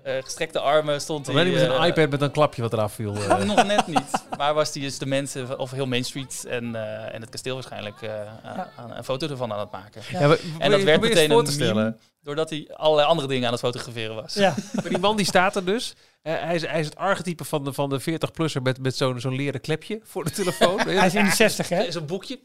Eh, 0.03 0.15
gestrekte 0.25 0.61
armen 0.61 1.01
stond 1.01 1.27
hij. 1.27 1.35
Alleen 1.35 1.47
niet 1.47 1.61
met 1.61 1.71
een 1.71 1.77
eh, 1.83 1.87
iPad 1.87 2.11
met 2.11 2.21
een 2.23 2.31
klapje 2.31 2.63
wat 2.63 2.73
eraf 2.73 2.93
viel. 2.93 3.15
eh. 3.17 3.39
Nog 3.43 3.67
net 3.67 3.87
niet. 3.87 4.25
Maar 4.37 4.55
was 4.55 4.73
hij 4.73 4.83
dus 4.83 4.99
de 4.99 5.07
mensen, 5.07 5.59
of 5.59 5.71
heel 5.71 5.87
Main 5.87 6.05
Street 6.05 6.45
en, 6.49 6.75
eh, 6.75 7.15
en 7.15 7.21
het 7.21 7.31
kasteel 7.31 7.55
waarschijnlijk, 7.55 8.03
eh, 8.03 8.11
aan- 8.43 8.67
aan, 8.77 8.97
een 8.97 9.05
foto 9.05 9.29
ervan 9.29 9.53
aan 9.53 9.59
het 9.61 9.71
maken. 9.71 10.03
Ja. 10.11 10.21
Ja, 10.21 10.27
maar- 10.27 10.39
En 10.59 10.71
dat 10.71 10.83
werd 10.83 11.01
meteen 11.01 11.29
voor 11.31 11.39
een 11.39 11.45
te 11.45 11.53
stellen. 11.53 11.75
meme, 11.85 11.97
doordat 12.29 12.51
hij 12.51 12.69
allerlei 12.73 13.09
andere 13.09 13.29
dingen 13.29 13.47
aan 13.47 13.53
het 13.53 13.61
fotograferen 13.61 14.15
was. 14.15 14.35
Ja, 14.35 14.55
Maar 14.75 14.89
die 14.89 14.99
man 14.99 15.17
die 15.17 15.27
staat 15.27 15.57
er 15.57 15.65
dus. 15.65 15.95
Hij, 16.23 16.55
is, 16.55 16.67
hij 16.67 16.81
is 16.81 16.87
het 16.87 16.97
archetype 16.97 17.45
van 17.45 17.65
de, 17.65 17.73
van 17.73 17.89
de 17.89 18.01
40-plusser 18.01 18.63
met, 18.63 18.83
met 18.83 18.97
zo'n 18.97 19.21
zo'n 19.21 19.35
leren 19.37 19.61
klepje 19.61 20.01
voor 20.03 20.25
de 20.25 20.31
telefoon. 20.31 20.81
hij 20.89 21.07
is 21.07 21.15
in 21.15 21.25
de 21.25 21.31
60 21.31 21.69
hè? 21.69 21.91
Zo'n 21.93 22.07
boekje. 22.07 22.39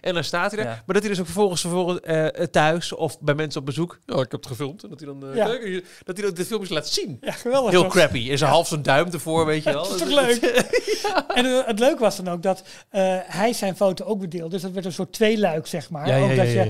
En 0.00 0.14
dan 0.14 0.24
staat 0.24 0.50
hij 0.50 0.60
er. 0.60 0.66
Ja. 0.66 0.82
Maar 0.86 0.94
dat 0.94 1.02
hij 1.02 1.08
dus 1.08 1.20
ook 1.20 1.26
vervolgens, 1.26 1.60
vervolgens 1.60 2.00
eh, 2.00 2.26
thuis 2.26 2.92
of 2.92 3.20
bij 3.20 3.34
mensen 3.34 3.60
op 3.60 3.66
bezoek. 3.66 3.98
Oh, 4.06 4.20
ik 4.20 4.30
heb 4.30 4.40
het 4.40 4.46
gefilmd. 4.46 4.82
En 4.82 4.88
dat 4.88 5.00
hij 5.00 5.08
dan, 5.08 5.30
eh, 5.30 5.36
Ja. 5.36 5.46
kijk, 5.46 5.84
dat 6.04 6.16
hij 6.16 6.26
dan 6.26 6.34
de 6.34 6.44
filmpjes 6.44 6.70
laat 6.70 6.88
zien. 6.88 7.18
Ja, 7.20 7.32
geweldig. 7.32 7.70
Heel 7.70 7.82
toch? 7.82 7.92
crappy. 7.92 8.30
En 8.30 8.38
zijn 8.38 8.50
half 8.50 8.68
zijn 8.68 8.82
duim 8.82 9.10
ervoor, 9.12 9.46
weet 9.46 9.62
je 9.62 9.72
wel. 9.72 9.82
Dat 9.82 9.94
is 9.94 10.00
toch 10.00 10.24
leuk? 10.24 10.40
En 11.34 11.46
eh, 11.46 11.66
het 11.66 11.78
leuke 11.78 12.00
was 12.00 12.16
dan 12.16 12.28
ook 12.28 12.42
dat 12.42 12.62
eh, 12.88 13.16
hij 13.24 13.52
zijn 13.52 13.76
foto 13.76 14.04
ook 14.04 14.20
bedeelde. 14.20 14.50
Dus 14.50 14.62
dat 14.62 14.70
werd 14.70 14.84
een 14.86 14.92
soort 14.92 15.12
tweeluik, 15.12 15.66
zeg 15.66 15.90
maar. 15.90 16.08
Ja, 16.08 16.16
ja, 16.16 16.22
ook 16.24 16.30
ja, 16.30 16.36
dat 16.36 16.52
ja, 16.52 16.62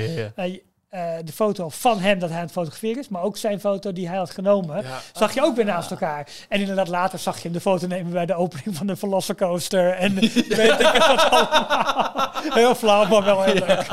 je 0.42 0.62
eh, 0.88 1.14
de 1.24 1.32
foto 1.32 1.68
van 1.68 1.98
hem 2.00 2.18
dat 2.18 2.28
hij 2.28 2.38
aan 2.38 2.44
het 2.44 2.52
fotograferen 2.52 2.98
is, 2.98 3.08
maar 3.08 3.22
ook 3.22 3.36
zijn 3.36 3.60
foto 3.60 3.92
die 3.92 4.08
hij 4.08 4.16
had 4.16 4.30
genomen, 4.30 4.82
Ja. 4.82 4.98
zag 5.12 5.34
je 5.34 5.42
ook 5.42 5.56
weer 5.56 5.64
naast 5.64 5.90
elkaar. 5.90 6.28
En 6.48 6.60
inderdaad, 6.60 6.88
later 6.88 7.18
zag 7.18 7.36
je 7.36 7.42
hem 7.42 7.52
de 7.52 7.60
foto 7.60 7.86
nemen 7.86 8.12
bij 8.12 8.26
de 8.26 8.34
opening 8.34 8.76
van 8.76 8.86
de 8.86 8.96
Velocicoaster. 8.96 9.90
En 9.92 10.14
weet 10.48 10.80
ik 10.80 10.94
wat 11.08 11.30
allemaal. 11.30 12.30
Heel 12.34 12.74
flauw, 12.74 13.06
maar 13.08 13.24
wel 13.24 13.42
heel 13.42 13.54
leuk. 13.54 13.86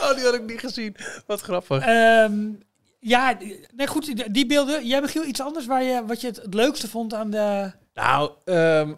Oh, 0.00 0.14
die 0.14 0.24
had 0.24 0.34
ik 0.34 0.46
niet 0.46 0.60
gezien. 0.60 0.96
Wat 1.26 1.40
grappig. 1.40 1.84
Ehm, 1.84 2.34
ja, 2.98 3.36
nee, 3.74 3.86
goed, 3.86 4.04
die- 4.16 4.30
die 4.30 4.46
beelden. 4.46 4.86
Jij 4.86 5.00
Michiel, 5.00 5.24
iets 5.24 5.40
anders 5.40 5.66
waar 5.66 5.82
je, 5.82 6.02
wat 6.06 6.20
je 6.20 6.26
het, 6.26 6.36
het 6.36 6.54
leukste 6.54 6.88
vond 6.88 7.14
aan 7.14 7.30
de... 7.30 7.72
Nou, 7.94 8.30
ehm, 8.44 8.92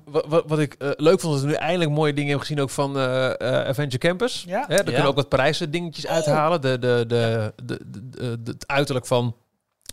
wat, 0.47 0.59
ik 0.59 0.75
eh, 0.75 0.91
leuk 0.97 1.21
vond, 1.21 1.35
is 1.35 1.41
dat 1.41 1.51
we 1.51 1.57
nu 1.57 1.63
eindelijk 1.65 1.91
mooie 1.91 2.13
dingen 2.13 2.29
hebben 2.31 2.47
gezien 2.47 2.63
ook 2.63 2.71
van 2.71 2.97
eh 2.99 3.25
eh, 3.41 3.67
Adventure 3.69 3.99
Campus. 4.09 4.45
Ja? 4.47 4.61
Hè, 4.61 4.75
daar 4.77 4.85
kunnen 4.85 5.05
ook 5.05 5.15
wat 5.17 5.29
Parijse 5.29 5.71
dingetjes 5.71 6.07
uithalen. 6.07 6.61
De, 6.61 6.79
de, 6.79 7.05
de, 7.07 7.53
de, 7.65 7.81
de, 7.87 8.11
de- 8.11 8.43
de- 8.43 8.51
het 8.51 8.67
uiterlijk 8.67 9.07
van 9.07 9.37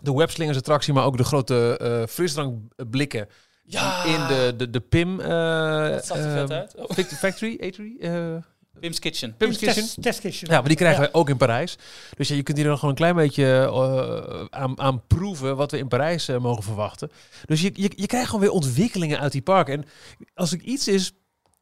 de 0.01 0.13
webslingers 0.13 0.57
attractie, 0.57 0.93
maar 0.93 1.05
ook 1.05 1.17
de 1.17 1.23
grote 1.23 1.77
eh 1.77 2.07
frisdrankblikken 2.07 3.27
Ja. 3.63 4.03
in 4.03 4.27
de, 4.27 4.53
de, 4.57 4.69
de 4.69 4.79
PIM. 4.79 5.17
Dat 5.17 6.05
zag 6.05 6.17
er 6.17 6.31
vet 6.31 6.51
uit. 6.51 6.75
Oh. 6.75 6.85
Fact- 6.89 7.13
Factory, 7.17 7.57
Eatery. 7.59 7.95
Pim's 8.81 8.99
Kitchen. 8.99 9.35
Pim's 9.37 9.57
Kitchen. 9.57 9.83
Test, 9.83 10.01
testkitchen. 10.01 10.47
Ja, 10.49 10.59
maar 10.59 10.67
die 10.67 10.77
krijgen 10.77 11.01
Ja. 11.01 11.09
wij 11.11 11.19
ook 11.21 11.29
in 11.29 11.37
Parijs. 11.37 11.77
Dus 12.17 12.27
ja, 12.27 12.35
je 12.35 12.43
kunt 12.43 12.57
hier 12.57 12.65
dan 12.65 12.75
gewoon 12.75 12.89
een 12.89 12.95
klein 12.95 13.15
beetje 13.15 13.45
eh, 13.45 14.45
aan, 14.49 14.79
aan 14.79 15.07
proeven 15.07 15.55
wat 15.55 15.71
we 15.71 15.77
in 15.77 15.87
Parijs 15.87 16.27
eh, 16.27 16.37
mogen 16.37 16.63
verwachten. 16.63 17.11
Dus 17.45 17.61
je, 17.61 17.71
je, 17.73 17.91
je 17.95 18.05
krijgt 18.05 18.25
gewoon 18.25 18.41
weer 18.41 18.51
ontwikkelingen 18.51 19.19
uit 19.19 19.31
die 19.31 19.41
parken. 19.41 19.73
En 19.73 19.85
als 20.33 20.53
ik 20.53 20.61
iets 20.61 20.87
is 20.87 21.11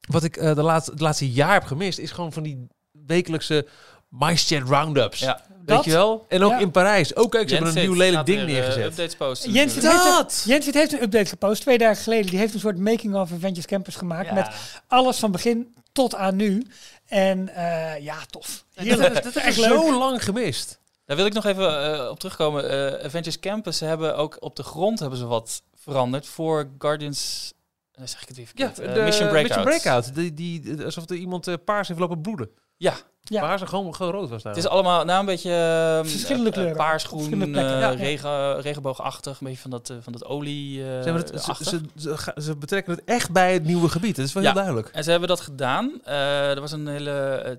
wat 0.09 0.24
ik 0.24 0.38
eh, 0.38 0.55
de 0.55 0.61
laatste, 0.61 0.91
het 0.91 1.01
laatste 1.01 1.32
jaar 1.32 1.53
heb 1.53 1.63
gemist, 1.63 1.99
is 1.99 2.11
gewoon 2.11 2.34
van 2.34 2.43
die 2.43 2.67
wekelijkse 2.91 3.67
MyChat 4.09 4.67
roundups. 4.70 5.20
Ja. 5.20 5.41
Weet 5.47 5.78
Dat? 5.78 5.86
je 5.86 5.91
wel? 5.91 6.26
En 6.30 6.43
ook 6.43 6.51
Ja. 6.51 6.59
in 6.59 6.72
Parijs. 6.72 7.15
Ook 7.15 7.32
kijk, 7.32 7.49
ze 7.49 7.55
hebben 7.55 7.76
een 7.76 7.82
nieuw 7.84 7.93
lelijk 7.93 8.26
ding 8.26 8.38
weer, 8.38 8.47
neergezet. 8.47 8.86
updates 8.86 9.15
posten. 9.15 9.51
Jens 9.51 9.74
heeft! 9.76 10.43
Jens 10.45 10.65
heeft 10.72 10.93
een 10.93 11.01
update 11.01 11.26
gepost 11.30 11.61
twee 11.61 11.78
dagen 11.78 12.03
geleden. 12.03 12.30
Die 12.30 12.39
heeft 12.39 12.53
een 12.53 12.59
soort 12.59 12.78
making 12.78 13.15
of 13.15 13.32
Avengers 13.34 13.65
Campus 13.65 13.95
gemaakt. 13.95 14.28
Ja. 14.28 14.34
Met 14.34 14.47
alles 14.88 15.17
van 15.20 15.32
begin 15.32 15.74
tot 15.91 16.15
aan 16.15 16.36
nu. 16.36 16.65
En 17.10 17.49
eh, 17.49 17.99
ja, 18.03 18.18
tof. 18.30 18.66
Dat, 18.74 18.86
Heerlijk. 18.86 19.14
dat, 19.14 19.24
dat 19.24 19.36
Echt 19.36 19.47
is 19.47 19.57
leuk. 19.57 19.68
zo 19.70 19.97
lang 19.97 20.24
gemist. 20.24 20.80
Daar 21.05 21.18
wil 21.18 21.26
ik 21.26 21.34
nog 21.34 21.45
even 21.45 21.93
eh, 21.93 22.10
op 22.10 22.20
terugkomen. 22.20 22.70
Eh 22.70 23.05
Avengers 23.05 23.39
Campus 23.39 23.78
ze 23.78 23.86
hebben 23.86 24.18
ook 24.18 24.38
op 24.39 24.55
de 24.55 24.64
grond 24.64 24.99
hebben 24.99 25.18
ze 25.20 25.26
wat 25.26 25.62
veranderd 25.76 26.28
voor 26.28 26.70
Guardians. 26.78 27.53
eh, 27.91 28.05
zeg 28.05 28.22
ik 28.22 28.28
het 28.28 28.38
weer 28.38 28.49
Ja, 28.53 28.93
de 28.93 29.01
Mission 29.01 29.30
Breakout. 29.30 29.64
Breakout. 29.64 30.16
Die, 30.16 30.34
die, 30.34 30.84
alsof 30.86 31.10
er 31.10 31.16
iemand 31.16 31.64
paars 31.66 31.88
heeft 31.88 31.99
lopen 31.99 32.22
bloeden. 32.22 32.49
Ja, 32.80 32.93
Ja. 33.21 33.39
Paars 33.41 33.61
en 33.61 33.67
gewoon, 33.67 33.95
gewoon 33.95 34.11
rood 34.11 34.30
was 34.30 34.43
daar. 34.43 34.53
het 34.53 34.63
is 34.63 34.69
allemaal 34.69 35.05
nou 35.05 35.19
een 35.19 35.25
beetje 35.25 35.51
ehm, 35.53 36.05
Verschillende 36.09 36.47
eh, 36.47 36.53
kleuren. 36.53 36.75
paars, 36.75 37.03
groen, 37.03 37.27
plekken, 37.30 37.55
eh, 37.55 37.80
ja. 37.80 37.89
regen, 37.89 38.61
regenboogachtig, 38.61 39.39
een 39.39 39.47
beetje 39.47 39.61
van 39.61 39.71
dat, 39.71 39.89
eh, 39.89 39.97
van 40.01 40.13
dat 40.13 40.25
olie. 40.25 40.84
eh, 40.84 41.01
Ze, 41.03 41.09
het, 41.11 41.41
ze, 41.43 41.82
ze, 41.97 42.34
ze, 42.41 42.55
betrekken 42.55 42.93
het 42.93 43.03
echt 43.05 43.32
bij 43.32 43.53
het 43.53 43.63
nieuwe 43.63 43.89
gebied. 43.89 44.15
Dat 44.15 44.25
is 44.25 44.34
wel 44.34 44.43
Ja. 44.43 44.49
heel 44.49 44.57
duidelijk. 44.61 44.89
En 44.93 45.03
ze 45.03 45.09
hebben 45.11 45.30
dat 45.30 45.39
gedaan. 45.41 46.01
Eh, 46.03 46.49
er 46.51 46.59
was 46.61 46.71
een 46.71 46.88
hele 46.88 47.11
eh, 47.11 47.51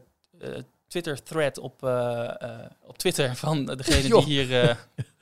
eh, 0.56 0.62
Twitter-thread 0.88 1.58
op, 1.58 1.84
eh, 1.84 2.42
eh, 2.42 2.50
op 2.86 2.98
Twitter 2.98 3.36
van 3.46 3.64
degene 3.66 4.02
die 4.08 4.22
hier... 4.24 4.60
eh, 4.60 4.74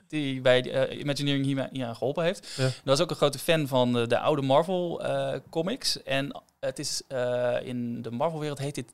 die 0.09 0.41
bij 0.41 0.71
eh, 0.73 0.99
Imagineering 0.99 1.45
hier, 1.45 1.69
hier 1.73 1.87
aan 1.87 1.97
geholpen 1.97 2.25
heeft. 2.25 2.49
Ja. 2.57 2.63
Dat 2.65 2.75
was 2.85 3.01
ook 3.01 3.11
een 3.11 3.17
grote 3.17 3.39
fan 3.39 3.67
van 3.69 3.93
de, 3.93 4.07
de 4.07 4.19
oude 4.19 4.43
Marvel 4.43 5.03
eh, 5.03 5.35
comics. 5.51 6.03
En 6.03 6.43
het 6.61 6.79
is 6.79 7.03
eh, 7.09 7.57
in 7.63 8.03
de 8.03 8.11
Marvel-wereld 8.11 8.59
heet 8.59 8.75
dit 8.75 8.91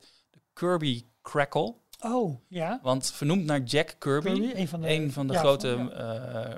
Kirby 0.59 1.05
Crackle. 1.21 1.73
Oh, 2.01 2.35
ja. 2.47 2.79
Want 2.83 3.11
vernoemd 3.11 3.45
naar 3.45 3.59
Jack 3.61 3.95
Kirby, 3.99 4.31
Kirby, 4.33 4.59
een 4.59 4.67
van 4.67 4.81
de, 4.81 4.89
een 4.89 5.11
van 5.11 5.27
de 5.27 5.33
ja, 5.33 5.39
grote... 5.39 5.73
van- 5.75 5.89
ja. 5.89 6.43
eh, 6.49 6.55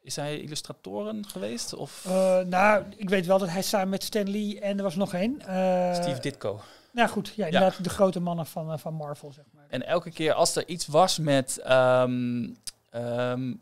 is 0.00 0.16
hij 0.16 0.38
illustratoren 0.40 1.26
geweest? 1.28 1.74
Of 1.74 2.04
Eh, 2.06 2.38
nou, 2.40 2.84
ik 2.96 3.08
weet 3.08 3.26
wel 3.26 3.38
dat 3.38 3.48
hij 3.48 3.62
samen 3.62 3.88
met 3.88 4.02
Stan 4.02 4.30
Lee 4.30 4.60
en 4.60 4.76
er 4.76 4.82
was 4.82 4.94
nog 4.96 5.14
één. 5.14 5.40
eh, 5.40 5.94
Steve 5.94 6.20
Ditko? 6.20 6.60
Nou 6.92 7.08
goed, 7.08 7.32
ja, 7.36 7.44
inderdaad 7.44 7.84
de 7.84 7.90
grote 7.90 8.20
mannen 8.20 8.46
van, 8.46 8.78
van 8.78 8.94
Marvel, 8.94 9.32
zeg 9.32 9.44
maar. 9.52 9.64
En 9.68 9.86
elke 9.86 10.10
keer 10.10 10.32
als 10.32 10.56
er 10.56 10.68
iets 10.68 10.86
was 10.86 11.18
met, 11.18 11.58
ehm, 11.58 12.48
ehm, 12.90 13.54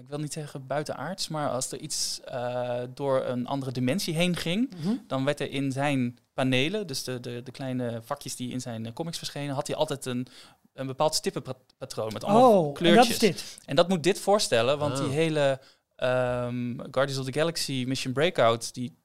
ik 0.00 0.08
wil 0.08 0.18
niet 0.18 0.32
zeggen 0.32 0.66
buitenaards, 0.66 1.28
maar 1.28 1.48
als 1.50 1.72
er 1.72 1.78
iets 1.78 2.20
eh, 2.24 2.80
door 2.94 3.24
een 3.24 3.46
andere 3.46 3.72
dimensie 3.72 4.14
heen 4.14 4.36
ging, 4.36 4.74
Mhm. 4.76 4.94
dan 5.06 5.24
werd 5.24 5.40
er 5.40 5.50
in 5.50 5.72
zijn 5.72 6.18
panelen, 6.34 6.86
dus 6.86 7.04
de, 7.04 7.20
de, 7.20 7.42
de 7.42 7.50
kleine 7.50 8.00
vakjes 8.04 8.36
die 8.36 8.52
in 8.52 8.60
zijn 8.60 8.86
eh, 8.86 8.92
comics 8.92 9.18
verschenen, 9.18 9.54
had 9.54 9.66
hij 9.66 9.76
altijd 9.76 10.06
een, 10.06 10.26
een 10.74 10.86
bepaald 10.86 11.14
stippenpatroon 11.14 12.12
met 12.12 12.24
allemaal 12.24 12.58
Oh, 12.60 12.66
en 12.68 12.72
kleurtjes. 12.74 13.18
dat 13.18 13.22
is 13.22 13.36
dit. 13.40 13.58
En 13.64 13.76
dat 13.76 13.88
moet 13.88 14.02
dit 14.02 14.18
voorstellen, 14.20 14.78
want 14.78 14.96
die 14.96 15.08
hele 15.08 15.60
ehm, 15.96 16.78
Guardians 16.90 17.18
of 17.18 17.24
the 17.24 17.32
Galaxy 17.38 17.84
Mission 17.86 18.12
Breakout, 18.12 18.74
die, 18.74 18.96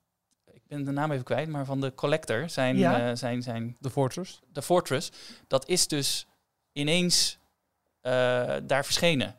ik 0.54 0.62
ben 0.68 0.84
de 0.84 0.92
naam 0.92 1.12
even 1.12 1.24
kwijt, 1.24 1.50
maar 1.50 1.66
van 1.66 1.82
de 1.82 1.94
Collector, 1.96 2.50
zijn, 2.50 2.78
Ja. 2.78 3.10
eh, 3.10 3.16
zijn, 3.16 3.42
zijn 3.42 3.76
De 3.80 3.90
Fortress. 3.90 4.40
de 4.54 4.62
Fortress, 4.62 5.12
dat 5.48 5.68
is 5.68 5.88
dus 5.88 6.28
ineens 6.72 7.38
eh, 8.02 8.12
daar 8.64 8.86
verschenen. 8.86 9.36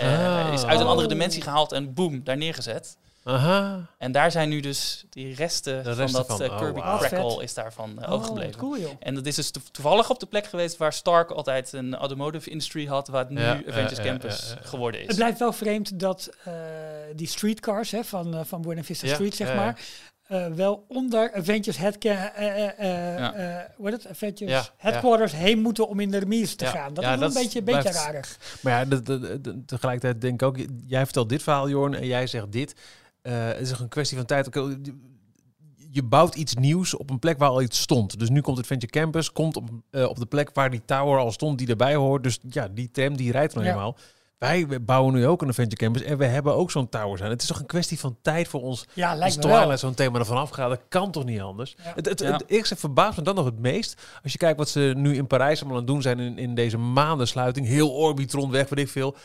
Eh, 0.00 0.46
Ah. 0.46 0.52
Is 0.52 0.64
uit 0.64 0.80
een 0.80 0.86
andere 0.86 1.06
Oh. 1.06 1.12
dimensie 1.12 1.42
gehaald 1.42 1.72
en 1.72 1.94
boom, 1.94 2.24
daar 2.24 2.36
neergezet. 2.36 2.96
Aha. 3.24 3.86
En 3.98 4.12
daar 4.12 4.30
zijn 4.30 4.48
nu 4.48 4.60
dus 4.60 5.04
die 5.10 5.34
resten, 5.34 5.84
De 5.84 5.94
van 5.94 6.12
dat 6.12 6.26
van, 6.26 6.42
eh, 6.42 6.50
oh, 6.52 6.58
Kirby. 6.58 6.80
Crackle 6.80 7.42
is 7.42 7.54
daarvan 7.54 7.90
uh, 7.98 8.04
Oh, 8.08 8.12
overgebleven. 8.12 8.56
cool 8.60 8.78
joh. 8.78 8.90
En 9.00 9.14
dat 9.14 9.26
is 9.26 9.34
dus 9.34 9.50
to- 9.50 9.60
toevallig 9.70 10.10
op 10.10 10.20
de 10.20 10.26
plek 10.26 10.46
geweest 10.46 10.76
waar 10.76 10.92
Stark 10.92 11.30
altijd 11.30 11.72
een 11.72 11.94
automotive 11.96 12.50
industry 12.50 12.86
had, 12.86 13.08
waar 13.08 13.20
het 13.20 13.30
nu 13.30 13.40
Ja, 13.40 13.60
Avengers 13.68 14.00
Campus 14.00 14.54
geworden 14.62 15.00
is. 15.00 15.06
Het 15.06 15.16
blijft 15.16 15.38
wel 15.38 15.52
vreemd 15.52 16.00
dat 16.00 16.30
eh, 16.44 16.52
die 17.16 17.26
streetcars 17.26 17.90
hè, 17.90 18.04
van, 18.04 18.34
eh, 18.34 18.40
van 18.44 18.62
Buena 18.62 18.82
Vista 18.82 19.06
Ja, 19.06 19.14
Street, 19.14 19.34
zeg 19.34 19.48
ja, 19.48 19.54
maar, 19.54 19.80
eh, 20.32 20.46
wel 20.46 20.84
onder 20.88 21.32
Avengers 21.32 21.76
eh, 21.76 21.86
eh, 21.86 22.78
eh, 22.78 23.18
Ja. 23.18 23.68
hoe 23.76 23.90
heet 23.90 24.02
het? 24.02 24.08
Avengers 24.12 24.50
Ja, 24.50 24.64
headquarters 24.76 25.32
heen 25.32 25.60
moeten 25.60 25.88
om 25.88 26.00
in 26.00 26.10
de 26.10 26.18
remise 26.18 26.56
te 26.56 26.66
gaan. 26.66 26.94
Dat 26.94 27.04
ja, 27.04 27.12
is 27.14 27.20
dat 27.20 27.36
een 27.36 27.42
beetje, 27.42 27.58
een 27.58 27.64
beetje 27.64 27.90
rarig. 27.90 28.38
Maar 28.62 28.72
ja, 28.72 28.84
de, 28.84 29.02
de, 29.02 29.40
de- 29.40 29.64
tegelijkertijd 29.64 30.20
denk 30.20 30.34
ik 30.42 30.48
ook, 30.48 30.56
jij 30.86 31.04
vertelt 31.04 31.28
dit 31.28 31.42
verhaal, 31.42 31.68
Jorn, 31.68 31.94
en 31.94 32.06
jij 32.06 32.26
zegt 32.26 32.52
dit. 32.52 32.74
Het 33.22 33.60
is 33.60 33.70
een 33.70 33.88
kwestie 33.88 34.16
van 34.16 34.26
tijd. 34.26 34.48
Je 35.90 36.02
bouwt 36.02 36.34
iets 36.34 36.54
nieuws 36.54 36.94
op 36.96 37.10
een 37.10 37.18
plek 37.18 37.38
waar 37.38 37.48
al 37.48 37.62
iets 37.62 37.80
stond. 37.80 38.18
Dus 38.18 38.28
nu 38.28 38.40
komt 38.40 38.56
het 38.56 38.66
Venture 38.66 38.92
Campus, 38.92 39.32
komt 39.32 39.56
op, 39.56 39.68
op 39.92 40.18
de 40.18 40.26
plek 40.26 40.50
waar 40.54 40.70
die 40.70 40.82
tower 40.84 41.18
al 41.18 41.32
stond, 41.32 41.58
die 41.58 41.68
erbij 41.68 41.94
hoort. 41.94 42.22
Dus 42.22 42.38
ja, 42.48 42.68
die 42.68 42.90
tram 42.90 43.16
die 43.16 43.32
rijdt 43.32 43.54
Ja. 43.54 43.60
eenmaal. 43.62 43.96
Wij 44.42 44.66
bouwen 44.84 45.14
nu 45.14 45.26
ook 45.26 45.42
een 45.42 45.54
Venture 45.54 45.76
Campus 45.82 46.02
en 46.02 46.18
we 46.18 46.24
hebben 46.24 46.54
ook 46.54 46.70
zo'n 46.70 46.88
tower 46.88 47.18
zijn. 47.18 47.30
Het 47.30 47.42
is 47.42 47.48
toch 47.48 47.58
een 47.60 47.66
kwestie 47.66 47.98
van 47.98 48.16
tijd 48.22 48.48
voor 48.48 48.62
ons 48.62 48.84
Ja, 48.94 49.10
als 49.10 49.18
lijkt 49.18 49.36
me 49.36 49.42
wel. 49.42 49.56
Twilight 49.56 49.80
zo'n 49.80 49.94
thema 49.94 50.18
ervan 50.18 50.36
afgaat. 50.36 50.68
Dat 50.68 50.80
kan 50.88 51.10
toch 51.10 51.24
niet 51.24 51.40
anders? 51.40 51.74
Ja. 51.84 51.92
Het, 51.94 52.06
het, 52.08 52.20
Ja. 52.20 52.32
het 52.32 52.44
eerste 52.46 52.76
verbaast 52.76 53.16
me 53.18 53.22
dan 53.24 53.34
nog 53.34 53.44
het 53.44 53.58
meest. 53.58 54.00
Als 54.22 54.32
je 54.32 54.38
kijkt 54.38 54.58
wat 54.58 54.68
ze 54.68 54.92
nu 54.96 55.16
in 55.16 55.26
Parijs 55.26 55.58
allemaal 55.60 55.76
aan 55.78 55.82
het 55.84 55.92
doen 55.92 56.02
zijn 56.02 56.18
in, 56.20 56.38
in 56.38 56.54
deze 56.54 56.78
maandensluiting. 56.78 57.66
Heel 57.66 57.90
Orbitron 57.90 58.50
weg, 58.50 58.68
weet 58.68 58.78
ik 58.84 58.88
veel. 58.88 59.16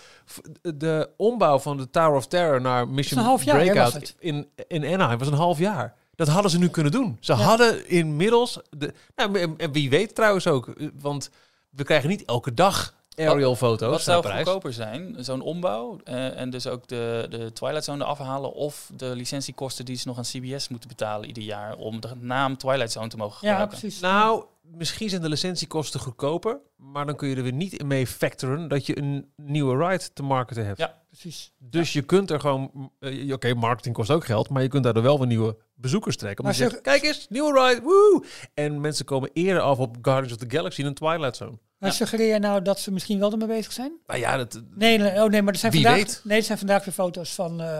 De 0.61 1.09
ombouw 1.18 1.59
van 1.59 1.78
de 1.78 1.89
Tower 1.89 2.15
of 2.18 2.28
Terror 2.28 2.61
naar 2.61 2.88
Mission 2.88 3.24
half 3.24 3.43
jaar, 3.43 3.55
Breakout 3.57 3.84
was 3.93 4.01
het? 4.01 4.15
in, 4.20 4.47
in 4.68 4.86
Anaheim 4.86 5.18
was 5.20 5.28
een 5.28 5.34
half 5.34 5.57
jaar. 5.59 5.93
Dat 6.15 6.28
hadden 6.28 6.51
ze 6.51 6.57
nu 6.59 6.70
kunnen 6.70 6.91
doen. 6.91 7.18
Ze 7.20 7.34
Ja. 7.34 7.39
hadden 7.39 7.89
inmiddels... 7.89 8.59
De, 8.78 8.93
nou, 9.15 9.39
en- 9.39 9.53
en 9.57 9.72
wie 9.72 9.89
weet 9.89 10.15
trouwens 10.15 10.47
ook. 10.47 10.74
Want 10.99 11.30
we 11.70 11.84
krijgen 11.84 12.09
niet 12.09 12.26
elke 12.26 12.53
dag 12.53 12.95
aerial 13.18 13.55
foto's 13.55 13.89
Wat 13.91 14.01
zou 14.01 14.28
goedkoper 14.36 14.74
zijn? 14.74 15.15
Zo'n 15.20 15.41
ombouw 15.41 15.99
eh, 16.03 16.39
en 16.39 16.49
dus 16.49 16.68
ook 16.68 16.88
de, 16.88 17.26
de 17.30 17.53
Twilight 17.53 17.84
Zone 17.84 18.03
afhalen 18.03 18.53
of 18.53 18.91
de 18.95 19.15
licentiekosten 19.15 19.86
die 19.86 19.95
ze 19.95 20.07
nog 20.07 20.18
aan 20.18 20.24
CBS 20.24 20.68
moeten 20.68 20.89
betalen 20.89 21.28
ieder 21.28 21.43
jaar 21.43 21.76
om 21.76 22.01
de 22.01 22.09
naam 22.20 22.57
Twilight 22.57 22.91
Zone 22.91 23.07
te 23.07 23.18
mogen 23.18 23.38
Ja, 23.41 23.49
gebruiken. 23.49 23.80
precies. 23.80 23.99
Nou, 23.99 24.43
misschien 24.61 25.09
zijn 25.09 25.22
de 25.22 25.30
licentiekosten 25.30 25.99
goedkoper, 25.99 26.59
maar 26.76 27.05
dan 27.05 27.15
kun 27.15 27.28
je 27.30 27.36
er 27.36 27.43
weer 27.43 27.53
niet 27.53 27.84
mee 27.84 28.07
factoren 28.07 28.68
dat 28.68 28.86
je 28.86 28.97
een 28.97 29.32
nieuwe 29.36 29.88
ride 29.88 30.13
te 30.13 30.24
marketen 30.24 30.65
hebt. 30.65 30.78
Ja. 30.78 31.01
precies. 31.09 31.51
Dus 31.59 31.93
je 31.93 32.01
kunt 32.01 32.32
er 32.32 32.39
gewoon, 32.39 32.91
eh, 32.99 33.34
oké, 33.34 33.53
marketing 33.53 33.95
kost 33.95 34.11
ook 34.11 34.26
geld, 34.26 34.49
maar 34.49 34.61
je 34.61 34.68
kunt 34.68 34.84
daardoor 34.84 35.03
wel 35.03 35.18
weer 35.18 35.28
nieuwe 35.28 35.57
bezoekers 35.76 36.18
trekken. 36.18 36.43
Omdat 36.45 36.59
Maar 36.59 36.68
je 36.70 36.76
zeg- 36.76 36.84
zegt, 36.86 36.99
kijk 37.01 37.15
eens, 37.15 37.28
nieuwe 37.30 37.68
ride, 37.68 37.82
woe! 37.82 38.26
En 38.53 38.82
mensen 38.82 39.05
komen 39.05 39.30
eerder 39.34 39.61
af 39.61 39.78
op 39.78 39.97
Guardians 40.01 40.32
of 40.41 40.47
the 40.47 40.55
Galaxy 40.57 40.84
dan 40.84 40.93
Twilight 40.93 41.36
Zone. 41.36 41.57
Maar 41.78 41.89
Ja. 41.89 41.95
suggereer 41.95 42.34
je 42.34 42.39
nou 42.39 42.61
dat 42.61 42.80
ze 42.80 42.91
misschien 42.91 43.19
wel 43.19 43.32
ermee 43.32 43.47
bezig 43.47 43.71
zijn? 43.71 43.91
Nou 44.07 44.19
ja, 44.19 44.38
dat, 44.38 44.61
Nee, 44.75 44.97
nee, 44.97 45.23
oh 45.23 45.30
nee, 45.30 45.41
maar 45.41 45.53
er 45.53 45.59
zijn, 45.59 45.71
vandaag, 45.73 45.95
weet. 45.95 46.21
nee, 46.23 46.38
er 46.38 46.43
zijn 46.43 46.57
vandaag 46.57 46.86
weer 46.86 46.93
foto's 46.93 47.34
van, 47.34 47.61
eh, 47.61 47.78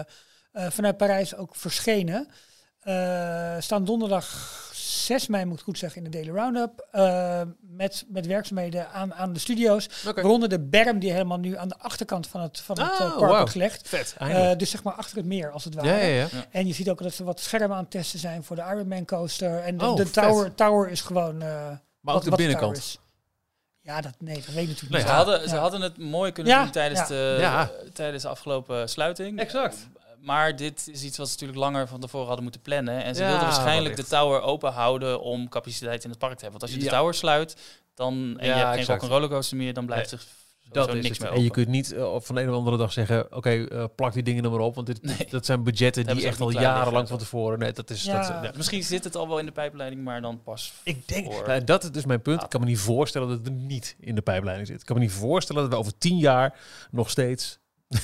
eh, 0.52 0.70
vanuit 0.70 0.96
Parijs 0.96 1.36
ook 1.36 1.56
verschenen. 1.56 2.28
Eh, 2.80 3.56
staan 3.58 3.84
donderdag 3.84 4.66
6 4.74 5.26
mei, 5.26 5.44
moet 5.44 5.58
ik 5.58 5.64
goed 5.64 5.78
zeggen, 5.78 6.04
in 6.04 6.10
de 6.10 6.18
Daily 6.22 6.38
Roundup. 6.38 6.86
met, 7.60 8.04
met 8.08 8.26
werkzaamheden 8.26 8.90
aan, 8.90 9.14
aan 9.14 9.32
de 9.32 9.38
studio's. 9.38 9.88
Oké. 10.06 10.20
Waaronder 10.20 10.48
de 10.48 10.60
berm 10.60 10.98
die 10.98 11.12
helemaal 11.12 11.38
nu 11.38 11.56
aan 11.56 11.68
de 11.68 11.78
achterkant 11.78 12.26
van 12.26 12.40
het, 12.40 12.60
van 12.60 12.78
het 12.78 12.86
Ah, 12.90 12.92
eh, 12.92 12.98
park 13.06 13.18
wauw. 13.20 13.36
wordt 13.36 13.50
gelegd. 13.50 13.88
vet, 13.88 14.16
dus 14.58 14.70
zeg 14.70 14.82
maar 14.82 14.94
achter 14.94 15.16
het 15.16 15.26
meer, 15.26 15.50
als 15.50 15.64
het 15.64 15.74
ware. 15.74 15.88
ja, 15.88 15.96
ja, 15.96 16.06
ja. 16.32 16.46
En 16.50 16.66
je 16.66 16.72
ziet 16.72 16.90
ook 16.90 17.02
dat 17.02 17.12
ze 17.12 17.24
wat 17.24 17.40
schermen 17.40 17.76
aan 17.76 17.82
het 17.82 17.90
testen 17.90 18.18
zijn 18.18 18.44
voor 18.44 18.56
de 18.56 18.62
Ironman 18.62 19.04
coaster. 19.04 19.58
En 19.58 19.78
de, 19.78 19.84
Oh, 19.86 19.96
de 19.96 20.04
vet. 20.06 20.12
tower, 20.12 20.54
tower 20.54 20.90
is 20.90 21.00
gewoon... 21.00 21.38
Maar 22.00 22.14
ook 22.14 22.24
de 22.24 22.30
binnenkant. 22.36 22.98
Ja, 23.88 24.00
dat, 24.00 24.14
nee, 24.18 24.34
dat 24.34 24.44
weet 24.46 24.62
ik 24.62 24.68
natuurlijk 24.68 24.90
Nee, 24.92 25.00
niet. 25.00 25.00
Ze, 25.00 25.08
Ja. 25.08 25.14
hadden, 25.16 25.48
ze 25.48 25.56
hadden 25.56 25.80
het 25.80 25.98
mooi 25.98 26.32
kunnen 26.32 26.52
Ja, 26.52 26.62
doen 26.62 26.70
tijdens, 26.72 27.00
ja. 27.00 27.06
De, 27.06 27.36
Ja. 27.40 27.70
tijdens 27.92 28.22
de 28.22 28.28
afgelopen 28.28 28.88
sluiting. 28.88 29.38
Exact. 29.40 29.88
Maar 30.20 30.56
dit 30.56 30.88
is 30.92 31.02
iets 31.02 31.18
wat 31.18 31.26
ze 31.26 31.32
natuurlijk 31.32 31.58
langer 31.58 31.88
van 31.88 32.00
tevoren 32.00 32.26
hadden 32.26 32.42
moeten 32.44 32.60
plannen. 32.62 33.04
En 33.04 33.14
ze 33.14 33.22
Ja, 33.22 33.28
wilden 33.28 33.46
waarschijnlijk 33.46 33.96
de 33.96 34.04
tower 34.04 34.40
open 34.40 34.72
houden 34.72 35.20
om 35.20 35.48
capaciteit 35.48 36.04
in 36.04 36.10
het 36.10 36.18
park 36.18 36.36
te 36.38 36.42
hebben. 36.42 36.60
Want 36.60 36.62
als 36.62 36.80
je 36.80 36.84
Ja. 36.86 36.90
de 36.90 36.96
tower 36.96 37.14
sluit 37.14 37.56
dan, 37.94 38.14
en 38.38 38.46
Ja, 38.46 38.52
je 38.52 38.58
hebt 38.58 38.70
geen 38.70 38.78
exact. 38.78 39.00
rock 39.02 39.10
rollercoaster 39.10 39.56
meer, 39.56 39.74
dan 39.74 39.86
blijft 39.86 40.10
er 40.12 40.22
Dat 40.72 40.94
is 40.94 41.02
niks 41.02 41.18
meer 41.18 41.32
En 41.32 41.42
je 41.42 41.50
kunt 41.50 41.68
niet 41.68 41.92
eh, 41.92 42.14
van 42.18 42.34
de 42.34 42.40
een 42.40 42.48
of 42.50 42.54
andere 42.54 42.76
dag 42.76 42.92
zeggen, 42.92 43.36
oké, 43.36 43.50
eh, 43.66 43.84
plak 43.96 44.12
die 44.12 44.22
dingen 44.22 44.44
er 44.44 44.50
maar 44.50 44.60
op. 44.60 44.74
Want 44.74 44.86
dit, 44.86 45.02
Nee. 45.02 45.26
dat 45.30 45.46
zijn 45.46 45.62
budgetten 45.62 46.06
Dat 46.06 46.16
die 46.16 46.26
echt 46.26 46.40
al 46.40 46.50
jarenlang 46.50 47.08
van 47.08 47.18
tevoren. 47.18 47.58
Nee, 47.58 47.72
dat 47.72 47.90
is... 47.90 48.04
Ja. 48.04 48.16
Dat, 48.18 48.26
ja. 48.44 48.52
Misschien 48.56 48.82
zit 48.82 49.04
het 49.04 49.16
al 49.16 49.28
wel 49.28 49.38
in 49.38 49.46
de 49.46 49.52
pijpleiding, 49.52 50.04
maar 50.04 50.20
dan 50.20 50.42
pas 50.42 50.72
Ik 50.82 51.08
denk, 51.08 51.32
voor- 51.32 51.46
nou, 51.46 51.64
dat 51.64 51.84
is 51.84 51.90
dus 51.90 52.04
mijn 52.04 52.22
punt. 52.22 52.42
Ik 52.42 52.48
kan 52.48 52.60
me 52.60 52.66
niet 52.66 52.78
voorstellen 52.78 53.28
dat 53.28 53.38
het 53.38 53.46
er 53.46 53.52
niet 53.52 53.96
in 54.00 54.14
de 54.14 54.22
pijpleiding 54.22 54.68
zit. 54.68 54.80
Ik 54.80 54.86
kan 54.86 54.96
me 54.96 55.02
niet 55.02 55.12
voorstellen 55.12 55.62
dat 55.62 55.70
we 55.72 55.78
over 55.78 55.98
tien 55.98 56.18
jaar 56.18 56.58
nog 56.90 57.10
steeds, 57.10 57.58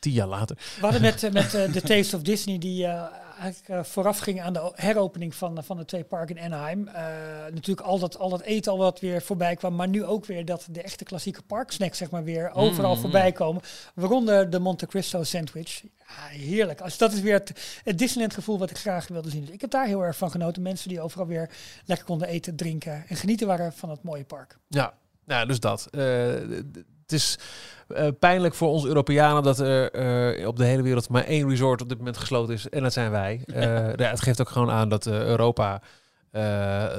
tien 0.00 0.12
jaar 0.12 0.26
later, 0.28 0.56
We 0.56 0.80
hadden 0.80 1.00
met, 1.00 1.22
eh, 1.22 1.30
met 1.30 1.54
eh, 1.54 1.72
de 1.72 1.80
Taste 1.82 2.16
of 2.16 2.22
Disney, 2.22 2.58
die 2.58 2.86
eh, 2.86 3.02
eigenlijk 3.40 3.68
eh, 3.68 3.84
vooraf 3.84 4.18
ging 4.18 4.40
aan 4.42 4.52
de 4.52 4.72
heropening 4.74 5.34
van, 5.34 5.58
eh, 5.58 5.64
van 5.64 5.76
de 5.76 5.84
twee 5.84 6.04
parken 6.04 6.36
in 6.36 6.42
Anaheim. 6.52 6.88
Eh, 6.88 7.04
natuurlijk 7.52 7.86
al 7.86 7.98
dat, 7.98 8.18
al 8.18 8.28
dat 8.28 8.40
eten 8.40 8.72
al 8.72 8.78
wat 8.78 9.00
weer 9.00 9.22
voorbij 9.22 9.56
kwam, 9.56 9.74
maar 9.74 9.88
nu 9.88 10.04
ook 10.04 10.24
weer 10.26 10.44
dat 10.44 10.66
de 10.70 10.82
echte 10.82 11.04
klassieke 11.04 11.42
parksnacks 11.42 11.98
zeg 11.98 12.10
maar 12.10 12.24
weer 12.24 12.50
overal 12.54 12.94
Mm. 12.94 13.00
voorbij 13.00 13.32
komen. 13.32 13.62
Waaronder 13.94 14.50
de 14.50 14.58
Monte 14.58 14.86
Cristo 14.86 15.22
sandwich. 15.22 15.82
Ja, 15.82 16.26
heerlijk. 16.38 16.80
Als, 16.80 16.98
dat 16.98 17.12
is 17.12 17.20
weer 17.20 17.34
het, 17.34 17.80
het 17.84 17.98
Disneyland 17.98 18.34
gevoel 18.34 18.58
wat 18.58 18.70
ik 18.70 18.78
graag 18.78 19.08
wilde 19.08 19.30
zien. 19.30 19.44
Dus 19.44 19.54
ik 19.54 19.60
heb 19.60 19.70
daar 19.70 19.86
heel 19.86 20.04
erg 20.04 20.16
van 20.16 20.30
genoten. 20.30 20.62
Mensen 20.62 20.88
die 20.88 21.00
overal 21.00 21.26
weer 21.26 21.50
lekker 21.84 22.06
konden 22.06 22.28
eten, 22.28 22.56
drinken 22.56 23.04
en 23.08 23.16
genieten 23.16 23.46
waren 23.46 23.72
van 23.72 23.90
het 23.90 24.02
mooie 24.02 24.24
park. 24.24 24.58
Ja, 24.68 24.94
nou, 25.24 25.46
dus 25.46 25.60
dat. 25.60 25.88
D- 25.90 25.96
het 27.10 27.20
is 27.20 27.38
eh, 27.88 28.08
pijnlijk 28.18 28.54
voor 28.54 28.68
ons 28.68 28.86
Europeanen 28.86 29.42
dat 29.42 29.58
er 29.58 29.90
eh, 29.90 30.46
op 30.46 30.56
de 30.56 30.64
hele 30.64 30.82
wereld 30.82 31.08
maar 31.08 31.24
één 31.24 31.48
resort 31.48 31.82
op 31.82 31.88
dit 31.88 31.98
moment 31.98 32.16
gesloten 32.16 32.54
is. 32.54 32.68
En 32.68 32.82
dat 32.82 32.92
zijn 32.92 33.10
wij. 33.10 33.40
Ja, 33.96 34.10
het 34.10 34.20
geeft 34.20 34.40
ook 34.40 34.48
gewoon 34.48 34.70
aan 34.70 34.88
dat 34.88 35.06
Europa 35.06 35.82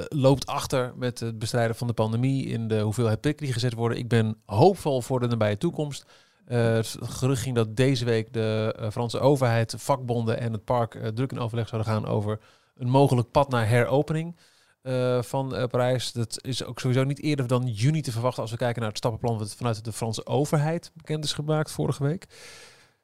loopt 0.08 0.46
achter 0.46 0.92
met 0.96 1.20
het 1.20 1.38
bestrijden 1.38 1.76
van 1.76 1.86
de 1.86 1.92
pandemie 1.92 2.46
in 2.46 2.68
de 2.68 2.80
hoeveelheid 2.80 3.20
prikken 3.20 3.44
die 3.44 3.54
gezet 3.54 3.72
worden. 3.72 3.98
Ik 3.98 4.08
ben 4.08 4.36
hoopvol 4.46 5.02
voor 5.02 5.20
de 5.20 5.26
nabije 5.26 5.58
toekomst. 5.58 6.06
Het 6.44 6.96
gerucht 7.00 7.42
ging 7.42 7.54
dat 7.54 7.76
deze 7.76 8.04
week 8.04 8.32
de 8.32 8.76
Franse 8.90 9.18
overheid, 9.18 9.74
vakbonden 9.78 10.40
en 10.40 10.52
het 10.52 10.64
park 10.64 10.98
druk 11.14 11.32
in 11.32 11.38
overleg 11.38 11.68
zouden 11.68 11.92
gaan 11.92 12.06
over 12.06 12.38
een 12.76 12.88
mogelijk 12.88 13.30
pad 13.30 13.48
naar 13.48 13.68
heropening 13.68 14.36
eh, 14.82 15.22
van 15.22 15.54
eh, 15.54 15.64
Parijs. 15.64 16.12
Dat 16.12 16.38
is 16.40 16.64
ook 16.64 16.80
sowieso 16.80 17.04
niet 17.04 17.22
eerder 17.22 17.46
dan 17.46 17.66
juni 17.66 18.00
te 18.00 18.12
verwachten 18.12 18.42
als 18.42 18.50
we 18.50 18.56
kijken 18.56 18.80
naar 18.80 18.88
het 18.88 18.98
stappenplan 18.98 19.38
wat 19.38 19.54
vanuit 19.54 19.84
de 19.84 19.92
Franse 19.92 20.26
overheid 20.26 20.90
bekend 20.94 21.24
is 21.24 21.32
gemaakt 21.32 21.70
vorige 21.70 22.02
week. 22.02 22.26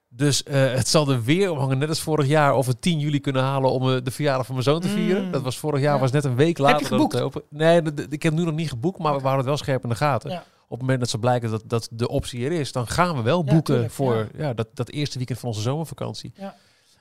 Dus 0.09 0.43
eh, 0.43 0.73
het 0.73 0.89
zal 0.89 1.11
er 1.11 1.23
weer 1.23 1.51
om 1.51 1.59
hangen, 1.59 1.79
net 1.79 1.89
als 1.89 2.01
vorig 2.01 2.27
jaar, 2.27 2.55
of 2.55 2.67
we 2.67 2.79
10 2.79 2.99
juli 2.99 3.21
kunnen 3.21 3.43
halen 3.43 3.71
om 3.71 4.05
de 4.05 4.11
verjaardag 4.11 4.47
van 4.47 4.55
mijn 4.55 4.67
zoon 4.67 4.81
te 4.81 4.89
vieren. 4.89 5.25
Mm. 5.25 5.31
Dat 5.33 5.43
was 5.43 5.59
vorig 5.59 5.81
jaar, 5.81 5.95
Ja. 5.95 6.01
was 6.01 6.13
net 6.13 6.25
een 6.25 6.37
week 6.37 6.59
later. 6.59 6.83
je 6.83 6.89
dat 6.89 7.13
het, 7.13 7.23
geboekt? 7.23 7.45
nee, 7.51 7.83
ik 8.11 8.23
heb 8.23 8.33
nu 8.33 8.45
nog 8.45 8.55
niet 8.55 8.69
geboekt, 8.69 8.99
maar 8.99 9.13
we 9.13 9.21
houden 9.21 9.39
het 9.39 9.47
wel 9.47 9.57
scherp 9.57 9.83
in 9.83 9.89
de 9.89 9.95
gaten. 9.95 10.31
Ja. 10.31 10.45
het 10.69 10.81
moment 10.81 11.01
dat 11.01 11.09
ze 11.09 11.19
blijken 11.19 11.51
dat, 11.51 11.63
dat 11.67 11.89
de 11.93 12.09
optie 12.09 12.45
er 12.45 12.53
is, 12.53 12.73
dan 12.73 12.87
gaan 12.87 13.17
we 13.17 13.23
wel 13.23 13.43
Ja, 13.45 13.53
boeken 13.53 13.75
tuurlijk, 13.75 13.93
voor 13.93 14.15
ja. 14.15 14.47
ja. 14.47 14.55
dat, 14.55 14.69
dat 14.75 14.89
eerste 14.91 15.17
weekend 15.17 15.39
van 15.39 15.49
onze 15.49 15.61
zomervakantie. 15.61 16.33
Ja. 16.37 16.55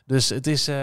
Dus 0.07 0.29
het 0.29 0.47
is, 0.47 0.67
eh, 0.67 0.75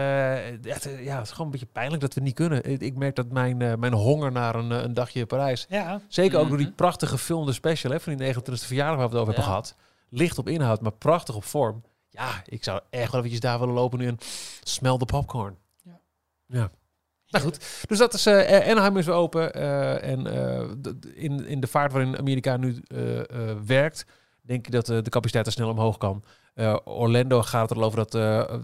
ja, 0.62 0.72
het, 0.72 0.88
ja, 1.00 1.16
het 1.16 1.24
is 1.24 1.30
gewoon 1.30 1.46
een 1.46 1.52
beetje 1.52 1.66
pijnlijk 1.72 2.00
dat 2.02 2.14
we 2.14 2.20
niet 2.20 2.34
kunnen. 2.34 2.64
Ik, 2.70 2.80
ik 2.80 2.96
merk 2.96 3.16
dat 3.16 3.32
mijn, 3.32 3.62
eh, 3.62 3.74
mijn 3.74 3.92
honger 3.92 4.32
naar 4.32 4.54
een, 4.54 4.72
eh, 4.72 4.82
een 4.82 4.94
dagje 4.94 5.26
Parijs, 5.26 5.66
Ja, 5.68 6.00
zeker 6.08 6.38
ook 6.38 6.48
door 6.48 6.56
die 6.56 6.66
Mhm. 6.66 6.74
prachtige 6.74 7.12
gefilmde 7.12 7.52
special 7.52 7.92
hè, 7.92 8.00
van 8.00 8.12
die 8.16 8.26
29e 8.26 8.66
verjaardag 8.66 8.96
waar 8.98 9.08
we 9.08 9.14
het 9.16 9.20
over 9.22 9.34
hebben 9.34 9.44
gehad, 9.52 9.76
licht 10.08 10.38
op 10.38 10.48
inhoud, 10.48 10.80
maar 10.80 10.92
prachtig 10.92 11.34
op 11.34 11.44
vorm. 11.44 11.82
Ja, 12.08 12.42
ik 12.46 12.64
zou 12.64 12.80
echt 12.90 13.10
wel 13.10 13.20
eventjes 13.20 13.40
daar 13.40 13.58
willen 13.58 13.74
lopen 13.74 13.98
nu 13.98 14.06
en 14.06 14.18
smell 14.62 14.96
the 14.96 15.04
popcorn. 15.04 15.56
Ja. 15.82 16.00
ja. 16.46 16.70
Nou 17.28 17.44
goed, 17.44 17.86
dus 17.88 17.98
dat 17.98 18.14
is 18.14 18.26
eh 18.26 18.70
Anaheim 18.70 18.96
is 18.96 19.06
weer 19.06 19.14
open 19.14 19.54
en 20.02 20.26
in, 21.14 21.46
in 21.46 21.60
de 21.60 21.66
vaart 21.66 21.92
waarin 21.92 22.18
Amerika 22.18 22.56
nu 22.56 22.82
werkt, 23.66 24.06
denk 24.42 24.66
ik 24.66 24.72
dat 24.72 24.86
de 24.86 25.08
capaciteit 25.10 25.46
er 25.46 25.52
snel 25.52 25.68
omhoog 25.70 25.98
kan. 25.98 26.24
Eh, 26.54 26.76
Orlando 26.84 27.42
gaat 27.42 27.70
er 27.70 27.76
al 27.76 27.82
over 27.84 27.96
dat 27.98 28.14
eh, 28.14 28.54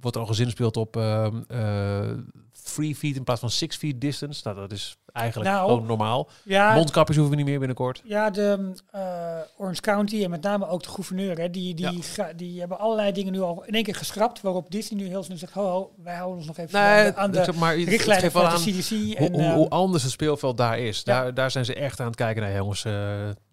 wordt 0.00 0.16
er 0.16 0.22
al 0.22 0.28
gezinspeeld 0.28 0.76
op 0.76 0.96
ehm 0.96 1.40
eh 1.48 2.10
three 2.64 2.96
feet 2.96 3.16
in 3.16 3.24
plaats 3.24 3.40
van 3.40 3.50
six 3.50 3.76
feet 3.76 4.00
distance. 4.00 4.40
Nou, 4.44 4.56
dat 4.56 4.72
is 4.72 4.96
eigenlijk 5.12 5.50
Nou, 5.50 5.68
gewoon 5.70 5.86
normaal. 5.86 6.28
ja, 6.44 6.74
Mondkapjes 6.74 7.16
hoeven 7.16 7.34
we 7.36 7.40
niet 7.42 7.50
meer 7.50 7.58
binnenkort. 7.58 8.00
ja 8.04 8.30
de 8.30 8.72
Orange 9.56 9.80
County 9.80 10.24
en 10.24 10.30
met 10.30 10.42
name 10.42 10.68
ook 10.68 10.82
de 10.82 10.88
gouverneur, 10.88 11.38
hè, 11.38 11.50
die, 11.50 11.74
die, 11.74 12.02
Ja. 12.16 12.32
die 12.32 12.58
hebben 12.60 12.78
allerlei 12.78 13.12
dingen 13.12 13.32
nu 13.32 13.40
al 13.40 13.64
in 13.66 13.74
één 13.74 13.82
keer 13.84 13.94
geschrapt, 13.94 14.40
waarop 14.40 14.70
Disney 14.70 15.00
nu 15.02 15.08
heel 15.08 15.22
snel 15.22 15.36
zegt, 15.38 15.52
ho, 15.52 15.66
ho 15.68 15.92
wij 16.02 16.14
houden 16.14 16.36
ons 16.36 16.46
nog 16.46 16.56
even 16.58 16.78
aan 16.78 17.04
de, 17.04 17.16
aan 17.16 17.30
de 17.30 17.52
maar, 17.58 17.76
richtlijnen 17.78 18.30
van 18.30 18.42
de 18.42 18.48
aan 18.48 18.56
CDC. 18.60 18.88
hoe, 18.90 19.14
En, 19.28 19.32
hoe, 19.32 19.52
hoe 19.52 19.68
anders 19.68 20.02
het 20.02 20.12
speelveld 20.12 20.56
daar 20.56 20.78
is. 20.78 21.02
Ja. 21.04 21.22
Daar, 21.22 21.34
daar 21.34 21.50
zijn 21.50 21.64
ze 21.64 21.74
echt 21.74 22.00
aan 22.00 22.06
het 22.06 22.16
kijken 22.16 22.42
naar, 22.42 22.54
jongens. 22.54 22.84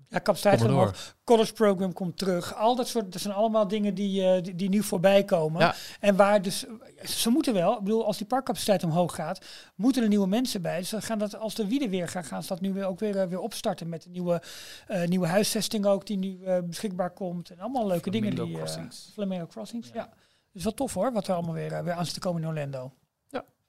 Ja, 0.09 0.21
capaciteit 0.21 0.59
maar 0.59 0.69
omhoog. 0.69 1.15
college 1.23 1.53
program 1.53 1.93
komt 1.93 2.17
terug. 2.17 2.55
Al 2.55 2.75
dat 2.75 2.87
soort, 2.87 3.11
dat 3.11 3.21
zijn 3.21 3.33
allemaal 3.33 3.67
dingen 3.67 3.93
die, 3.93 4.23
eh, 4.27 4.43
die, 4.43 4.55
die 4.55 4.69
nu 4.69 4.83
voorbij 4.83 5.23
komen. 5.23 5.61
Ja. 5.61 5.75
En 5.99 6.15
waar 6.15 6.41
dus, 6.41 6.65
ze 7.03 7.29
moeten 7.29 7.53
wel, 7.53 7.77
ik 7.77 7.83
bedoel, 7.83 8.05
als 8.05 8.17
die 8.17 8.27
parkcapaciteit 8.27 8.83
omhoog 8.83 9.15
gaat, 9.15 9.45
moeten 9.75 10.03
er 10.03 10.09
nieuwe 10.09 10.27
mensen 10.27 10.61
bij. 10.61 10.77
Dus 10.79 10.89
dan 10.89 11.01
gaan 11.01 11.19
dat, 11.19 11.35
als 11.37 11.55
de 11.55 11.67
wielen 11.67 11.89
weer 11.89 12.07
gaan, 12.07 12.23
gaan 12.23 12.41
ze 12.41 12.47
dat 12.47 12.61
nu 12.61 12.73
weer 12.73 12.85
ook 12.85 12.99
weer, 12.99 13.17
eh, 13.17 13.27
weer 13.27 13.39
opstarten 13.39 13.89
met 13.89 14.03
de 14.03 14.09
nieuwe, 14.09 14.41
eh, 14.87 15.07
nieuwe 15.07 15.27
huisvesting 15.27 15.85
ook, 15.85 16.05
die 16.05 16.17
nu 16.17 16.43
eh, 16.43 16.57
beschikbaar 16.63 17.11
komt. 17.11 17.49
En 17.49 17.59
allemaal 17.59 17.87
leuke 17.87 18.09
dingen. 18.09 18.33
Flamingo 18.33 18.45
Die, 18.53 18.61
eh, 18.61 18.61
Crossings. 18.63 19.09
Flamingo 19.13 19.45
Crossings, 19.47 19.87
ja. 19.87 19.93
Ja. 19.95 20.09
Dus 20.53 20.63
wel 20.63 20.73
tof 20.73 20.93
hoor, 20.93 21.11
wat 21.11 21.27
er 21.27 21.33
allemaal 21.33 21.53
weer, 21.53 21.83
weer 21.83 21.93
aan 21.93 22.05
zit 22.05 22.13
te 22.13 22.19
komen 22.19 22.41
in 22.41 22.47
Orlando. 22.47 22.91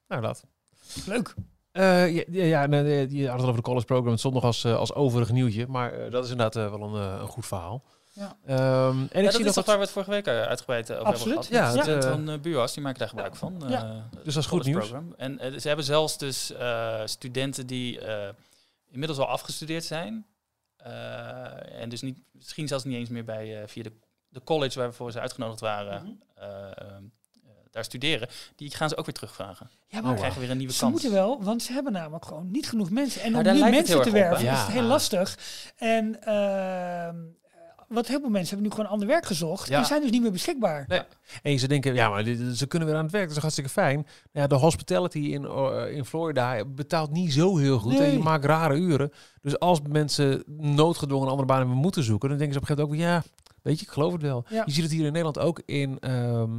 nou, 0.09 0.22
dat. 0.22 0.45
Leuk. 1.07 1.34
Eh, 1.79 2.14
ja, 2.14 2.22
ja, 2.31 2.45
ja 2.45 2.79
je 3.09 3.29
had 3.29 3.39
het 3.39 3.43
over 3.49 3.57
de 3.57 3.62
college 3.62 3.85
program. 3.85 4.11
Het 4.11 4.18
stond 4.18 4.35
nog 4.35 4.45
als, 4.45 4.64
eh, 4.64 4.76
als 4.76 4.95
overig 4.95 5.31
nieuwtje. 5.33 5.66
Maar 5.66 5.93
eh, 5.93 6.11
dat 6.11 6.24
is 6.24 6.31
inderdaad 6.31 6.70
wel 6.70 6.83
een, 6.83 7.20
een 7.20 7.29
goed 7.29 7.47
verhaal. 7.47 7.83
Ja. 8.12 8.37
Ehm, 8.47 8.57
en 8.57 8.97
Ja, 8.99 9.03
ik 9.03 9.11
dat 9.11 9.11
zie 9.12 9.24
is 9.24 9.33
nog 9.33 9.43
toch 9.45 9.55
dat... 9.55 9.64
waar 9.66 9.76
we 9.76 9.83
het 9.83 9.91
vorige 9.91 10.11
week 10.11 10.29
uitgebreid 10.29 10.93
over 10.93 11.05
Absoluut. 11.07 11.35
hebben 11.35 11.57
gehad. 11.57 11.74
Ja, 11.74 11.93
Ja, 11.93 11.95
het, 11.97 12.05
van 12.05 12.31
uh, 12.31 12.39
Buurwas, 12.39 12.72
die 12.74 12.83
maken 12.83 12.99
daar 12.99 13.09
gebruik 13.09 13.37
van. 13.37 13.62
Ja. 13.68 14.09
Dus 14.24 14.35
dat 14.35 14.43
is 14.43 14.49
goed 14.49 14.64
nieuws. 14.64 14.89
program. 14.89 15.14
En 15.16 15.61
ze 15.61 15.66
hebben 15.68 15.85
zelfs 15.87 16.18
dus 16.18 16.53
eh, 16.53 17.01
studenten 17.05 17.66
die 17.66 18.01
eh, 18.01 18.29
inmiddels 18.91 19.18
al 19.20 19.26
afgestudeerd 19.29 19.85
zijn. 19.85 20.26
eh, 20.76 21.81
en 21.83 21.89
dus 21.89 22.03
niet, 22.03 22.18
misschien 22.33 22.68
zelfs 22.68 22.85
niet 22.85 22.97
eens 22.97 23.09
meer 23.09 23.24
bij, 23.24 23.61
eh, 23.62 23.68
via 23.68 23.83
de, 23.83 23.93
de 24.29 24.43
college 24.45 24.79
waarvoor 24.79 25.12
ze 25.12 25.20
uitgenodigd 25.20 25.61
waren, 25.61 26.03
Mhm. 26.03 26.12
eh, 26.35 26.70
eh, 26.70 26.87
daar 27.79 27.87
studeren. 27.87 28.29
Die 28.57 28.70
gaan 28.74 28.89
ze 28.89 28.97
ook 28.97 29.05
weer 29.05 29.14
terugvragen. 29.14 29.70
Ja, 29.87 29.99
Oh, 29.99 30.05
maar 30.05 30.14
krijgen 30.14 30.35
we 30.35 30.41
weer 30.43 30.51
een 30.51 30.59
nieuwe 30.59 30.72
Ze 30.72 30.79
kans. 30.81 30.93
moeten 30.93 31.12
wel, 31.12 31.43
want 31.43 31.62
ze 31.62 31.72
hebben 31.72 31.93
namelijk 31.93 32.24
gewoon 32.24 32.51
niet 32.51 32.68
genoeg 32.68 32.91
mensen. 32.91 33.20
En 33.22 33.33
Maar 33.33 33.47
om 33.47 33.53
nu 33.53 33.61
mensen 33.61 34.03
te 34.03 34.11
werven 34.11 34.47
is 34.47 34.59
het 34.59 34.68
heel 34.68 34.83
lastig. 34.83 35.39
En 35.76 36.22
ehm, 36.22 37.16
wat 37.89 38.07
heel 38.07 38.20
veel 38.20 38.29
mensen 38.31 38.49
hebben 38.55 38.66
nu 38.68 38.74
gewoon 38.74 38.91
ander 38.91 39.09
werk 39.09 39.26
gezocht. 39.26 39.68
Ja. 39.68 39.79
En 39.79 39.85
zijn 39.85 40.01
dus 40.03 40.11
niet 40.11 40.22
meer 40.22 40.33
beschikbaar. 40.33 40.85
Nee. 40.89 41.01
En 41.43 41.59
ze 41.59 41.68
denken, 41.68 41.95
ja, 41.95 42.09
maar 42.09 42.24
dit- 42.24 42.57
ze 42.59 42.66
kunnen 42.66 42.89
weer 42.89 42.97
aan 42.97 43.03
het 43.03 43.12
werk. 43.12 43.24
Dat 43.26 43.35
is 43.37 43.41
hartstikke 43.43 43.70
fijn. 43.70 44.07
Ja, 44.33 44.47
de 44.47 44.55
hospitality 44.55 45.18
in, 45.18 45.45
eh, 45.45 45.97
in 45.97 46.05
Florida 46.05 46.64
betaalt 46.64 47.11
niet 47.11 47.33
zo 47.33 47.57
heel 47.57 47.79
goed. 47.79 47.99
En 47.99 48.12
je 48.12 48.18
maakt 48.18 48.45
rare 48.45 48.74
uren. 48.76 49.12
Dus 49.43 49.59
als 49.59 49.81
mensen 49.89 50.43
noodgedwongen 50.57 51.24
een 51.24 51.31
andere 51.31 51.49
baan 51.49 51.59
hebben 51.59 51.76
moeten 51.76 52.03
zoeken, 52.03 52.29
dan 52.29 52.39
denken 52.39 52.55
ze 52.57 52.62
op 52.62 52.68
een 52.68 52.76
gegeven 52.76 52.97
moment 52.99 53.16
ook, 53.16 53.24
ja, 53.24 53.53
weet 53.62 53.79
je, 53.81 53.87
ik 53.87 53.93
geloof 53.93 54.12
het 54.12 54.22
wel. 54.22 54.45
Ja. 54.49 54.62
Je 54.66 54.72
ziet 54.72 54.83
het 54.83 54.93
hier 54.93 55.01
in 55.07 55.12
Nederland 55.12 55.39
ook 55.39 55.62
in 55.66 55.99
ehm, 55.99 56.59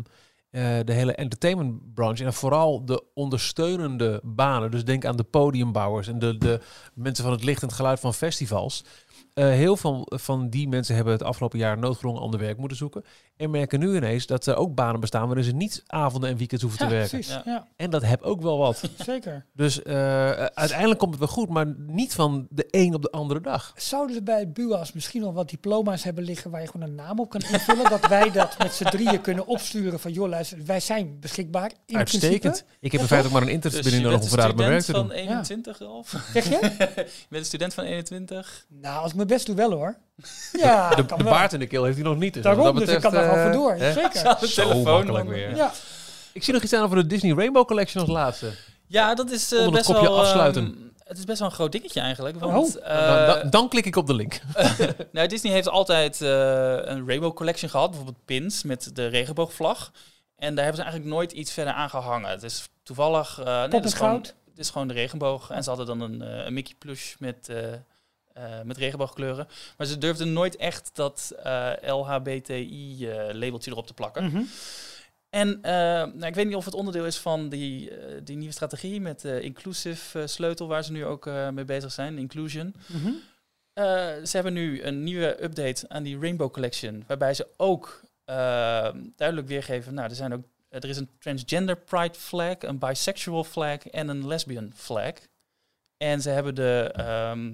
eh, 0.50 0.80
de 0.84 0.94
hele 0.94 1.14
entertainment 1.14 1.94
branche. 1.94 2.26
En 2.26 2.34
vooral 2.34 2.86
de 2.86 3.04
ondersteunende 3.14 4.22
banen. 4.24 4.72
Dus 4.72 4.86
denk 4.86 5.06
aan 5.06 5.18
de 5.18 5.24
podiumbouwers 5.24 6.08
en 6.08 6.20
de, 6.20 6.38
de 6.38 6.62
mensen 6.94 7.24
van 7.24 7.34
het 7.34 7.44
licht 7.44 7.62
en 7.62 7.68
het 7.68 7.76
geluid 7.76 8.00
van 8.00 8.14
festivals. 8.14 8.84
Eh, 9.34 9.46
heel 9.46 9.78
veel 9.78 10.08
van 10.16 10.50
die 10.50 10.68
mensen 10.68 10.96
hebben 10.96 11.14
het 11.14 11.24
afgelopen 11.24 11.60
jaar 11.60 11.78
noodgedwongen 11.78 12.22
ander 12.22 12.40
werk 12.40 12.58
moeten 12.58 12.78
zoeken. 12.78 13.04
En 13.40 13.50
merken 13.50 13.80
nu 13.80 13.96
ineens 13.96 14.26
dat 14.26 14.46
er 14.46 14.56
ook 14.56 14.76
banen 14.76 15.00
bestaan 15.00 15.26
waarin 15.26 15.44
ze 15.44 15.52
niet 15.52 15.84
avonden 15.88 16.30
en 16.30 16.38
weekends 16.38 16.64
hoeven 16.64 16.84
Ja, 16.84 16.88
te 16.90 16.96
werken. 16.96 17.20
precies. 17.20 17.40
Ja. 17.46 17.68
En 17.76 17.90
dat 17.90 18.02
heb 18.02 18.22
ook 18.22 18.42
wel 18.42 18.58
wat. 18.58 18.82
zeker. 19.06 19.46
dus 19.54 19.82
eh, 19.84 19.96
uiteindelijk 20.32 21.00
komt 21.00 21.12
het 21.12 21.20
wel 21.20 21.28
goed, 21.30 21.50
maar 21.50 21.74
niet 21.78 22.14
van 22.14 22.48
de 22.50 22.68
een 22.72 22.94
op 22.94 23.02
de 23.02 23.12
andere 23.12 23.42
dag. 23.42 23.74
Zouden 23.76 24.16
ze 24.16 24.24
bij 24.24 24.40
het 24.40 24.54
BUAS 24.54 24.94
misschien 24.94 25.22
nog 25.22 25.34
wat 25.34 25.50
diploma's 25.50 26.04
hebben 26.04 26.24
liggen 26.24 26.52
waar 26.52 26.62
je 26.62 26.68
gewoon 26.68 26.88
een 26.90 26.96
naam 26.96 27.20
op 27.20 27.30
kan 27.30 27.42
invullen? 27.52 27.90
dat 27.90 28.08
wij 28.08 28.32
dat 28.32 28.58
met 28.58 28.74
z'n 28.74 28.84
drieën 28.84 29.22
kunnen 29.22 29.46
opsturen 29.48 30.00
van 30.00 30.12
joh, 30.12 30.30
luister, 30.30 30.66
wij 30.66 30.80
zijn 30.80 31.20
beschikbaar. 31.20 31.72
In 31.86 31.98
Uitstekend. 31.98 32.40
Principe. 32.42 32.66
Ik 32.80 32.92
heb 32.92 33.02
in 33.02 33.08
feite 33.08 33.28
ook 33.28 33.34
maar 33.34 33.42
een 33.42 33.48
internetverbinding 33.50 34.04
je 34.04 34.10
nodig 34.18 34.30
om 34.32 34.36
bent 34.36 34.42
daar 34.42 34.50
een 34.50 34.56
mijn 34.56 34.70
werk 34.70 34.84
te 34.84 34.92
student 34.92 35.10
doen. 35.10 35.18
van 35.18 35.28
21, 35.34 35.78
Rolf? 35.80 36.16
Zeg 36.34 36.44
je? 36.50 36.60
je 36.96 37.26
bent 37.30 37.42
een 37.42 37.46
student 37.46 37.74
van 37.74 37.84
21. 37.84 38.66
Nou, 38.70 39.02
als 39.02 39.10
ik 39.10 39.16
mijn 39.16 39.28
best 39.28 39.46
doe 39.46 39.56
wel 39.56 39.72
hoor. 39.72 39.98
Ja, 40.52 40.96
De, 40.96 41.06
de 41.18 41.24
baard 41.24 41.54
in 41.54 41.60
de 41.60 41.68
keel 41.68 41.84
heeft 41.84 41.98
hij 41.98 42.06
nog 42.06 42.18
niet. 42.18 42.34
Dus 42.34 42.44
Daarom, 42.44 42.64
dat 42.64 42.78
dus 42.86 42.90
ik 42.96 43.02
kan 43.02 43.12
daar 43.12 43.24
gewoon 43.24 43.38
eh, 43.38 43.44
voor 43.44 43.52
door. 43.54 43.74
hè? 43.74 43.94
Zeker. 43.94 44.38
de 44.40 44.48
Zo 44.48 44.62
telefoon 44.70 45.28
weer. 45.28 45.56
Ja. 45.56 45.72
Ik 46.34 46.44
zie 46.44 46.54
nog 46.54 46.64
iets 46.64 46.74
aan 46.74 46.84
over 46.84 46.96
de 46.96 47.08
Disney 47.08 47.34
Rainbow 47.36 47.66
Collection 47.68 48.02
als 48.04 48.12
laatste. 48.12 48.52
Ja, 48.88 49.16
dat 49.16 49.30
is 49.32 49.52
eh, 49.54 49.70
best 49.70 49.86
kopje 49.86 50.02
wel... 50.02 50.20
afsluiten. 50.20 50.64
ehm, 50.64 50.88
het 51.04 51.18
is 51.18 51.24
best 51.24 51.40
wel 51.40 51.48
een 51.48 51.54
groot 51.54 51.72
dingetje 51.72 52.00
eigenlijk. 52.00 52.40
Want, 52.40 52.76
Oh. 52.78 52.84
eh, 52.92 53.28
dan, 53.28 53.40
dan, 53.40 53.50
dan 53.50 53.70
klik 53.70 53.86
ik 53.86 53.96
op 53.96 54.08
de 54.08 54.14
link. 54.14 54.40
nou, 55.12 55.28
Disney 55.28 55.52
heeft 55.54 55.70
altijd 55.70 56.22
eh, 56.22 56.30
een 56.82 57.08
Rainbow 57.08 57.34
Collection 57.34 57.70
gehad. 57.70 57.90
Bijvoorbeeld 57.90 58.26
pins 58.26 58.64
met 58.64 58.90
de 58.94 59.08
regenboogvlag. 59.08 59.92
En 60.36 60.56
daar 60.56 60.64
hebben 60.66 60.84
ze 60.84 60.90
eigenlijk 60.90 61.16
nooit 61.16 61.32
iets 61.32 61.52
verder 61.52 61.74
aan 61.74 61.90
gehangen. 61.90 62.30
Het 62.30 62.44
is 62.44 62.70
toevallig... 62.84 63.40
eh 63.40 63.46
nee, 63.46 63.56
het 63.70 63.86
is 63.86 63.94
gewoon, 63.94 64.12
goud. 64.12 64.36
het 64.50 64.60
is 64.60 64.70
gewoon 64.70 64.88
de 64.88 64.94
regenboog. 64.94 65.50
En 65.50 65.64
ze 65.64 65.70
hadden 65.70 65.88
dan 65.88 66.02
een, 66.02 66.22
eh, 66.22 66.46
een 66.46 66.54
Mickey 66.54 66.76
plush 66.80 67.14
met... 67.20 67.50
eh, 68.40 68.60
eh, 68.60 68.66
met 68.66 68.78
regenboogkleuren. 68.78 69.48
Maar 69.78 69.88
ze 69.88 69.98
durfden 69.98 70.34
nooit 70.34 70.56
echt 70.56 70.90
dat 70.94 71.34
eh, 71.44 71.72
LHBTI-labeltje 71.82 73.72
erop 73.72 73.88
te 73.88 73.94
plakken. 73.94 74.24
Mhm. 74.24 74.42
En 75.30 75.62
eh, 75.62 75.72
nou, 76.14 76.26
ik 76.26 76.36
weet 76.36 76.46
niet 76.46 76.56
of 76.56 76.66
het 76.66 76.74
onderdeel 76.74 77.06
is 77.06 77.18
van 77.18 77.50
die, 77.50 77.98
eh, 77.98 78.22
die 78.24 78.38
nieuwe 78.38 78.54
strategie 78.54 79.02
met 79.02 79.22
de 79.22 79.42
inclusive 79.42 80.20
eh, 80.20 80.28
sleutel, 80.28 80.68
waar 80.68 80.84
ze 80.84 80.92
nu 80.92 81.06
ook 81.06 81.28
eh, 81.28 81.50
mee 81.50 81.66
bezig 81.66 81.92
zijn, 81.92 82.18
inclusion. 82.18 82.76
Mhm. 82.86 83.12
Eh, 83.74 83.84
ze 84.24 84.30
hebben 84.32 84.54
nu 84.54 84.84
een 84.84 85.04
nieuwe 85.04 85.44
update 85.44 85.90
aan 85.90 86.04
die 86.04 86.20
Rainbow 86.20 86.52
Collection, 86.52 87.04
waarbij 87.08 87.34
ze 87.34 87.48
ook 87.58 88.02
eh, 88.26 88.90
duidelijk 89.16 89.48
weergeven, 89.48 89.94
nou, 89.94 90.10
er, 90.10 90.16
zijn 90.16 90.34
ook, 90.34 90.44
er 90.70 90.90
is 90.90 90.98
een 90.98 91.10
transgender 91.20 91.78
pride 91.78 92.18
flag, 92.18 92.56
een 92.60 92.80
bisexual 92.80 93.44
flag 93.44 93.88
en 93.88 94.08
een 94.08 94.28
lesbian 94.28 94.72
flag. 94.76 95.14
En 95.98 96.22
ze 96.22 96.30
hebben 96.30 96.56
de 96.56 96.92
ehm, 96.94 97.52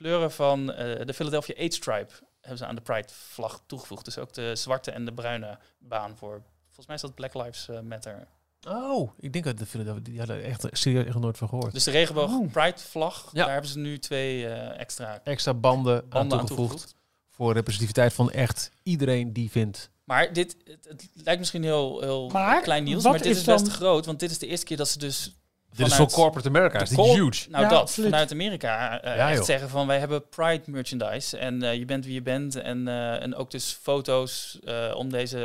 kleuren 0.00 0.32
van 0.32 0.72
eh, 0.72 1.06
de 1.06 1.14
Philadelphia 1.14 1.54
AIDS 1.58 1.76
Stripe 1.76 2.12
hebben 2.40 2.58
ze 2.58 2.66
aan 2.66 2.74
de 2.74 2.80
pride 2.80 3.08
vlag 3.12 3.62
toegevoegd. 3.66 4.04
Dus 4.04 4.18
ook 4.18 4.32
de 4.32 4.56
zwarte 4.56 4.90
en 4.90 5.04
de 5.04 5.12
bruine 5.12 5.58
baan 5.78 6.16
voor, 6.16 6.42
volgens 6.66 6.86
mij 6.86 6.96
is 6.96 7.02
dat 7.02 7.14
Black 7.14 7.34
Lives 7.34 7.68
eh, 7.68 7.80
Matter. 7.80 8.26
Oh, 8.68 9.10
ik 9.18 9.32
denk 9.32 9.44
dat 9.44 9.58
de, 9.58 10.02
die 10.02 10.18
hadden 10.18 10.42
echt 10.42 10.66
serieus 10.70 11.04
echt 11.06 11.18
nooit 11.18 11.38
van 11.38 11.48
gehoord. 11.48 11.72
Dus 11.72 11.84
de 11.84 11.90
regenboog 11.90 12.30
Oh. 12.30 12.52
pride 12.52 12.78
vlag, 12.78 13.30
Ja. 13.32 13.42
daar 13.44 13.52
hebben 13.52 13.70
ze 13.70 13.78
nu 13.78 13.98
twee 13.98 14.46
eh, 14.46 14.80
extra 14.80 15.20
Extra 15.24 15.54
banden, 15.54 16.02
aan 16.02 16.08
banden 16.08 16.38
aan 16.38 16.46
toegevoegd. 16.46 16.70
toegevoegd. 16.70 16.98
Voor 17.28 17.52
representativiteit 17.52 18.12
van 18.12 18.30
echt 18.30 18.70
iedereen 18.82 19.32
die 19.32 19.50
vindt. 19.50 19.90
Maar 20.04 20.32
dit, 20.32 20.56
het, 20.64 20.84
het 20.88 21.08
lijkt 21.14 21.38
misschien 21.40 21.62
heel, 21.62 22.00
heel 22.00 22.28
Maar 22.28 22.62
klein 22.62 22.84
nieuws, 22.84 23.02
maar 23.02 23.12
dit 23.12 23.26
is 23.26 23.38
is 23.38 23.44
best 23.44 23.64
dan- 23.64 23.74
groot, 23.74 24.06
want 24.06 24.20
dit 24.20 24.30
is 24.30 24.38
de 24.38 24.46
eerste 24.46 24.66
keer 24.66 24.76
dat 24.76 24.88
ze 24.88 24.98
dus 24.98 25.36
Dit 25.76 25.86
is 25.86 25.92
Vanuit 25.92 26.12
voor 26.12 26.22
corporate 26.22 26.48
America, 26.48 26.80
is 26.80 26.96
huge. 26.96 27.50
Nou, 27.50 27.64
Ja, 27.64 27.68
dat 27.70 27.80
absoluut. 27.80 28.10
vanuit 28.10 28.32
Amerika 28.32 29.00
eh, 29.02 29.16
Ja, 29.16 29.30
echt 29.30 29.44
zeggen 29.44 29.68
van 29.68 29.86
wij 29.86 29.98
hebben 29.98 30.28
Pride 30.28 30.62
merchandise 30.66 31.36
en 31.38 31.62
eh, 31.62 31.74
je 31.74 31.84
bent 31.84 32.04
wie 32.04 32.14
je 32.14 32.22
bent 32.22 32.56
en, 32.56 32.88
eh, 32.88 33.22
en 33.22 33.34
ook 33.34 33.50
dus 33.50 33.78
foto's 33.82 34.58
eh, 34.64 34.92
om 34.96 35.10
deze 35.10 35.38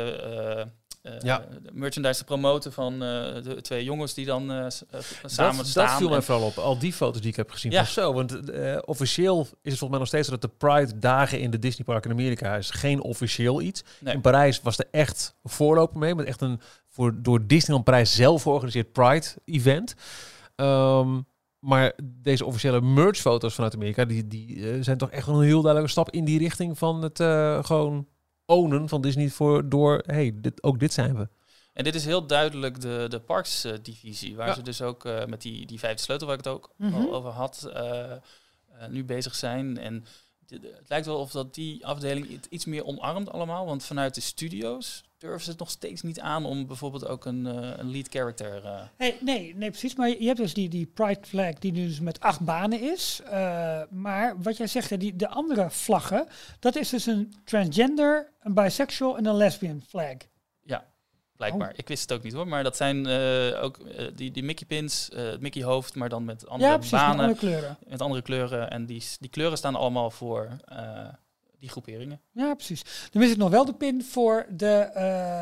Ja. 1.20 1.44
merchandise 1.72 2.18
te 2.18 2.24
promoten 2.24 2.72
van 2.72 2.92
eh, 2.92 2.98
de 3.42 3.58
twee 3.60 3.84
jongens 3.84 4.14
die 4.14 4.26
dan 4.26 4.50
eh, 4.50 4.64
eh, 4.64 4.70
samen 5.24 5.56
dat, 5.56 5.66
staan. 5.66 5.86
dat 5.86 5.96
viel 5.96 6.08
mij 6.08 6.22
vooral 6.22 6.46
op. 6.46 6.56
Al 6.56 6.78
die 6.78 6.92
foto's 6.92 7.20
die 7.20 7.30
ik 7.30 7.36
heb 7.36 7.50
gezien. 7.50 7.72
Ja. 7.72 7.84
Van 7.84 7.92
zo, 7.92 8.12
want 8.12 8.50
eh, 8.50 8.78
officieel 8.84 9.40
is 9.40 9.46
het 9.48 9.62
volgens 9.62 9.90
mij 9.90 9.98
nog 9.98 10.08
steeds 10.08 10.28
dat 10.28 10.42
de 10.42 10.48
Pride 10.48 10.98
dagen 10.98 11.40
in 11.40 11.50
de 11.50 11.58
Disney 11.58 11.84
Park 11.84 12.04
in 12.04 12.10
Amerika 12.10 12.56
is 12.56 12.70
geen 12.70 13.02
officieel 13.02 13.60
iets. 13.60 13.84
Nee. 14.00 14.14
In 14.14 14.20
Parijs 14.20 14.60
was 14.62 14.78
er 14.78 14.88
echt 14.90 15.34
voorloper 15.42 15.98
mee, 15.98 16.14
met 16.14 16.26
echt 16.26 16.40
een 16.40 16.60
voor, 16.88 17.22
door 17.22 17.46
Disneyland 17.46 17.84
Parijs 17.84 18.14
zelf 18.14 18.42
georganiseerd 18.42 18.92
Pride 18.92 19.26
event. 19.44 19.94
Ehm, 20.56 21.20
maar 21.58 21.92
deze 22.04 22.44
officiële 22.44 22.80
merch-foto's 22.80 23.54
vanuit 23.54 23.74
Amerika, 23.74 24.04
die, 24.04 24.26
die 24.26 24.70
eh, 24.70 24.78
zijn 24.80 24.98
toch 24.98 25.10
echt 25.10 25.26
wel 25.26 25.36
een 25.36 25.46
heel 25.46 25.60
duidelijke 25.60 25.90
stap 25.92 26.10
in 26.10 26.24
die 26.24 26.38
richting 26.38 26.78
van 26.78 27.02
het 27.02 27.20
eh, 27.20 27.64
gewoon 27.64 28.06
ownen 28.46 28.88
van 28.88 29.00
Disney 29.00 29.28
voor 29.28 29.68
door, 29.68 30.02
hey, 30.06 30.32
dit, 30.34 30.62
ook 30.62 30.78
dit 30.78 30.92
zijn 30.92 31.16
we. 31.16 31.28
En 31.72 31.84
dit 31.84 31.94
is 31.94 32.04
heel 32.04 32.26
duidelijk 32.26 32.80
de, 32.80 33.06
de 33.08 33.20
Parks-divisie, 33.20 34.36
waar 34.36 34.46
Ja. 34.46 34.54
ze 34.54 34.62
dus 34.62 34.82
ook 34.82 35.04
eh, 35.04 35.24
met 35.24 35.42
die, 35.42 35.66
die 35.66 35.78
vijfde 35.78 36.02
sleutel 36.02 36.26
waar 36.26 36.38
ik 36.38 36.44
het 36.44 36.52
ook 36.54 36.70
Mhm. 36.76 36.94
al 36.94 37.14
over 37.14 37.30
had, 37.30 37.70
eh, 37.74 38.12
eh, 38.12 38.18
nu 38.90 39.04
bezig 39.04 39.34
zijn. 39.34 39.78
En 39.78 40.04
het 40.50 40.88
lijkt 40.88 41.06
wel 41.06 41.18
of 41.18 41.30
dat 41.30 41.54
die 41.54 41.86
afdeling 41.86 42.30
het 42.30 42.46
iets 42.50 42.64
meer 42.64 42.84
omarmt 42.84 43.30
allemaal, 43.32 43.66
want 43.66 43.84
vanuit 43.84 44.14
de 44.14 44.20
studio's 44.20 45.04
durven 45.18 45.40
ze 45.40 45.50
het 45.50 45.58
nog 45.58 45.70
steeds 45.70 46.02
niet 46.02 46.20
aan 46.20 46.44
om 46.44 46.66
bijvoorbeeld 46.66 47.06
ook 47.06 47.24
een, 47.24 47.46
eh, 47.46 47.70
een 47.76 47.90
lead 47.90 48.08
character... 48.08 48.64
eh, 48.64 48.82
Hey, 48.96 49.16
nee, 49.20 49.54
nee, 49.56 49.70
precies. 49.70 49.94
Maar 49.94 50.08
je 50.08 50.26
hebt 50.26 50.38
dus 50.38 50.54
die, 50.54 50.68
die 50.68 50.86
Pride 50.86 51.20
flag 51.26 51.54
die 51.54 51.72
nu 51.72 51.86
dus 51.86 52.00
met 52.00 52.20
acht 52.20 52.40
banen 52.40 52.80
is. 52.92 53.20
Eh, 53.24 53.82
maar 53.90 54.42
wat 54.42 54.56
jij 54.56 54.66
zegt, 54.66 55.00
die, 55.00 55.16
de 55.16 55.28
andere 55.28 55.70
vlaggen, 55.70 56.26
dat 56.60 56.76
is 56.76 56.88
dus 56.88 57.06
een 57.06 57.34
transgender, 57.44 58.32
een 58.40 58.54
bisexual 58.54 59.16
en 59.16 59.26
een 59.26 59.36
lesbian 59.36 59.82
flag. 59.88 60.16
Blijkbaar. 61.36 61.70
Oh. 61.70 61.78
Ik 61.78 61.88
wist 61.88 62.02
het 62.02 62.12
ook 62.12 62.22
niet 62.24 62.32
hoor. 62.32 62.48
Maar 62.48 62.62
dat 62.62 62.76
zijn 62.76 63.06
eh, 63.06 63.62
ook 63.62 63.78
eh, 63.78 64.06
die, 64.14 64.30
die 64.30 64.42
Mickey 64.42 64.66
pins, 64.66 65.10
eh, 65.10 65.24
het 65.24 65.40
Mickey 65.40 65.62
hoofd, 65.62 65.94
maar 65.94 66.08
dan 66.08 66.24
met 66.24 66.48
andere 66.48 66.70
ja, 66.70 66.76
precies, 66.76 66.92
met 66.92 67.00
banen, 67.00 67.20
andere 67.20 67.38
kleuren. 67.38 67.78
met 67.86 68.00
andere 68.00 68.22
kleuren. 68.22 68.70
En 68.70 68.86
die, 68.86 69.04
die 69.20 69.30
kleuren 69.30 69.58
staan 69.58 69.74
allemaal 69.74 70.10
voor 70.10 70.48
eh, 70.64 71.08
die 71.58 71.68
groeperingen. 71.68 72.20
Ja, 72.32 72.54
precies. 72.54 72.82
Dan 73.10 73.22
mis 73.22 73.30
ik 73.30 73.36
nog 73.36 73.50
wel 73.50 73.64
de 73.64 73.74
pin 73.74 74.04
voor 74.04 74.46
de 74.50 74.90
eh, 74.94 75.40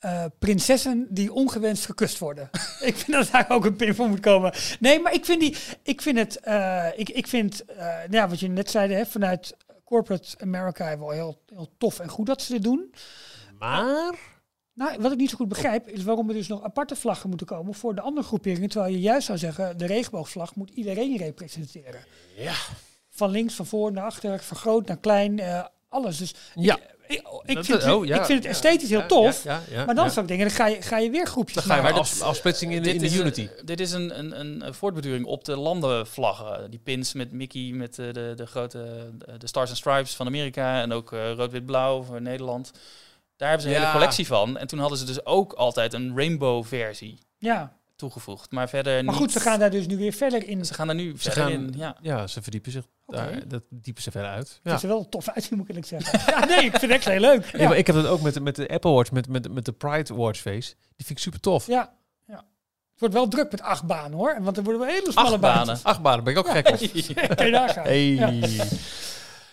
eh, 0.00 0.24
prinsessen 0.38 1.06
die 1.10 1.32
ongewenst 1.32 1.84
gekust 1.86 2.18
worden. 2.18 2.50
ik 2.80 2.96
vind 2.96 3.12
dat 3.12 3.30
daar 3.30 3.50
ook 3.50 3.64
een 3.64 3.76
pin 3.76 3.94
voor 3.94 4.08
moet 4.08 4.20
komen. 4.20 4.52
Nee, 4.78 5.00
maar 5.00 5.12
ik 5.12 5.24
vind, 5.24 5.40
die, 5.40 5.56
ik 5.82 6.02
vind 6.02 6.18
het, 6.18 6.40
eh, 6.40 6.86
ik, 6.96 7.08
ik 7.08 7.26
vind, 7.26 7.64
eh, 7.64 7.86
nou 7.86 8.10
ja, 8.10 8.28
wat 8.28 8.40
je 8.40 8.48
net 8.48 8.70
zei, 8.70 8.92
hè, 8.92 9.06
vanuit 9.06 9.56
corporate 9.84 10.38
America 10.38 10.98
wel 10.98 11.10
heel, 11.10 11.42
heel 11.46 11.70
tof 11.78 11.98
en 11.98 12.08
goed 12.08 12.26
dat 12.26 12.42
ze 12.42 12.52
dit 12.52 12.62
doen. 12.62 12.94
Maar 13.58 14.14
Nou, 14.80 14.96
wat 15.00 15.12
ik 15.12 15.18
niet 15.18 15.30
zo 15.30 15.36
goed 15.36 15.48
begrijp, 15.48 15.88
is 15.88 16.02
waarom 16.02 16.28
er 16.28 16.34
dus 16.34 16.48
nog 16.48 16.62
aparte 16.62 16.96
vlaggen 16.96 17.28
moeten 17.28 17.46
komen 17.46 17.74
voor 17.74 17.94
de 17.94 18.00
andere 18.00 18.26
groeperingen. 18.26 18.68
Terwijl 18.68 18.92
je 18.92 19.00
juist 19.00 19.26
zou 19.26 19.38
zeggen, 19.38 19.78
de 19.78 19.86
regenboogvlag 19.86 20.54
moet 20.54 20.70
iedereen 20.70 21.16
representeren. 21.16 22.04
Ja. 22.36 22.52
Van 23.10 23.30
links, 23.30 23.54
van 23.54 23.66
voor 23.66 23.92
naar 23.92 24.04
achter, 24.04 24.42
van 24.42 24.56
groot 24.56 24.86
naar 24.86 24.96
klein, 24.96 25.38
eh, 25.38 25.64
alles. 25.88 26.16
Dus 26.16 26.34
ja, 26.54 26.78
ik, 27.06 27.22
ik, 27.44 27.54
Dat- 27.54 27.66
vind, 27.66 27.82
het- 27.82 27.92
oh, 27.92 28.06
ja, 28.06 28.16
ik 28.18 28.24
vind 28.24 28.38
het 28.38 28.44
ja, 28.44 28.50
esthetisch 28.50 28.88
heel 28.90 28.98
ja, 29.00 29.06
tof. 29.06 29.44
ja, 29.44 29.62
ja, 29.70 29.84
maar 29.84 29.94
dan 29.94 30.04
ja. 30.04 30.10
zou 30.10 30.20
ik 30.26 30.28
denken, 30.28 30.46
dan 30.48 30.56
ga 30.56 30.66
je, 30.66 30.82
ga 30.82 30.98
je 30.98 31.10
weer 31.10 31.26
groepjes 31.26 31.54
Dan 31.54 31.64
ga 31.64 31.74
je 31.76 31.82
maken. 31.82 31.96
maar 31.96 32.04
af, 32.04 32.20
afsplitsing 32.22 32.72
in 32.72 32.82
de, 32.82 32.92
in 32.94 32.98
de 32.98 33.14
Unity. 33.14 33.48
Een, 33.56 33.66
dit 33.66 33.80
is 33.80 33.92
een, 33.92 34.18
een, 34.18 34.40
een 34.66 34.74
voortbeduring 34.74 35.24
op 35.26 35.44
de 35.44 35.56
landenvlaggen. 35.56 36.70
Die 36.70 36.80
pins 36.82 37.12
met 37.12 37.32
Mickey, 37.32 37.70
met 37.74 37.98
eh, 37.98 38.12
de, 38.12 38.32
de 38.36 38.46
grote 38.46 39.10
de, 39.18 39.38
de 39.38 39.46
Stars 39.46 39.68
and 39.68 39.78
Stripes 39.78 40.14
van 40.16 40.26
Amerika 40.26 40.80
en 40.82 40.92
ook 40.92 41.12
eh, 41.12 41.32
rood-wit-blauw 41.32 42.02
voor 42.02 42.22
Nederland. 42.22 42.70
Daar 43.40 43.48
hebben 43.48 43.66
ze 43.68 43.74
een 43.74 43.80
Ja. 43.80 43.86
hele 43.86 43.98
collectie 43.98 44.26
van. 44.26 44.58
En 44.58 44.66
toen 44.66 44.78
hadden 44.78 44.98
ze 44.98 45.04
dus 45.04 45.26
ook 45.26 45.52
altijd 45.52 45.92
een 45.92 46.12
rainbow-versie 46.16 47.18
Ja, 47.38 47.72
toegevoegd. 47.96 48.50
Maar 48.50 48.68
verder 48.68 48.94
maar 48.94 49.04
niet. 49.04 49.22
goed, 49.22 49.32
ze 49.32 49.40
gaan 49.40 49.58
daar 49.58 49.70
dus 49.70 49.86
nu 49.86 49.96
weer 49.96 50.12
verder 50.12 50.48
in. 50.48 50.64
Ze 50.64 50.74
gaan 50.74 50.88
er 50.88 50.94
nu 50.94 51.10
Ze 51.10 51.16
verder 51.18 51.42
gaan- 51.42 51.52
in. 51.52 51.74
Ja. 51.76 51.96
Ja, 52.00 52.26
ze 52.26 52.42
verdiepen 52.42 52.72
zich 52.72 52.84
daar. 53.06 53.48
Dat 53.48 53.62
diepen 53.70 54.02
ze 54.02 54.10
verder 54.10 54.30
uit. 54.30 54.48
Het 54.48 54.58
Ja. 54.62 54.74
is 54.74 54.82
er 54.82 54.88
wel 54.88 55.08
tof 55.08 55.28
uitzien, 55.28 55.58
moet 55.58 55.68
ik 55.68 55.74
eerlijk 55.76 55.86
zeggen. 56.02 56.20
ja, 56.34 56.44
nee, 56.44 56.56
ik 56.64 56.70
vind 56.70 56.80
het 56.82 56.90
echt 56.90 57.04
heel 57.04 57.20
leuk. 57.20 57.44
Ja, 57.52 57.58
Ja, 57.58 57.68
maar 57.68 57.76
ik 57.76 57.86
heb 57.86 57.96
dat 57.96 58.06
ook 58.06 58.20
met, 58.20 58.34
de- 58.34 58.40
met 58.40 58.56
de 58.56 58.68
Apple 58.68 58.90
Watch, 58.90 59.10
met, 59.10 59.28
met, 59.28 59.52
met 59.52 59.64
de 59.64 59.72
Pride 59.72 60.14
Watch 60.14 60.40
face. 60.40 60.74
Die 60.96 61.06
vind 61.06 61.10
ik 61.10 61.18
super 61.18 61.40
tof. 61.40 61.66
ja, 61.66 61.92
ja. 62.26 62.34
Het 62.36 62.98
wordt 62.98 63.14
wel 63.14 63.28
druk 63.28 63.50
met 63.50 63.62
acht 63.62 63.84
banen 63.86 64.12
hoor. 64.18 64.36
Want 64.40 64.56
er 64.56 64.62
worden 64.62 64.80
wel 64.80 64.90
hele 64.90 65.12
smalle 65.12 65.28
Acht 65.30 65.40
banen. 65.40 65.66
banen. 65.66 65.80
Acht 65.82 66.02
banen 66.02 66.24
ben 66.24 66.32
ik 66.32 66.38
ook 66.38 66.50
gek 66.50 66.68
op. 66.68 66.76
Je 67.44 67.50
daar 67.50 67.68
gaan. 67.68 67.84
Hey. 67.84 68.06
Ja. 68.08 68.30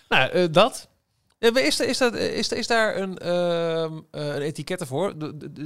Nou, 0.10 0.30
eh, 0.32 0.46
dat. 0.52 0.88
Eh, 1.40 1.56
Is, 1.66 1.80
er- 1.80 1.88
is, 1.88 1.98
dat, 1.98 2.14
is, 2.16 2.52
er- 2.52 2.58
is 2.58 2.68
daar 2.68 2.98
een, 2.98 3.18
ehm 3.18 4.00
eh, 4.12 4.26
een 4.36 4.42
etiket 4.42 4.86
voor? 4.86 5.14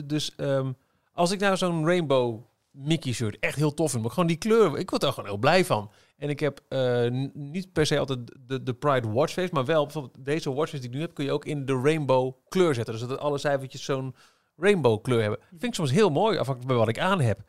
Dus 0.05 0.33
ehm, 0.35 0.71
als 1.13 1.31
ik 1.31 1.39
nou 1.39 1.57
zo'n 1.57 1.85
rainbow 1.85 2.39
Mickey 2.71 3.11
shirt 3.13 3.37
echt 3.39 3.55
heel 3.55 3.73
tof 3.73 3.91
vind, 3.91 4.01
maar 4.03 4.11
gewoon 4.11 4.27
die 4.27 4.37
kleur, 4.37 4.77
ik 4.77 4.89
word 4.89 5.03
er 5.03 5.09
gewoon 5.13 5.29
heel 5.29 5.37
blij 5.37 5.65
van. 5.65 5.91
En 6.17 6.29
ik 6.29 6.39
heb 6.39 6.59
eh, 6.67 7.07
niet 7.33 7.73
per 7.73 7.85
se 7.85 7.99
altijd 7.99 8.19
de, 8.47 8.63
de 8.63 8.73
Pride 8.73 9.09
watchface, 9.11 9.49
maar 9.51 9.65
wel 9.65 9.83
bijvoorbeeld 9.83 10.25
deze 10.25 10.53
watchface 10.53 10.81
die 10.81 10.89
ik 10.89 10.95
nu 10.95 11.01
heb, 11.01 11.13
kun 11.13 11.25
je 11.25 11.31
ook 11.31 11.45
in 11.45 11.65
de 11.65 11.79
rainbow 11.83 12.33
kleur 12.49 12.73
zetten. 12.73 12.93
Dus 12.97 13.07
dat 13.07 13.19
alle 13.19 13.37
cijfertjes 13.37 13.83
zo'n 13.83 14.15
rainbow 14.57 15.01
kleur 15.01 15.21
hebben. 15.21 15.39
Vind 15.49 15.63
ik 15.63 15.73
soms 15.73 15.91
heel 15.91 16.09
mooi, 16.09 16.37
afhankelijk 16.37 16.67
bij 16.67 16.77
wat 16.85 16.87
ik 16.89 16.99
aan 16.99 17.21
heb. 17.21 17.39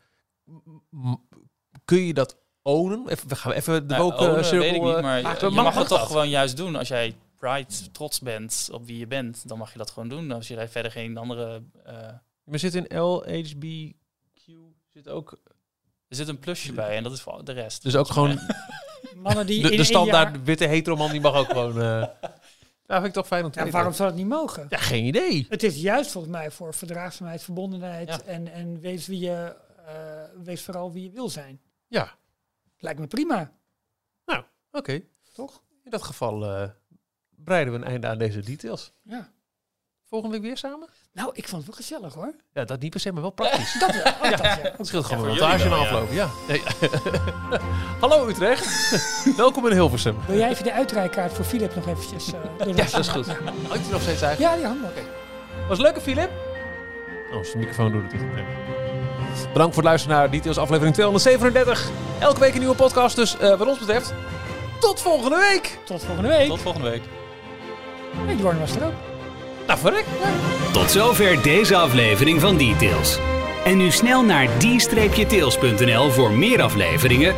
M- 0.90 1.14
kun 1.84 2.06
je 2.06 2.14
dat 2.14 2.36
ownen? 2.62 3.08
Even, 3.08 3.28
we 3.28 3.34
gaan 3.36 3.52
even 3.52 3.88
de 3.88 3.94
Nou, 3.94 4.02
woke 4.10 4.22
ownen 4.24 4.50
weet 4.50 4.74
ik 4.74 4.82
niet, 4.82 5.00
maar 5.00 5.16
je, 5.20 5.36
je 5.40 5.48
mag- 5.50 5.64
mag 5.64 5.74
het 5.74 5.88
toch 5.88 6.06
gewoon 6.06 6.28
juist 6.28 6.56
doen. 6.56 6.76
Als 6.76 6.88
jij 6.88 7.14
Pride 7.48 7.90
trots 7.92 8.20
bent 8.20 8.68
op 8.72 8.86
wie 8.86 8.98
je 8.98 9.06
bent, 9.06 9.48
dan 9.48 9.58
mag 9.58 9.72
je 9.72 9.78
dat 9.78 9.90
gewoon 9.90 10.08
doen. 10.08 10.30
Als 10.30 10.48
je 10.48 10.54
daar 10.56 10.68
verder 10.68 10.90
geen 10.92 11.16
andere... 11.16 11.62
eh, 11.84 11.94
Maar 12.44 12.58
zit 12.58 12.74
in 12.74 12.98
LHBQ 12.98 13.64
zit 14.88 15.08
ook 15.08 15.40
er 16.08 16.16
zit 16.16 16.28
een 16.28 16.38
plusje 16.38 16.72
bij 16.72 16.96
en 16.96 17.02
dat 17.02 17.12
is 17.12 17.20
voor 17.20 17.44
de 17.44 17.52
rest. 17.52 17.82
dus 17.82 17.96
ook 17.96 18.06
gewoon 18.08 18.38
Mannen 19.16 19.46
die 19.46 19.62
de, 19.62 19.70
in 19.70 19.76
de 19.76 19.84
standaard 19.84 20.34
jaar- 20.34 20.44
witte 20.44 20.64
hetero 20.66 20.96
man 20.96 21.10
die 21.10 21.20
mag 21.20 21.34
ook 21.34 21.46
gewoon. 21.46 21.80
eh 21.80 22.06
ja, 22.86 22.94
vind 22.94 23.04
ik 23.06 23.12
toch 23.12 23.26
fijn 23.26 23.44
om 23.44 23.50
te 23.50 23.64
Ja, 23.64 23.70
waarom 23.70 23.92
zou 23.92 24.08
dat 24.08 24.18
niet 24.18 24.28
mogen? 24.28 24.66
Ja, 24.68 24.78
geen 24.78 25.04
idee. 25.04 25.46
Het 25.48 25.62
is 25.62 25.76
juist 25.80 26.10
volgens 26.10 26.32
mij 26.32 26.50
voor 26.50 26.74
verdraagzaamheid, 26.74 27.42
verbondenheid 27.42 28.08
Ja. 28.08 28.20
en, 28.22 28.48
en 28.52 28.80
wees, 28.80 29.06
wie 29.06 29.18
je, 29.20 29.56
eh, 29.86 30.42
wees 30.44 30.62
vooral 30.62 30.92
wie 30.92 31.02
je 31.02 31.10
wil 31.10 31.28
zijn. 31.28 31.60
Ja, 31.88 32.14
Lijkt 32.78 33.00
me 33.00 33.06
prima, 33.06 33.52
oké. 34.72 35.02
toch? 35.32 35.62
In 35.84 35.90
dat 35.90 36.02
geval 36.02 36.44
eh 36.44 36.68
breiden 37.44 37.72
we 37.72 37.78
een 37.78 37.84
einde 37.86 38.06
aan 38.06 38.18
deze 38.18 38.40
details. 38.40 38.92
Ja. 39.02 39.28
Volgende 40.08 40.36
week 40.36 40.44
weer 40.46 40.56
samen? 40.56 40.88
Nou, 41.12 41.30
ik 41.32 41.48
vond 41.48 41.66
het 41.66 41.76
wel 41.76 41.84
gezellig 41.86 42.14
hoor. 42.14 42.34
Ja, 42.52 42.64
dat 42.64 42.80
niet 42.80 42.90
per 42.90 43.00
se, 43.00 43.12
maar 43.12 43.22
wel 43.22 43.30
praktisch. 43.30 43.76
Dat 43.80 43.92
wel. 43.94 44.12
Oh, 44.12 44.30
dat, 44.30 44.38
ja. 44.40 44.58
Het 44.76 44.86
scheelt 44.86 45.04
gewoon 45.04 45.22
een 45.22 45.28
montage 45.28 45.68
na 45.68 45.90
wel, 45.90 46.06
ja. 46.10 46.12
Ja. 46.12 46.28
Nee. 46.48 46.62
Hallo 48.00 48.28
Utrecht. 48.28 48.96
Welkom 49.36 49.66
in 49.66 49.72
Hilversum. 49.72 50.16
Wil 50.26 50.38
jij 50.38 50.50
even 50.50 50.64
de 50.64 50.72
uitrijkaart 50.72 51.32
voor 51.32 51.44
Philip 51.44 51.74
nog 51.74 51.86
eventjes... 51.88 52.32
eh, 52.32 52.66
Ja, 52.66 52.72
dat 52.84 52.98
is 52.98 53.08
goed. 53.08 53.26
Hangt 53.26 53.82
hij 53.82 53.90
nog 53.92 54.02
steeds 54.02 54.22
eigenlijk? 54.22 54.38
Ja, 54.38 54.56
die 54.56 54.64
handen. 54.66 54.90
Was 55.68 55.78
het 55.78 55.86
leuk, 55.86 55.94
hè, 55.94 56.00
Filip? 56.00 56.30
Oh, 57.32 57.42
zijn 57.44 57.58
microfoon 57.58 57.92
doet 57.92 58.02
het 58.02 58.12
niet. 58.12 58.32
Nee. 58.34 58.44
Bedankt 59.52 59.74
voor 59.74 59.82
het 59.82 59.84
luisteren 59.92 60.16
naar 60.16 60.30
Details 60.30 60.58
aflevering 60.58 60.94
237. 60.94 61.90
Elke 62.20 62.40
week 62.40 62.52
een 62.52 62.58
nieuwe 62.58 62.74
podcast, 62.74 63.16
dus 63.16 63.38
eh, 63.38 63.58
wat 63.58 63.66
ons 63.68 63.78
betreft, 63.78 64.12
tot 64.80 65.00
volgende 65.00 65.36
week. 65.36 65.78
Tot 65.84 66.04
volgende 66.04 66.28
week. 66.28 66.48
Tot 66.48 66.60
volgende 66.60 66.90
week. 66.90 67.02
Dwarn 68.38 68.58
was 68.58 68.76
er 68.76 68.84
ook. 68.84 68.92
Nou, 69.66 69.78
verrek. 69.78 70.04
Tot 70.72 70.90
zover 70.90 71.42
deze 71.42 71.76
aflevering 71.76 72.40
van 72.40 72.56
Details. 72.56 73.18
En 73.64 73.76
nu 73.76 73.90
snel 73.90 74.24
naar 74.24 74.48
d-tails.nl 74.58 76.10
voor 76.10 76.30
meer 76.30 76.62
afleveringen, 76.62 77.34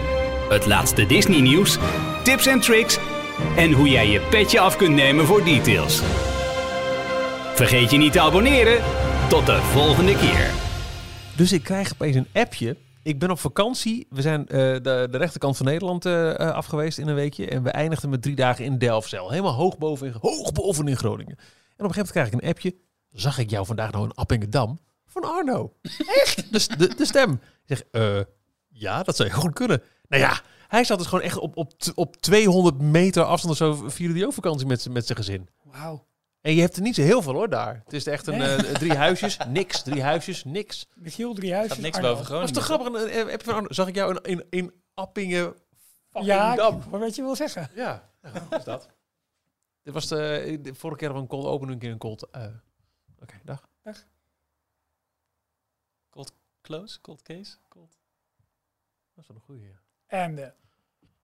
het 0.49 0.67
laatste 0.67 1.07
Disney 1.07 1.41
nieuws, 1.41 1.79
tips 2.23 2.47
en 2.47 2.61
tricks 2.61 2.99
en 3.57 3.73
hoe 3.73 3.89
jij 3.89 4.09
je 4.09 4.21
petje 4.21 4.61
af 4.61 4.77
kunt 4.77 4.95
nemen 4.95 5.27
voor 5.27 5.45
Details. 5.45 6.03
Vergeet 7.55 7.91
je 7.91 7.97
niet 7.97 8.13
te 8.13 8.21
abonneren. 8.21 8.83
Tot 9.29 9.47
de 9.47 9.61
volgende 9.63 10.17
keer. 10.17 10.51
Dus 11.37 11.53
ik 11.53 11.63
krijg 11.63 11.93
opeens 11.93 12.17
een 12.17 12.29
appje. 12.33 12.77
Ik 13.05 13.19
ben 13.19 13.31
op 13.31 13.39
vakantie. 13.39 14.07
We 14.11 14.23
zijn 14.23 14.49
eh, 14.49 14.59
de, 14.59 15.09
de 15.11 15.17
rechterkant 15.19 15.57
van 15.57 15.67
Nederland 15.67 16.07
eh 16.07 16.41
eh, 16.41 16.55
af 16.55 16.67
geweest 16.67 16.99
in 16.99 17.09
een 17.09 17.15
weekje. 17.15 17.49
En 17.49 17.63
we 17.63 17.71
eindigden 17.71 18.11
met 18.11 18.23
drie 18.23 18.35
dagen 18.35 18.65
in 18.65 18.79
Delfzijl. 18.79 19.31
Helemaal 19.31 19.53
hoog 19.53 19.79
boven 19.79 20.07
in, 20.07 20.15
hoog 20.21 20.53
boven 20.53 20.89
in 20.89 20.97
Groningen. 20.97 21.37
En 21.37 21.85
op 21.85 21.91
een 21.91 21.95
gegeven 21.95 21.97
moment 21.97 22.11
krijg 22.11 22.27
ik 22.27 22.33
een 22.33 22.49
appje. 22.49 22.75
Zag 23.09 23.39
ik 23.39 23.51
jou 23.51 23.67
vandaag 23.67 23.91
nou 23.91 24.05
in 24.05 24.15
Appingedam? 24.15 24.79
Van 25.07 25.23
Arno. 25.23 25.73
Echt? 26.23 26.53
De, 26.79 26.95
de 26.97 27.07
stem. 27.07 27.33
Ik 27.67 27.77
zeg, 27.77 27.83
ja, 28.69 29.03
dat 29.03 29.17
zou 29.17 29.29
je 29.29 29.35
goed 29.35 29.53
kunnen. 29.53 29.83
Nou 30.09 30.23
ja, 30.23 30.41
hij 30.69 30.85
zat 30.85 30.99
dus 30.99 31.07
gewoon 31.07 31.25
echt 31.25 31.39
op, 31.39 31.57
op, 31.57 31.73
op 31.95 32.17
200 32.17 32.81
meter 32.81 33.23
afstand 33.23 33.53
of 33.53 33.59
zo. 33.59 33.89
Vierde 33.89 34.15
die 34.15 34.27
ook 34.27 34.33
vakantie 34.33 34.67
met, 34.67 34.89
met 34.89 35.07
zijn 35.07 35.19
gezin. 35.19 35.49
Wauw. 35.63 36.07
En 36.45 36.55
je 36.55 36.61
hebt 36.61 36.77
er 36.77 36.83
niet 36.83 36.95
zo 36.95 37.03
heel 37.03 37.23
veel 37.23 37.33
hoor 37.33 37.49
daar. 37.49 37.81
Het 37.85 37.93
is 37.93 38.07
echt 38.07 38.27
een 38.27 38.39
Nee. 38.39 38.57
eh, 38.57 38.75
drie 38.75 38.95
huisjes, 38.97 39.39
niks. 39.49 39.83
Drie 39.83 40.03
huisjes, 40.03 40.45
niks. 40.45 40.87
Michiel 40.95 41.35
Driehuis. 41.35 41.69
Gaat 41.69 41.79
niks 41.79 41.97
Arno. 41.97 42.09
boven 42.15 42.31
Dat 42.31 42.43
is 42.43 42.51
Groningen. 42.51 42.93
toch 42.93 43.25
grappig? 43.35 43.55
Arno. 43.55 43.67
Zag 43.73 43.89
ik 43.89 43.95
jou 43.95 44.19
in, 44.23 44.23
in, 44.23 44.47
in 44.51 44.83
Appingen 44.95 45.55
fucking 46.09 46.25
Ja, 46.33 46.55
Dam. 46.57 46.83
wat 46.91 47.15
je 47.15 47.23
wil 47.23 47.37
zeggen. 47.37 47.71
Ja, 47.75 48.11
nou, 48.23 48.57
is 48.57 48.65
dat? 48.65 48.89
Dit 49.83 49.95
was 49.95 50.09
de, 50.09 50.59
de 50.63 50.75
vorige 50.75 50.99
keer 50.99 51.11
van 51.11 51.21
een 51.21 51.27
cold 51.27 51.45
open, 51.47 51.69
een 51.69 51.79
keer 51.79 51.91
een 51.91 51.99
cold... 51.99 52.31
eh, 52.31 52.47
Oké, 53.23 53.41
dag. 53.45 53.69
Close? 56.61 57.01
Cold 57.01 57.23
case? 57.23 57.57
Cold. 57.69 57.99
Dat 59.15 59.23
is 59.25 59.27
wel 59.29 59.37
een 59.37 59.43
goeie. 59.43 59.63
ja. 59.63 59.81
En 60.07 60.35
de... 60.35 60.53